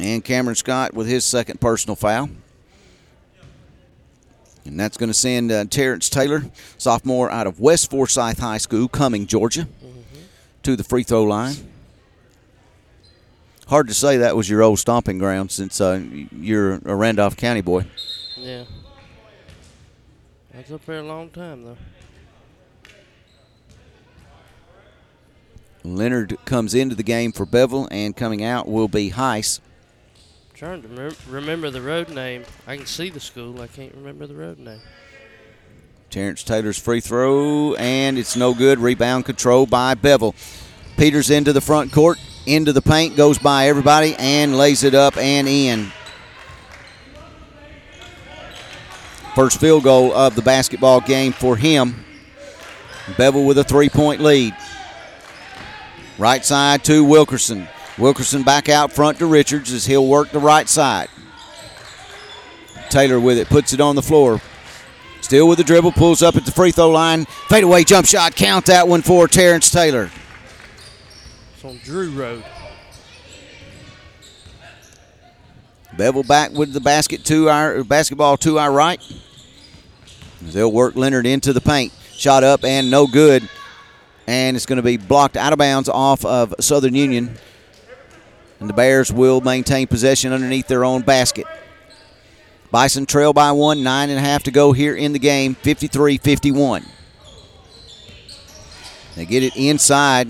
And 0.00 0.24
Cameron 0.24 0.56
Scott 0.56 0.94
with 0.94 1.06
his 1.06 1.24
second 1.24 1.60
personal 1.60 1.94
foul. 1.94 2.30
And 4.64 4.80
that's 4.80 4.96
going 4.96 5.10
to 5.10 5.14
send 5.14 5.52
uh, 5.52 5.64
Terrence 5.66 6.08
Taylor, 6.08 6.44
sophomore 6.78 7.30
out 7.30 7.46
of 7.46 7.60
West 7.60 7.90
Forsyth 7.90 8.38
High 8.38 8.58
School, 8.58 8.88
coming 8.88 9.26
Georgia, 9.26 9.68
to 10.62 10.76
the 10.76 10.84
free 10.84 11.02
throw 11.02 11.24
line. 11.24 11.56
Hard 13.66 13.88
to 13.88 13.94
say 13.94 14.18
that 14.18 14.36
was 14.36 14.48
your 14.48 14.62
old 14.62 14.78
stomping 14.78 15.18
ground 15.18 15.50
since 15.50 15.80
uh, 15.80 16.02
you're 16.30 16.74
a 16.84 16.94
Randolph 16.94 17.36
County 17.36 17.62
boy. 17.62 17.86
Yeah. 18.36 18.64
I 20.54 20.58
was 20.58 20.72
up 20.72 20.84
there 20.86 20.98
a 20.98 21.02
long 21.02 21.30
time, 21.30 21.64
though. 21.64 21.76
Leonard 25.82 26.38
comes 26.46 26.74
into 26.74 26.94
the 26.94 27.02
game 27.02 27.32
for 27.32 27.44
Bevill, 27.44 27.88
and 27.90 28.16
coming 28.16 28.42
out 28.42 28.66
will 28.66 28.88
be 28.88 29.10
Heiss. 29.10 29.60
Trying 30.54 30.82
to 30.82 30.88
rem- 30.88 31.16
remember 31.28 31.68
the 31.68 31.82
road 31.82 32.10
name. 32.10 32.44
I 32.68 32.76
can 32.76 32.86
see 32.86 33.10
the 33.10 33.18
school. 33.18 33.60
I 33.60 33.66
can't 33.66 33.92
remember 33.92 34.28
the 34.28 34.36
road 34.36 34.58
name. 34.58 34.80
Terrence 36.10 36.44
Taylor's 36.44 36.78
free 36.78 37.00
throw, 37.00 37.74
and 37.74 38.16
it's 38.16 38.36
no 38.36 38.54
good. 38.54 38.78
Rebound 38.78 39.24
control 39.24 39.66
by 39.66 39.94
Bevill. 39.94 40.32
Peters 40.96 41.28
into 41.30 41.52
the 41.52 41.60
front 41.60 41.90
court, 41.90 42.18
into 42.46 42.72
the 42.72 42.80
paint, 42.80 43.16
goes 43.16 43.36
by 43.36 43.66
everybody, 43.66 44.14
and 44.16 44.56
lays 44.56 44.84
it 44.84 44.94
up 44.94 45.16
and 45.16 45.48
in. 45.48 45.90
First 49.34 49.60
field 49.60 49.82
goal 49.82 50.12
of 50.12 50.36
the 50.36 50.42
basketball 50.42 51.00
game 51.00 51.32
for 51.32 51.56
him. 51.56 52.04
Bevill 53.18 53.44
with 53.44 53.58
a 53.58 53.64
three 53.64 53.88
point 53.88 54.20
lead. 54.20 54.54
Right 56.16 56.44
side 56.44 56.84
to 56.84 57.02
Wilkerson. 57.02 57.66
Wilkerson 57.98 58.42
back 58.42 58.68
out 58.68 58.92
front 58.92 59.18
to 59.18 59.26
Richards 59.26 59.72
as 59.72 59.86
he'll 59.86 60.06
work 60.06 60.30
the 60.30 60.40
right 60.40 60.68
side. 60.68 61.08
Taylor 62.90 63.20
with 63.20 63.38
it, 63.38 63.48
puts 63.48 63.72
it 63.72 63.80
on 63.80 63.96
the 63.96 64.02
floor. 64.02 64.40
Still 65.20 65.48
with 65.48 65.58
the 65.58 65.64
dribble, 65.64 65.92
pulls 65.92 66.22
up 66.22 66.36
at 66.36 66.44
the 66.44 66.52
free 66.52 66.70
throw 66.70 66.90
line. 66.90 67.24
Fadeaway 67.48 67.84
jump 67.84 68.06
shot. 68.06 68.36
Count 68.36 68.66
that 68.66 68.86
one 68.86 69.00
for 69.00 69.26
Terrence 69.26 69.70
Taylor. 69.70 70.10
It's 71.54 71.64
on 71.64 71.78
Drew 71.82 72.10
Road. 72.10 72.44
Bevill 75.96 76.24
back 76.24 76.50
with 76.50 76.72
the 76.72 76.80
basket 76.80 77.24
to 77.26 77.48
our 77.48 77.84
basketball 77.84 78.36
to 78.38 78.58
our 78.58 78.70
right. 78.70 79.00
They'll 80.42 80.70
work 80.70 80.94
Leonard 80.94 81.26
into 81.26 81.52
the 81.52 81.60
paint. 81.60 81.92
Shot 82.12 82.44
up 82.44 82.64
and 82.64 82.90
no 82.90 83.06
good. 83.06 83.48
And 84.26 84.56
it's 84.56 84.66
going 84.66 84.76
to 84.76 84.82
be 84.82 84.96
blocked 84.96 85.36
out 85.36 85.52
of 85.52 85.58
bounds 85.58 85.88
off 85.88 86.24
of 86.24 86.54
Southern 86.60 86.94
Union. 86.94 87.36
And 88.64 88.70
the 88.70 88.74
Bears 88.74 89.12
will 89.12 89.42
maintain 89.42 89.86
possession 89.86 90.32
underneath 90.32 90.68
their 90.68 90.86
own 90.86 91.02
basket. 91.02 91.44
Bison 92.70 93.04
trail 93.04 93.34
by 93.34 93.52
one, 93.52 93.82
nine 93.82 94.08
and 94.08 94.18
a 94.18 94.22
half 94.22 94.44
to 94.44 94.50
go 94.50 94.72
here 94.72 94.96
in 94.96 95.12
the 95.12 95.18
game, 95.18 95.54
53 95.54 96.16
51. 96.16 96.86
They 99.16 99.26
get 99.26 99.42
it 99.42 99.54
inside. 99.54 100.28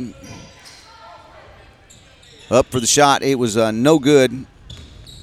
Up 2.50 2.66
for 2.72 2.80
the 2.80 2.88
shot. 2.88 3.22
It 3.22 3.36
was 3.36 3.56
uh, 3.56 3.70
no 3.70 4.00
good. 4.00 4.32
And 4.32 4.46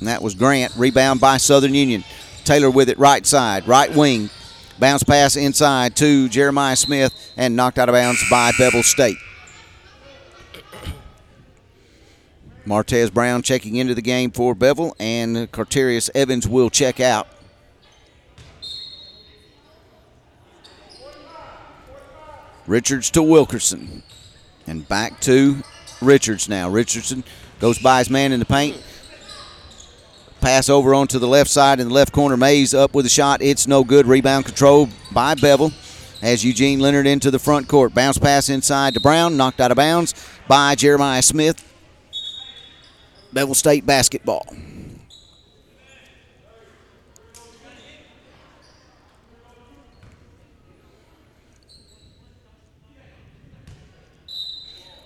that 0.04 0.22
was 0.22 0.34
Grant. 0.34 0.74
Rebound 0.78 1.20
by 1.20 1.36
Southern 1.36 1.74
Union. 1.74 2.06
Taylor 2.46 2.70
with 2.72 2.88
it 2.88 2.98
right 2.98 3.26
side, 3.26 3.68
right 3.68 3.94
wing. 3.94 4.30
Bounce 4.80 5.04
pass 5.04 5.36
inside 5.36 5.98
to 5.98 6.30
Jeremiah 6.30 6.78
Smith 6.78 7.34
and 7.36 7.58
knocked 7.58 7.78
out 7.78 7.90
of 7.90 7.94
bounds 7.94 8.24
by 8.30 8.54
Bevill 8.58 8.84
State. 8.84 9.18
Martez 12.66 13.12
Brown 13.12 13.42
checking 13.42 13.76
into 13.76 13.96
the 13.96 14.02
game 14.02 14.32
for 14.32 14.54
Bevill, 14.54 14.96
and 15.00 15.52
Carterius 15.52 16.10
Evans 16.14 16.48
will 16.48 16.70
check 16.70 17.00
out. 17.00 17.28
Richards 22.68 23.10
to 23.12 23.24
Wilkerson. 23.24 24.04
And 24.68 24.88
back 24.88 25.20
to 25.22 25.58
Richards 26.02 26.48
now. 26.48 26.70
Richardson 26.70 27.24
goes 27.60 27.80
by 27.80 28.00
his 28.00 28.10
man 28.10 28.32
in 28.32 28.40
the 28.40 28.46
paint. 28.46 28.82
Pass 30.40 30.70
over 30.70 30.94
onto 30.94 31.20
the 31.20 31.28
left 31.28 31.50
side 31.50 31.80
in 31.80 31.88
the 31.88 31.94
left 31.94 32.14
corner. 32.14 32.38
Mays 32.38 32.74
up 32.74 32.94
with 32.94 33.06
a 33.06 33.10
shot. 33.10 33.42
It's 33.42 33.68
no 33.68 33.84
good. 33.84 34.06
Rebound 34.08 34.46
control 34.46 34.88
by 35.12 35.36
Bevill. 35.36 35.72
as 36.22 36.46
Eugene 36.46 36.80
Leonard 36.80 37.08
into 37.08 37.32
the 37.32 37.40
front 37.40 37.68
court. 37.68 37.94
Bounce 37.94 38.18
pass 38.18 38.50
inside 38.50 38.94
to 38.94 39.00
Brown, 39.00 39.38
knocked 39.38 39.60
out 39.60 39.72
of 39.72 39.78
bounds 39.78 40.14
by 40.48 40.76
Jeremiah 40.76 41.22
Smith. 41.22 41.70
Bevill 43.34 43.56
State 43.56 43.86
basketball. 43.86 44.45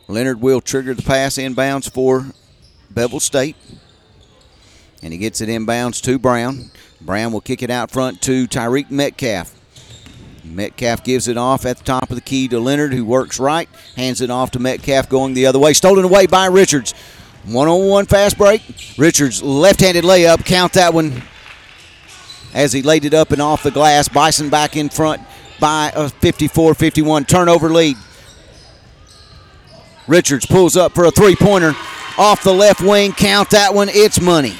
Leonard 0.07 0.39
will 0.39 0.61
trigger 0.61 0.93
the 0.93 1.01
pass 1.01 1.35
inbounds 1.37 1.91
for 1.91 2.27
Bevill 2.91 3.19
State. 3.19 3.55
And 5.01 5.11
he 5.11 5.19
gets 5.19 5.41
it 5.41 5.49
inbounds 5.49 6.01
to 6.03 6.17
Brown. 6.19 6.71
Brown 7.01 7.31
will 7.31 7.41
kick 7.41 7.61
it 7.61 7.69
out 7.69 7.91
front 7.91 8.21
to 8.23 8.47
Tyreek 8.47 8.89
Metcalf. 8.89 9.53
Metcalf 10.43 11.03
gives 11.03 11.27
it 11.27 11.37
off 11.37 11.65
at 11.65 11.77
the 11.77 11.83
top 11.83 12.09
of 12.09 12.15
the 12.15 12.21
key 12.21 12.47
to 12.47 12.59
Leonard, 12.59 12.93
who 12.93 13.03
works 13.03 13.39
right, 13.39 13.67
hands 13.95 14.21
it 14.21 14.29
off 14.29 14.51
to 14.51 14.59
Metcalf 14.59 15.09
going 15.09 15.33
the 15.33 15.47
other 15.47 15.59
way. 15.59 15.73
Stolen 15.73 16.05
away 16.05 16.27
by 16.27 16.45
Richards. 16.45 16.93
One 17.47 17.67
on 17.67 17.87
one 17.87 18.05
fast 18.05 18.37
break. 18.37 18.61
Richards 18.97 19.43
left 19.43 19.81
handed 19.81 20.03
layup. 20.03 20.45
Count 20.45 20.73
that 20.73 20.93
one 20.93 21.21
as 22.53 22.73
he 22.73 22.81
laid 22.81 23.05
it 23.05 23.13
up 23.13 23.31
and 23.31 23.41
off 23.41 23.61
the 23.61 23.71
glass. 23.71 24.07
Bison 24.07 24.49
back 24.49 24.75
in 24.75 24.89
front 24.89 25.21
by 25.59 25.91
a 25.95 26.09
54 26.09 26.73
51 26.73 27.25
turnover 27.25 27.69
lead. 27.69 27.97
Richards 30.07 30.45
pulls 30.45 30.75
up 30.75 30.93
for 30.93 31.05
a 31.05 31.11
three 31.11 31.35
pointer 31.35 31.75
off 32.17 32.43
the 32.43 32.53
left 32.53 32.81
wing. 32.81 33.11
Count 33.11 33.51
that 33.51 33.73
one. 33.73 33.89
It's 33.89 34.19
money 34.19 34.55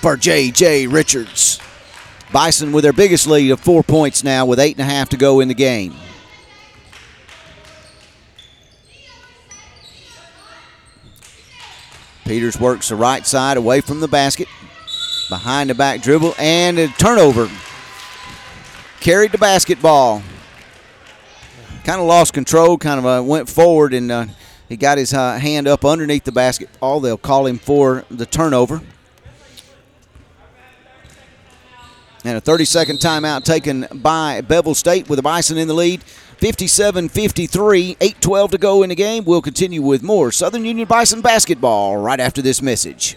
for 0.00 0.16
J.J. 0.16 0.86
Richards. 0.86 1.60
Bison 2.32 2.72
with 2.72 2.82
their 2.82 2.94
biggest 2.94 3.26
lead 3.26 3.50
of 3.50 3.60
four 3.60 3.82
points 3.82 4.24
now 4.24 4.46
with 4.46 4.58
eight 4.58 4.76
and 4.78 4.88
a 4.88 4.90
half 4.90 5.10
to 5.10 5.18
go 5.18 5.40
in 5.40 5.48
the 5.48 5.54
game. 5.54 5.94
Peters 12.24 12.58
works 12.58 12.88
the 12.88 12.96
right 12.96 13.26
side 13.26 13.56
away 13.56 13.80
from 13.80 14.00
the 14.00 14.08
basket. 14.08 14.48
Behind 15.28 15.70
the 15.70 15.74
back 15.74 16.02
dribble 16.02 16.34
and 16.38 16.78
a 16.78 16.88
turnover. 16.88 17.50
Carried 19.00 19.32
the 19.32 19.38
basketball. 19.38 20.22
Kind 21.84 22.00
of 22.00 22.06
lost 22.06 22.32
control, 22.32 22.78
kind 22.78 22.98
of 22.98 23.06
uh, 23.06 23.22
went 23.22 23.48
forward 23.48 23.92
and 23.92 24.12
uh, 24.12 24.26
he 24.68 24.76
got 24.76 24.98
his 24.98 25.12
uh, 25.12 25.38
hand 25.38 25.66
up 25.66 25.84
underneath 25.84 26.24
the 26.24 26.32
basketball. 26.32 27.00
They'll 27.00 27.18
call 27.18 27.46
him 27.46 27.58
for 27.58 28.04
the 28.10 28.24
turnover. 28.24 28.80
And 32.24 32.38
a 32.38 32.40
30 32.40 32.64
second 32.64 32.98
timeout 32.98 33.42
taken 33.42 33.88
by 33.92 34.42
Bevill 34.42 34.74
State 34.74 35.08
with 35.08 35.16
the 35.16 35.22
Bison 35.22 35.58
in 35.58 35.66
the 35.66 35.74
lead. 35.74 36.04
57 36.42 37.08
53, 37.08 37.96
8 38.00 38.20
12 38.20 38.50
to 38.50 38.58
go 38.58 38.82
in 38.82 38.88
the 38.88 38.96
game. 38.96 39.24
We'll 39.24 39.40
continue 39.40 39.80
with 39.80 40.02
more 40.02 40.32
Southern 40.32 40.64
Union 40.64 40.88
Bison 40.88 41.20
basketball 41.20 41.98
right 41.98 42.18
after 42.18 42.42
this 42.42 42.60
message. 42.60 43.16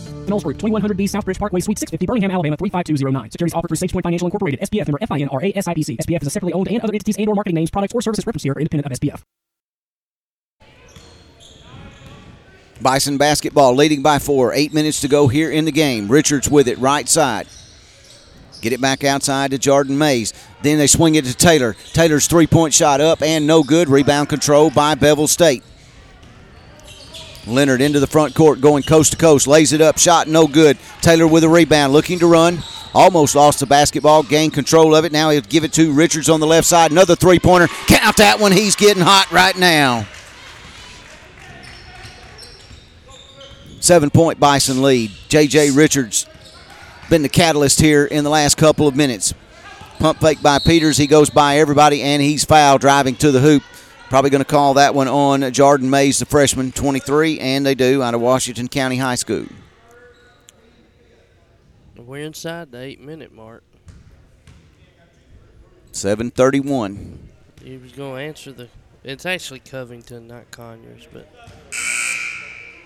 Knowles 0.27 0.43
Group, 0.43 0.57
2100B 0.57 1.09
Southbridge 1.09 1.39
Parkway, 1.39 1.59
Suite 1.59 1.79
650, 1.79 2.05
Birmingham, 2.05 2.31
Alabama 2.31 2.57
35209. 2.57 3.31
Securities 3.31 3.53
offered 3.53 3.67
through 3.67 3.77
SagePoint 3.77 4.03
Financial 4.03 4.27
Incorporated, 4.27 4.59
SPF 4.61 4.87
member 4.87 4.99
FINRA 4.99 5.53
SIPC. 5.55 5.97
SPF 5.97 6.21
is 6.21 6.27
a 6.27 6.31
separately 6.31 6.53
owned 6.53 6.67
and 6.67 6.81
other 6.81 6.93
entities 6.93 7.17
and 7.17 7.27
or 7.27 7.35
marketing 7.35 7.55
names, 7.55 7.71
products, 7.71 7.93
or 7.93 8.01
services 8.01 8.25
referenced 8.25 8.43
here 8.43 8.53
are 8.53 8.59
independent 8.59 8.91
of 8.91 8.99
SPF. 8.99 9.21
Bison 12.81 13.17
basketball 13.17 13.75
leading 13.75 14.01
by 14.01 14.17
four. 14.17 14.53
Eight 14.53 14.73
minutes 14.73 15.01
to 15.01 15.07
go 15.07 15.27
here 15.27 15.51
in 15.51 15.65
the 15.65 15.71
game. 15.71 16.07
Richards 16.07 16.49
with 16.49 16.67
it, 16.67 16.79
right 16.79 17.07
side. 17.07 17.47
Get 18.61 18.73
it 18.73 18.81
back 18.81 19.03
outside 19.03 19.51
to 19.51 19.57
Jordan 19.57 19.97
Mays. 19.97 20.33
Then 20.61 20.77
they 20.77 20.87
swing 20.87 21.15
it 21.15 21.25
to 21.25 21.35
Taylor. 21.35 21.75
Taylor's 21.93 22.27
three 22.27 22.47
point 22.47 22.73
shot 22.73 23.01
up 23.01 23.21
and 23.21 23.45
no 23.45 23.63
good. 23.63 23.89
Rebound 23.89 24.29
control 24.29 24.69
by 24.69 24.95
Bevill 24.95 25.27
State. 25.27 25.63
Leonard 27.47 27.81
into 27.81 27.99
the 27.99 28.07
front 28.07 28.35
court, 28.35 28.61
going 28.61 28.83
coast 28.83 29.11
to 29.11 29.17
coast, 29.17 29.47
lays 29.47 29.73
it 29.73 29.81
up, 29.81 29.97
shot 29.97 30.27
no 30.27 30.47
good. 30.47 30.77
Taylor 31.01 31.27
with 31.27 31.43
a 31.43 31.49
rebound, 31.49 31.93
looking 31.93 32.19
to 32.19 32.27
run. 32.27 32.59
Almost 32.93 33.35
lost 33.35 33.61
the 33.61 33.65
basketball, 33.65 34.21
gained 34.21 34.53
control 34.53 34.95
of 34.95 35.05
it. 35.05 35.13
Now 35.13 35.29
he'll 35.29 35.41
give 35.41 35.63
it 35.63 35.71
to 35.73 35.93
Richards 35.93 36.27
on 36.27 36.41
the 36.41 36.47
left 36.47 36.67
side. 36.67 36.91
Another 36.91 37.15
three 37.15 37.39
pointer. 37.39 37.67
Count 37.87 38.17
that 38.17 38.39
one. 38.39 38.51
He's 38.51 38.75
getting 38.75 39.01
hot 39.01 39.31
right 39.31 39.57
now. 39.57 40.05
Seven 43.79 44.09
point 44.09 44.39
Bison 44.39 44.81
lead. 44.81 45.11
J.J. 45.29 45.71
Richards 45.71 46.27
been 47.11 47.23
the 47.23 47.29
catalyst 47.29 47.81
here 47.81 48.05
in 48.05 48.23
the 48.23 48.29
last 48.29 48.55
couple 48.55 48.87
of 48.87 48.95
minutes. 48.95 49.33
Pump 49.99 50.21
fake 50.21 50.41
by 50.41 50.59
Peters. 50.59 50.95
He 50.95 51.07
goes 51.07 51.29
by 51.29 51.57
everybody 51.57 52.01
and 52.01 52.21
he's 52.21 52.45
foul 52.45 52.77
driving 52.77 53.15
to 53.17 53.31
the 53.31 53.41
hoop. 53.41 53.63
Probably 54.11 54.29
going 54.29 54.43
to 54.43 54.45
call 54.45 54.73
that 54.73 54.93
one 54.93 55.07
on 55.07 55.53
Jordan 55.53 55.89
Mays, 55.89 56.19
the 56.19 56.25
freshman, 56.25 56.73
23, 56.73 57.39
and 57.39 57.65
they 57.65 57.75
do 57.75 58.03
out 58.03 58.13
of 58.13 58.19
Washington 58.19 58.67
County 58.67 58.97
High 58.97 59.15
School. 59.15 59.45
We're 61.95 62.25
inside 62.25 62.73
the 62.73 62.79
eight 62.81 62.99
minute 62.99 63.31
mark. 63.31 63.63
731. 65.93 67.29
He 67.63 67.77
was 67.77 67.93
going 67.93 68.17
to 68.17 68.21
answer 68.21 68.51
the. 68.51 68.67
It's 69.05 69.25
actually 69.25 69.59
Covington, 69.61 70.27
not 70.27 70.51
Conyers, 70.51 71.07
but. 71.13 71.33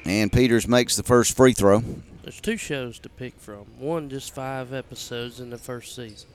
And 0.05 0.31
Peters 0.31 0.67
makes 0.67 0.95
the 0.95 1.01
first 1.01 1.35
free 1.35 1.53
throw. 1.53 1.83
There's 2.21 2.39
two 2.39 2.57
shows 2.57 2.99
to 2.99 3.09
pick 3.09 3.39
from. 3.39 3.65
One 3.79 4.11
just 4.11 4.35
five 4.35 4.73
episodes 4.73 5.39
in 5.39 5.49
the 5.49 5.57
first 5.57 5.95
season. 5.95 6.29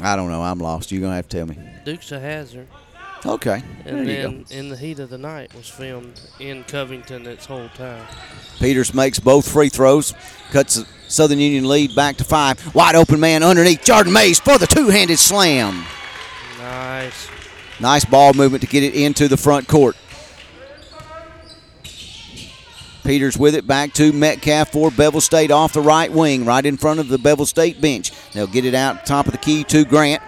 I 0.00 0.16
don't 0.16 0.30
know. 0.30 0.40
I'm 0.40 0.60
lost. 0.60 0.90
You're 0.90 1.02
going 1.02 1.10
to 1.10 1.16
have 1.16 1.28
to 1.28 1.36
tell 1.36 1.46
me. 1.46 1.58
Dukes 1.84 2.10
a 2.10 2.18
Hazzard. 2.18 2.68
Okay. 3.24 3.62
And 3.84 4.08
then 4.08 4.44
In 4.50 4.68
the 4.68 4.76
Heat 4.76 4.98
of 4.98 5.08
the 5.08 5.18
Night 5.18 5.54
was 5.54 5.68
filmed 5.68 6.20
in 6.40 6.64
Covington 6.64 7.26
its 7.26 7.46
whole 7.46 7.68
time. 7.70 8.04
Peters 8.58 8.92
makes 8.94 9.20
both 9.20 9.48
free 9.48 9.68
throws, 9.68 10.12
cuts 10.50 10.74
the 10.74 10.86
Southern 11.08 11.38
Union 11.38 11.68
lead 11.68 11.94
back 11.94 12.16
to 12.16 12.24
five. 12.24 12.74
Wide 12.74 12.96
open 12.96 13.20
man 13.20 13.42
underneath 13.42 13.84
Jordan 13.84 14.12
Mays 14.12 14.40
for 14.40 14.58
the 14.58 14.66
two 14.66 14.88
handed 14.88 15.18
slam. 15.18 15.84
Nice. 16.58 17.28
Nice 17.80 18.04
ball 18.04 18.32
movement 18.32 18.62
to 18.62 18.68
get 18.68 18.82
it 18.82 18.94
into 18.94 19.28
the 19.28 19.36
front 19.36 19.68
court. 19.68 19.96
Peters 23.04 23.36
with 23.36 23.56
it 23.56 23.66
back 23.66 23.92
to 23.94 24.12
Metcalf 24.12 24.70
for 24.70 24.90
Bevill 24.90 25.20
State 25.20 25.50
off 25.50 25.72
the 25.72 25.80
right 25.80 26.10
wing, 26.10 26.44
right 26.44 26.64
in 26.64 26.76
front 26.76 27.00
of 27.00 27.08
the 27.08 27.18
Bevill 27.18 27.46
State 27.46 27.80
bench. 27.80 28.12
They'll 28.32 28.46
get 28.46 28.64
it 28.64 28.74
out 28.74 29.04
top 29.04 29.26
of 29.26 29.32
the 29.32 29.38
key 29.38 29.64
to 29.64 29.84
Grant. 29.84 30.22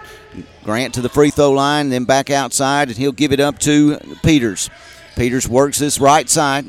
Grant 0.65 0.95
to 0.95 1.01
the 1.01 1.09
free 1.09 1.29
throw 1.29 1.51
line, 1.51 1.89
then 1.89 2.05
back 2.05 2.31
outside, 2.31 2.87
and 2.87 2.97
he'll 2.97 3.11
give 3.11 3.31
it 3.31 3.39
up 3.39 3.59
to 3.59 3.99
Peters. 4.23 4.71
Peters 5.15 5.47
works 5.47 5.77
this 5.77 5.99
right 5.99 6.27
side, 6.27 6.65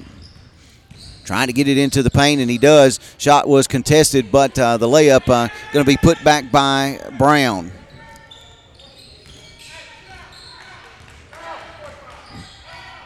trying 1.24 1.46
to 1.46 1.54
get 1.54 1.66
it 1.66 1.78
into 1.78 2.02
the 2.02 2.10
paint, 2.10 2.42
and 2.42 2.50
he 2.50 2.58
does. 2.58 3.00
Shot 3.16 3.48
was 3.48 3.66
contested, 3.66 4.30
but 4.30 4.58
uh, 4.58 4.76
the 4.76 4.86
layup 4.86 5.22
uh, 5.30 5.48
going 5.72 5.82
to 5.82 5.90
be 5.90 5.96
put 5.96 6.22
back 6.22 6.52
by 6.52 7.00
Brown. 7.16 7.72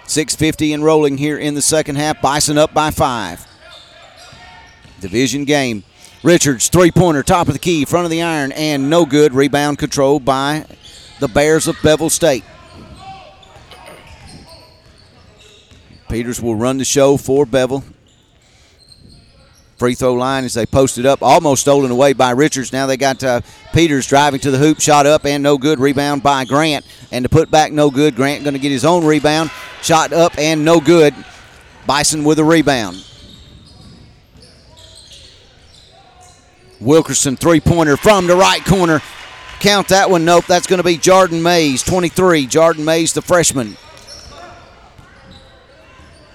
Six 0.07 0.35
fifty 0.35 0.73
and 0.73 0.83
rolling 0.83 1.19
here 1.19 1.39
in 1.39 1.55
the 1.55 1.63
second 1.63 1.95
half. 1.97 2.21
Bison 2.21 2.59
up 2.59 2.75
by 2.75 2.91
five. 2.91 3.47
Division 5.01 5.45
game. 5.45 5.85
Richards 6.25 6.69
three 6.69 6.91
pointer, 6.91 7.23
top 7.23 7.47
of 7.47 7.55
the 7.55 7.61
key, 7.61 7.87
front 7.87 8.05
of 8.05 8.11
the 8.11 8.21
iron, 8.21 8.53
and 8.53 8.91
no 8.91 9.07
good. 9.07 9.33
Rebound 9.33 9.79
controlled 9.79 10.25
by 10.25 10.67
the 11.21 11.29
Bears 11.29 11.69
of 11.69 11.77
Bevill 11.83 12.11
State. 12.11 12.45
Peters 16.09 16.43
will 16.43 16.57
run 16.57 16.79
the 16.79 16.85
show 16.85 17.17
for 17.17 17.47
Bevill. 17.47 17.85
Free 19.79 19.95
throw 19.95 20.15
line 20.15 20.45
as 20.45 20.55
they 20.55 20.67
posted 20.67 21.07
up, 21.07 21.23
almost 21.23 21.63
stolen 21.63 21.91
away 21.91 22.13
by 22.13 22.33
Richards. 22.33 22.73
Now 22.73 22.87
they 22.87 22.97
got 22.97 23.23
uh, 23.23 23.41
Peters 23.73 24.07
driving 24.07 24.41
to 24.41 24.51
the 24.51 24.59
hoop, 24.59 24.81
shot 24.81 25.07
up 25.07 25.25
and 25.25 25.43
no 25.43 25.57
good. 25.57 25.79
Rebound 25.79 26.23
by 26.23 26.45
Grant, 26.45 26.85
and 27.13 27.23
to 27.25 27.29
put 27.29 27.51
back 27.51 27.73
no 27.73 27.91
good. 27.91 28.17
Grant 28.17 28.45
going 28.45 28.55
to 28.55 28.61
get 28.61 28.73
his 28.73 28.85
own 28.85 29.07
rebound, 29.07 29.51
shot 29.83 30.13
up 30.13 30.37
and 30.37 30.65
no 30.65 30.81
good. 30.81 31.15
Bison 31.87 32.25
with 32.25 32.39
a 32.39 32.45
rebound. 32.45 33.07
Wilkerson 36.81 37.37
three 37.37 37.61
pointer 37.61 37.97
from 37.97 38.27
the 38.27 38.37
right 38.37 38.65
corner. 38.65 39.01
Count 39.61 39.89
that 39.89 40.11
one. 40.11 40.25
Nope, 40.25 40.47
that's 40.47 40.67
going 40.67 40.79
to 40.79 40.85
be 40.85 40.97
Jordan 40.97 41.43
Mays, 41.43 41.83
23. 41.83 42.47
Jordan 42.47 42.85
Mays, 42.85 43.13
the 43.13 43.21
freshman. 43.21 43.77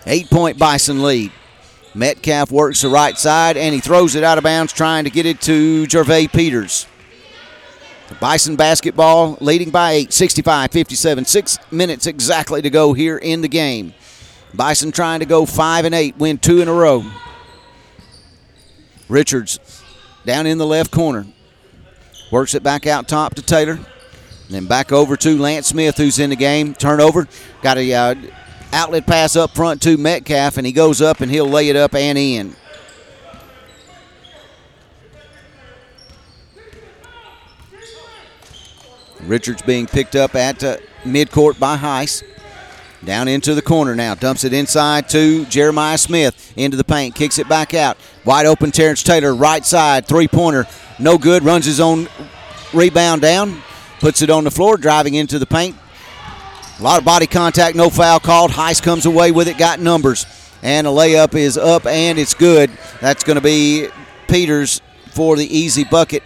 Eight 0.06 0.30
point 0.30 0.60
Bison 0.60 1.02
lead. 1.02 1.31
Metcalf 1.95 2.52
works 2.52 2.81
the 2.81 2.89
right 2.89 3.18
side 3.18 3.57
and 3.57 3.73
he 3.73 3.81
throws 3.81 4.14
it 4.14 4.23
out 4.23 4.38
of 4.38 4.43
bounds, 4.43 4.73
trying 4.73 5.06
to 5.06 5.10
get 5.10 5.26
it 5.26 5.41
to 5.41 5.88
Gervais 5.88 6.27
Peters. 6.27 6.85
The 8.10 8.15
Bison 8.15 8.56
basketball 8.56 9.38
leading 9.41 9.72
by 9.72 9.93
eight, 9.93 10.14
65 10.14 10.72
57. 10.72 11.26
Six 11.26 11.57
minutes 11.72 12.06
exactly 12.06 12.61
to 12.61 12.69
go 12.69 12.93
here 12.93 13.18
in 13.18 13.41
the 13.41 13.47
game. 13.47 13.95
Bison 14.53 14.91
trying 14.91 15.22
to 15.22 15.26
go 15.26 15.47
five 15.47 15.85
and 15.85 15.95
eight, 15.95 16.15
win 16.18 16.38
two 16.38 16.61
in 16.61 16.68
a 16.68 16.73
row. 16.73 17.03
Richards 19.10 19.84
down 20.26 20.45
in 20.45 20.60
the 20.60 20.68
left 20.68 20.91
corner. 20.91 21.26
Works 22.31 22.56
it 22.56 22.64
back 22.64 22.88
out 22.88 23.07
top 23.07 23.35
to 23.35 23.41
Taylor. 23.41 23.80
Then 24.49 24.65
back 24.68 24.91
over 24.91 25.15
to 25.18 25.38
Lance 25.38 25.68
Smith, 25.68 25.97
who's 25.97 26.19
in 26.19 26.30
the 26.30 26.35
game. 26.35 26.73
Turnover. 26.73 27.27
Got 27.61 27.77
a 27.77 27.93
uh, 27.93 28.15
outlet 28.72 29.06
pass 29.06 29.35
up 29.35 29.52
front 29.52 29.81
to 29.84 29.97
Metcalf, 29.97 30.57
and 30.57 30.65
he 30.65 30.73
goes 30.73 31.02
up 31.02 31.22
and 31.22 31.31
he'll 31.31 31.49
lay 31.49 31.69
it 31.69 31.76
up 31.76 31.95
and 31.95 32.18
in. 32.18 32.56
Richards 39.22 39.64
being 39.64 39.88
picked 39.88 40.15
up 40.15 40.35
at 40.35 40.64
uh, 40.64 40.77
midcourt 41.03 41.60
by 41.60 41.77
Heiss. 41.77 42.23
Down 43.03 43.27
into 43.27 43.53
the 43.53 43.61
corner 43.61 43.95
now. 43.95 44.15
Dumps 44.15 44.43
it 44.43 44.53
inside 44.53 45.09
to 45.09 45.45
Jeremiah 45.45 45.97
Smith. 45.97 46.53
Into 46.55 46.77
the 46.77 46.84
paint. 46.84 47.15
Kicks 47.15 47.38
it 47.38 47.47
back 47.47 47.73
out. 47.73 47.97
Wide 48.23 48.45
open 48.45 48.72
Terrence 48.72 49.03
Taylor. 49.03 49.35
Right 49.35 49.65
side. 49.65 50.07
Three 50.07 50.27
pointer. 50.27 50.65
No 50.97 51.17
good. 51.17 51.43
Runs 51.43 51.65
his 51.65 51.80
own 51.80 52.07
rebound 52.73 53.22
down. 53.22 53.61
Puts 53.99 54.22
it 54.22 54.30
on 54.30 54.43
the 54.43 54.51
floor. 54.51 54.77
Driving 54.77 55.15
into 55.15 55.38
the 55.38 55.45
paint. 55.45 55.76
A 56.80 56.84
lot 56.84 56.97
of 56.99 57.05
body 57.05 57.27
contact. 57.27 57.76
No 57.76 57.89
foul 57.89 58.19
called. 58.19 58.51
Heiss 58.51 58.81
comes 58.81 59.05
away 59.05 59.31
with 59.31 59.47
it. 59.47 59.57
Got 59.57 59.80
numbers. 59.80 60.26
And 60.63 60.88
a 60.88 60.89
layup 60.89 61.35
is 61.35 61.57
up 61.57 61.85
and 61.85 62.17
it's 62.17 62.34
good. 62.34 62.72
That's 63.01 63.23
going 63.23 63.35
to 63.35 63.41
be 63.41 63.89
Peters 64.27 64.81
for 65.11 65.35
the 65.35 65.45
easy 65.45 65.84
bucket. 65.84 66.23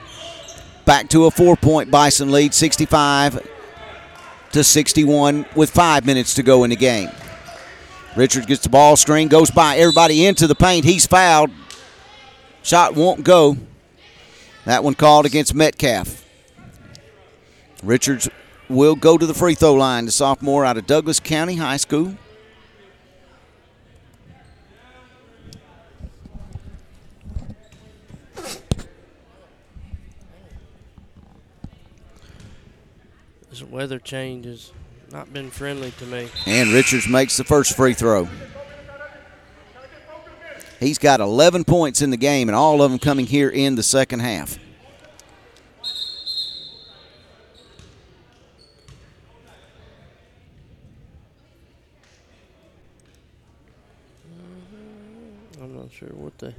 Back 0.85 1.09
to 1.09 1.25
a 1.25 1.31
four 1.31 1.55
point 1.55 1.91
Bison 1.91 2.31
lead, 2.31 2.53
65 2.53 3.47
to 4.51 4.63
61, 4.63 5.45
with 5.55 5.69
five 5.69 6.05
minutes 6.05 6.33
to 6.35 6.43
go 6.43 6.63
in 6.63 6.69
the 6.69 6.75
game. 6.75 7.09
Richard 8.15 8.47
gets 8.47 8.63
the 8.63 8.69
ball 8.69 8.95
screen, 8.95 9.27
goes 9.27 9.51
by 9.51 9.77
everybody 9.77 10.25
into 10.25 10.47
the 10.47 10.55
paint. 10.55 10.85
He's 10.85 11.05
fouled. 11.05 11.51
Shot 12.63 12.95
won't 12.95 13.23
go. 13.23 13.57
That 14.65 14.83
one 14.83 14.95
called 14.95 15.25
against 15.25 15.53
Metcalf. 15.53 16.25
Richards 17.83 18.29
will 18.67 18.95
go 18.95 19.17
to 19.17 19.25
the 19.25 19.33
free 19.33 19.55
throw 19.55 19.73
line, 19.73 20.05
the 20.05 20.11
sophomore 20.11 20.65
out 20.65 20.77
of 20.77 20.85
Douglas 20.85 21.19
County 21.19 21.55
High 21.55 21.77
School. 21.77 22.15
This 33.59 33.67
weather 33.67 33.99
change 33.99 34.45
has 34.45 34.71
not 35.11 35.33
been 35.33 35.51
friendly 35.51 35.91
to 35.91 36.05
me. 36.05 36.29
And 36.45 36.71
Richards 36.71 37.09
makes 37.09 37.35
the 37.35 37.43
first 37.43 37.75
free 37.75 37.93
throw. 37.93 38.29
He's 40.79 40.97
got 40.97 41.19
11 41.19 41.65
points 41.65 42.01
in 42.01 42.09
the 42.09 42.15
game, 42.15 42.47
and 42.47 42.55
all 42.55 42.81
of 42.81 42.89
them 42.89 42.99
coming 42.99 43.25
here 43.25 43.49
in 43.49 43.75
the 43.75 43.83
second 43.83 44.21
half. 44.21 44.57
I'm 55.61 55.75
not 55.75 55.91
sure 55.91 56.07
what 56.13 56.37
they. 56.37 56.55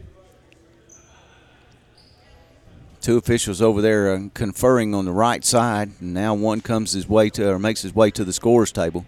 Two 3.00 3.16
officials 3.16 3.62
over 3.62 3.80
there 3.80 4.12
uh, 4.12 4.20
conferring 4.34 4.94
on 4.94 5.06
the 5.06 5.12
right 5.12 5.42
side, 5.42 5.92
and 6.00 6.12
now 6.12 6.34
one 6.34 6.60
comes 6.60 6.92
his 6.92 7.08
way 7.08 7.30
to 7.30 7.50
or 7.50 7.58
makes 7.58 7.80
his 7.80 7.94
way 7.94 8.10
to 8.10 8.24
the 8.24 8.32
scores 8.32 8.72
table. 8.72 9.06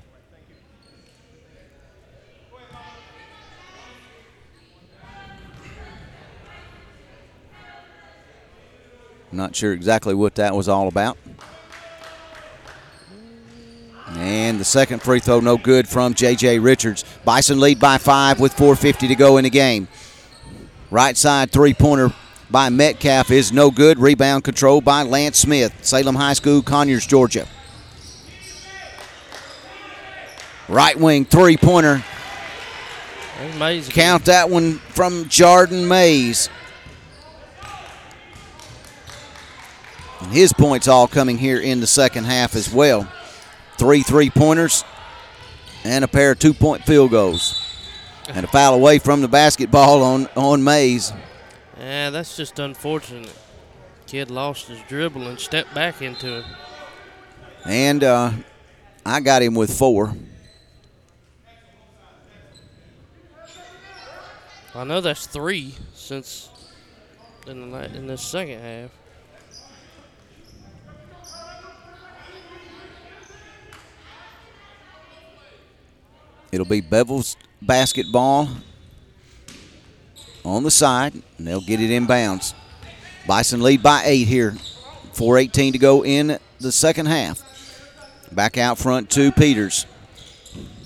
Not 9.30 9.54
sure 9.54 9.72
exactly 9.72 10.14
what 10.14 10.34
that 10.36 10.54
was 10.54 10.68
all 10.68 10.88
about. 10.88 11.18
And 14.08 14.60
the 14.60 14.64
second 14.64 15.02
free 15.02 15.20
throw, 15.20 15.40
no 15.40 15.56
good 15.56 15.88
from 15.88 16.12
J.J. 16.12 16.58
Richards. 16.58 17.04
Bison 17.24 17.58
lead 17.60 17.80
by 17.80 17.96
five 17.96 18.40
with 18.40 18.54
4.50 18.54 19.08
to 19.08 19.14
go 19.14 19.38
in 19.38 19.44
the 19.44 19.50
game. 19.50 19.88
Right 20.90 21.16
side 21.16 21.50
three 21.50 21.72
pointer 21.72 22.12
by 22.52 22.68
Metcalf 22.68 23.30
is 23.30 23.52
no 23.52 23.70
good. 23.70 23.98
Rebound 23.98 24.44
control 24.44 24.80
by 24.80 25.02
Lance 25.02 25.38
Smith, 25.38 25.74
Salem 25.80 26.14
High 26.14 26.34
School, 26.34 26.62
Conyers, 26.62 27.06
Georgia. 27.06 27.48
Right 30.68 30.98
wing 30.98 31.24
three 31.24 31.56
pointer. 31.56 32.04
Amazing. 33.54 33.92
Count 33.92 34.26
that 34.26 34.48
one 34.48 34.74
from 34.74 35.28
Jordan 35.28 35.88
Mays. 35.88 36.48
And 40.20 40.30
his 40.30 40.52
points 40.52 40.86
all 40.86 41.08
coming 41.08 41.38
here 41.38 41.58
in 41.58 41.80
the 41.80 41.86
second 41.86 42.24
half 42.24 42.54
as 42.54 42.72
well. 42.72 43.10
Three 43.78 44.02
three 44.02 44.30
pointers 44.30 44.84
and 45.84 46.04
a 46.04 46.08
pair 46.08 46.32
of 46.32 46.38
two 46.38 46.54
point 46.54 46.84
field 46.84 47.10
goals. 47.10 47.60
And 48.28 48.44
a 48.44 48.48
foul 48.48 48.74
away 48.74 48.98
from 49.00 49.20
the 49.20 49.28
basketball 49.28 50.02
on, 50.02 50.28
on 50.36 50.62
Mays. 50.62 51.12
Yeah, 51.78 52.10
that's 52.10 52.36
just 52.36 52.58
unfortunate. 52.58 53.34
Kid 54.06 54.30
lost 54.30 54.68
his 54.68 54.80
dribble 54.88 55.26
and 55.26 55.38
stepped 55.40 55.74
back 55.74 56.02
into 56.02 56.38
it. 56.38 56.44
And 57.64 58.04
uh, 58.04 58.32
I 59.06 59.20
got 59.20 59.42
him 59.42 59.54
with 59.54 59.76
four. 59.76 60.14
I 64.74 64.84
know 64.84 65.00
that's 65.00 65.26
three 65.26 65.74
since 65.94 66.48
in 67.46 67.70
the 67.70 67.94
in 67.94 68.06
the 68.06 68.16
second 68.16 68.60
half. 68.60 68.90
It'll 76.50 76.66
be 76.66 76.82
Bevill's 76.82 77.36
basketball 77.62 78.48
on 80.44 80.62
the 80.62 80.70
side, 80.70 81.14
and 81.38 81.46
they'll 81.46 81.60
get 81.60 81.80
it 81.80 81.90
in 81.90 82.06
bounds. 82.06 82.54
Bison 83.26 83.62
lead 83.62 83.82
by 83.82 84.02
eight 84.04 84.26
here. 84.26 84.52
4.18 85.12 85.72
to 85.72 85.78
go 85.78 86.04
in 86.04 86.38
the 86.60 86.72
second 86.72 87.06
half. 87.06 87.42
Back 88.32 88.56
out 88.56 88.78
front 88.78 89.10
to 89.10 89.30
Peters. 89.30 89.86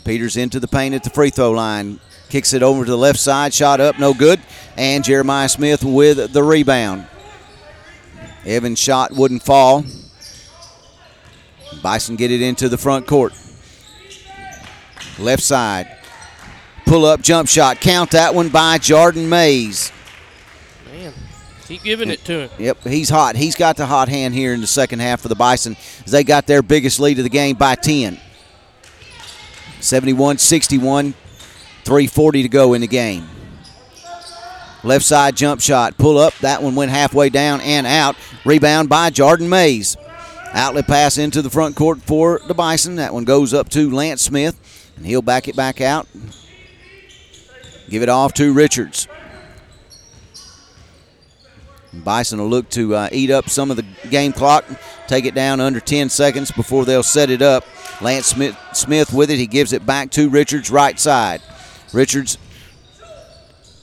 Peters 0.05 0.37
into 0.37 0.61
the 0.61 0.69
paint 0.69 0.95
at 0.95 1.05
the 1.05 1.11
free 1.11 1.31
throw 1.31 1.53
line. 1.53 2.01
Kicks 2.29 2.53
it 2.53 2.63
over 2.63 2.85
to 2.85 2.91
the 2.91 2.99
left 2.99 3.19
side. 3.19 3.55
Shot 3.55 3.81
up, 3.81 3.99
no 3.99 4.13
good. 4.13 4.41
And 4.77 5.05
Jeremiah 5.05 5.49
Smith 5.49 5.85
with 5.85 6.33
the 6.33 6.43
rebound. 6.43 7.07
Evans' 8.45 8.79
shot 8.79 9.13
wouldn't 9.13 9.43
fall. 9.43 9.85
Bison 11.83 12.17
get 12.17 12.31
it 12.31 12.43
into 12.43 12.69
the 12.69 12.79
front 12.79 13.07
court. 13.07 13.33
Left 15.19 15.43
side. 15.43 15.96
Pull 16.87 17.05
up 17.05 17.21
jump 17.21 17.49
shot. 17.49 17.81
Count 17.81 18.13
that 18.13 18.35
one 18.35 18.49
by 18.49 18.79
Jordan 18.79 19.29
Mays. 19.29 19.93
Man, 20.87 21.13
keep 21.67 21.83
giving 21.83 22.11
it 22.11 22.25
to 22.25 22.49
him. 22.49 22.51
Yep, 22.59 22.85
he's 22.85 23.09
hot. 23.09 23.37
He's 23.37 23.57
got 23.57 23.77
the 23.77 23.87
hot 23.87 24.09
hand 24.09 24.35
here 24.35 24.55
in 24.55 24.61
the 24.61 24.67
second 24.67 25.01
half 25.01 25.21
for 25.21 25.29
the 25.29 25.35
Bison 25.35 25.77
as 26.05 26.13
they 26.13 26.23
got 26.23 26.47
their 26.47 26.63
biggest 26.63 27.01
lead 27.01 27.19
of 27.19 27.25
the 27.25 27.31
game 27.31 27.57
by 27.57 27.75
10. 27.75 28.21
71 29.81 30.39
61, 30.39 31.13
340 31.85 32.43
to 32.43 32.49
go 32.49 32.75
in 32.75 32.81
the 32.81 32.87
game. 32.87 33.29
Left 34.85 35.05
side 35.05 35.37
jump 35.37 35.61
shot. 35.61 35.99
Pull 35.99 36.17
up. 36.19 36.35
That 36.39 36.63
one 36.63 36.77
went 36.77 36.93
halfway 36.93 37.29
down 37.29 37.61
and 37.61 37.87
out. 37.87 38.15
Rebound 38.45 38.89
by 38.89 39.11
Jordan 39.11 39.49
Mays. 39.49 39.97
Outlet 40.53 40.87
pass 40.87 41.19
into 41.19 41.43
the 41.43 41.51
front 41.51 41.75
court 41.75 42.01
for 42.03 42.41
the 42.47 42.55
Bison. 42.55 42.97
That 42.97 43.13
one 43.13 43.25
goes 43.25 43.53
up 43.53 43.69
to 43.71 43.91
Lance 43.91 44.23
Smith, 44.23 44.93
and 44.97 45.05
he'll 45.05 45.23
back 45.23 45.49
it 45.49 45.57
back 45.57 45.81
out. 45.81 46.07
Give 47.89 48.03
it 48.03 48.09
off 48.09 48.35
to 48.35 48.53
Richards. 48.53 49.09
Bison 52.05 52.39
will 52.39 52.49
look 52.49 52.69
to 52.71 52.95
uh, 52.95 53.09
eat 53.13 53.31
up 53.31 53.49
some 53.49 53.71
of 53.71 53.77
the 53.77 53.85
game 54.11 54.33
clock, 54.33 54.65
take 55.07 55.25
it 55.25 55.35
down 55.35 55.61
under 55.61 55.81
10 55.81 56.09
seconds 56.09 56.51
before 56.51 56.85
they'll 56.85 57.03
set 57.03 57.31
it 57.31 57.43
up. 57.43 57.65
Lance 58.01 58.27
Smith, 58.27 58.57
Smith 58.73 59.13
with 59.13 59.31
it. 59.31 59.39
He 59.39 59.47
gives 59.47 59.73
it 59.73 59.87
back 59.87 60.11
to 60.13 60.29
Richards' 60.29 60.71
right 60.71 60.99
side. 60.99 61.41
Richards 61.93 62.39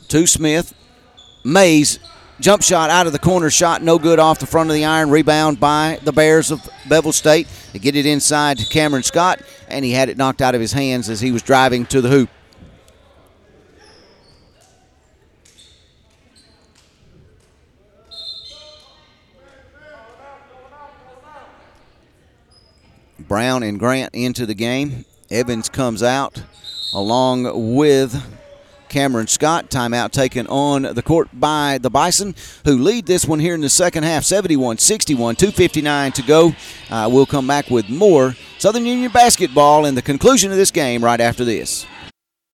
to 0.09 0.27
Smith. 0.27 0.73
Mays, 1.43 1.99
jump 2.39 2.61
shot 2.61 2.89
out 2.89 3.07
of 3.07 3.13
the 3.13 3.19
corner, 3.19 3.49
shot 3.49 3.81
no 3.81 3.97
good 3.97 4.19
off 4.19 4.39
the 4.39 4.45
front 4.45 4.69
of 4.69 4.75
the 4.75 4.85
iron. 4.85 5.09
Rebound 5.09 5.59
by 5.59 5.99
the 6.03 6.13
Bears 6.13 6.51
of 6.51 6.61
Bevill 6.87 7.11
State. 7.11 7.47
They 7.73 7.79
get 7.79 7.95
it 7.95 8.05
inside 8.05 8.59
to 8.59 8.65
Cameron 8.65 9.03
Scott, 9.03 9.41
and 9.67 9.83
he 9.83 9.91
had 9.91 10.09
it 10.09 10.17
knocked 10.17 10.41
out 10.41 10.55
of 10.55 10.61
his 10.61 10.73
hands 10.73 11.09
as 11.09 11.19
he 11.19 11.31
was 11.31 11.41
driving 11.41 11.85
to 11.87 12.01
the 12.01 12.09
hoop. 12.09 12.29
Brown 23.33 23.63
and 23.63 23.79
Grant 23.79 24.13
into 24.13 24.45
the 24.45 24.53
game. 24.53 25.05
Evans 25.31 25.67
comes 25.67 26.03
out 26.03 26.43
along 26.93 27.73
with 27.75 28.23
Cameron 28.89 29.25
Scott. 29.25 29.71
Timeout 29.71 30.11
taken 30.11 30.45
on 30.45 30.83
the 30.83 31.01
court 31.01 31.29
by 31.33 31.79
the 31.79 31.89
Bison, 31.89 32.35
who 32.63 32.77
lead 32.77 33.07
this 33.07 33.25
one 33.25 33.39
here 33.39 33.55
in 33.55 33.61
the 33.61 33.69
second 33.69 34.03
half 34.03 34.23
71 34.23 34.77
61, 34.77 35.35
2.59 35.37 36.13
to 36.13 36.21
go. 36.21 36.53
Uh, 36.91 37.09
we'll 37.11 37.25
come 37.25 37.47
back 37.47 37.71
with 37.71 37.89
more 37.89 38.35
Southern 38.59 38.85
Union 38.85 39.11
basketball 39.11 39.85
and 39.85 39.97
the 39.97 40.03
conclusion 40.03 40.51
of 40.51 40.57
this 40.57 40.69
game 40.69 41.03
right 41.03 41.19
after 41.19 41.43
this. 41.43 41.87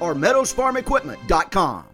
Or 0.00 0.14
meadowsfarmequipment.com. 0.14 1.93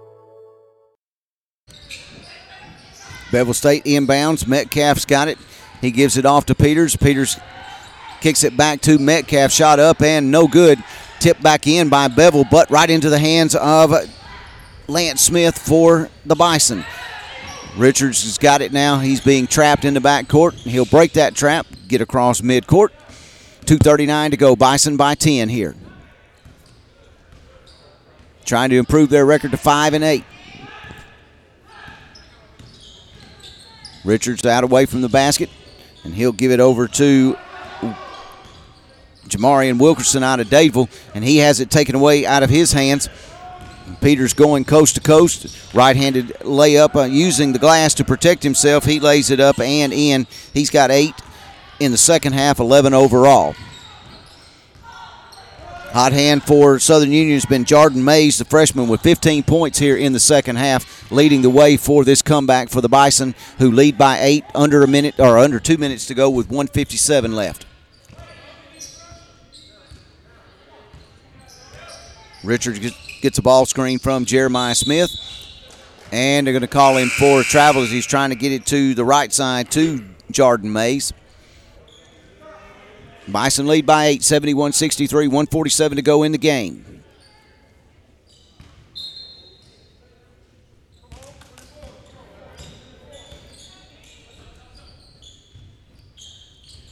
Bevill 3.31 3.53
State 3.53 3.85
inbounds. 3.85 4.47
Metcalf's 4.47 5.05
got 5.05 5.27
it. 5.27 5.37
He 5.79 5.91
gives 5.91 6.17
it 6.17 6.25
off 6.25 6.45
to 6.47 6.55
Peters. 6.55 6.95
Peters 6.95 7.39
kicks 8.19 8.43
it 8.43 8.55
back 8.55 8.81
to 8.81 8.99
Metcalf. 8.99 9.51
Shot 9.51 9.79
up 9.79 10.01
and 10.01 10.31
no 10.31 10.47
good. 10.47 10.83
Tipped 11.19 11.41
back 11.41 11.67
in 11.67 11.89
by 11.89 12.07
Bevill, 12.07 12.45
but 12.49 12.69
right 12.69 12.89
into 12.89 13.09
the 13.09 13.19
hands 13.19 13.55
of 13.55 13.93
Lance 14.87 15.21
Smith 15.21 15.57
for 15.57 16.09
the 16.25 16.35
Bison. 16.35 16.83
Richards 17.77 18.23
has 18.23 18.37
got 18.37 18.61
it 18.61 18.73
now. 18.73 18.99
He's 18.99 19.21
being 19.21 19.47
trapped 19.47 19.85
in 19.85 19.93
the 19.93 19.99
backcourt. 19.99 20.53
He'll 20.53 20.85
break 20.85 21.13
that 21.13 21.35
trap, 21.35 21.67
get 21.87 22.01
across 22.01 22.41
midcourt. 22.41 22.89
2.39 23.65 24.31
to 24.31 24.37
go. 24.37 24.55
Bison 24.55 24.97
by 24.97 25.15
10 25.15 25.47
here. 25.49 25.75
Trying 28.43 28.71
to 28.71 28.77
improve 28.77 29.09
their 29.09 29.25
record 29.25 29.51
to 29.51 29.57
5 29.57 29.93
and 29.93 30.03
8. 30.03 30.23
Richards 34.03 34.45
out 34.45 34.63
away 34.63 34.85
from 34.85 35.01
the 35.01 35.09
basket, 35.09 35.49
and 36.03 36.13
he'll 36.13 36.31
give 36.31 36.51
it 36.51 36.59
over 36.59 36.87
to 36.87 37.37
Jamarian 39.27 39.79
Wilkerson 39.79 40.23
out 40.23 40.39
of 40.39 40.47
Dadeville, 40.47 40.89
and 41.15 41.23
he 41.23 41.37
has 41.37 41.59
it 41.59 41.69
taken 41.69 41.95
away 41.95 42.25
out 42.25 42.43
of 42.43 42.49
his 42.49 42.73
hands. 42.73 43.09
Peters 43.99 44.33
going 44.33 44.65
coast 44.65 44.95
to 44.95 45.01
coast, 45.01 45.73
right-handed 45.73 46.27
layup, 46.41 46.95
uh, 46.95 47.03
using 47.03 47.51
the 47.51 47.59
glass 47.59 47.93
to 47.95 48.03
protect 48.03 48.41
himself. 48.43 48.85
He 48.85 48.99
lays 48.99 49.29
it 49.29 49.39
up 49.39 49.59
and 49.59 49.91
in. 49.93 50.27
He's 50.53 50.69
got 50.69 50.91
eight 50.91 51.15
in 51.79 51.91
the 51.91 51.97
second 51.97 52.33
half, 52.33 52.59
11 52.59 52.93
overall. 52.93 53.55
Hot 55.93 56.13
hand 56.13 56.41
for 56.41 56.79
Southern 56.79 57.11
Union 57.11 57.33
has 57.33 57.45
been 57.45 57.65
Jordan 57.65 58.01
Mays, 58.01 58.37
the 58.37 58.45
freshman, 58.45 58.87
with 58.87 59.01
15 59.01 59.43
points 59.43 59.77
here 59.77 59.97
in 59.97 60.13
the 60.13 60.21
second 60.21 60.55
half, 60.55 61.11
leading 61.11 61.41
the 61.41 61.49
way 61.49 61.75
for 61.75 62.05
this 62.05 62.21
comeback 62.21 62.69
for 62.69 62.79
the 62.79 62.87
Bison, 62.87 63.35
who 63.57 63.69
lead 63.69 63.97
by 63.97 64.17
eight 64.21 64.45
under 64.55 64.83
a 64.83 64.87
minute 64.87 65.19
or 65.19 65.37
under 65.37 65.59
two 65.59 65.77
minutes 65.77 66.05
to 66.05 66.13
go 66.13 66.29
with 66.29 66.47
157 66.47 67.35
left. 67.35 67.65
Richard 72.41 72.79
gets 73.21 73.37
a 73.37 73.41
ball 73.41 73.65
screen 73.65 73.99
from 73.99 74.23
Jeremiah 74.23 74.75
Smith, 74.75 75.11
and 76.13 76.47
they're 76.47 76.53
going 76.53 76.61
to 76.61 76.67
call 76.67 76.95
him 76.95 77.09
for 77.09 77.43
travel 77.43 77.83
as 77.83 77.91
he's 77.91 78.07
trying 78.07 78.29
to 78.29 78.37
get 78.37 78.53
it 78.53 78.65
to 78.67 78.95
the 78.95 79.03
right 79.03 79.31
side 79.33 79.69
to 79.71 80.05
Jordan 80.31 80.71
Mays. 80.71 81.11
Bison 83.27 83.67
lead 83.67 83.85
by 83.85 84.05
8, 84.05 84.23
71 84.23 84.73
63, 84.73 85.27
147 85.27 85.95
to 85.95 86.01
go 86.01 86.23
in 86.23 86.31
the 86.31 86.37
game. 86.37 87.03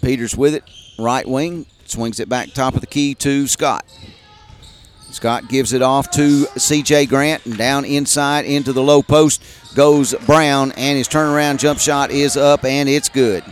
Peters 0.02 0.36
with 0.36 0.56
it, 0.56 0.64
right 0.98 1.28
wing, 1.28 1.66
swings 1.86 2.20
it 2.20 2.30
back 2.30 2.52
top 2.54 2.74
of 2.74 2.82
the 2.82 2.88
key 2.88 3.14
to 3.16 3.48
Scott. 3.48 3.86
Scott 5.12 5.50
gives 5.50 5.74
it 5.74 5.82
off 5.82 6.10
to 6.12 6.46
CJ 6.56 7.10
Grant 7.10 7.46
and 7.46 7.58
down 7.58 7.84
inside 7.84 8.46
into 8.46 8.72
the 8.72 8.82
low 8.82 9.02
post 9.02 9.44
goes 9.76 10.14
Brown 10.26 10.72
and 10.74 10.98
his 10.98 11.08
turnaround 11.08 11.58
jump 11.58 11.80
shot 11.80 12.12
is 12.12 12.38
up 12.38 12.64
and 12.64 12.88
it's 12.88 13.10
good. 13.10 13.44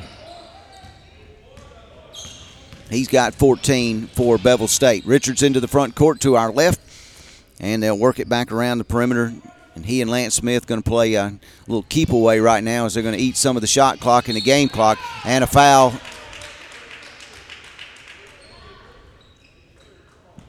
He's 2.89 3.07
got 3.07 3.35
14 3.35 4.07
for 4.07 4.37
Bevill 4.37 4.67
State. 4.67 5.05
Richards 5.05 5.43
into 5.43 5.59
the 5.59 5.67
front 5.67 5.95
court 5.95 6.21
to 6.21 6.35
our 6.35 6.51
left, 6.51 6.79
and 7.59 7.83
they'll 7.83 7.97
work 7.97 8.19
it 8.19 8.29
back 8.29 8.51
around 8.51 8.77
the 8.77 8.85
perimeter. 8.85 9.33
And 9.75 9.85
he 9.85 10.01
and 10.01 10.09
Lance 10.09 10.35
Smith 10.35 10.65
going 10.65 10.81
to 10.81 10.89
play 10.89 11.13
a 11.15 11.37
little 11.67 11.85
keep 11.89 12.11
away 12.11 12.39
right 12.39 12.63
now 12.63 12.85
as 12.85 12.93
they're 12.93 13.03
going 13.03 13.15
to 13.15 13.21
eat 13.21 13.37
some 13.37 13.57
of 13.57 13.61
the 13.61 13.67
shot 13.67 13.99
clock 13.99 14.27
and 14.27 14.37
the 14.37 14.41
game 14.41 14.69
clock. 14.69 14.97
And 15.23 15.43
a 15.43 15.47
foul 15.47 15.93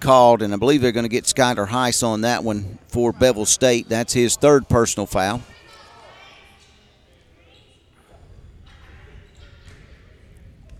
called, 0.00 0.40
and 0.40 0.54
I 0.54 0.56
believe 0.56 0.80
they're 0.80 0.92
going 0.92 1.04
to 1.04 1.10
get 1.10 1.24
Skyler 1.24 1.68
Heiss 1.68 2.02
on 2.02 2.22
that 2.22 2.44
one 2.44 2.78
for 2.88 3.12
Bevill 3.12 3.46
State. 3.46 3.88
That's 3.88 4.12
his 4.12 4.36
third 4.36 4.68
personal 4.68 5.06
foul. 5.06 5.42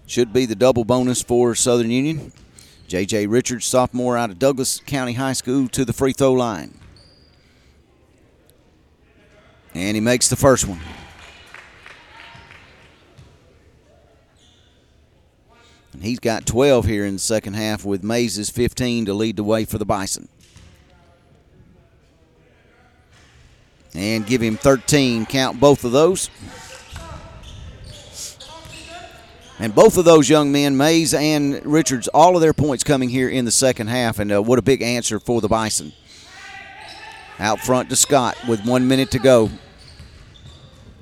Should 0.09 0.33
be 0.33 0.47
the 0.47 0.57
double 0.57 0.87
bonus 0.87 1.21
for 1.21 1.55
Southern 1.55 1.91
Union. 1.91 2.33
J.J. 2.87 3.27
Richards, 3.27 3.67
sophomore 3.67 4.17
out 4.17 4.31
of 4.31 4.39
Douglas 4.39 4.81
County 4.87 5.13
High 5.13 5.35
School, 5.35 5.69
to 5.69 5.85
the 5.85 5.93
free 5.93 6.15
throw 6.15 6.33
line. 6.33 6.73
And 9.75 9.95
he 9.95 10.01
makes 10.01 10.29
the 10.29 10.35
first 10.35 10.67
one. 10.67 10.81
And 15.93 16.03
he's 16.03 16.21
got 16.21 16.47
12 16.47 16.87
here 16.87 17.05
in 17.05 17.13
the 17.15 17.19
second 17.19 17.53
half 17.53 17.85
with 17.85 18.03
Mays' 18.03 18.49
15 18.49 19.05
to 19.05 19.13
lead 19.13 19.37
the 19.37 19.45
way 19.45 19.67
for 19.67 19.77
the 19.77 19.85
Bison. 19.85 20.31
And 23.93 24.27
give 24.27 24.41
him 24.41 24.57
13. 24.57 25.27
Count 25.27 25.61
both 25.61 25.85
of 25.85 25.93
those. 25.93 26.31
And 29.61 29.75
both 29.75 29.97
of 29.99 30.05
those 30.05 30.29
young 30.29 30.53
men, 30.53 30.77
Mays 30.77 31.15
and 31.15 31.65
Richards, 31.67 32.07
all 32.09 32.37
of 32.37 32.41
their 32.41 32.53
points 32.53 32.85
coming 32.85 33.09
here 33.09 33.29
in 33.29 33.45
the 33.45 33.51
second 33.51 33.89
half. 33.89 34.21
And 34.21 34.33
uh, 34.33 34.43
what 34.43 34.59
a 34.59 34.63
big 34.63 34.83
answer 34.83 35.19
for 35.19 35.41
the 35.41 35.49
Bison. 35.49 35.93
Out 37.41 37.61
front 37.61 37.91
to 37.91 37.97
Scott 37.97 38.37
with 38.49 38.65
one 38.65 38.87
minute 38.87 39.11
to 39.13 39.19
go. 39.19 39.51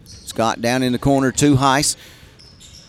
Scott 0.04 0.60
down 0.60 0.82
in 0.82 0.92
the 0.92 0.98
corner 0.98 1.32
to 1.32 1.56
Heiss. 1.56 1.96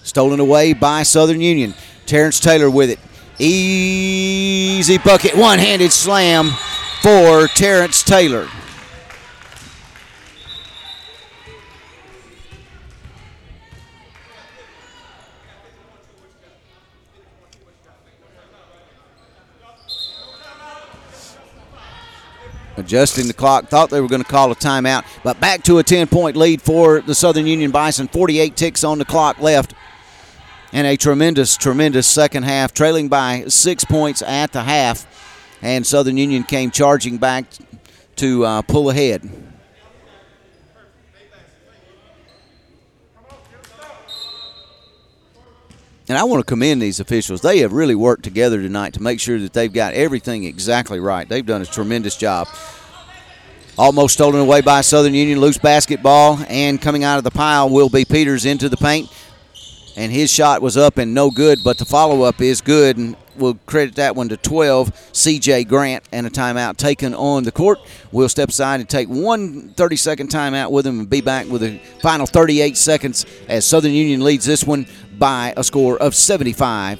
Stolen 0.04 0.40
away 0.40 0.72
by 0.74 1.04
Southern 1.04 1.42
Union. 1.42 1.74
Terrence 2.06 2.40
Taylor 2.40 2.70
with 2.70 2.90
it. 2.90 3.00
Easy 3.40 4.98
bucket. 4.98 5.36
One 5.36 5.60
handed 5.60 5.92
slam 5.92 6.52
for 7.02 7.48
Terrence 7.48 8.04
Taylor. 8.04 8.48
Adjusting 22.78 23.28
the 23.28 23.34
clock. 23.34 23.68
Thought 23.68 23.90
they 23.90 24.00
were 24.00 24.08
going 24.08 24.24
to 24.24 24.28
call 24.28 24.52
a 24.52 24.56
timeout, 24.56 25.06
but 25.24 25.40
back 25.40 25.64
to 25.64 25.80
a 25.80 25.84
10 25.84 26.08
point 26.08 26.38
lead 26.38 26.62
for 26.62 27.02
the 27.02 27.16
Southern 27.16 27.46
Union 27.46 27.72
Bison. 27.72 28.08
48 28.08 28.56
ticks 28.56 28.84
on 28.84 29.00
the 29.00 29.06
clock 29.06 29.40
left. 29.40 29.74
and 30.74 30.86
a 30.86 30.98
tremendous, 30.98 31.58
tremendous 31.58 32.08
second 32.08 32.44
half, 32.44 32.74
trailing 32.74 33.08
by 33.08 33.46
six 33.48 33.84
points 33.86 34.22
at 34.22 34.52
the 34.52 34.64
half. 34.64 35.06
And 35.62 35.86
Southern 35.86 36.18
Union 36.18 36.44
came 36.44 36.72
charging 36.72 37.18
back 37.18 37.46
to 38.18 38.46
uh, 38.46 38.62
pull 38.62 38.90
ahead. 38.90 39.47
And 46.10 46.18
I 46.18 46.24
want 46.24 46.40
to 46.40 46.46
commend 46.46 46.82
these 46.82 47.02
officials. 47.02 47.42
They 47.42 47.60
have 47.60 47.74
really 47.74 47.96
worked 47.96 48.24
together 48.24 48.62
tonight 48.62 48.94
to 48.94 49.02
make 49.02 49.20
sure 49.20 49.38
that 49.40 49.52
they've 49.52 49.72
got 49.72 49.94
everything 49.94 50.46
exactly 50.46 51.02
right. 51.02 51.28
They've 51.28 51.46
done 51.46 51.62
a 51.62 51.66
tremendous 51.66 52.16
job. 52.16 52.48
Almost 53.78 54.14
stolen 54.14 54.40
away 54.40 54.62
by 54.62 54.82
Southern 54.82 55.14
Union. 55.14 55.42
Loose 55.42 55.58
basketball. 55.58 56.40
And 56.48 56.82
coming 56.82 57.04
out 57.04 57.18
of 57.18 57.26
the 57.26 57.32
pile 57.32 57.70
will 57.70 57.90
be 57.90 58.06
Peters 58.06 58.46
into 58.46 58.70
the 58.70 58.78
paint. 58.78 59.12
And 59.98 60.12
his 60.12 60.32
shot 60.32 60.62
was 60.62 60.78
up 60.78 60.98
and 60.98 61.16
no 61.16 61.32
good, 61.32 61.64
but 61.64 61.80
the 61.80 61.86
follow 61.86 62.22
up 62.22 62.40
is 62.40 62.62
good. 62.62 62.98
And 62.98 63.18
we'll 63.36 63.56
credit 63.66 63.96
that 63.96 64.16
one 64.16 64.30
to 64.30 64.38
12, 64.38 64.94
CJ 65.12 65.68
Grant, 65.68 66.04
and 66.12 66.28
a 66.28 66.30
timeout 66.30 66.78
taken 66.78 67.16
on 67.16 67.44
the 67.44 67.52
court. 67.52 67.80
We'll 68.12 68.30
step 68.30 68.50
aside 68.50 68.80
and 68.80 68.88
take 68.88 69.10
one 69.10 69.70
30 69.70 69.96
second 69.96 70.30
timeout 70.30 70.72
with 70.72 70.86
him 70.86 71.00
and 71.00 71.10
be 71.10 71.22
back 71.22 71.48
with 71.48 71.62
the 71.62 71.80
final 72.00 72.28
38 72.28 72.78
seconds 72.78 73.26
as 73.48 73.66
Southern 73.66 73.92
Union 73.92 74.24
leads 74.24 74.46
this 74.46 74.64
one 74.64 74.86
by 75.18 75.54
a 75.58 75.64
score 75.64 75.98
of 75.98 76.14
75 76.14 77.00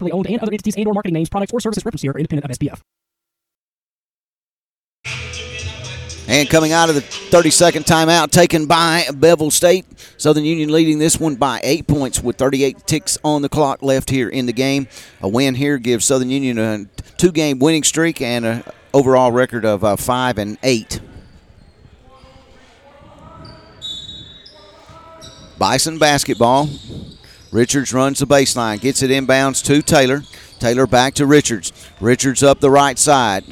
separately 0.01 0.17
owned 0.17 0.27
and 0.27 0.41
other 0.41 0.51
entities 0.51 0.75
and 0.75 0.87
or 0.87 0.93
marketing 0.93 1.13
names, 1.13 1.29
products, 1.29 1.53
or 1.53 1.59
services 1.59 1.85
referenced 1.85 2.03
here 2.03 2.11
are 2.11 2.17
independent 2.17 2.51
of 2.51 2.57
SPF. 2.57 2.81
And 6.27 6.49
coming 6.49 6.71
out 6.71 6.87
of 6.87 6.95
the 6.95 7.01
30 7.01 7.49
second 7.49 7.85
timeout 7.85 8.31
taken 8.31 8.65
by 8.65 9.05
Bevill 9.13 9.51
State. 9.51 9.85
Southern 10.17 10.45
Union 10.45 10.71
leading 10.71 10.97
this 10.97 11.19
one 11.19 11.35
by 11.35 11.59
eight 11.63 11.87
points 11.87 12.23
with 12.23 12.37
38 12.37 12.87
ticks 12.87 13.17
on 13.23 13.41
the 13.41 13.49
clock 13.49 13.81
left 13.81 14.09
here 14.09 14.29
in 14.29 14.45
the 14.45 14.53
game. 14.53 14.87
A 15.21 15.27
win 15.27 15.55
here 15.55 15.77
gives 15.77 16.05
Southern 16.05 16.29
Union 16.29 16.57
a 16.57 16.85
two 17.17 17.31
game 17.31 17.59
winning 17.59 17.83
streak 17.83 18.21
and 18.21 18.45
an 18.45 18.63
overall 18.93 19.31
record 19.31 19.65
of 19.65 19.83
uh, 19.83 19.97
five 19.97 20.37
and 20.37 20.57
eight. 20.63 21.01
Bison 25.57 25.97
basketball. 25.97 26.69
Richards 27.51 27.93
runs 27.93 28.19
the 28.19 28.27
baseline, 28.27 28.79
gets 28.79 29.03
it 29.03 29.11
inbounds 29.11 29.63
to 29.65 29.81
Taylor. 29.81 30.23
Taylor 30.59 30.87
back 30.87 31.15
to 31.15 31.25
Richards. 31.25 31.73
Richards 31.99 32.43
up 32.43 32.59
the 32.59 32.69
right 32.69 32.97
side 32.97 33.43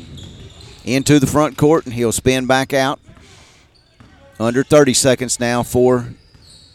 into 0.85 1.19
the 1.19 1.27
front 1.27 1.57
court, 1.57 1.85
and 1.85 1.93
he'll 1.93 2.11
spin 2.11 2.45
back 2.45 2.73
out. 2.73 2.99
Under 4.39 4.63
30 4.63 4.93
seconds 4.93 5.39
now 5.39 5.63
for 5.63 6.13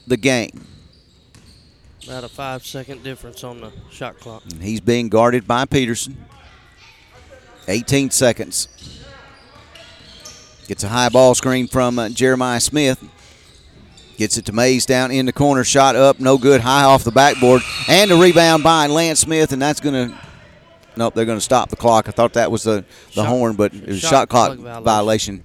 the 0.06 0.18
game. 0.18 0.66
About 2.04 2.24
a 2.24 2.28
five 2.28 2.66
second 2.66 3.02
difference 3.02 3.42
on 3.42 3.62
the 3.62 3.72
shot 3.90 4.18
clock. 4.20 4.42
And 4.44 4.62
he's 4.62 4.80
being 4.80 5.08
guarded 5.08 5.46
by 5.46 5.64
Peterson. 5.64 6.26
18 7.66 8.10
seconds. 8.10 8.68
Gets 10.68 10.84
a 10.84 10.88
high 10.88 11.08
ball 11.08 11.34
screen 11.34 11.66
from 11.66 11.98
uh, 11.98 12.10
Jeremiah 12.10 12.60
Smith. 12.60 13.02
Gets 14.16 14.36
it 14.36 14.44
to 14.46 14.52
Mays 14.52 14.86
down 14.86 15.10
in 15.10 15.26
the 15.26 15.32
corner. 15.32 15.64
Shot 15.64 15.96
up, 15.96 16.20
no 16.20 16.38
good. 16.38 16.60
High 16.60 16.84
off 16.84 17.02
the 17.04 17.10
backboard. 17.10 17.62
And 17.88 18.10
a 18.12 18.16
rebound 18.16 18.62
by 18.62 18.86
Lance 18.86 19.20
Smith, 19.20 19.52
and 19.52 19.60
that's 19.60 19.80
going 19.80 20.10
to. 20.10 20.18
Nope, 20.96 21.14
they're 21.14 21.24
going 21.24 21.38
to 21.38 21.44
stop 21.44 21.70
the 21.70 21.76
clock. 21.76 22.08
I 22.08 22.12
thought 22.12 22.34
that 22.34 22.52
was 22.52 22.62
the, 22.62 22.84
the 23.08 23.12
Shot- 23.14 23.26
horn, 23.26 23.56
but 23.56 23.74
it 23.74 23.88
was 23.88 23.98
shot 24.00 24.10
shot, 24.10 24.28
clock, 24.28 24.58
violation. 24.58 24.84
violation. 24.84 25.44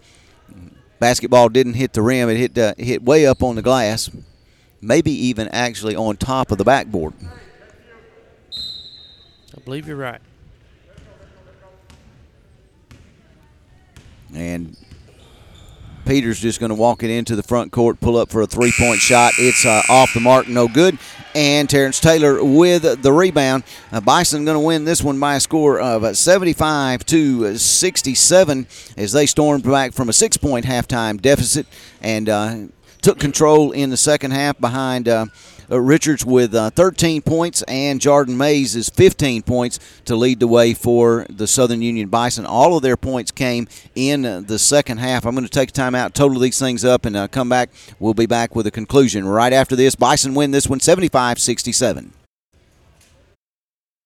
Basketball 1.00 1.50
didn't 1.50 1.74
hit 1.74 1.94
the 1.94 2.04
rim. 2.04 2.30
It 2.30 2.38
hit 2.38 2.58
uh, 2.58 2.74
hit 2.78 3.02
way 3.02 3.26
up 3.26 3.42
on 3.42 3.56
the 3.56 3.64
glass, 3.64 4.12
maybe 4.82 5.12
even 5.12 5.48
actually 5.48 5.96
on 5.96 6.18
top 6.18 6.52
of 6.52 6.60
the 6.60 6.64
backboard. 6.64 7.14
I 8.54 9.62
believe 9.66 9.88
you're 9.88 9.98
right. 9.98 10.22
And 14.36 14.78
Peters 16.06 16.40
just 16.40 16.60
going 16.60 16.70
to 16.70 16.76
walk 16.76 17.04
it 17.04 17.10
into 17.10 17.36
the 17.36 17.44
front 17.44 17.72
court, 17.72 18.00
pull 18.00 18.18
up 18.18 18.30
for 18.30 18.42
a 18.42 18.48
three 18.48 18.72
point 18.78 19.00
shot. 19.00 19.34
It's 19.38 19.66
uh, 19.66 19.82
off 19.90 20.14
the 20.14 20.20
mark, 20.20 20.48
no 20.48 20.68
good. 20.68 20.98
And 21.36 21.70
Terrence 21.70 22.00
Taylor 22.00 22.44
with 22.44 23.02
the 23.02 23.14
rebound. 23.14 23.64
Uh, 23.92 24.02
Bison 24.02 24.46
going 24.46 24.56
to 24.56 24.66
win 24.66 24.86
this 24.86 25.04
one 25.04 25.20
by 25.20 25.36
a 25.36 25.40
score 25.40 25.80
of 25.80 26.04
uh, 26.04 26.14
75 26.14 27.06
to 27.06 27.58
67 27.58 28.68
as 28.98 29.12
they 29.12 29.26
stormed 29.26 29.64
back 29.64 29.94
from 29.94 30.10
a 30.10 30.14
six 30.14 30.38
point 30.38 30.66
halftime 30.66 31.22
deficit 31.22 31.68
and 32.02 32.30
uh, 32.30 32.56
took 33.02 33.20
control 33.20 33.72
in 33.72 33.90
the 33.90 33.98
second 33.98 34.32
half 34.32 34.60
behind. 34.60 35.08
Uh, 35.72 35.80
Richards 35.80 36.26
with 36.26 36.56
uh, 36.56 36.72
13 36.72 37.22
points 37.22 37.62
and 37.64 38.02
Jordan 38.02 38.36
Mays 38.38 38.76
is 38.76 38.90
15 38.90 39.44
points 39.44 39.80
to 40.06 40.16
lead 40.16 40.40
the 40.40 40.48
way 40.48 40.74
for 40.74 41.28
the 41.30 41.46
Southern 41.46 41.82
Union 41.82 42.10
Bison. 42.10 42.46
All 42.46 42.76
of 42.76 42.82
their 42.82 42.98
points 42.98 43.30
came 43.30 43.68
in 43.94 44.26
uh, 44.26 44.42
the 44.42 44.58
second 44.58 44.98
half. 44.98 45.26
I'm 45.26 45.36
going 45.36 45.46
to 45.46 45.50
take 45.50 45.72
time 45.72 45.94
out, 45.94 46.16
total 46.16 46.40
these 46.40 46.58
things 46.58 46.84
up, 46.84 47.06
and 47.06 47.16
uh, 47.16 47.28
come 47.28 47.50
back. 47.50 47.70
We'll 48.00 48.16
be 48.16 48.26
back 48.26 48.56
with 48.56 48.66
a 48.66 48.72
conclusion 48.72 49.28
right 49.28 49.54
after 49.54 49.76
this. 49.76 49.94
Bison 49.94 50.34
win 50.34 50.52
this 50.52 50.68
one 50.68 50.80
75 50.80 51.38
67. 51.38 52.14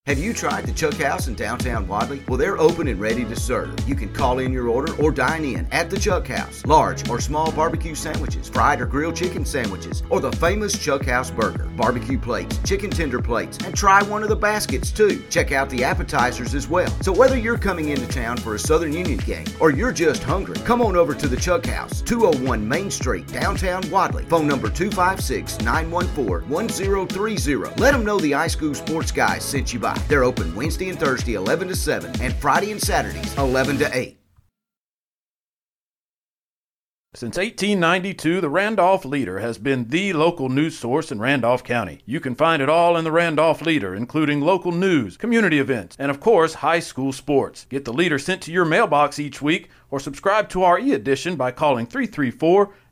Have 0.06 0.20
you 0.20 0.34
tried 0.34 0.66
the 0.66 0.74
Chuck 0.74 0.96
House 0.96 1.30
in 1.30 1.34
downtown 1.34 1.88
Wadley? 1.88 2.22
Well, 2.28 2.38
they're 2.38 2.60
open 2.60 2.90
and 2.90 3.00
ready 3.00 3.24
to 3.24 3.38
serve. 3.38 3.74
You 3.88 3.96
can 3.96 4.12
call 4.14 4.40
in 4.40 4.52
your 4.52 4.68
order 4.68 4.94
or 5.02 5.14
dine 5.14 5.46
in 5.46 5.66
at 5.72 5.90
the 5.90 5.98
Chuck 5.98 6.28
House. 6.28 6.66
Large 6.66 7.10
or 7.10 7.22
small 7.22 7.54
barbecue 7.54 7.96
sandwiches, 7.96 8.50
fried 8.50 8.82
or 8.82 8.86
grilled 8.86 9.16
chicken 9.16 9.46
sandwiches, 9.46 10.04
or 10.10 10.20
the 10.20 10.34
famous 10.34 10.78
Chuck 10.78 11.06
House 11.06 11.32
burger, 11.32 11.70
barbecue 11.78 12.20
plates, 12.20 12.60
chicken 12.66 12.90
tender 12.90 13.22
plates, 13.22 13.58
and 13.60 13.74
try 13.74 14.04
one 14.04 14.24
of 14.24 14.28
the 14.28 14.36
baskets 14.36 14.92
too. 14.92 15.24
Check 15.30 15.54
out 15.54 15.70
the 15.70 15.86
appetizers 15.86 16.54
as 16.54 16.68
well. 16.68 16.92
So 17.02 17.14
whether 17.14 17.38
you're 17.38 17.58
coming 17.58 17.88
into 17.88 18.08
town 18.10 18.36
for 18.36 18.56
a 18.56 18.60
Southern 18.60 18.92
Union 18.92 19.20
game 19.20 19.48
or 19.62 19.72
you're 19.72 19.94
just 19.94 20.22
hungry, 20.22 20.58
come 20.66 20.82
on 20.82 20.98
over 20.98 21.16
to 21.16 21.30
the 21.30 21.38
Chuck 21.38 21.66
House, 21.66 22.02
201 22.02 22.68
Main 22.68 22.92
Street, 22.92 23.26
downtown 23.28 23.90
Wadley. 23.90 24.26
Phone 24.26 24.50
number 24.50 24.70
256 24.70 25.60
914 25.62 26.50
1030. 26.50 27.80
Let 27.80 27.92
them 27.94 28.04
know 28.04 28.20
the 28.20 28.34
iSchool 28.34 28.76
Sports 28.76 29.14
Guys 29.14 29.46
sent 29.46 29.72
you 29.72 29.80
by. 29.80 29.93
They're 30.08 30.24
open 30.24 30.56
Wednesday 30.56 30.90
and 30.90 31.00
Thursday 31.00 31.34
11 31.34 31.68
to 31.70 31.76
7 31.76 32.22
and 32.22 32.34
Friday 32.36 32.72
and 32.72 32.82
Saturdays 32.82 33.38
11 33.38 33.78
to 33.80 33.98
8. 33.98 34.20
Since 37.16 37.38
1892, 37.38 38.42
the 38.42 38.50
Randolph 38.50 39.06
Leader 39.06 39.38
has 39.38 39.60
been 39.60 39.90
the 39.90 40.14
local 40.14 40.50
news 40.50 40.80
source 40.80 41.12
in 41.12 41.20
Randolph 41.20 41.64
County. 41.64 42.02
You 42.08 42.20
can 42.20 42.34
find 42.34 42.60
it 42.60 42.70
all 42.70 42.98
in 42.98 43.04
the 43.04 43.12
Randolph 43.12 43.62
Leader, 43.62 43.94
including 43.94 44.42
local 44.42 44.72
news, 44.72 45.16
community 45.16 45.60
events, 45.60 45.96
and 46.00 46.10
of 46.10 46.20
course, 46.20 46.56
high 46.56 46.80
school 46.80 47.12
sports. 47.12 47.68
Get 47.70 47.86
the 47.86 47.94
Leader 47.94 48.18
sent 48.18 48.42
to 48.42 48.52
your 48.52 48.66
mailbox 48.66 49.20
each 49.20 49.44
week 49.44 49.70
or 49.92 50.00
subscribe 50.00 50.50
to 50.50 50.64
our 50.64 50.80
e 50.80 50.92
edition 50.92 51.36
by 51.36 51.52
calling 51.52 51.86
334 51.86 52.74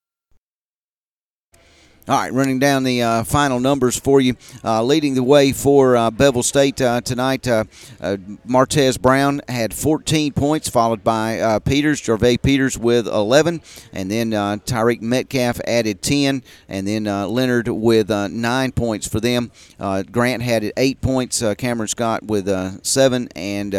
All 2.08 2.16
right, 2.16 2.32
running 2.32 2.58
down 2.58 2.84
the 2.84 3.02
uh, 3.02 3.22
final 3.24 3.60
numbers 3.60 3.98
for 3.98 4.18
you. 4.18 4.34
Uh, 4.64 4.82
leading 4.82 5.12
the 5.12 5.22
way 5.22 5.52
for 5.52 5.94
uh, 5.94 6.10
Bevill 6.10 6.42
State 6.42 6.80
uh, 6.80 7.02
tonight, 7.02 7.46
uh, 7.46 7.64
uh, 8.00 8.16
Martez 8.48 8.98
Brown 8.98 9.42
had 9.46 9.74
14 9.74 10.32
points, 10.32 10.70
followed 10.70 11.04
by 11.04 11.58
Peters, 11.66 12.00
Gervais 12.00 12.38
Peters 12.38 12.78
with 12.78 13.06
11, 13.06 13.60
and 13.92 14.10
then 14.10 14.30
Tyreek 14.30 15.02
Metcalf 15.02 15.60
added 15.66 16.00
10, 16.00 16.42
and 16.70 16.88
then 16.88 17.04
Leonard 17.04 17.68
with 17.68 18.08
nine 18.08 18.72
points 18.72 19.06
for 19.06 19.20
them. 19.20 19.52
Grant 20.10 20.42
had 20.42 20.72
eight 20.78 21.02
points, 21.02 21.44
Cameron 21.58 21.88
Scott 21.88 22.24
with 22.24 22.48
seven, 22.86 23.28
and 23.36 23.74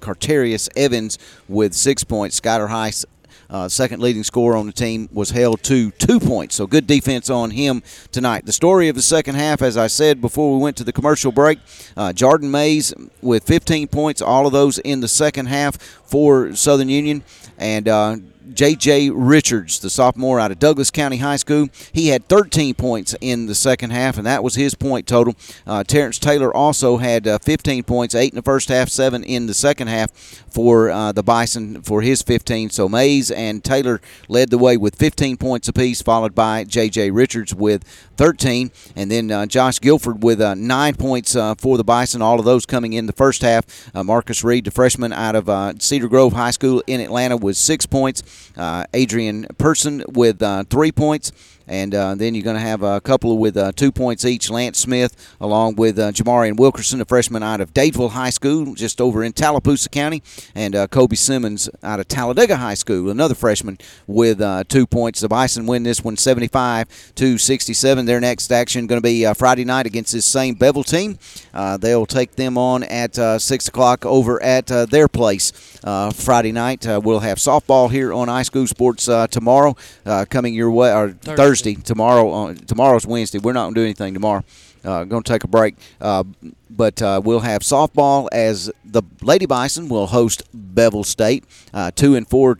Carterius 0.00 0.68
Evans 0.76 1.18
with 1.48 1.74
six 1.74 2.04
points. 2.04 2.38
Skyler 2.38 2.68
Heiss 2.68 3.04
uh, 3.52 3.68
second 3.68 4.00
leading 4.00 4.24
scorer 4.24 4.56
on 4.56 4.66
the 4.66 4.72
team, 4.72 5.08
was 5.12 5.30
held 5.30 5.62
to 5.64 5.90
two 5.92 6.18
points. 6.18 6.56
So 6.56 6.66
good 6.66 6.86
defense 6.86 7.30
on 7.30 7.50
him 7.50 7.82
tonight. 8.10 8.46
The 8.46 8.52
story 8.52 8.88
of 8.88 8.96
the 8.96 9.02
second 9.02 9.34
half, 9.36 9.62
as 9.62 9.76
I 9.76 9.86
said 9.86 10.20
before 10.20 10.54
we 10.54 10.58
went 10.60 10.76
to 10.78 10.84
the 10.84 10.92
commercial 10.92 11.30
break, 11.30 11.58
uh, 11.96 12.12
Jordan 12.12 12.50
Mays 12.50 12.94
with 13.20 13.44
15 13.44 13.88
points, 13.88 14.22
all 14.22 14.46
of 14.46 14.52
those 14.52 14.78
in 14.78 15.00
the 15.00 15.08
second 15.08 15.46
half 15.46 15.76
for 15.76 16.54
Southern 16.56 16.88
Union. 16.88 17.22
And 17.58 17.86
uh, 17.86 18.16
J.J. 18.52 19.10
Richards, 19.10 19.78
the 19.78 19.90
sophomore 19.90 20.40
out 20.40 20.50
of 20.50 20.58
Douglas 20.58 20.90
County 20.90 21.18
High 21.18 21.36
School. 21.36 21.68
He 21.92 22.08
had 22.08 22.28
13 22.28 22.74
points 22.74 23.14
in 23.20 23.46
the 23.46 23.54
second 23.54 23.90
half, 23.90 24.16
and 24.16 24.26
that 24.26 24.42
was 24.42 24.54
his 24.54 24.74
point 24.74 25.06
total. 25.06 25.34
Uh, 25.66 25.84
Terrence 25.84 26.18
Taylor 26.18 26.54
also 26.54 26.96
had 26.96 27.26
uh, 27.26 27.38
15 27.38 27.84
points, 27.84 28.14
eight 28.14 28.32
in 28.32 28.36
the 28.36 28.42
first 28.42 28.68
half, 28.68 28.88
seven 28.88 29.22
in 29.24 29.46
the 29.46 29.54
second 29.54 29.88
half 29.88 30.10
for 30.50 30.90
uh, 30.90 31.12
the 31.12 31.22
Bison 31.22 31.82
for 31.82 32.02
his 32.02 32.22
15. 32.22 32.70
So 32.70 32.88
Mays 32.88 33.30
and 33.30 33.62
Taylor 33.64 34.00
led 34.28 34.50
the 34.50 34.58
way 34.58 34.76
with 34.76 34.96
15 34.96 35.36
points 35.36 35.68
apiece, 35.68 36.02
followed 36.02 36.34
by 36.34 36.64
J.J. 36.64 37.10
Richards 37.10 37.54
with 37.54 37.84
13, 38.16 38.70
and 38.96 39.10
then 39.10 39.30
uh, 39.30 39.46
Josh 39.46 39.78
Guilford 39.80 40.22
with 40.22 40.40
uh, 40.40 40.54
nine 40.54 40.94
points 40.94 41.34
uh, 41.34 41.54
for 41.54 41.76
the 41.76 41.84
Bison. 41.84 42.22
All 42.22 42.38
of 42.38 42.44
those 42.44 42.66
coming 42.66 42.92
in 42.92 43.06
the 43.06 43.12
first 43.12 43.42
half. 43.42 43.64
Marcus 43.94 44.42
Reed, 44.42 44.64
the 44.64 44.70
freshman 44.70 45.12
out 45.12 45.36
of 45.36 45.82
Cedar 45.82 46.08
Grove 46.08 46.32
High 46.32 46.50
School 46.50 46.82
in 46.86 47.00
Atlanta, 47.00 47.36
with 47.36 47.56
six 47.56 47.86
points. 47.86 48.22
Adrian 48.92 49.46
Person 49.58 50.04
with 50.08 50.42
three 50.68 50.92
points. 50.92 51.32
And 51.66 51.94
uh, 51.94 52.14
then 52.14 52.34
you're 52.34 52.44
going 52.44 52.56
to 52.56 52.60
have 52.60 52.82
a 52.82 53.00
couple 53.00 53.38
with 53.38 53.56
uh, 53.56 53.72
two 53.72 53.92
points 53.92 54.24
each. 54.24 54.50
Lance 54.50 54.78
Smith, 54.78 55.34
along 55.40 55.76
with 55.76 55.98
uh, 55.98 56.12
Jamarian 56.12 56.56
Wilkerson, 56.56 57.00
a 57.00 57.04
freshman 57.04 57.42
out 57.42 57.60
of 57.60 57.72
Dadeville 57.72 58.10
High 58.10 58.30
School, 58.30 58.74
just 58.74 59.00
over 59.00 59.22
in 59.22 59.32
Tallapoosa 59.32 59.88
County, 59.88 60.22
and 60.54 60.74
uh, 60.74 60.86
Kobe 60.88 61.16
Simmons 61.16 61.68
out 61.82 62.00
of 62.00 62.08
Talladega 62.08 62.56
High 62.56 62.74
School, 62.74 63.10
another 63.10 63.34
freshman 63.34 63.78
with 64.06 64.40
uh, 64.40 64.64
two 64.68 64.86
points. 64.86 65.20
The 65.20 65.28
Bison 65.28 65.66
win 65.66 65.82
this 65.82 66.02
one 66.02 66.16
75 66.16 67.14
to 67.14 67.38
67. 67.38 68.06
Their 68.06 68.20
next 68.20 68.50
action 68.50 68.86
going 68.86 69.00
to 69.00 69.02
be 69.02 69.24
uh, 69.24 69.34
Friday 69.34 69.64
night 69.64 69.86
against 69.86 70.12
this 70.12 70.26
same 70.26 70.54
Bevill 70.54 70.84
team. 70.84 71.18
Uh, 71.54 71.76
they'll 71.76 72.06
take 72.06 72.36
them 72.36 72.56
on 72.58 72.82
at 72.84 73.14
6 73.40 73.68
o'clock 73.68 74.04
over 74.06 74.42
at 74.42 74.66
their 74.66 75.08
place 75.08 75.52
Friday 76.14 76.52
night. 76.52 76.86
we'll 76.86 77.20
have 77.20 77.38
softball 77.38 77.90
here 77.90 78.12
on 78.12 78.28
iSchool 78.28 78.68
Sports 78.68 79.06
tomorrow 79.30 79.76
coming 80.30 80.54
your 80.54 80.70
way, 80.70 80.92
or 80.92 81.10
Thursday. 81.10 81.36
Thursday. 81.36 81.74
Tomorrow, 81.74 82.32
uh, 82.32 82.54
tomorrow's 82.54 83.06
Wednesday. 83.06 83.38
We're 83.38 83.52
not 83.52 83.64
going 83.64 83.74
to 83.74 83.80
do 83.80 83.84
anything 83.84 84.14
tomorrow. 84.14 84.44
Uh, 84.84 85.04
going 85.04 85.22
to 85.22 85.32
take 85.32 85.44
a 85.44 85.48
break, 85.48 85.76
uh, 86.00 86.24
but 86.68 87.00
uh, 87.00 87.20
we'll 87.22 87.40
have 87.40 87.62
softball 87.62 88.26
as 88.32 88.68
the 88.84 89.02
Lady 89.20 89.46
Bison 89.46 89.88
will 89.88 90.08
host 90.08 90.42
Bevill 90.52 91.04
State. 91.04 91.44
Uh, 91.72 91.92
two 91.94 92.16
and 92.16 92.28
four 92.28 92.58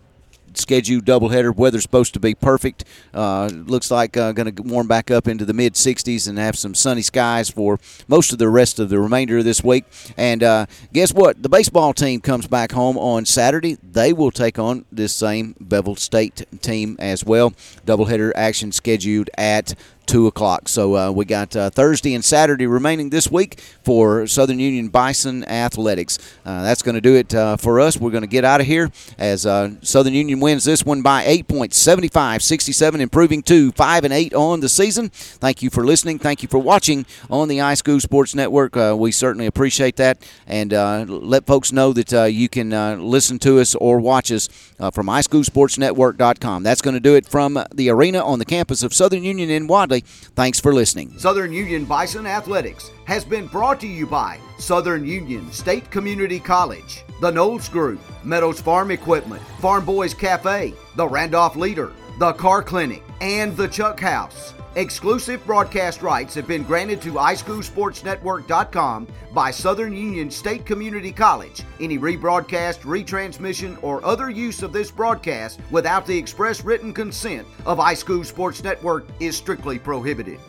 scheduled 0.56 1.04
doubleheader. 1.04 1.54
Weather's 1.54 1.82
supposed 1.82 2.14
to 2.14 2.20
be 2.20 2.34
perfect. 2.34 2.84
Uh, 3.12 3.50
looks 3.52 3.90
like 3.90 4.16
uh, 4.16 4.32
going 4.32 4.54
to 4.54 4.62
warm 4.62 4.86
back 4.86 5.10
up 5.10 5.28
into 5.28 5.44
the 5.44 5.52
mid 5.52 5.74
60s 5.74 6.28
and 6.28 6.38
have 6.38 6.56
some 6.56 6.74
sunny 6.74 7.02
skies 7.02 7.50
for 7.50 7.78
most 8.08 8.32
of 8.32 8.38
the 8.38 8.48
rest 8.48 8.78
of 8.78 8.88
the 8.88 8.98
remainder 8.98 9.38
of 9.38 9.44
this 9.44 9.62
week. 9.62 9.84
And 10.16 10.42
uh, 10.42 10.66
guess 10.92 11.12
what? 11.12 11.42
The 11.42 11.48
baseball 11.48 11.92
team 11.92 12.20
comes 12.20 12.46
back 12.46 12.72
home 12.72 12.96
on 12.96 13.24
Saturday. 13.24 13.78
They 13.82 14.12
will 14.12 14.30
take 14.30 14.58
on 14.58 14.84
this 14.90 15.14
same 15.14 15.54
Bevill 15.60 15.96
State 15.96 16.46
team 16.60 16.96
as 16.98 17.24
well. 17.24 17.50
Doubleheader 17.86 18.32
action 18.34 18.72
scheduled 18.72 19.30
at 19.36 19.74
2 20.06 20.26
o'clock. 20.26 20.68
So 20.68 20.96
uh, 20.96 21.10
we 21.10 21.24
got 21.24 21.54
uh, 21.56 21.70
Thursday 21.70 22.14
and 22.14 22.24
Saturday 22.24 22.66
remaining 22.66 23.10
this 23.10 23.30
week 23.30 23.60
for 23.84 24.26
Southern 24.26 24.58
Union 24.58 24.88
Bison 24.88 25.44
Athletics. 25.44 26.18
Uh, 26.44 26.62
that's 26.62 26.82
going 26.82 26.94
to 26.94 27.00
do 27.00 27.14
it 27.14 27.34
uh, 27.34 27.56
for 27.56 27.80
us. 27.80 27.96
We're 27.96 28.10
going 28.10 28.22
to 28.22 28.28
get 28.28 28.44
out 28.44 28.60
of 28.60 28.66
here 28.66 28.90
as 29.18 29.46
uh, 29.46 29.70
Southern 29.82 30.14
Union 30.14 30.40
wins 30.40 30.64
this 30.64 30.84
one 30.84 31.02
by 31.02 31.24
8 31.24 31.48
points, 31.48 31.78
75 31.78 32.42
67, 32.42 33.00
improving 33.00 33.42
to 33.44 33.72
5 33.72 34.04
and 34.04 34.12
8 34.12 34.34
on 34.34 34.60
the 34.60 34.68
season. 34.68 35.08
Thank 35.08 35.62
you 35.62 35.70
for 35.70 35.84
listening. 35.84 36.18
Thank 36.18 36.42
you 36.42 36.48
for 36.48 36.58
watching 36.58 37.06
on 37.30 37.48
the 37.48 37.58
iSchool 37.58 38.00
Sports 38.00 38.34
Network. 38.34 38.76
Uh, 38.76 38.94
we 38.98 39.12
certainly 39.12 39.46
appreciate 39.46 39.96
that. 39.96 40.18
And 40.46 40.72
let 40.72 41.46
folks 41.46 41.72
know 41.72 41.92
that 41.92 42.32
you 42.32 42.48
can 42.48 42.70
listen 43.00 43.38
to 43.40 43.60
us 43.60 43.74
or 43.74 44.00
watch 44.00 44.30
us 44.30 44.48
from 44.92 45.06
iSchoolSportsNetwork.com. 45.06 46.62
That's 46.62 46.82
going 46.82 46.94
to 46.94 47.00
do 47.00 47.14
it 47.14 47.26
from 47.26 47.62
the 47.74 47.90
arena 47.90 48.24
on 48.24 48.38
the 48.38 48.44
campus 48.44 48.82
of 48.82 48.92
Southern 48.92 49.22
Union 49.22 49.50
in 49.50 49.66
Wadley. 49.92 50.00
Thanks 50.34 50.60
for 50.60 50.72
listening. 50.72 51.16
Southern 51.18 51.52
Union 51.52 51.84
Bison 51.84 52.26
Athletics 52.26 52.90
has 53.04 53.24
been 53.24 53.46
brought 53.46 53.80
to 53.80 53.86
you 53.86 54.06
by 54.06 54.38
Southern 54.58 55.06
Union 55.06 55.50
State 55.52 55.90
Community 55.90 56.40
College, 56.40 57.04
the 57.20 57.30
Knowles 57.30 57.68
Group, 57.68 58.00
Meadows 58.24 58.60
Farm 58.60 58.90
Equipment, 58.90 59.42
Farm 59.60 59.84
Boys 59.84 60.14
Cafe, 60.14 60.74
the 60.96 61.06
Randolph 61.06 61.56
Leader, 61.56 61.92
the 62.18 62.32
Car 62.32 62.62
Clinic, 62.62 63.02
and 63.20 63.56
the 63.56 63.68
Chuck 63.68 64.00
House. 64.00 64.54
Exclusive 64.74 65.44
broadcast 65.44 66.00
rights 66.00 66.34
have 66.34 66.46
been 66.46 66.62
granted 66.62 67.02
to 67.02 67.12
iSchoolSportsNetwork.com 67.12 69.06
by 69.34 69.50
Southern 69.50 69.92
Union 69.94 70.30
State 70.30 70.64
Community 70.64 71.12
College. 71.12 71.62
Any 71.78 71.98
rebroadcast, 71.98 72.80
retransmission, 72.80 73.76
or 73.82 74.02
other 74.02 74.30
use 74.30 74.62
of 74.62 74.72
this 74.72 74.90
broadcast 74.90 75.60
without 75.70 76.06
the 76.06 76.16
express 76.16 76.64
written 76.64 76.94
consent 76.94 77.46
of 77.66 77.76
iSchool 77.76 78.24
Sports 78.24 78.64
Network 78.64 79.04
is 79.20 79.36
strictly 79.36 79.78
prohibited. 79.78 80.40